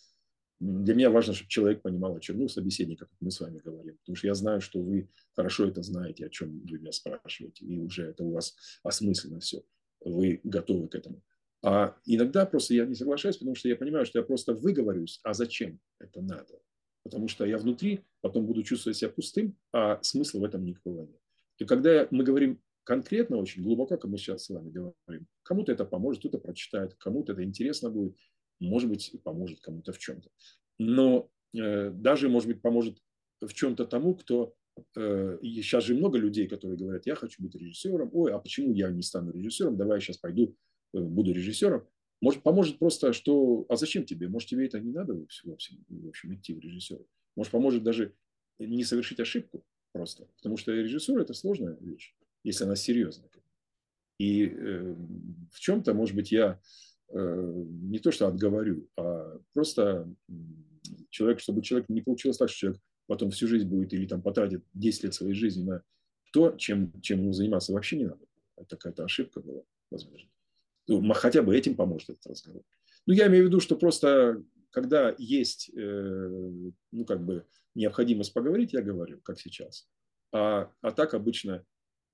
для 0.61 0.95
меня 0.95 1.11
важно, 1.11 1.35
чтобы 1.35 1.49
человек 1.49 1.83
понимал, 1.83 2.17
о 2.17 2.21
чем, 2.21 2.39
ну, 2.39 2.49
собеседник, 2.49 2.99
как 2.99 3.09
мы 3.21 3.31
с 3.31 3.41
вами 3.41 3.59
говорим. 3.59 3.97
Потому 3.99 4.17
что 4.17 4.27
я 4.27 4.35
знаю, 4.35 4.61
что 4.61 4.81
вы 4.81 5.09
хорошо 5.35 5.69
это 5.69 5.83
знаете, 5.83 6.27
о 6.27 6.31
чем 6.31 6.61
вы 6.61 6.79
меня 6.79 6.93
спрашиваете, 6.93 7.65
и 7.65 7.79
уже 7.79 8.07
это 8.07 8.25
у 8.25 8.33
вас 8.33 8.57
осмысленно 8.83 9.41
все. 9.41 9.63
Вы 10.01 10.41
готовы 10.43 10.89
к 10.89 10.95
этому. 10.95 11.23
А 11.63 11.97
иногда 12.05 12.47
просто 12.47 12.75
я 12.75 12.87
не 12.87 12.95
соглашаюсь, 12.95 13.37
потому 13.37 13.55
что 13.55 13.69
я 13.69 13.77
понимаю, 13.77 14.07
что 14.07 14.19
я 14.19 14.25
просто 14.25 14.55
выговорюсь, 14.55 15.21
а 15.25 15.35
зачем 15.35 15.81
это 15.99 16.21
надо? 16.21 16.61
Потому 17.03 17.29
что 17.29 17.45
я 17.45 17.59
внутри 17.59 18.05
потом 18.21 18.47
буду 18.47 18.63
чувствовать 18.63 18.97
себя 18.97 19.11
пустым, 19.11 19.57
а 19.73 20.01
смысла 20.03 20.41
в 20.41 20.45
этом 20.45 20.65
никакого 20.65 21.03
нет. 21.03 21.21
И 21.59 21.65
когда 21.65 22.07
мы 22.11 22.23
говорим 22.23 22.61
конкретно, 22.85 23.37
очень 23.37 23.63
глубоко, 23.63 23.97
как 23.97 24.11
мы 24.11 24.19
сейчас 24.19 24.45
с 24.45 24.49
вами 24.51 24.71
говорим, 24.71 25.27
кому-то 25.43 25.73
это 25.73 25.85
поможет, 25.85 26.21
кто-то 26.21 26.39
прочитает, 26.39 26.95
кому-то 26.95 27.33
это 27.33 27.43
интересно 27.43 27.91
будет, 27.91 28.17
может 28.61 28.89
быть, 28.89 29.13
поможет 29.23 29.61
кому-то 29.61 29.93
в 29.93 29.99
чем-то. 29.99 30.31
Но 30.79 31.31
э, 31.55 31.91
даже, 31.91 32.29
может 32.29 32.49
быть, 32.49 32.63
поможет 32.63 32.99
в 33.41 33.53
чем-то 33.53 33.87
тому, 33.87 34.15
кто 34.15 34.55
э, 34.97 35.39
сейчас 35.43 35.85
же 35.85 35.95
много 35.95 36.19
людей, 36.19 36.47
которые 36.49 36.79
говорят, 36.79 37.07
я 37.07 37.15
хочу 37.15 37.43
быть 37.43 37.55
режиссером, 37.55 38.11
ой, 38.13 38.33
а 38.33 38.39
почему 38.39 38.73
я 38.75 38.91
не 38.91 39.03
стану 39.03 39.33
режиссером, 39.33 39.77
давай 39.77 39.99
я 39.99 40.01
сейчас 40.01 40.19
пойду, 40.19 40.57
э, 40.95 41.01
буду 41.01 41.33
режиссером. 41.33 41.87
Может, 42.21 42.43
поможет 42.43 42.79
просто, 42.79 43.13
что, 43.13 43.65
а 43.69 43.77
зачем 43.77 44.05
тебе? 44.05 44.29
Может, 44.29 44.49
тебе 44.49 44.67
это 44.67 44.81
не 44.81 44.91
надо 44.91 45.15
в 45.15 45.23
общем, 45.23 45.85
в 45.89 46.09
общем 46.09 46.35
идти 46.35 46.53
в 46.53 46.59
режиссера? 46.59 47.05
Может, 47.37 47.53
поможет 47.53 47.85
даже 47.85 48.13
не 48.59 48.83
совершить 48.83 49.21
ошибку 49.21 49.65
просто. 49.93 50.27
Потому 50.37 50.57
что 50.57 50.73
режиссура– 50.73 51.21
это 51.23 51.35
сложная 51.35 51.77
вещь, 51.81 52.17
если 52.43 52.65
она 52.65 52.75
серьезная. 52.75 53.31
И 54.19 54.47
э, 54.47 54.95
в 55.53 55.61
чем-то, 55.61 55.95
может 55.95 56.17
быть, 56.17 56.33
я 56.33 56.61
не 57.13 57.99
то 57.99 58.11
что 58.11 58.29
отговорю, 58.29 58.89
а 58.97 59.41
просто 59.55 60.09
человек, 61.11 61.41
чтобы 61.41 61.63
человек 61.63 61.89
не 61.89 62.03
получилось 62.03 62.37
так, 62.37 62.51
что 62.51 62.59
человек 62.59 62.83
потом 63.07 63.31
всю 63.31 63.49
жизнь 63.49 63.67
будет 63.67 63.93
или 63.93 64.07
там 64.07 64.23
потратит 64.23 64.63
10 64.75 65.05
лет 65.05 65.15
своей 65.15 65.35
жизни 65.35 65.65
на 65.65 65.83
то, 66.33 66.51
чем, 66.53 66.93
чем 67.01 67.21
ему 67.21 67.33
заниматься 67.33 67.73
вообще 67.73 67.97
не 67.97 68.05
надо. 68.05 68.25
Это 68.57 68.77
какая-то 68.77 69.05
ошибка 69.05 69.41
была, 69.41 69.63
возможно. 69.91 70.29
Ну, 70.87 71.13
хотя 71.15 71.43
бы 71.43 71.57
этим 71.57 71.77
поможет 71.77 72.11
этот 72.11 72.27
разговор. 72.27 72.63
Ну, 73.07 73.15
я 73.15 73.27
имею 73.29 73.45
в 73.45 73.47
виду, 73.49 73.61
что 73.61 73.77
просто 73.77 74.43
когда 74.71 75.15
есть, 75.19 75.71
э, 75.75 76.29
ну, 76.93 77.05
как 77.07 77.25
бы 77.25 77.47
необходимость 77.75 78.35
поговорить, 78.35 78.73
я 78.73 78.83
говорю, 78.83 79.21
как 79.23 79.41
сейчас. 79.41 79.89
А, 80.33 80.71
а 80.83 80.91
так 80.91 81.15
обычно 81.15 81.65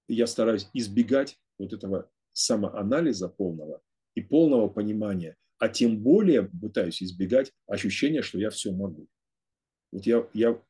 я 0.08 0.26
стараюсь 0.26 0.68
избегать 0.72 1.40
вот 1.58 1.72
этого 1.72 2.10
самоанализа 2.32 3.28
полного 3.28 3.82
и 4.14 4.22
полного 4.22 4.68
понимания, 4.68 5.36
а 5.58 5.68
тем 5.68 5.98
более 5.98 6.44
пытаюсь 6.44 7.02
избегать 7.02 7.52
ощущения, 7.66 8.22
что 8.22 8.38
я 8.38 8.50
все 8.50 8.72
могу. 8.72 9.08
Вот 9.92 10.06
я, 10.06 10.26
я 10.34 10.60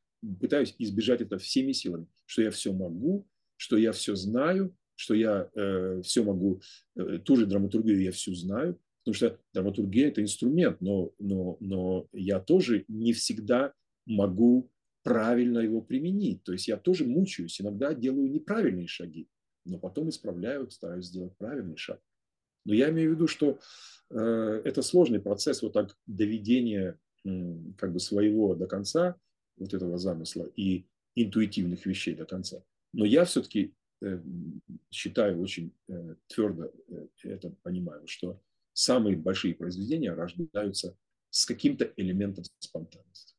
пытаюсь 0.41 0.75
избежать 0.79 1.21
это 1.21 1.39
всеми 1.39 1.73
силами, 1.73 2.07
что 2.27 2.43
я 2.43 2.51
все 2.51 2.73
могу, 2.73 3.27
что 3.57 3.77
я 3.77 3.93
все 3.93 4.15
знаю, 4.15 4.77
что 4.97 5.15
я 5.15 5.51
э, 5.55 6.03
все 6.03 6.23
могу, 6.23 6.61
э, 6.97 7.19
ту 7.25 7.37
же 7.37 7.47
драматургию 7.47 8.01
я 8.03 8.13
всю 8.13 8.35
знаю, 8.35 8.79
потому 9.05 9.15
что 9.15 9.39
драматургия– 9.53 10.09
это 10.09 10.23
инструмент, 10.23 10.81
но, 10.81 11.13
но, 11.19 11.57
но 11.61 12.09
я 12.13 12.41
тоже 12.41 12.85
не 12.89 13.13
всегда 13.13 13.75
могу 14.07 14.71
правильно 15.03 15.59
его 15.59 15.83
применить. 15.83 16.43
То 16.45 16.53
есть 16.53 16.69
я 16.69 16.77
тоже 16.77 17.05
мучаюсь, 17.05 17.61
иногда 17.61 17.93
делаю 17.95 18.31
неправильные 18.31 18.87
шаги, 18.87 19.29
но 19.65 19.79
потом 19.79 20.09
исправляю, 20.09 20.71
стараюсь 20.71 21.07
сделать 21.07 21.37
правильный 21.37 21.77
шаг. 21.77 22.01
Но 22.65 22.75
я 22.75 22.91
имею 22.91 23.11
в 23.11 23.15
виду, 23.15 23.27
что 23.27 23.59
э, 24.11 24.63
это 24.65 24.83
сложный 24.83 25.21
процесс 25.21 25.63
вот 25.63 25.73
так 25.73 25.97
доведения 26.07 26.99
как 27.79 27.93
бы 27.93 28.01
своего 28.01 28.55
до 28.55 28.67
конца, 28.67 29.17
вот 29.57 29.73
этого 29.73 29.99
замысла 29.99 30.45
и 30.57 30.87
интуитивных 31.15 31.87
вещей 31.87 32.15
до 32.15 32.27
конца. 32.27 32.63
Но 32.93 33.05
я 33.05 33.25
все-таки 33.25 33.75
э, 34.03 34.21
считаю 34.91 35.41
очень 35.41 35.73
э, 35.89 36.17
твердо 36.27 36.71
это 37.23 37.51
понимаю, 37.63 38.07
что 38.07 38.41
самые 38.73 39.17
большие 39.17 39.55
произведения 39.55 40.13
рождаются 40.13 40.97
с 41.31 41.47
каким-то 41.47 41.93
элементом 41.97 42.45
спонтанности. 42.59 43.34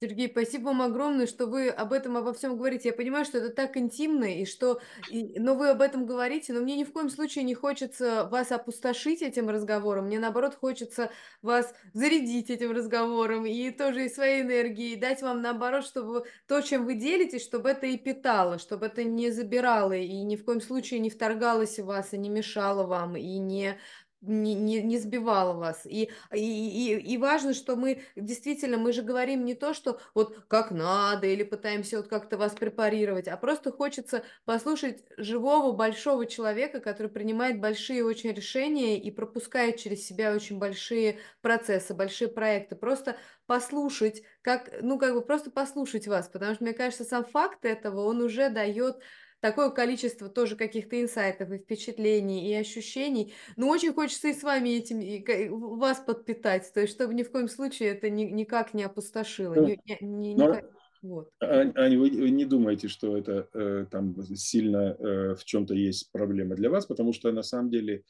Сергей, 0.00 0.30
спасибо 0.30 0.66
вам 0.66 0.82
огромное, 0.82 1.26
что 1.26 1.46
вы 1.46 1.68
об 1.70 1.92
этом 1.92 2.16
обо 2.16 2.32
всем 2.32 2.56
говорите. 2.56 2.90
Я 2.90 2.94
понимаю, 2.94 3.24
что 3.24 3.38
это 3.38 3.48
так 3.48 3.76
интимно, 3.76 4.26
и 4.26 4.44
что, 4.44 4.80
и, 5.10 5.40
но 5.40 5.56
вы 5.56 5.70
об 5.70 5.80
этом 5.80 6.06
говорите, 6.06 6.52
но 6.52 6.60
мне 6.60 6.76
ни 6.76 6.84
в 6.84 6.92
коем 6.92 7.10
случае 7.10 7.42
не 7.42 7.54
хочется 7.54 8.28
вас 8.30 8.52
опустошить 8.52 9.22
этим 9.22 9.48
разговором. 9.48 10.06
Мне 10.06 10.20
наоборот 10.20 10.54
хочется 10.54 11.10
вас 11.42 11.74
зарядить 11.94 12.48
этим 12.48 12.70
разговором 12.70 13.44
и 13.44 13.70
тоже 13.72 14.04
и 14.04 14.08
своей 14.08 14.42
энергией, 14.42 14.94
дать 14.94 15.20
вам 15.20 15.42
наоборот, 15.42 15.84
чтобы 15.84 16.24
то, 16.46 16.60
чем 16.60 16.84
вы 16.84 16.94
делитесь, 16.94 17.42
чтобы 17.42 17.70
это 17.70 17.86
и 17.86 17.96
питало, 17.98 18.58
чтобы 18.58 18.86
это 18.86 19.02
не 19.02 19.32
забирало 19.32 19.94
и 19.94 20.22
ни 20.22 20.36
в 20.36 20.44
коем 20.44 20.60
случае 20.60 21.00
не 21.00 21.10
вторгалось 21.10 21.80
в 21.80 21.86
вас 21.86 22.12
и 22.12 22.18
не 22.18 22.28
мешало 22.28 22.86
вам 22.86 23.16
и 23.16 23.38
не 23.38 23.80
не, 24.20 24.54
не, 24.54 24.82
не 24.82 24.98
сбивала 24.98 25.52
вас. 25.52 25.86
И, 25.86 26.10
и, 26.32 26.38
и, 26.38 26.98
и 26.98 27.16
важно, 27.18 27.54
что 27.54 27.76
мы 27.76 28.02
действительно, 28.16 28.76
мы 28.76 28.92
же 28.92 29.02
говорим 29.02 29.44
не 29.44 29.54
то, 29.54 29.74
что 29.74 30.00
вот 30.14 30.44
как 30.48 30.70
надо, 30.70 31.26
или 31.26 31.44
пытаемся 31.44 31.98
вот 31.98 32.08
как-то 32.08 32.36
вас 32.36 32.52
препарировать, 32.52 33.28
а 33.28 33.36
просто 33.36 33.70
хочется 33.70 34.24
послушать 34.44 35.04
живого, 35.16 35.72
большого 35.72 36.26
человека, 36.26 36.80
который 36.80 37.08
принимает 37.10 37.60
большие 37.60 38.04
очень 38.04 38.32
решения 38.32 38.98
и 38.98 39.10
пропускает 39.10 39.76
через 39.76 40.06
себя 40.06 40.34
очень 40.34 40.58
большие 40.58 41.18
процессы, 41.40 41.94
большие 41.94 42.28
проекты. 42.28 42.76
Просто 42.76 43.16
послушать, 43.46 44.22
как, 44.42 44.70
ну, 44.82 44.98
как 44.98 45.14
бы 45.14 45.22
просто 45.22 45.50
послушать 45.50 46.06
вас, 46.06 46.28
потому 46.28 46.54
что, 46.54 46.64
мне 46.64 46.74
кажется, 46.74 47.04
сам 47.04 47.24
факт 47.24 47.64
этого, 47.64 48.04
он 48.04 48.20
уже 48.20 48.50
дает 48.50 48.98
такое 49.40 49.70
количество 49.70 50.28
тоже 50.28 50.56
каких-то 50.56 51.00
инсайтов 51.00 51.50
и 51.50 51.58
впечатлений, 51.58 52.50
и 52.50 52.54
ощущений. 52.54 53.32
Но 53.56 53.68
очень 53.68 53.92
хочется 53.92 54.28
и 54.28 54.34
с 54.34 54.42
вами 54.42 54.70
этим, 54.70 55.00
и 55.00 55.48
вас 55.48 55.98
подпитать, 56.00 56.70
то 56.72 56.80
есть 56.80 56.94
чтобы 56.94 57.14
ни 57.14 57.22
в 57.22 57.30
коем 57.30 57.48
случае 57.48 57.90
это 57.90 58.10
ни, 58.10 58.24
никак 58.24 58.74
не 58.74 58.84
опустошило. 58.84 59.54
Ну, 59.54 59.66
ни, 59.66 59.80
ни, 60.00 60.28
никак... 60.28 60.64
Вот. 61.00 61.30
Аня, 61.40 61.96
вы, 61.98 62.10
вы 62.10 62.30
не 62.30 62.44
думаете, 62.44 62.88
что 62.88 63.16
это 63.16 63.48
э, 63.54 63.86
там 63.88 64.20
сильно 64.34 64.96
э, 64.98 65.34
в 65.36 65.44
чем-то 65.44 65.72
есть 65.72 66.10
проблема 66.10 66.56
для 66.56 66.70
вас, 66.70 66.86
потому 66.86 67.12
что 67.12 67.30
на 67.30 67.44
самом 67.44 67.70
деле 67.70 68.02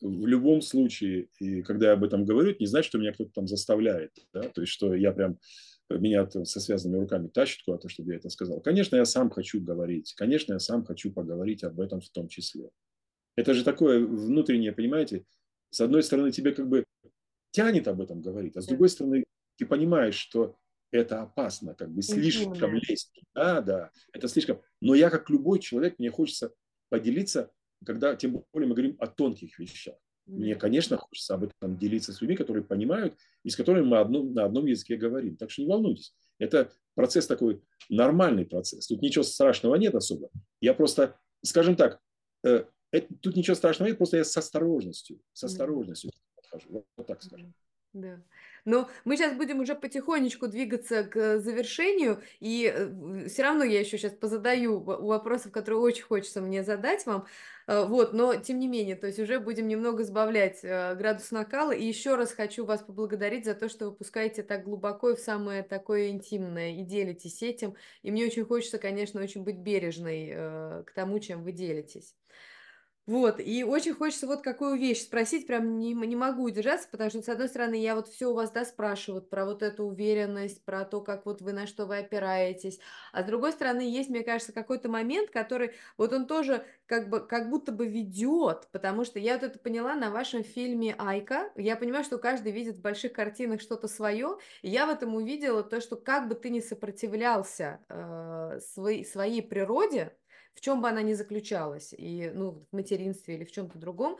в 0.00 0.26
любом 0.26 0.60
случае, 0.60 1.28
и 1.40 1.62
когда 1.62 1.88
я 1.88 1.92
об 1.94 2.04
этом 2.04 2.24
говорю, 2.24 2.50
это 2.50 2.60
не 2.60 2.66
значит, 2.66 2.90
что 2.90 2.98
меня 2.98 3.12
кто-то 3.12 3.32
там 3.32 3.48
заставляет, 3.48 4.12
да? 4.32 4.42
то 4.42 4.60
есть 4.60 4.72
что 4.72 4.94
я 4.94 5.12
прям 5.12 5.38
меня 5.90 6.28
со 6.30 6.60
связанными 6.60 7.00
руками 7.00 7.28
тащит 7.28 7.62
куда-то, 7.64 7.88
чтобы 7.88 8.12
я 8.12 8.18
это 8.18 8.28
сказал. 8.28 8.60
Конечно, 8.60 8.96
я 8.96 9.04
сам 9.04 9.30
хочу 9.30 9.60
говорить. 9.60 10.14
Конечно, 10.14 10.54
я 10.54 10.58
сам 10.58 10.84
хочу 10.84 11.12
поговорить 11.12 11.64
об 11.64 11.80
этом 11.80 12.00
в 12.00 12.10
том 12.10 12.28
числе. 12.28 12.70
Это 13.36 13.54
же 13.54 13.64
такое 13.64 14.04
внутреннее, 14.04 14.72
понимаете, 14.72 15.24
с 15.70 15.80
одной 15.80 16.02
стороны, 16.02 16.32
тебе 16.32 16.52
как 16.52 16.68
бы 16.68 16.84
тянет 17.50 17.88
об 17.88 18.00
этом 18.00 18.20
говорить, 18.20 18.56
а 18.56 18.60
с 18.60 18.66
другой 18.66 18.88
стороны, 18.88 19.24
ты 19.56 19.66
понимаешь, 19.66 20.14
что 20.14 20.56
это 20.90 21.22
опасно, 21.22 21.74
как 21.74 21.90
бы 21.90 22.02
слишком 22.02 22.74
лезть. 22.74 23.12
Да, 23.34 23.60
да, 23.60 23.90
это 24.12 24.28
слишком. 24.28 24.60
Но 24.80 24.94
я, 24.94 25.10
как 25.10 25.30
любой 25.30 25.58
человек, 25.58 25.98
мне 25.98 26.10
хочется 26.10 26.52
поделиться, 26.88 27.50
когда, 27.84 28.16
тем 28.16 28.44
более 28.52 28.68
мы 28.68 28.74
говорим 28.74 28.96
о 28.98 29.06
тонких 29.06 29.58
вещах. 29.58 29.96
Мне, 30.28 30.54
конечно, 30.54 30.96
хочется 30.96 31.34
об 31.34 31.44
этом 31.44 31.78
делиться 31.78 32.12
с 32.12 32.20
людьми, 32.20 32.36
которые 32.36 32.62
понимают 32.62 33.14
и 33.44 33.50
с 33.50 33.56
которыми 33.56 33.86
мы 33.86 33.98
одном, 33.98 34.34
на 34.34 34.44
одном 34.44 34.66
языке 34.66 34.96
говорим. 34.96 35.36
Так 35.36 35.50
что 35.50 35.62
не 35.62 35.68
волнуйтесь. 35.68 36.14
Это 36.38 36.70
процесс 36.94 37.26
такой, 37.26 37.62
нормальный 37.88 38.44
процесс. 38.44 38.86
Тут 38.86 39.02
ничего 39.02 39.24
страшного 39.24 39.74
нет 39.76 39.94
особо. 39.94 40.28
Я 40.60 40.74
просто, 40.74 41.18
скажем 41.42 41.76
так, 41.76 42.00
э, 42.44 42.64
это, 42.90 43.14
тут 43.20 43.36
ничего 43.36 43.54
страшного 43.54 43.88
нет, 43.88 43.98
просто 43.98 44.18
я 44.18 44.24
с 44.24 44.36
осторожностью, 44.36 45.20
с 45.32 45.44
осторожностью 45.44 46.10
подхожу. 46.36 46.68
Вот, 46.70 46.84
вот 46.96 47.06
так 47.06 47.22
скажем. 47.22 47.54
Да. 48.00 48.22
Но 48.64 48.88
мы 49.04 49.16
сейчас 49.16 49.34
будем 49.34 49.60
уже 49.60 49.74
потихонечку 49.74 50.46
двигаться 50.46 51.02
к 51.02 51.38
завершению, 51.40 52.22
и 52.38 52.72
э, 52.72 53.26
все 53.28 53.42
равно 53.42 53.64
я 53.64 53.80
еще 53.80 53.98
сейчас 53.98 54.12
позадаю 54.12 54.78
вопросов, 54.80 55.52
которые 55.52 55.80
очень 55.80 56.04
хочется 56.04 56.40
мне 56.40 56.62
задать 56.62 57.04
вам. 57.06 57.26
Э, 57.66 57.86
вот, 57.86 58.12
но 58.12 58.36
тем 58.36 58.60
не 58.60 58.68
менее, 58.68 58.94
то 58.94 59.08
есть 59.08 59.18
уже 59.18 59.40
будем 59.40 59.66
немного 59.66 60.04
сбавлять 60.04 60.60
э, 60.62 60.94
градус 60.94 61.32
накала. 61.32 61.72
И 61.72 61.84
еще 61.84 62.14
раз 62.14 62.32
хочу 62.32 62.64
вас 62.64 62.82
поблагодарить 62.82 63.46
за 63.46 63.54
то, 63.54 63.68
что 63.68 63.86
вы 63.86 63.96
пускаете 63.96 64.44
так 64.44 64.64
глубоко 64.64 65.10
и 65.10 65.16
в 65.16 65.20
самое 65.20 65.64
такое 65.64 66.10
интимное 66.10 66.74
и 66.74 66.82
делитесь 66.82 67.42
этим. 67.42 67.74
И 68.02 68.12
мне 68.12 68.26
очень 68.26 68.44
хочется, 68.44 68.78
конечно, 68.78 69.20
очень 69.20 69.42
быть 69.42 69.56
бережной 69.56 70.84
к 70.84 70.92
тому, 70.94 71.18
чем 71.18 71.42
вы 71.42 71.52
делитесь. 71.52 72.14
Вот, 73.08 73.40
и 73.40 73.64
очень 73.64 73.94
хочется 73.94 74.26
вот 74.26 74.42
какую 74.42 74.76
вещь 74.76 75.00
спросить, 75.00 75.46
прям 75.46 75.78
не, 75.78 75.94
не 75.94 76.14
могу 76.14 76.42
удержаться, 76.42 76.86
потому 76.90 77.08
что, 77.08 77.22
с 77.22 77.28
одной 77.30 77.48
стороны, 77.48 77.76
я 77.76 77.94
вот 77.94 78.06
все 78.06 78.26
у 78.26 78.34
вас, 78.34 78.50
да, 78.50 78.66
спрашиваю 78.66 79.22
про 79.22 79.46
вот 79.46 79.62
эту 79.62 79.84
уверенность, 79.84 80.62
про 80.62 80.84
то, 80.84 81.00
как 81.00 81.24
вот 81.24 81.40
вы 81.40 81.54
на 81.54 81.66
что 81.66 81.86
вы 81.86 82.00
опираетесь, 82.00 82.78
а 83.14 83.22
с 83.22 83.24
другой 83.24 83.52
стороны, 83.52 83.80
есть, 83.80 84.10
мне 84.10 84.22
кажется, 84.22 84.52
какой-то 84.52 84.90
момент, 84.90 85.30
который, 85.30 85.70
вот 85.96 86.12
он 86.12 86.26
тоже 86.26 86.66
как 86.84 87.08
бы, 87.08 87.26
как 87.26 87.48
будто 87.48 87.72
бы 87.72 87.86
ведет, 87.86 88.68
потому 88.72 89.06
что 89.06 89.18
я 89.18 89.36
вот 89.38 89.42
это 89.42 89.58
поняла 89.58 89.94
на 89.94 90.10
вашем 90.10 90.44
фильме 90.44 90.94
«Айка», 90.98 91.50
я 91.56 91.76
понимаю, 91.76 92.04
что 92.04 92.18
каждый 92.18 92.52
видит 92.52 92.76
в 92.76 92.82
больших 92.82 93.14
картинах 93.14 93.62
что-то 93.62 93.88
свое, 93.88 94.36
и 94.60 94.68
я 94.68 94.84
в 94.84 94.90
этом 94.90 95.14
увидела 95.14 95.62
то, 95.62 95.80
что 95.80 95.96
как 95.96 96.28
бы 96.28 96.34
ты 96.34 96.50
ни 96.50 96.60
сопротивлялся 96.60 97.80
э, 97.88 98.60
своей, 98.60 99.06
своей 99.06 99.40
природе, 99.40 100.12
в 100.58 100.60
чем 100.60 100.82
бы 100.82 100.88
она 100.88 101.02
ни 101.02 101.12
заключалась, 101.14 101.94
и, 101.96 102.30
ну, 102.34 102.66
в 102.70 102.76
материнстве 102.76 103.36
или 103.36 103.44
в 103.44 103.52
чем-то 103.52 103.78
другом, 103.78 104.18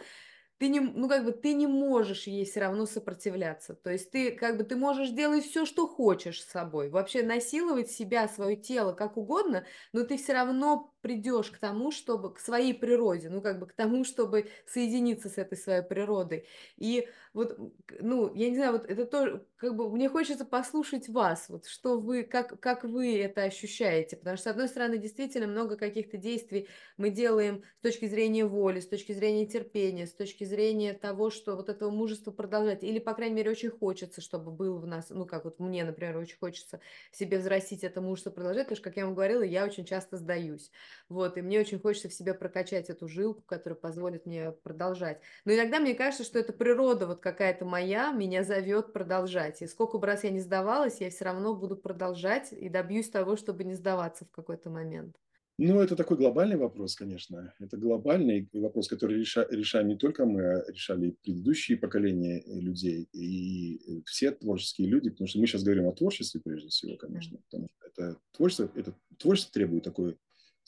ты 0.58 0.68
не, 0.68 0.80
ну, 0.80 1.08
как 1.08 1.24
бы 1.24 1.32
ты 1.32 1.54
не 1.54 1.66
можешь 1.66 2.26
ей 2.26 2.44
все 2.44 2.60
равно 2.60 2.86
сопротивляться. 2.86 3.74
То 3.74 3.90
есть 3.90 4.10
ты, 4.12 4.32
как 4.32 4.56
бы, 4.56 4.64
ты 4.64 4.76
можешь 4.76 5.10
делать 5.10 5.44
все, 5.44 5.66
что 5.66 5.86
хочешь 5.88 6.42
с 6.42 6.48
собой, 6.50 6.90
вообще 6.90 7.22
насиловать 7.22 7.90
себя, 7.90 8.28
свое 8.28 8.56
тело 8.56 8.92
как 8.92 9.16
угодно, 9.16 9.66
но 9.92 10.04
ты 10.04 10.16
все 10.16 10.32
равно 10.32 10.94
придешь 11.08 11.50
к 11.50 11.58
тому, 11.58 11.90
чтобы 11.90 12.34
к 12.34 12.38
своей 12.38 12.74
природе, 12.74 13.30
ну, 13.30 13.40
как 13.40 13.58
бы 13.58 13.66
к 13.66 13.72
тому, 13.72 14.04
чтобы 14.04 14.48
соединиться 14.66 15.28
с 15.28 15.38
этой 15.38 15.56
своей 15.56 15.82
природой. 15.82 16.46
И 16.76 17.08
вот, 17.32 17.58
ну, 18.00 18.34
я 18.34 18.50
не 18.50 18.56
знаю, 18.56 18.72
вот 18.72 18.84
это 18.86 19.06
тоже, 19.06 19.46
как 19.56 19.74
бы, 19.74 19.90
мне 19.90 20.08
хочется 20.08 20.44
послушать 20.44 21.08
вас, 21.08 21.48
вот 21.48 21.66
что 21.66 21.98
вы, 21.98 22.22
как, 22.24 22.60
как 22.60 22.84
вы 22.84 23.18
это 23.18 23.42
ощущаете, 23.44 24.16
потому 24.16 24.36
что, 24.36 24.44
с 24.44 24.52
одной 24.52 24.68
стороны, 24.68 24.98
действительно 24.98 25.46
много 25.46 25.76
каких-то 25.76 26.16
действий 26.18 26.68
мы 26.96 27.10
делаем 27.10 27.62
с 27.78 27.82
точки 27.82 28.06
зрения 28.06 28.44
воли, 28.44 28.80
с 28.80 28.88
точки 28.88 29.12
зрения 29.12 29.46
терпения, 29.46 30.06
с 30.06 30.14
точки 30.14 30.44
зрения 30.44 30.92
того, 30.94 31.30
что 31.30 31.56
вот 31.56 31.68
этого 31.68 31.90
мужества 31.90 32.30
продолжать, 32.32 32.82
или, 32.84 32.98
по 32.98 33.14
крайней 33.14 33.36
мере, 33.36 33.50
очень 33.50 33.70
хочется, 33.70 34.20
чтобы 34.20 34.50
было 34.50 34.78
в 34.78 34.86
нас, 34.86 35.10
ну, 35.10 35.26
как 35.26 35.44
вот 35.44 35.58
мне, 35.58 35.84
например, 35.84 36.16
очень 36.18 36.38
хочется 36.38 36.80
себе 37.12 37.38
взрастить 37.38 37.84
это 37.84 38.00
мужество 38.00 38.30
продолжать, 38.30 38.64
потому 38.66 38.76
что, 38.76 38.84
как 38.84 38.96
я 38.96 39.04
вам 39.06 39.14
говорила, 39.14 39.42
я 39.42 39.64
очень 39.64 39.84
часто 39.84 40.16
сдаюсь, 40.16 40.70
вот, 41.08 41.36
и 41.36 41.42
мне 41.42 41.60
очень 41.60 41.78
хочется 41.78 42.08
в 42.08 42.14
себе 42.14 42.34
прокачать 42.34 42.90
эту 42.90 43.08
жилку, 43.08 43.42
которая 43.42 43.78
позволит 43.78 44.26
мне 44.26 44.52
продолжать. 44.52 45.20
Но 45.44 45.52
иногда 45.52 45.80
мне 45.80 45.94
кажется, 45.94 46.24
что 46.24 46.38
это 46.38 46.52
природа 46.52 47.06
вот 47.06 47.20
какая-то 47.20 47.64
моя 47.64 48.12
меня 48.12 48.44
зовет 48.44 48.92
продолжать, 48.92 49.62
и 49.62 49.66
сколько 49.66 49.98
бы 49.98 50.06
раз 50.06 50.24
я 50.24 50.30
не 50.30 50.40
сдавалась, 50.40 51.00
я 51.00 51.10
все 51.10 51.24
равно 51.24 51.54
буду 51.54 51.76
продолжать 51.76 52.52
и 52.52 52.68
добьюсь 52.68 53.10
того, 53.10 53.36
чтобы 53.36 53.64
не 53.64 53.74
сдаваться 53.74 54.24
в 54.24 54.30
какой-то 54.30 54.70
момент. 54.70 55.16
Ну, 55.60 55.80
это 55.80 55.96
такой 55.96 56.16
глобальный 56.16 56.56
вопрос, 56.56 56.94
конечно. 56.94 57.52
Это 57.58 57.76
глобальный 57.76 58.48
вопрос, 58.52 58.86
который 58.86 59.18
реша, 59.18 59.44
решаем 59.50 59.88
не 59.88 59.96
только 59.96 60.24
мы, 60.24 60.44
а 60.44 60.70
решали 60.70 61.16
предыдущие 61.24 61.76
поколения 61.76 62.44
людей 62.46 63.08
и 63.12 64.04
все 64.06 64.30
творческие 64.30 64.86
люди, 64.86 65.10
потому 65.10 65.26
что 65.26 65.40
мы 65.40 65.48
сейчас 65.48 65.64
говорим 65.64 65.88
о 65.88 65.92
творчестве 65.92 66.40
прежде 66.40 66.68
всего, 66.68 66.96
конечно, 66.96 67.38
потому 67.50 67.66
что 67.66 67.88
это 67.88 68.20
творчество, 68.30 68.70
это 68.76 68.94
творчество 69.18 69.52
требует 69.52 69.82
такой 69.82 70.16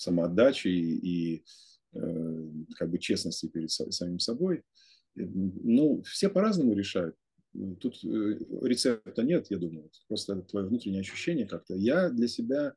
самоотдачи 0.01 0.69
и, 0.69 1.37
и 1.37 1.45
э, 1.95 2.51
как 2.77 2.91
бы 2.91 2.99
честности 2.99 3.47
перед 3.47 3.71
самим 3.71 4.19
собой. 4.19 4.63
Ну, 5.15 6.03
все 6.03 6.29
по-разному 6.29 6.75
решают. 6.75 7.17
Тут 7.81 8.05
э, 8.05 8.39
рецепта 8.63 9.23
нет, 9.23 9.47
я 9.51 9.59
думаю. 9.59 9.91
Просто 10.09 10.41
твое 10.43 10.67
внутреннее 10.67 11.01
ощущение 11.01 11.47
как-то. 11.47 11.75
Я 11.75 12.11
для 12.11 12.29
себя 12.29 12.75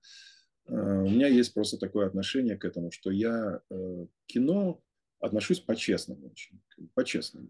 Э, 0.68 1.02
у 1.02 1.10
меня 1.10 1.28
есть 1.28 1.54
просто 1.54 1.78
такое 1.78 2.08
отношение 2.08 2.58
к 2.58 2.66
этому, 2.66 2.91
что 2.91 3.12
я 3.12 3.62
э, 3.70 4.06
кино 4.28 4.82
отношусь 5.20 5.60
по-честному 5.60 6.32
очень, 6.32 6.62
по-честному. 6.94 7.50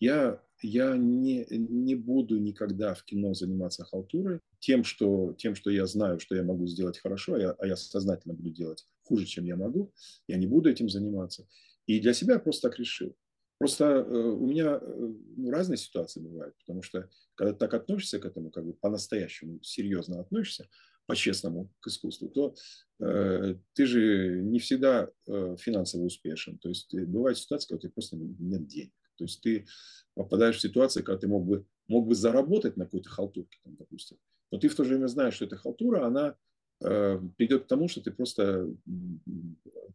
Я, 0.00 0.42
я 0.62 0.96
не, 0.96 1.46
не 1.50 1.94
буду 1.94 2.38
никогда 2.38 2.94
в 2.94 3.04
кино 3.04 3.34
заниматься 3.34 3.84
халтурой, 3.84 4.40
тем 4.58 4.82
что, 4.82 5.34
тем, 5.34 5.54
что 5.54 5.70
я 5.70 5.86
знаю, 5.86 6.18
что 6.18 6.34
я 6.34 6.42
могу 6.42 6.66
сделать 6.66 6.98
хорошо, 6.98 7.34
а 7.34 7.38
я, 7.38 7.50
а 7.52 7.66
я 7.66 7.76
сознательно 7.76 8.34
буду 8.34 8.50
делать 8.50 8.86
хуже, 9.02 9.26
чем 9.26 9.44
я 9.44 9.56
могу, 9.56 9.92
я 10.26 10.36
не 10.36 10.46
буду 10.46 10.70
этим 10.70 10.88
заниматься. 10.88 11.46
И 11.86 12.00
для 12.00 12.14
себя 12.14 12.34
я 12.34 12.40
просто 12.40 12.68
так 12.68 12.78
решил. 12.78 13.16
Просто 13.58 13.84
э, 13.84 14.10
у 14.10 14.46
меня 14.46 14.78
э, 14.80 15.12
ну, 15.36 15.50
разные 15.50 15.76
ситуации 15.76 16.20
бывают, 16.20 16.56
потому 16.60 16.82
что 16.82 17.10
когда 17.34 17.52
так 17.52 17.74
относишься 17.74 18.18
к 18.18 18.24
этому, 18.24 18.50
как 18.50 18.64
бы 18.64 18.72
по-настоящему 18.72 19.60
серьезно 19.62 20.20
относишься, 20.20 20.66
по-честному 21.04 21.70
к 21.80 21.88
искусству, 21.88 22.28
то 22.28 22.54
э, 23.00 23.56
ты 23.74 23.86
же 23.86 24.40
не 24.42 24.60
всегда 24.60 25.10
э, 25.26 25.56
финансово 25.58 26.04
успешен. 26.04 26.58
То 26.58 26.68
есть 26.68 26.94
э, 26.94 27.04
бывает 27.04 27.36
ситуация, 27.36 27.68
когда 27.68 27.78
у 27.78 27.80
тебя 27.80 27.92
просто 27.92 28.16
нет 28.16 28.66
денег. 28.66 28.92
То 29.20 29.24
есть 29.24 29.42
ты 29.42 29.66
попадаешь 30.14 30.56
в 30.56 30.60
ситуацию, 30.60 31.04
когда 31.04 31.18
ты 31.18 31.28
мог 31.28 31.44
бы, 31.46 31.66
мог 31.88 32.08
бы 32.08 32.14
заработать 32.14 32.78
на 32.78 32.86
какой-то 32.86 33.10
халтурке, 33.10 33.58
там, 33.62 33.76
допустим, 33.76 34.16
но 34.50 34.58
ты 34.58 34.68
в 34.68 34.74
то 34.74 34.82
же 34.82 34.94
время 34.94 35.08
знаешь, 35.08 35.34
что 35.34 35.44
эта 35.44 35.56
халтура, 35.56 36.06
она 36.06 36.36
э, 36.82 37.20
придет 37.36 37.64
к 37.64 37.66
тому, 37.66 37.86
что 37.88 38.00
ты 38.00 38.10
просто, 38.10 38.66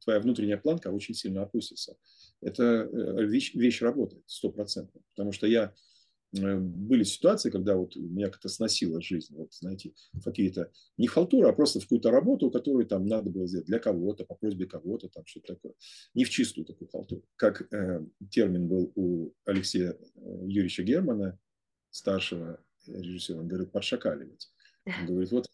твоя 0.04 0.20
внутренняя 0.20 0.58
планка 0.58 0.92
очень 0.92 1.16
сильно 1.16 1.42
опустится. 1.42 1.98
Это 2.40 2.64
э, 2.64 3.26
вещь, 3.26 3.56
вещь 3.56 3.82
работает 3.82 4.24
стопроцентно. 4.28 5.02
Потому 5.16 5.32
что 5.32 5.48
я 5.48 5.74
были 6.36 7.04
ситуации, 7.04 7.50
когда 7.50 7.76
вот 7.76 7.96
меня 7.96 8.30
как-то 8.30 8.50
сносило 8.50 9.02
жизнь, 9.02 9.36
вот, 9.36 9.54
знаете, 9.54 9.94
какие-то, 10.24 10.72
не 10.98 11.08
халтуры, 11.08 11.50
а 11.50 11.54
просто 11.54 11.80
в 11.80 11.84
какую-то 11.84 12.12
работу, 12.12 12.52
которую 12.52 12.86
там 12.86 13.06
надо 13.06 13.30
было 13.30 13.48
сделать 13.48 13.68
для 13.68 13.80
кого-то, 13.80 14.26
по 14.26 14.36
просьбе 14.36 14.66
кого-то, 14.66 15.10
там 15.10 15.26
что-то 15.26 15.56
такое. 15.56 15.74
Не 16.14 16.26
в 16.26 16.30
чистую 16.30 16.66
такую 16.66 16.90
халтуру. 16.90 17.24
Как 17.36 17.62
э, 17.74 18.06
термин 18.30 18.68
был 18.68 18.92
у 18.96 19.32
Алексея 19.46 19.92
э, 19.92 19.98
Юрьевича 20.48 20.84
Германа, 20.84 21.40
старшего 21.90 22.60
режиссера, 22.88 23.40
он 23.40 23.48
говорит, 23.48 23.72
подшакаливать. 23.72 24.52
Он 24.86 25.08
говорит, 25.08 25.32
вот 25.32 25.48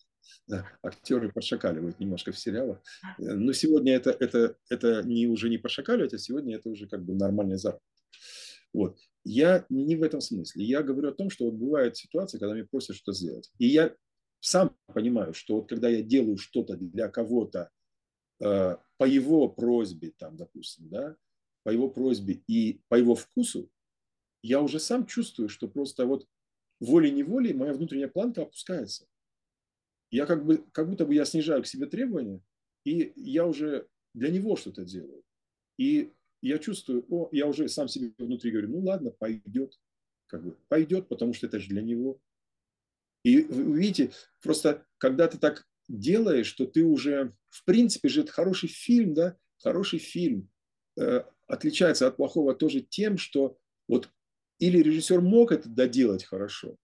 да, 0.48 0.68
актеры 0.84 1.32
подшакаливают 1.32 2.00
немножко 2.00 2.32
в 2.32 2.40
сериалах. 2.40 2.82
Э, 3.20 3.34
но 3.34 3.54
сегодня 3.54 3.96
это, 3.96 4.12
это, 4.12 4.56
это 4.70 5.04
не, 5.04 5.28
уже 5.28 5.50
не 5.50 5.58
подшакаливать, 5.58 6.14
а 6.14 6.18
сегодня 6.18 6.56
это 6.56 6.70
уже 6.70 6.88
как 6.88 7.04
бы 7.04 7.14
нормальный 7.14 7.58
заработок. 7.58 7.88
Вот. 8.74 8.98
Я 9.24 9.66
не 9.70 9.96
в 9.96 10.04
этом 10.04 10.22
смысле. 10.22 10.66
Я 10.66 10.82
говорю 10.82 11.10
о 11.10 11.14
том, 11.14 11.30
что 11.30 11.46
вот 11.46 11.54
бывают 11.54 11.98
ситуации, 11.98 12.40
когда 12.40 12.54
мне 12.54 12.66
просят 12.66 12.96
что 12.96 13.14
сделать. 13.14 13.52
И 13.60 13.68
я 13.68 13.96
сам 14.40 14.76
понимаю, 14.88 15.34
что 15.34 15.58
вот 15.58 15.70
когда 15.70 15.90
я 15.90 16.02
делаю 16.02 16.38
что-то 16.38 16.76
для 16.76 17.08
кого-то 17.08 17.70
э, 18.44 18.78
по 18.98 19.04
его 19.06 19.48
просьбе, 19.48 20.12
там, 20.18 20.38
допустим, 20.38 20.90
да, 20.90 21.16
по 21.64 21.70
его 21.70 21.90
просьбе 21.90 22.42
и 22.48 22.82
по 22.88 22.96
его 22.96 23.14
вкусу, 23.14 23.70
я 24.42 24.62
уже 24.62 24.80
сам 24.80 25.06
чувствую, 25.06 25.50
что 25.50 25.68
просто 25.68 26.08
вот 26.08 26.28
волей-неволей 26.80 27.54
моя 27.54 27.74
внутренняя 27.74 28.08
планка 28.08 28.42
опускается. 28.42 29.06
Я 30.10 30.26
как, 30.26 30.44
бы, 30.44 30.66
как 30.72 30.90
будто 30.90 31.06
бы 31.06 31.14
я 31.14 31.26
снижаю 31.26 31.62
к 31.62 31.68
себе 31.68 31.86
требования, 31.86 32.42
и 32.84 33.14
я 33.16 33.46
уже 33.46 33.88
для 34.14 34.30
него 34.30 34.56
что-то 34.56 34.84
делаю. 34.84 35.24
И 35.78 36.12
я 36.42 36.58
чувствую, 36.58 37.06
о, 37.10 37.30
я 37.32 37.48
уже 37.48 37.68
сам 37.68 37.88
себе 37.88 38.14
внутри 38.18 38.52
говорю, 38.52 38.70
ну 38.70 38.80
ладно, 38.80 39.12
пойдет, 39.12 39.80
как 40.28 40.44
бы 40.44 40.58
пойдет, 40.68 41.08
потому 41.08 41.34
что 41.34 41.48
это 41.48 41.60
же 41.60 41.70
для 41.70 41.82
него. 41.82 42.20
И 43.24 43.42
вы 43.42 43.80
видите, 43.80 44.12
просто 44.42 44.86
когда 44.98 45.28
ты 45.28 45.38
так 45.38 45.68
делаешь, 45.88 46.48
что 46.48 46.66
ты 46.66 46.84
уже, 46.84 47.36
в 47.50 47.64
принципе 47.66 48.10
же 48.10 48.22
это 48.22 48.32
хороший 48.32 48.70
фильм, 48.70 49.14
да, 49.14 49.38
хороший 49.58 50.00
фильм 50.00 50.50
э, 50.98 51.24
отличается 51.48 52.08
от 52.08 52.18
плохого 52.18 52.56
тоже 52.56 52.82
тем, 52.82 53.18
что 53.18 53.58
вот 53.88 54.10
или 54.60 54.80
режиссер 54.80 55.22
мог 55.22 55.52
это 55.52 55.70
доделать 55.70 56.24
хорошо, 56.24 56.78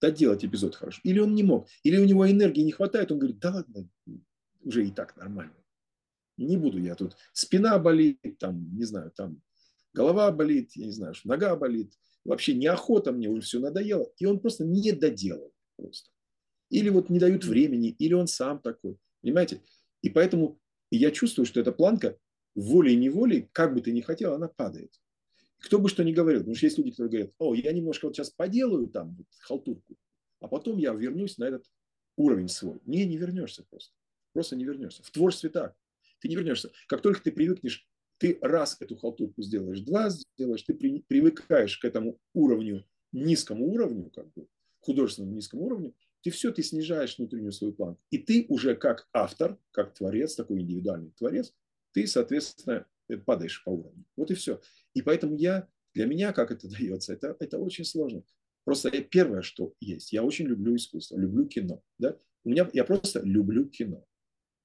доделать 0.00 0.44
эпизод 0.44 0.74
хорошо, 0.74 1.00
или 1.04 1.18
он 1.18 1.34
не 1.34 1.42
мог, 1.42 1.68
или 1.82 1.98
у 1.98 2.04
него 2.04 2.28
энергии 2.28 2.62
не 2.62 2.72
хватает, 2.72 3.12
он 3.12 3.18
говорит, 3.18 3.38
да 3.38 3.54
ладно, 3.54 3.88
уже 4.62 4.86
и 4.86 4.90
так 4.90 5.16
нормально. 5.16 5.54
Не 6.36 6.56
буду 6.56 6.78
я 6.78 6.94
тут. 6.94 7.16
Спина 7.32 7.78
болит, 7.78 8.20
там, 8.38 8.76
не 8.76 8.84
знаю, 8.84 9.12
там 9.12 9.40
голова 9.92 10.32
болит, 10.32 10.72
я 10.74 10.86
не 10.86 10.92
знаю, 10.92 11.14
что 11.14 11.28
нога 11.28 11.54
болит. 11.56 11.92
Вообще 12.24 12.54
неохота 12.54 13.12
мне, 13.12 13.28
уже 13.28 13.42
все 13.42 13.60
надоело. 13.60 14.10
И 14.18 14.26
он 14.26 14.40
просто 14.40 14.64
не 14.64 14.92
доделал. 14.92 15.52
Просто. 15.76 16.10
Или 16.70 16.88
вот 16.88 17.10
не 17.10 17.18
дают 17.18 17.44
времени, 17.44 17.90
или 17.90 18.14
он 18.14 18.26
сам 18.26 18.60
такой. 18.60 18.96
Понимаете? 19.20 19.62
И 20.02 20.10
поэтому 20.10 20.60
я 20.90 21.10
чувствую, 21.10 21.46
что 21.46 21.60
эта 21.60 21.72
планка 21.72 22.18
волей-неволей, 22.54 23.48
как 23.52 23.74
бы 23.74 23.80
ты 23.80 23.92
ни 23.92 24.00
хотел, 24.00 24.34
она 24.34 24.48
падает. 24.48 24.92
Кто 25.60 25.78
бы 25.78 25.88
что 25.88 26.02
ни 26.04 26.12
говорил. 26.12 26.40
Потому 26.40 26.56
что 26.56 26.66
есть 26.66 26.78
люди, 26.78 26.90
которые 26.90 27.10
говорят, 27.10 27.32
о, 27.38 27.54
я 27.54 27.72
немножко 27.72 28.06
вот 28.06 28.16
сейчас 28.16 28.30
поделаю 28.30 28.88
там 28.88 29.16
вот, 29.16 29.26
халтурку, 29.40 29.96
а 30.40 30.48
потом 30.48 30.78
я 30.78 30.92
вернусь 30.92 31.38
на 31.38 31.44
этот 31.44 31.64
уровень 32.16 32.48
свой. 32.48 32.80
Не, 32.86 33.04
не 33.06 33.16
вернешься 33.16 33.64
просто. 33.68 33.94
Просто 34.32 34.56
не 34.56 34.64
вернешься. 34.64 35.02
В 35.02 35.10
творчестве 35.10 35.50
так 35.50 35.74
ты 36.24 36.28
не 36.30 36.36
вернешься. 36.36 36.72
Как 36.88 37.02
только 37.02 37.22
ты 37.22 37.30
привыкнешь, 37.30 37.86
ты 38.16 38.38
раз 38.40 38.78
эту 38.80 38.96
халтурку 38.96 39.42
сделаешь, 39.42 39.80
два 39.80 40.08
сделаешь, 40.08 40.62
ты 40.62 40.72
при, 40.72 41.04
привыкаешь 41.06 41.76
к 41.76 41.84
этому 41.84 42.18
уровню, 42.32 42.86
низкому 43.12 43.66
уровню, 43.66 44.10
как 44.10 44.32
бы, 44.32 44.46
художественному 44.80 45.36
низкому 45.36 45.66
уровню, 45.66 45.94
ты 46.22 46.30
все, 46.30 46.50
ты 46.50 46.62
снижаешь 46.62 47.18
внутреннюю 47.18 47.52
свою 47.52 47.74
планку. 47.74 48.00
И 48.10 48.16
ты 48.16 48.46
уже 48.48 48.74
как 48.74 49.06
автор, 49.12 49.58
как 49.70 49.92
творец, 49.92 50.34
такой 50.34 50.62
индивидуальный 50.62 51.10
творец, 51.10 51.52
ты, 51.92 52.06
соответственно, 52.06 52.86
падаешь 53.26 53.62
по 53.62 53.70
уровню. 53.70 54.06
Вот 54.16 54.30
и 54.30 54.34
все. 54.34 54.62
И 54.94 55.02
поэтому 55.02 55.36
я, 55.36 55.68
для 55.92 56.06
меня, 56.06 56.32
как 56.32 56.50
это 56.50 56.68
дается, 56.70 57.12
это, 57.12 57.36
это 57.38 57.58
очень 57.58 57.84
сложно. 57.84 58.24
Просто 58.64 58.90
первое, 59.02 59.42
что 59.42 59.74
есть, 59.78 60.14
я 60.14 60.22
очень 60.22 60.46
люблю 60.46 60.74
искусство, 60.74 61.18
люблю 61.18 61.46
кино. 61.46 61.82
Да? 61.98 62.16
У 62.44 62.48
меня, 62.48 62.70
я 62.72 62.84
просто 62.84 63.20
люблю 63.20 63.68
кино. 63.68 64.06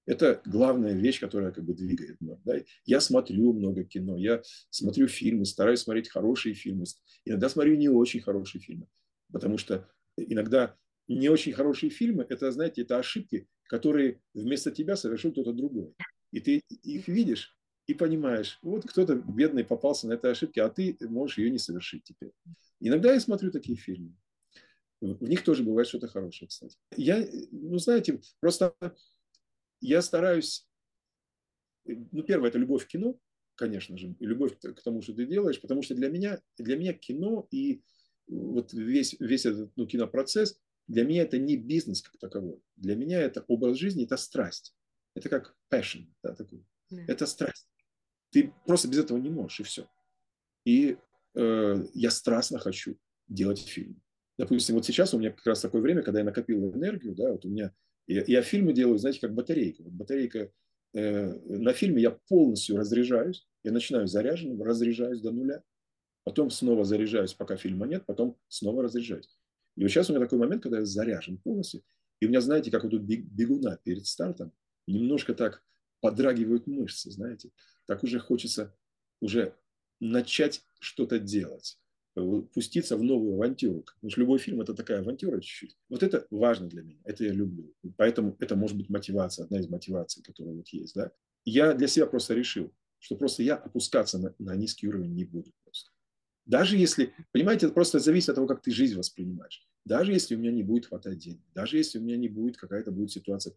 Это 0.10 0.41
главная 0.44 0.94
вещь, 0.94 1.19
которая 1.19 1.52
как 1.52 1.64
бы 1.64 1.76
двигает 1.76 2.19
мной. 2.19 2.40
Да? 2.44 2.56
Я 2.84 2.99
смотрю 2.99 3.53
много 3.53 3.84
кино, 3.84 4.18
я 4.18 4.41
смотрю 4.72 5.07
фильмы, 5.07 5.45
стараюсь 5.45 5.81
смотреть 5.81 6.10
хорошие 6.10 6.56
фильмы. 6.56 6.86
Иногда 7.26 7.48
смотрю 7.48 7.76
не 7.76 7.90
очень 7.90 8.19
хорошие 8.19 8.60
фильмы, 8.60 8.88
потому 9.31 9.60
что 9.60 9.88
иногда 10.18 10.76
не 11.07 11.30
очень 11.30 11.53
хорошие 11.53 11.91
фильмы, 11.91 12.26
это, 12.27 12.52
знаете, 12.52 12.81
это 12.81 12.98
ошибки, 12.98 13.48
которые 13.65 14.19
вместо 14.34 14.72
тебя 14.72 14.95
совершил 14.95 15.31
кто-то 15.31 15.53
другой. 15.53 15.94
И 16.31 16.40
ты 16.40 16.64
их 16.81 17.07
видишь 17.07 17.56
и 17.86 17.94
понимаешь, 17.94 18.57
вот 18.64 18.90
кто-то 18.90 19.14
бедный 19.14 19.64
попался 19.64 20.07
на 20.07 20.14
этой 20.14 20.31
ошибке, 20.31 20.64
а 20.64 20.69
ты 20.69 20.98
можешь 21.02 21.38
ее 21.38 21.52
не 21.52 21.60
совершить 21.60 22.03
теперь. 22.03 22.31
Иногда 22.80 23.14
я 23.14 23.19
смотрю 23.19 23.52
такие 23.52 23.77
фильмы. 23.77 24.15
В 25.02 25.30
них 25.30 25.44
тоже 25.44 25.61
бывает 25.61 25.88
что-то 25.88 26.07
хорошее, 26.07 26.49
кстати. 26.49 26.76
Я, 26.98 27.23
ну, 27.52 27.77
знаете, 27.77 28.19
просто 28.40 28.73
я 29.81 30.01
стараюсь 30.01 30.68
ну, 31.85 32.23
первое, 32.23 32.49
это 32.49 32.57
любовь 32.57 32.85
к 32.85 32.89
кино, 32.89 33.19
конечно 33.56 33.97
же, 33.97 34.15
любовь 34.19 34.57
к 34.60 34.81
тому, 34.81 35.01
что 35.01 35.14
ты 35.14 35.26
делаешь, 35.26 35.60
потому 35.60 35.81
что 35.81 35.95
для 35.95 36.10
меня, 36.10 36.41
для 36.57 36.77
меня 36.77 36.93
кино 36.93 37.47
и 37.51 37.81
вот 38.27 38.73
весь, 38.73 39.15
весь 39.19 39.45
этот 39.45 39.72
ну, 39.76 39.88
кинопроцесс, 39.88 40.60
для 40.88 41.03
меня 41.03 41.23
это 41.23 41.38
не 41.38 41.57
бизнес 41.57 42.01
как 42.01 42.18
таковой. 42.18 42.61
Для 42.76 42.95
меня 42.95 43.22
это 43.22 43.43
образ 43.47 43.77
жизни, 43.77 44.06
это 44.06 44.18
страсть. 44.18 44.76
Это 45.15 45.30
как 45.30 45.56
passion, 45.72 46.07
да, 46.23 46.34
такой. 46.35 46.65
Yeah. 46.91 47.06
Это 47.07 47.26
страсть. 47.26 47.68
Ты 48.31 48.53
просто 48.65 48.88
без 48.88 48.99
этого 48.99 49.18
не 49.18 49.30
можешь, 49.30 49.60
и 49.60 49.64
все. 49.64 49.88
И 50.65 50.97
э, 51.35 51.85
я 51.93 52.11
страстно 52.11 52.60
хочу 52.60 52.97
делать 53.27 53.60
фильм. 53.60 54.01
Допустим, 54.38 54.76
вот 54.76 54.85
сейчас 54.85 55.14
у 55.14 55.19
меня 55.19 55.31
как 55.31 55.45
раз 55.45 55.61
такое 55.61 55.81
время, 55.81 56.01
когда 56.01 56.19
я 56.19 56.26
накопил 56.26 56.72
энергию, 56.73 57.15
да, 57.15 57.31
вот 57.31 57.45
у 57.45 57.49
меня, 57.49 57.73
я, 58.10 58.41
фильмы 58.41 58.73
делаю, 58.73 58.98
знаете, 58.98 59.22
как 59.22 59.34
батарейка. 59.34 59.84
Вот 59.84 59.94
батарейка 59.94 60.52
э, 60.94 61.34
на 61.45 61.73
фильме 61.73 62.02
я 62.02 62.11
полностью 62.11 62.77
разряжаюсь, 62.77 63.48
я 63.64 63.72
начинаю 63.72 64.07
заряженным, 64.07 64.61
разряжаюсь 64.64 65.22
до 65.22 65.31
нуля, 65.31 65.64
потом 66.23 66.49
снова 66.49 66.84
заряжаюсь, 66.84 67.34
пока 67.34 67.56
фильма 67.56 67.88
нет, 67.88 68.06
потом 68.06 68.38
снова 68.48 68.84
разряжаюсь. 68.84 69.30
И 69.76 69.84
вот 69.84 69.90
сейчас 69.90 70.10
у 70.10 70.14
меня 70.14 70.26
такой 70.26 70.40
момент, 70.40 70.64
когда 70.64 70.80
я 70.80 70.86
заряжен 70.86 71.38
полностью, 71.38 71.84
и 72.19 72.26
у 72.26 72.30
меня, 72.30 72.41
знаете, 72.41 72.72
как 72.72 72.84
вот 72.84 72.91
тут 72.91 73.03
бегуна 73.03 73.77
перед 73.84 74.06
стартом, 74.06 74.52
немножко 74.88 75.34
так 75.34 75.64
подрагивают 76.02 76.68
мышцы, 76.68 77.11
знаете, 77.11 77.52
так 77.86 78.03
уже 78.03 78.19
хочется 78.19 78.76
уже 79.22 79.56
начать 79.99 80.64
что-то 80.80 81.19
делать, 81.19 81.77
пуститься 82.53 82.97
в 82.97 83.03
новую 83.03 83.35
авантюру. 83.35 83.83
Потому 83.95 84.11
что 84.11 84.21
любой 84.21 84.39
фильм– 84.39 84.61
это 84.61 84.73
такая 84.73 84.99
авантюра 84.99 85.39
чуть-чуть. 85.39 85.77
Вот 85.89 86.03
это 86.03 86.25
важно 86.29 86.67
для 86.67 86.81
меня, 86.81 86.99
это 87.03 87.23
я 87.23 87.31
люблю. 87.31 87.73
Поэтому 87.97 88.35
это 88.39 88.55
может 88.55 88.77
быть 88.77 88.89
мотивация, 88.89 89.45
одна 89.45 89.59
из 89.59 89.69
мотиваций, 89.69 90.23
которая 90.23 90.55
вот 90.55 90.67
есть. 90.69 90.95
Да? 90.95 91.11
Я 91.45 91.73
для 91.73 91.87
себя 91.87 92.05
просто 92.05 92.33
решил, 92.33 92.73
что 92.99 93.15
просто 93.15 93.43
я 93.43 93.55
опускаться 93.55 94.17
на, 94.19 94.35
на 94.39 94.55
низкий 94.55 94.87
уровень 94.87 95.13
не 95.13 95.25
буду 95.25 95.51
просто. 95.63 95.91
Даже 96.45 96.77
если, 96.77 97.13
понимаете, 97.31 97.67
это 97.67 97.75
просто 97.75 97.99
зависит 97.99 98.29
от 98.29 98.35
того, 98.35 98.47
как 98.47 98.61
ты 98.61 98.71
жизнь 98.71 98.97
воспринимаешь. 98.97 99.67
Даже 99.85 100.11
если 100.13 100.35
у 100.35 100.39
меня 100.39 100.51
не 100.51 100.63
будет 100.63 100.87
хватать 100.87 101.19
денег, 101.19 101.41
даже 101.53 101.77
если 101.77 101.99
у 101.99 102.01
меня 102.01 102.17
не 102.17 102.27
будет 102.27 102.57
какая-то 102.57 102.91
будет 102.91 103.11
ситуация, 103.11 103.53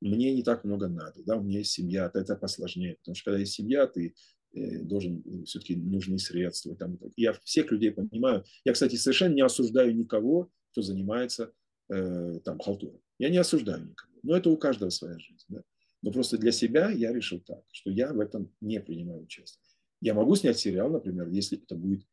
мне 0.00 0.34
не 0.34 0.42
так 0.42 0.64
много 0.64 0.88
надо, 0.88 1.22
да, 1.24 1.36
у 1.36 1.42
меня 1.42 1.58
есть 1.58 1.72
семья, 1.72 2.10
это 2.12 2.36
посложнее, 2.36 2.96
потому 2.96 3.14
что 3.14 3.24
когда 3.24 3.40
есть 3.40 3.54
семья, 3.54 3.86
ты 3.86 4.08
э, 4.08 4.12
должен, 4.54 5.22
э, 5.24 5.44
все-таки 5.44 5.76
нужны 5.76 6.18
средства. 6.18 6.76
Там, 6.76 6.98
я 7.16 7.32
всех 7.44 7.70
людей 7.70 7.90
понимаю. 7.90 8.44
Я, 8.64 8.72
кстати, 8.72 8.96
совершенно 8.96 9.34
не 9.34 9.42
осуждаю 9.42 9.94
никого, 9.94 10.50
кто 10.70 10.82
занимается 10.82 11.52
э, 11.88 12.40
там 12.44 12.58
халтурой. 12.58 13.00
Я 13.18 13.30
не 13.30 13.38
осуждаю 13.38 13.84
никого. 13.84 14.12
Но 14.22 14.36
это 14.36 14.50
у 14.50 14.56
каждого 14.56 14.90
своя 14.90 15.18
жизнь. 15.18 15.44
Да? 15.48 15.62
Но 16.02 16.12
просто 16.12 16.38
для 16.38 16.52
себя 16.52 16.90
я 16.90 17.12
решил 17.12 17.40
так, 17.40 17.64
что 17.72 17.90
я 17.90 18.12
в 18.12 18.20
этом 18.20 18.54
не 18.60 18.80
принимаю 18.80 19.22
участие. 19.22 19.62
Я 20.00 20.14
могу 20.14 20.36
снять 20.36 20.58
сериал, 20.58 20.90
например, 20.90 21.28
если 21.28 21.58
это 21.58 21.74
будет 21.76 22.06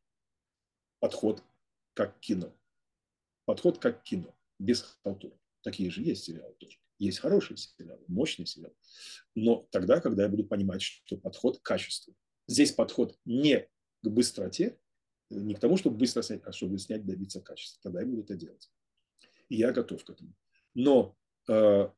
подход 0.98 1.42
как 1.94 2.18
кино. 2.20 2.54
Подход 3.44 3.78
как 3.78 4.02
кино, 4.02 4.34
без 4.58 4.82
халтуры. 5.02 5.36
Такие 5.62 5.90
же 5.90 6.02
есть 6.02 6.24
сериалы 6.24 6.54
тоже. 6.58 6.78
Есть 6.98 7.18
хорошие 7.18 7.56
сериалы, 7.56 8.02
мощные 8.06 8.46
сериалы. 8.46 8.74
Но 9.34 9.66
тогда, 9.70 10.00
когда 10.00 10.22
я 10.22 10.28
буду 10.28 10.44
понимать, 10.44 10.82
что 10.82 11.16
подход 11.16 11.58
к 11.58 11.62
качеству. 11.62 12.14
Здесь 12.46 12.72
подход 12.72 13.18
не 13.24 13.68
к 14.02 14.08
быстроте, 14.08 14.78
не 15.30 15.54
к 15.54 15.60
тому, 15.60 15.76
чтобы 15.76 15.96
быстро 15.96 16.22
снять, 16.22 16.42
а 16.44 16.52
чтобы 16.52 16.78
снять, 16.78 17.06
добиться 17.06 17.40
качества. 17.40 17.80
Тогда 17.82 18.00
я 18.00 18.06
буду 18.06 18.22
это 18.22 18.34
делать. 18.34 18.70
И 19.48 19.56
я 19.56 19.72
готов 19.72 20.04
к 20.04 20.10
этому. 20.10 20.34
Но 20.74 21.16
э, 21.48 21.88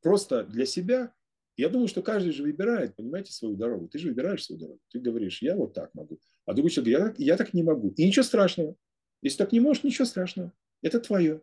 просто 0.00 0.44
для 0.44 0.66
себя 0.66 1.14
я 1.56 1.68
думаю, 1.68 1.88
что 1.88 2.02
каждый 2.02 2.32
же 2.32 2.42
выбирает, 2.42 2.96
понимаете, 2.96 3.32
свою 3.32 3.56
дорогу. 3.56 3.88
Ты 3.88 3.98
же 3.98 4.08
выбираешь 4.08 4.44
свою 4.44 4.60
дорогу. 4.60 4.80
Ты 4.90 4.98
говоришь, 4.98 5.40
я 5.40 5.56
вот 5.56 5.72
так 5.72 5.94
могу. 5.94 6.18
А 6.46 6.52
другой 6.52 6.70
человек 6.70 6.98
говорит, 6.98 7.18
я, 7.20 7.26
я 7.32 7.36
так 7.36 7.54
не 7.54 7.62
могу. 7.62 7.90
И 7.96 8.06
ничего 8.06 8.24
страшного. 8.24 8.76
Если 9.22 9.38
так 9.38 9.52
не 9.52 9.60
можешь, 9.60 9.84
ничего 9.84 10.04
страшного. 10.04 10.52
Это 10.82 10.98
твое. 11.00 11.42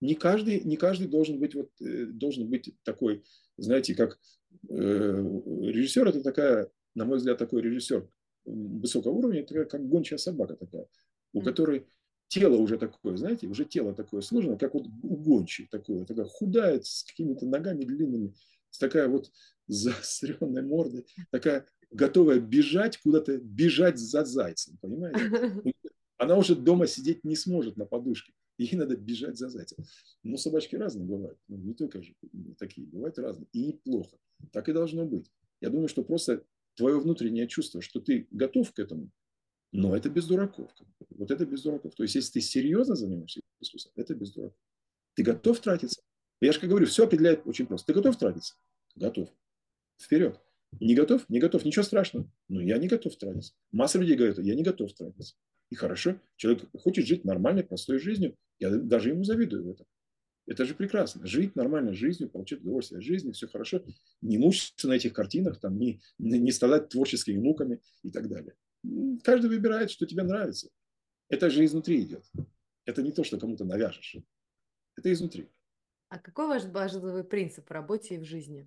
Не 0.00 0.14
каждый, 0.14 0.60
не 0.60 0.76
каждый 0.76 1.08
должен 1.08 1.40
быть 1.40 1.54
вот 1.54 1.70
э, 1.80 2.04
должен 2.06 2.48
быть 2.48 2.70
такой, 2.84 3.24
знаете, 3.56 3.94
как 3.94 4.20
э, 4.68 4.74
режиссер 4.74 6.06
это 6.06 6.22
такая, 6.22 6.70
на 6.98 7.04
мой 7.04 7.18
взгляд, 7.18 7.38
такой 7.38 7.62
режиссер 7.62 8.06
высокого 8.44 9.12
уровня, 9.12 9.40
это 9.40 9.64
как 9.64 9.88
гончая 9.88 10.18
собака 10.18 10.56
такая, 10.56 10.86
у 11.32 11.40
которой 11.40 11.86
тело 12.26 12.56
уже 12.56 12.76
такое, 12.76 13.16
знаете, 13.16 13.46
уже 13.46 13.64
тело 13.64 13.94
такое 13.94 14.20
сложное, 14.20 14.56
как 14.56 14.74
вот 14.74 14.86
у 14.86 15.16
гончей 15.16 15.68
такое, 15.70 16.04
такая 16.04 16.26
худая, 16.26 16.80
с 16.82 17.04
какими-то 17.04 17.46
ногами 17.46 17.84
длинными, 17.84 18.34
с 18.70 18.78
такая 18.78 19.08
вот 19.08 19.30
заостренной 19.68 20.62
мордой, 20.62 21.06
такая 21.30 21.66
готовая 21.90 22.40
бежать 22.40 22.98
куда-то, 22.98 23.38
бежать 23.38 23.98
за 23.98 24.24
зайцем, 24.24 24.76
понимаете? 24.80 25.72
Она 26.18 26.36
уже 26.36 26.56
дома 26.56 26.88
сидеть 26.88 27.22
не 27.22 27.36
сможет 27.36 27.76
на 27.76 27.86
подушке. 27.86 28.32
Ей 28.58 28.76
надо 28.76 28.96
бежать 28.96 29.38
за 29.38 29.48
зайцем. 29.48 29.84
Но 30.24 30.36
собачки 30.36 30.74
разные 30.74 31.06
бывают. 31.06 31.38
Ну, 31.46 31.58
не 31.58 31.74
только 31.74 32.02
же 32.02 32.12
такие, 32.58 32.88
бывают 32.88 33.16
разные. 33.20 33.46
И 33.52 33.66
неплохо. 33.66 34.16
Так 34.50 34.68
и 34.68 34.72
должно 34.72 35.06
быть. 35.06 35.30
Я 35.60 35.70
думаю, 35.70 35.86
что 35.86 36.02
просто 36.02 36.42
твое 36.78 36.98
внутреннее 36.98 37.48
чувство, 37.48 37.82
что 37.82 38.00
ты 38.00 38.28
готов 38.30 38.72
к 38.72 38.78
этому, 38.78 39.10
но 39.72 39.94
это 39.94 40.08
без 40.08 40.26
дураков. 40.26 40.70
Вот 41.10 41.30
это 41.30 41.44
без 41.44 41.62
дураков. 41.62 41.94
То 41.94 42.04
есть, 42.04 42.14
если 42.14 42.34
ты 42.34 42.40
серьезно 42.40 42.94
занимаешься 42.94 43.40
искусством, 43.60 43.92
это 43.96 44.14
без 44.14 44.32
дураков. 44.32 44.56
Ты 45.14 45.24
готов 45.24 45.60
тратиться? 45.60 46.00
Я 46.40 46.52
же 46.52 46.60
как 46.60 46.70
говорю, 46.70 46.86
все 46.86 47.04
определяет 47.04 47.46
очень 47.46 47.66
просто. 47.66 47.88
Ты 47.88 47.94
готов 47.94 48.16
тратиться? 48.16 48.54
Готов. 48.94 49.28
Вперед. 50.00 50.40
Не 50.80 50.94
готов? 50.94 51.28
Не 51.28 51.40
готов. 51.40 51.64
Ничего 51.64 51.82
страшного. 51.82 52.30
Но 52.48 52.62
я 52.62 52.78
не 52.78 52.86
готов 52.86 53.16
тратиться. 53.16 53.54
Масса 53.72 53.98
людей 53.98 54.16
говорят, 54.16 54.38
я 54.38 54.54
не 54.54 54.62
готов 54.62 54.94
тратиться. 54.94 55.34
И 55.70 55.74
хорошо. 55.74 56.20
Человек 56.36 56.64
хочет 56.78 57.06
жить 57.06 57.24
нормальной, 57.24 57.64
простой 57.64 57.98
жизнью. 57.98 58.36
Я 58.60 58.70
даже 58.70 59.10
ему 59.10 59.24
завидую 59.24 59.64
в 59.64 59.70
этом. 59.70 59.86
Это 60.48 60.64
же 60.64 60.74
прекрасно. 60.74 61.26
Жить 61.26 61.56
нормальной 61.56 61.92
жизнью, 61.92 62.30
получать 62.30 62.62
удовольствие 62.62 62.98
от 62.98 63.04
жизни, 63.04 63.32
все 63.32 63.46
хорошо. 63.46 63.84
Не 64.22 64.38
мучиться 64.38 64.88
на 64.88 64.94
этих 64.94 65.12
картинах, 65.12 65.60
там, 65.60 65.78
не, 65.78 66.00
не 66.18 66.50
страдать 66.52 66.88
творческими 66.88 67.38
муками 67.38 67.82
и 68.02 68.10
так 68.10 68.28
далее. 68.28 68.54
Каждый 69.22 69.50
выбирает, 69.50 69.90
что 69.90 70.06
тебе 70.06 70.22
нравится. 70.22 70.70
Это 71.28 71.50
же 71.50 71.64
изнутри 71.64 72.00
идет. 72.00 72.24
Это 72.86 73.02
не 73.02 73.12
то, 73.12 73.24
что 73.24 73.38
кому-то 73.38 73.66
навяжешь. 73.66 74.16
Это 74.96 75.12
изнутри. 75.12 75.48
А 76.08 76.18
какой 76.18 76.46
ваш 76.46 76.64
базовый 76.64 77.24
принцип 77.24 77.68
в 77.68 77.72
работе 77.72 78.14
и 78.14 78.18
в 78.18 78.24
жизни? 78.24 78.66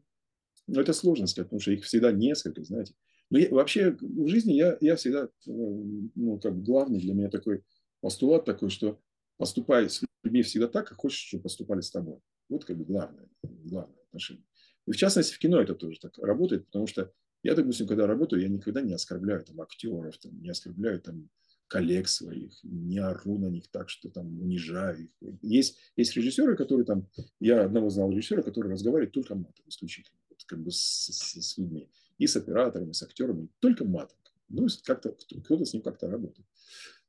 Ну, 0.68 0.80
это 0.80 0.94
сложно 0.94 1.26
сказать, 1.26 1.48
потому 1.48 1.62
что 1.62 1.72
их 1.72 1.84
всегда 1.84 2.12
несколько, 2.12 2.64
знаете. 2.64 2.94
Но 3.32 3.40
я, 3.40 3.50
вообще 3.50 3.98
в 4.00 4.28
жизни 4.28 4.54
я, 4.54 4.78
я 4.82 4.96
всегда, 4.96 5.30
ну, 5.48 6.40
как 6.40 6.62
главный 6.62 7.00
для 7.00 7.16
меня 7.16 7.30
такой 7.30 7.64
постулат 8.02 8.46
такой, 8.46 8.70
что 8.70 9.02
поступай 9.38 9.90
с 9.90 10.04
людьми 10.24 10.44
всегда 10.44 10.68
так, 10.68 10.88
как 10.88 11.00
хочешь, 11.00 11.28
чтобы 11.28 11.44
поступали 11.44 11.82
с 11.82 11.92
тобой. 11.92 12.20
Вот 12.50 12.66
как 12.66 12.78
бы 12.78 12.86
главное, 12.86 13.28
главное 13.44 14.00
отношение. 14.08 14.46
И 14.88 14.92
в 14.92 14.98
частности, 14.98 15.34
в 15.34 15.40
кино 15.40 15.62
это 15.62 15.76
тоже 15.76 16.00
так 16.00 16.18
работает, 16.18 16.66
потому 16.66 16.88
что 16.88 17.12
я, 17.44 17.56
допустим, 17.56 17.88
когда 17.88 18.08
работаю, 18.08 18.42
я 18.42 18.50
никогда 18.50 18.82
не 18.82 18.94
оскорбляю 18.94 19.44
там 19.44 19.62
актеров, 19.62 20.18
там, 20.18 20.42
не 20.42 20.50
оскорбляю 20.50 21.02
там 21.02 21.30
коллег 21.68 22.08
своих, 22.08 22.52
не 22.64 23.00
ору 23.00 23.38
на 23.38 23.48
них 23.48 23.68
так, 23.72 23.90
что 23.90 24.10
там 24.10 24.42
унижаю 24.42 25.06
их. 25.06 25.10
Есть, 25.42 25.78
есть 25.96 26.16
режиссеры, 26.16 26.58
которые 26.58 26.86
там, 26.86 27.08
я 27.40 27.64
одного 27.64 27.90
знал 27.90 28.12
режиссера, 28.12 28.42
который 28.42 28.72
разговаривает 28.72 29.14
только 29.14 29.36
матом 29.36 29.66
исключительно, 29.68 30.20
вот, 30.30 30.44
как 30.46 30.62
бы 30.62 30.70
с, 30.72 30.78
с, 30.78 31.42
с 31.42 31.58
людьми, 31.58 31.90
и 32.18 32.28
с 32.28 32.36
операторами, 32.36 32.92
с 32.92 33.02
актерами, 33.02 33.48
только 33.60 33.86
матом. 33.86 34.18
Ну, 34.50 34.68
как-то 34.84 35.14
кто-то 35.14 35.64
с 35.64 35.74
ним 35.74 35.82
как-то 35.82 36.10
работает. 36.10 36.46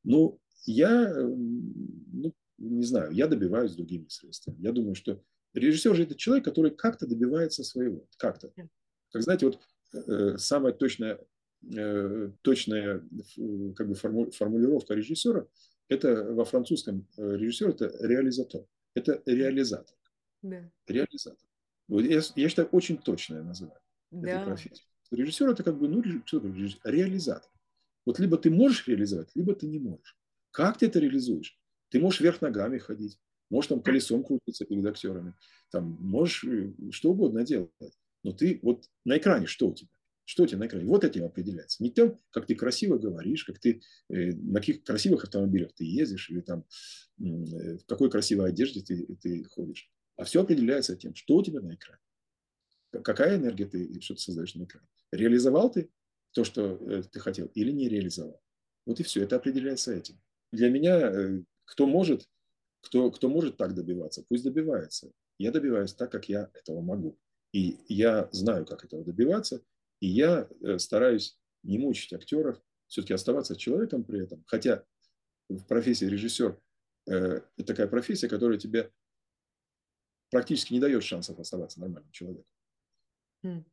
Ну, 0.04 0.40
я, 0.64 1.12
ну, 1.12 2.32
не 2.58 2.84
знаю, 2.84 3.12
я 3.12 3.26
добиваюсь 3.26 3.74
другими 3.74 4.06
средствами. 4.08 4.60
Я 4.60 4.72
думаю, 4.72 4.94
что 4.94 5.22
режиссер 5.54 5.94
же 5.94 6.04
это 6.04 6.14
человек, 6.14 6.44
который 6.44 6.70
как-то 6.70 7.06
добивается 7.06 7.64
своего, 7.64 8.06
как-то. 8.16 8.52
Как 9.10 9.22
знаете, 9.22 9.46
вот 9.46 9.60
э, 9.92 10.38
самая 10.38 10.72
точная 10.72 11.18
Э, 11.76 12.30
точная 12.42 13.04
как 13.76 13.88
бы, 13.88 13.94
формулировка 13.94 14.94
режиссера, 14.94 15.46
это 15.88 16.32
во 16.32 16.44
французском 16.44 17.06
э, 17.16 17.36
режиссер 17.36 17.68
это 17.68 17.92
реализатор. 18.00 18.62
Это 18.94 19.22
реализатор. 19.26 19.96
Да. 20.42 20.68
Реализатор. 20.88 21.48
Вот 21.86 22.02
я, 22.02 22.20
я 22.34 22.48
считаю, 22.48 22.68
очень 22.72 22.98
точное 22.98 23.42
название 23.42 23.78
да. 24.10 24.30
этой 24.30 24.46
профессии. 24.46 24.84
Режиссер 25.12 25.50
это 25.50 25.62
как 25.62 25.78
бы, 25.78 25.88
ну? 25.88 26.02
Реализатор. 26.02 27.50
Вот 28.04 28.18
либо 28.18 28.38
ты 28.38 28.50
можешь 28.50 28.88
реализовать, 28.88 29.30
либо 29.36 29.54
ты 29.54 29.68
не 29.68 29.78
можешь. 29.78 30.18
Как 30.50 30.78
ты 30.78 30.86
это 30.86 30.98
реализуешь? 30.98 31.60
Ты 31.92 32.00
можешь 32.00 32.20
вверх 32.20 32.40
ногами 32.40 32.78
ходить, 32.78 33.20
можешь 33.50 33.68
там 33.68 33.82
колесом 33.82 34.24
крутиться 34.24 34.64
перед 34.64 34.84
актерами, 34.86 35.34
там 35.70 35.84
можешь 36.00 36.42
э, 36.44 36.72
что 36.90 37.10
угодно 37.10 37.44
делать. 37.44 37.70
Но 38.24 38.32
ты 38.32 38.58
вот 38.62 38.88
на 39.04 39.18
экране 39.18 39.46
что 39.46 39.68
у 39.68 39.74
тебя? 39.74 39.90
Что 40.24 40.44
у 40.44 40.46
тебя 40.46 40.60
на 40.60 40.66
экране? 40.66 40.86
Вот 40.86 41.04
этим 41.04 41.24
определяется. 41.24 41.82
Не 41.82 41.90
тем, 41.90 42.18
как 42.30 42.46
ты 42.46 42.54
красиво 42.54 42.96
говоришь, 42.96 43.44
как 43.44 43.58
ты, 43.58 43.82
э, 44.08 44.32
на 44.32 44.60
каких 44.60 44.84
красивых 44.84 45.24
автомобилях 45.24 45.74
ты 45.74 45.84
ездишь, 45.84 46.30
или 46.30 46.40
там, 46.40 46.64
э, 47.20 47.76
в 47.76 47.84
какой 47.84 48.10
красивой 48.10 48.48
одежде 48.48 48.80
ты, 48.80 49.06
ты 49.20 49.44
ходишь. 49.44 49.92
А 50.16 50.24
все 50.24 50.40
определяется 50.40 50.96
тем, 50.96 51.14
что 51.14 51.36
у 51.36 51.42
тебя 51.42 51.60
на 51.60 51.74
экране. 51.74 52.00
какая 53.04 53.36
энергия 53.36 53.66
ты, 53.66 54.00
что 54.00 54.14
ты 54.14 54.20
создаешь 54.20 54.54
на 54.54 54.64
экране. 54.64 54.88
Реализовал 55.10 55.70
ты 55.70 55.90
то, 56.30 56.44
что 56.44 57.02
ты 57.02 57.20
хотел, 57.20 57.48
или 57.48 57.70
не 57.70 57.90
реализовал. 57.90 58.40
Вот 58.86 58.98
и 58.98 59.02
все, 59.02 59.22
это 59.22 59.36
определяется 59.36 59.92
этим. 59.92 60.18
Для 60.52 60.70
меня, 60.70 61.44
кто 61.72 61.86
может, 61.86 62.28
кто, 62.82 63.10
кто 63.10 63.30
может 63.30 63.56
так 63.56 63.74
добиваться, 63.74 64.22
пусть 64.28 64.44
добивается. 64.44 65.10
Я 65.38 65.52
добиваюсь 65.52 65.94
так, 65.94 66.12
как 66.12 66.28
я 66.28 66.50
этого 66.52 66.82
могу. 66.82 67.18
И 67.52 67.78
я 67.88 68.28
знаю, 68.30 68.66
как 68.66 68.84
этого 68.84 69.02
добиваться, 69.02 69.62
и 70.00 70.06
я 70.06 70.48
э, 70.60 70.78
стараюсь 70.78 71.38
не 71.62 71.78
мучить 71.78 72.12
актеров, 72.12 72.60
все-таки 72.88 73.14
оставаться 73.14 73.56
человеком 73.56 74.04
при 74.04 74.22
этом. 74.22 74.44
Хотя 74.46 74.84
в 75.48 75.64
профессии 75.64 76.04
режиссер 76.04 76.60
это 77.06 77.64
такая 77.66 77.88
профессия, 77.88 78.28
которая 78.28 78.58
тебе 78.58 78.92
практически 80.30 80.74
не 80.74 80.80
дает 80.80 81.02
шансов 81.02 81.38
оставаться 81.38 81.80
нормальным 81.80 82.12
человеком. 82.12 82.52
Mm. 83.44 83.64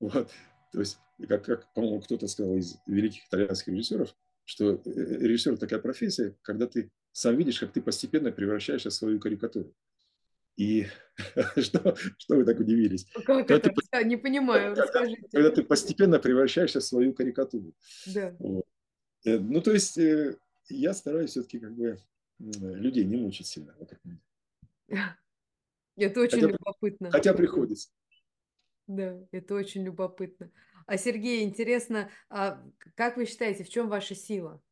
Вот. 0.00 0.30
То 0.72 0.80
есть, 0.80 0.98
как, 1.28 1.44
как 1.44 1.72
по-моему, 1.74 2.00
кто-то 2.00 2.26
сказал 2.28 2.56
из 2.56 2.76
великих 2.86 3.26
итальянских 3.26 3.68
режиссеров, 3.68 4.14
что 4.44 4.74
э, 4.74 4.80
режиссер 4.84 5.56
такая 5.56 5.78
профессия, 5.80 6.36
когда 6.42 6.66
ты 6.66 6.90
сам 7.12 7.36
видишь, 7.36 7.60
как 7.60 7.72
ты 7.72 7.80
постепенно 7.80 8.32
превращаешься 8.32 8.90
в 8.90 8.94
свою 8.94 9.18
карикатуру. 9.18 9.74
И 10.56 10.86
что, 11.56 11.96
что 12.18 12.36
вы 12.36 12.44
так 12.44 12.60
удивились? 12.60 13.06
Ну, 13.14 13.22
как 13.22 13.48
когда 13.48 13.56
это? 13.56 13.70
Ты, 13.90 14.04
не 14.04 14.16
понимаю, 14.16 14.74
расскажите. 14.74 15.28
Когда 15.32 15.50
ты 15.50 15.62
постепенно 15.64 16.18
превращаешься 16.18 16.80
в 16.80 16.84
свою 16.84 17.12
карикатуру. 17.12 17.74
Да. 18.06 18.36
Вот. 18.38 18.64
Э, 19.24 19.38
ну, 19.38 19.60
то 19.60 19.72
есть, 19.72 19.98
э, 19.98 20.36
я 20.68 20.94
стараюсь 20.94 21.30
все-таки 21.30 21.58
как 21.58 21.74
бы 21.74 21.98
людей 22.38 23.04
не 23.04 23.16
мучить 23.16 23.46
сильно. 23.46 23.74
Это 25.96 26.20
очень 26.20 26.40
хотя, 26.40 26.48
любопытно. 26.48 27.10
Хотя 27.10 27.34
приходится. 27.34 27.90
Да, 28.86 29.18
это 29.30 29.54
очень 29.54 29.84
любопытно. 29.84 30.50
А 30.86 30.96
Сергей, 30.98 31.44
интересно, 31.44 32.10
а 32.28 32.62
как 32.94 33.16
вы 33.16 33.26
считаете, 33.26 33.64
в 33.64 33.68
чем 33.68 33.88
ваша 33.88 34.14
сила? 34.14 34.62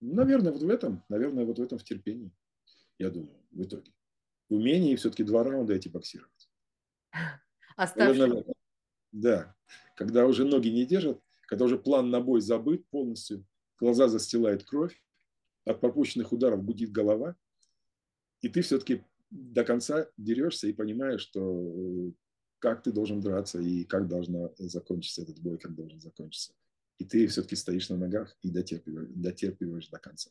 Наверное, 0.00 0.52
вот 0.52 0.62
в 0.62 0.68
этом, 0.68 1.02
наверное, 1.08 1.44
вот 1.44 1.58
в 1.58 1.62
этом 1.62 1.78
в 1.78 1.84
терпении, 1.84 2.30
я 2.98 3.10
думаю, 3.10 3.40
в 3.50 3.62
итоге. 3.62 3.92
В 4.48 4.54
умении 4.54 4.96
все-таки 4.96 5.24
два 5.24 5.42
раунда 5.42 5.74
эти 5.74 5.88
боксировать. 5.88 6.50
Оставшись. 7.76 8.44
Да, 9.12 9.56
когда 9.96 10.26
уже 10.26 10.44
ноги 10.44 10.68
не 10.68 10.84
держат, 10.84 11.22
когда 11.42 11.64
уже 11.64 11.78
план 11.78 12.10
на 12.10 12.20
бой 12.20 12.40
забыт 12.40 12.86
полностью, 12.88 13.46
глаза 13.78 14.08
застилает 14.08 14.64
кровь, 14.64 15.00
от 15.64 15.80
пропущенных 15.80 16.32
ударов 16.32 16.64
гудит 16.64 16.90
голова, 16.90 17.36
и 18.42 18.48
ты 18.48 18.60
все-таки 18.62 19.04
до 19.30 19.64
конца 19.64 20.08
дерешься 20.16 20.66
и 20.66 20.72
понимаешь, 20.72 21.22
что 21.22 22.12
как 22.64 22.82
ты 22.82 22.92
должен 22.92 23.20
драться 23.20 23.60
и 23.60 23.84
как 23.84 24.08
должна 24.08 24.48
закончиться 24.56 25.20
этот 25.20 25.38
бой, 25.38 25.58
как 25.58 25.74
должен 25.74 26.00
закончиться. 26.00 26.54
И 26.96 27.04
ты 27.04 27.26
все-таки 27.26 27.56
стоишь 27.56 27.90
на 27.90 27.98
ногах 27.98 28.34
и 28.40 28.50
дотерпиваешь, 28.50 29.10
дотерпиваешь 29.10 29.88
до 29.88 29.98
конца. 29.98 30.30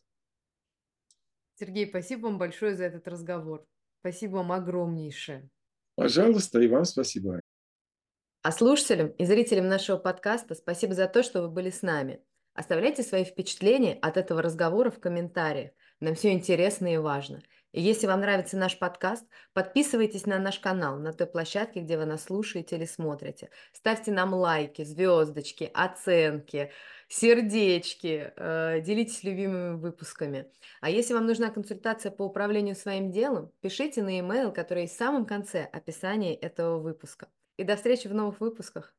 Сергей, 1.60 1.88
спасибо 1.88 2.24
вам 2.24 2.40
большое 2.40 2.76
за 2.76 2.86
этот 2.86 3.08
разговор. 3.08 3.68
Спасибо 4.00 4.38
вам 4.38 4.52
огромнейшее. 4.52 5.48
Пожалуйста, 5.94 6.60
и 6.60 6.68
вам 6.68 6.86
спасибо. 6.86 7.40
А 8.42 8.52
слушателям 8.52 9.10
и 9.10 9.26
зрителям 9.26 9.68
нашего 9.68 9.98
подкаста 9.98 10.56
спасибо 10.56 10.96
за 10.96 11.08
то, 11.08 11.22
что 11.22 11.44
вы 11.44 11.50
были 11.50 11.70
с 11.70 11.84
нами. 11.84 12.20
Оставляйте 12.56 13.04
свои 13.04 13.26
впечатления 13.26 13.94
от 14.02 14.18
этого 14.18 14.42
разговора 14.42 14.90
в 14.90 15.00
комментариях. 15.00 15.70
Нам 16.00 16.16
все 16.16 16.32
интересно 16.32 16.92
и 16.92 16.98
важно. 16.98 17.44
Если 17.76 18.06
вам 18.06 18.22
нравится 18.22 18.56
наш 18.56 18.78
подкаст, 18.78 19.26
подписывайтесь 19.54 20.28
на 20.28 20.38
наш 20.38 20.60
канал 20.60 21.00
на 21.00 21.12
той 21.12 21.26
площадке, 21.26 21.80
где 21.80 21.98
вы 21.98 22.06
нас 22.06 22.26
слушаете 22.26 22.76
или 22.76 22.86
смотрите. 22.86 23.50
Ставьте 23.72 24.12
нам 24.12 24.32
лайки, 24.36 24.84
звездочки, 24.84 25.72
оценки, 25.74 26.72
сердечки, 27.08 28.32
э, 28.36 28.82
делитесь 28.82 29.24
любимыми 29.24 29.76
выпусками. 29.76 30.52
А 30.82 30.92
если 30.92 31.16
вам 31.16 31.26
нужна 31.26 31.50
консультация 31.50 32.12
по 32.12 32.22
управлению 32.22 32.76
своим 32.76 33.12
делом, 33.12 33.52
пишите 33.62 34.04
на 34.04 34.18
e-mail, 34.18 34.52
который 34.52 34.84
есть 34.84 34.94
в 34.94 35.00
самом 35.00 35.26
конце 35.26 35.64
описания 35.64 36.36
этого 36.36 36.78
выпуска. 36.78 37.28
И 37.58 37.64
до 37.64 37.76
встречи 37.76 38.08
в 38.08 38.14
новых 38.14 38.40
выпусках. 38.40 38.94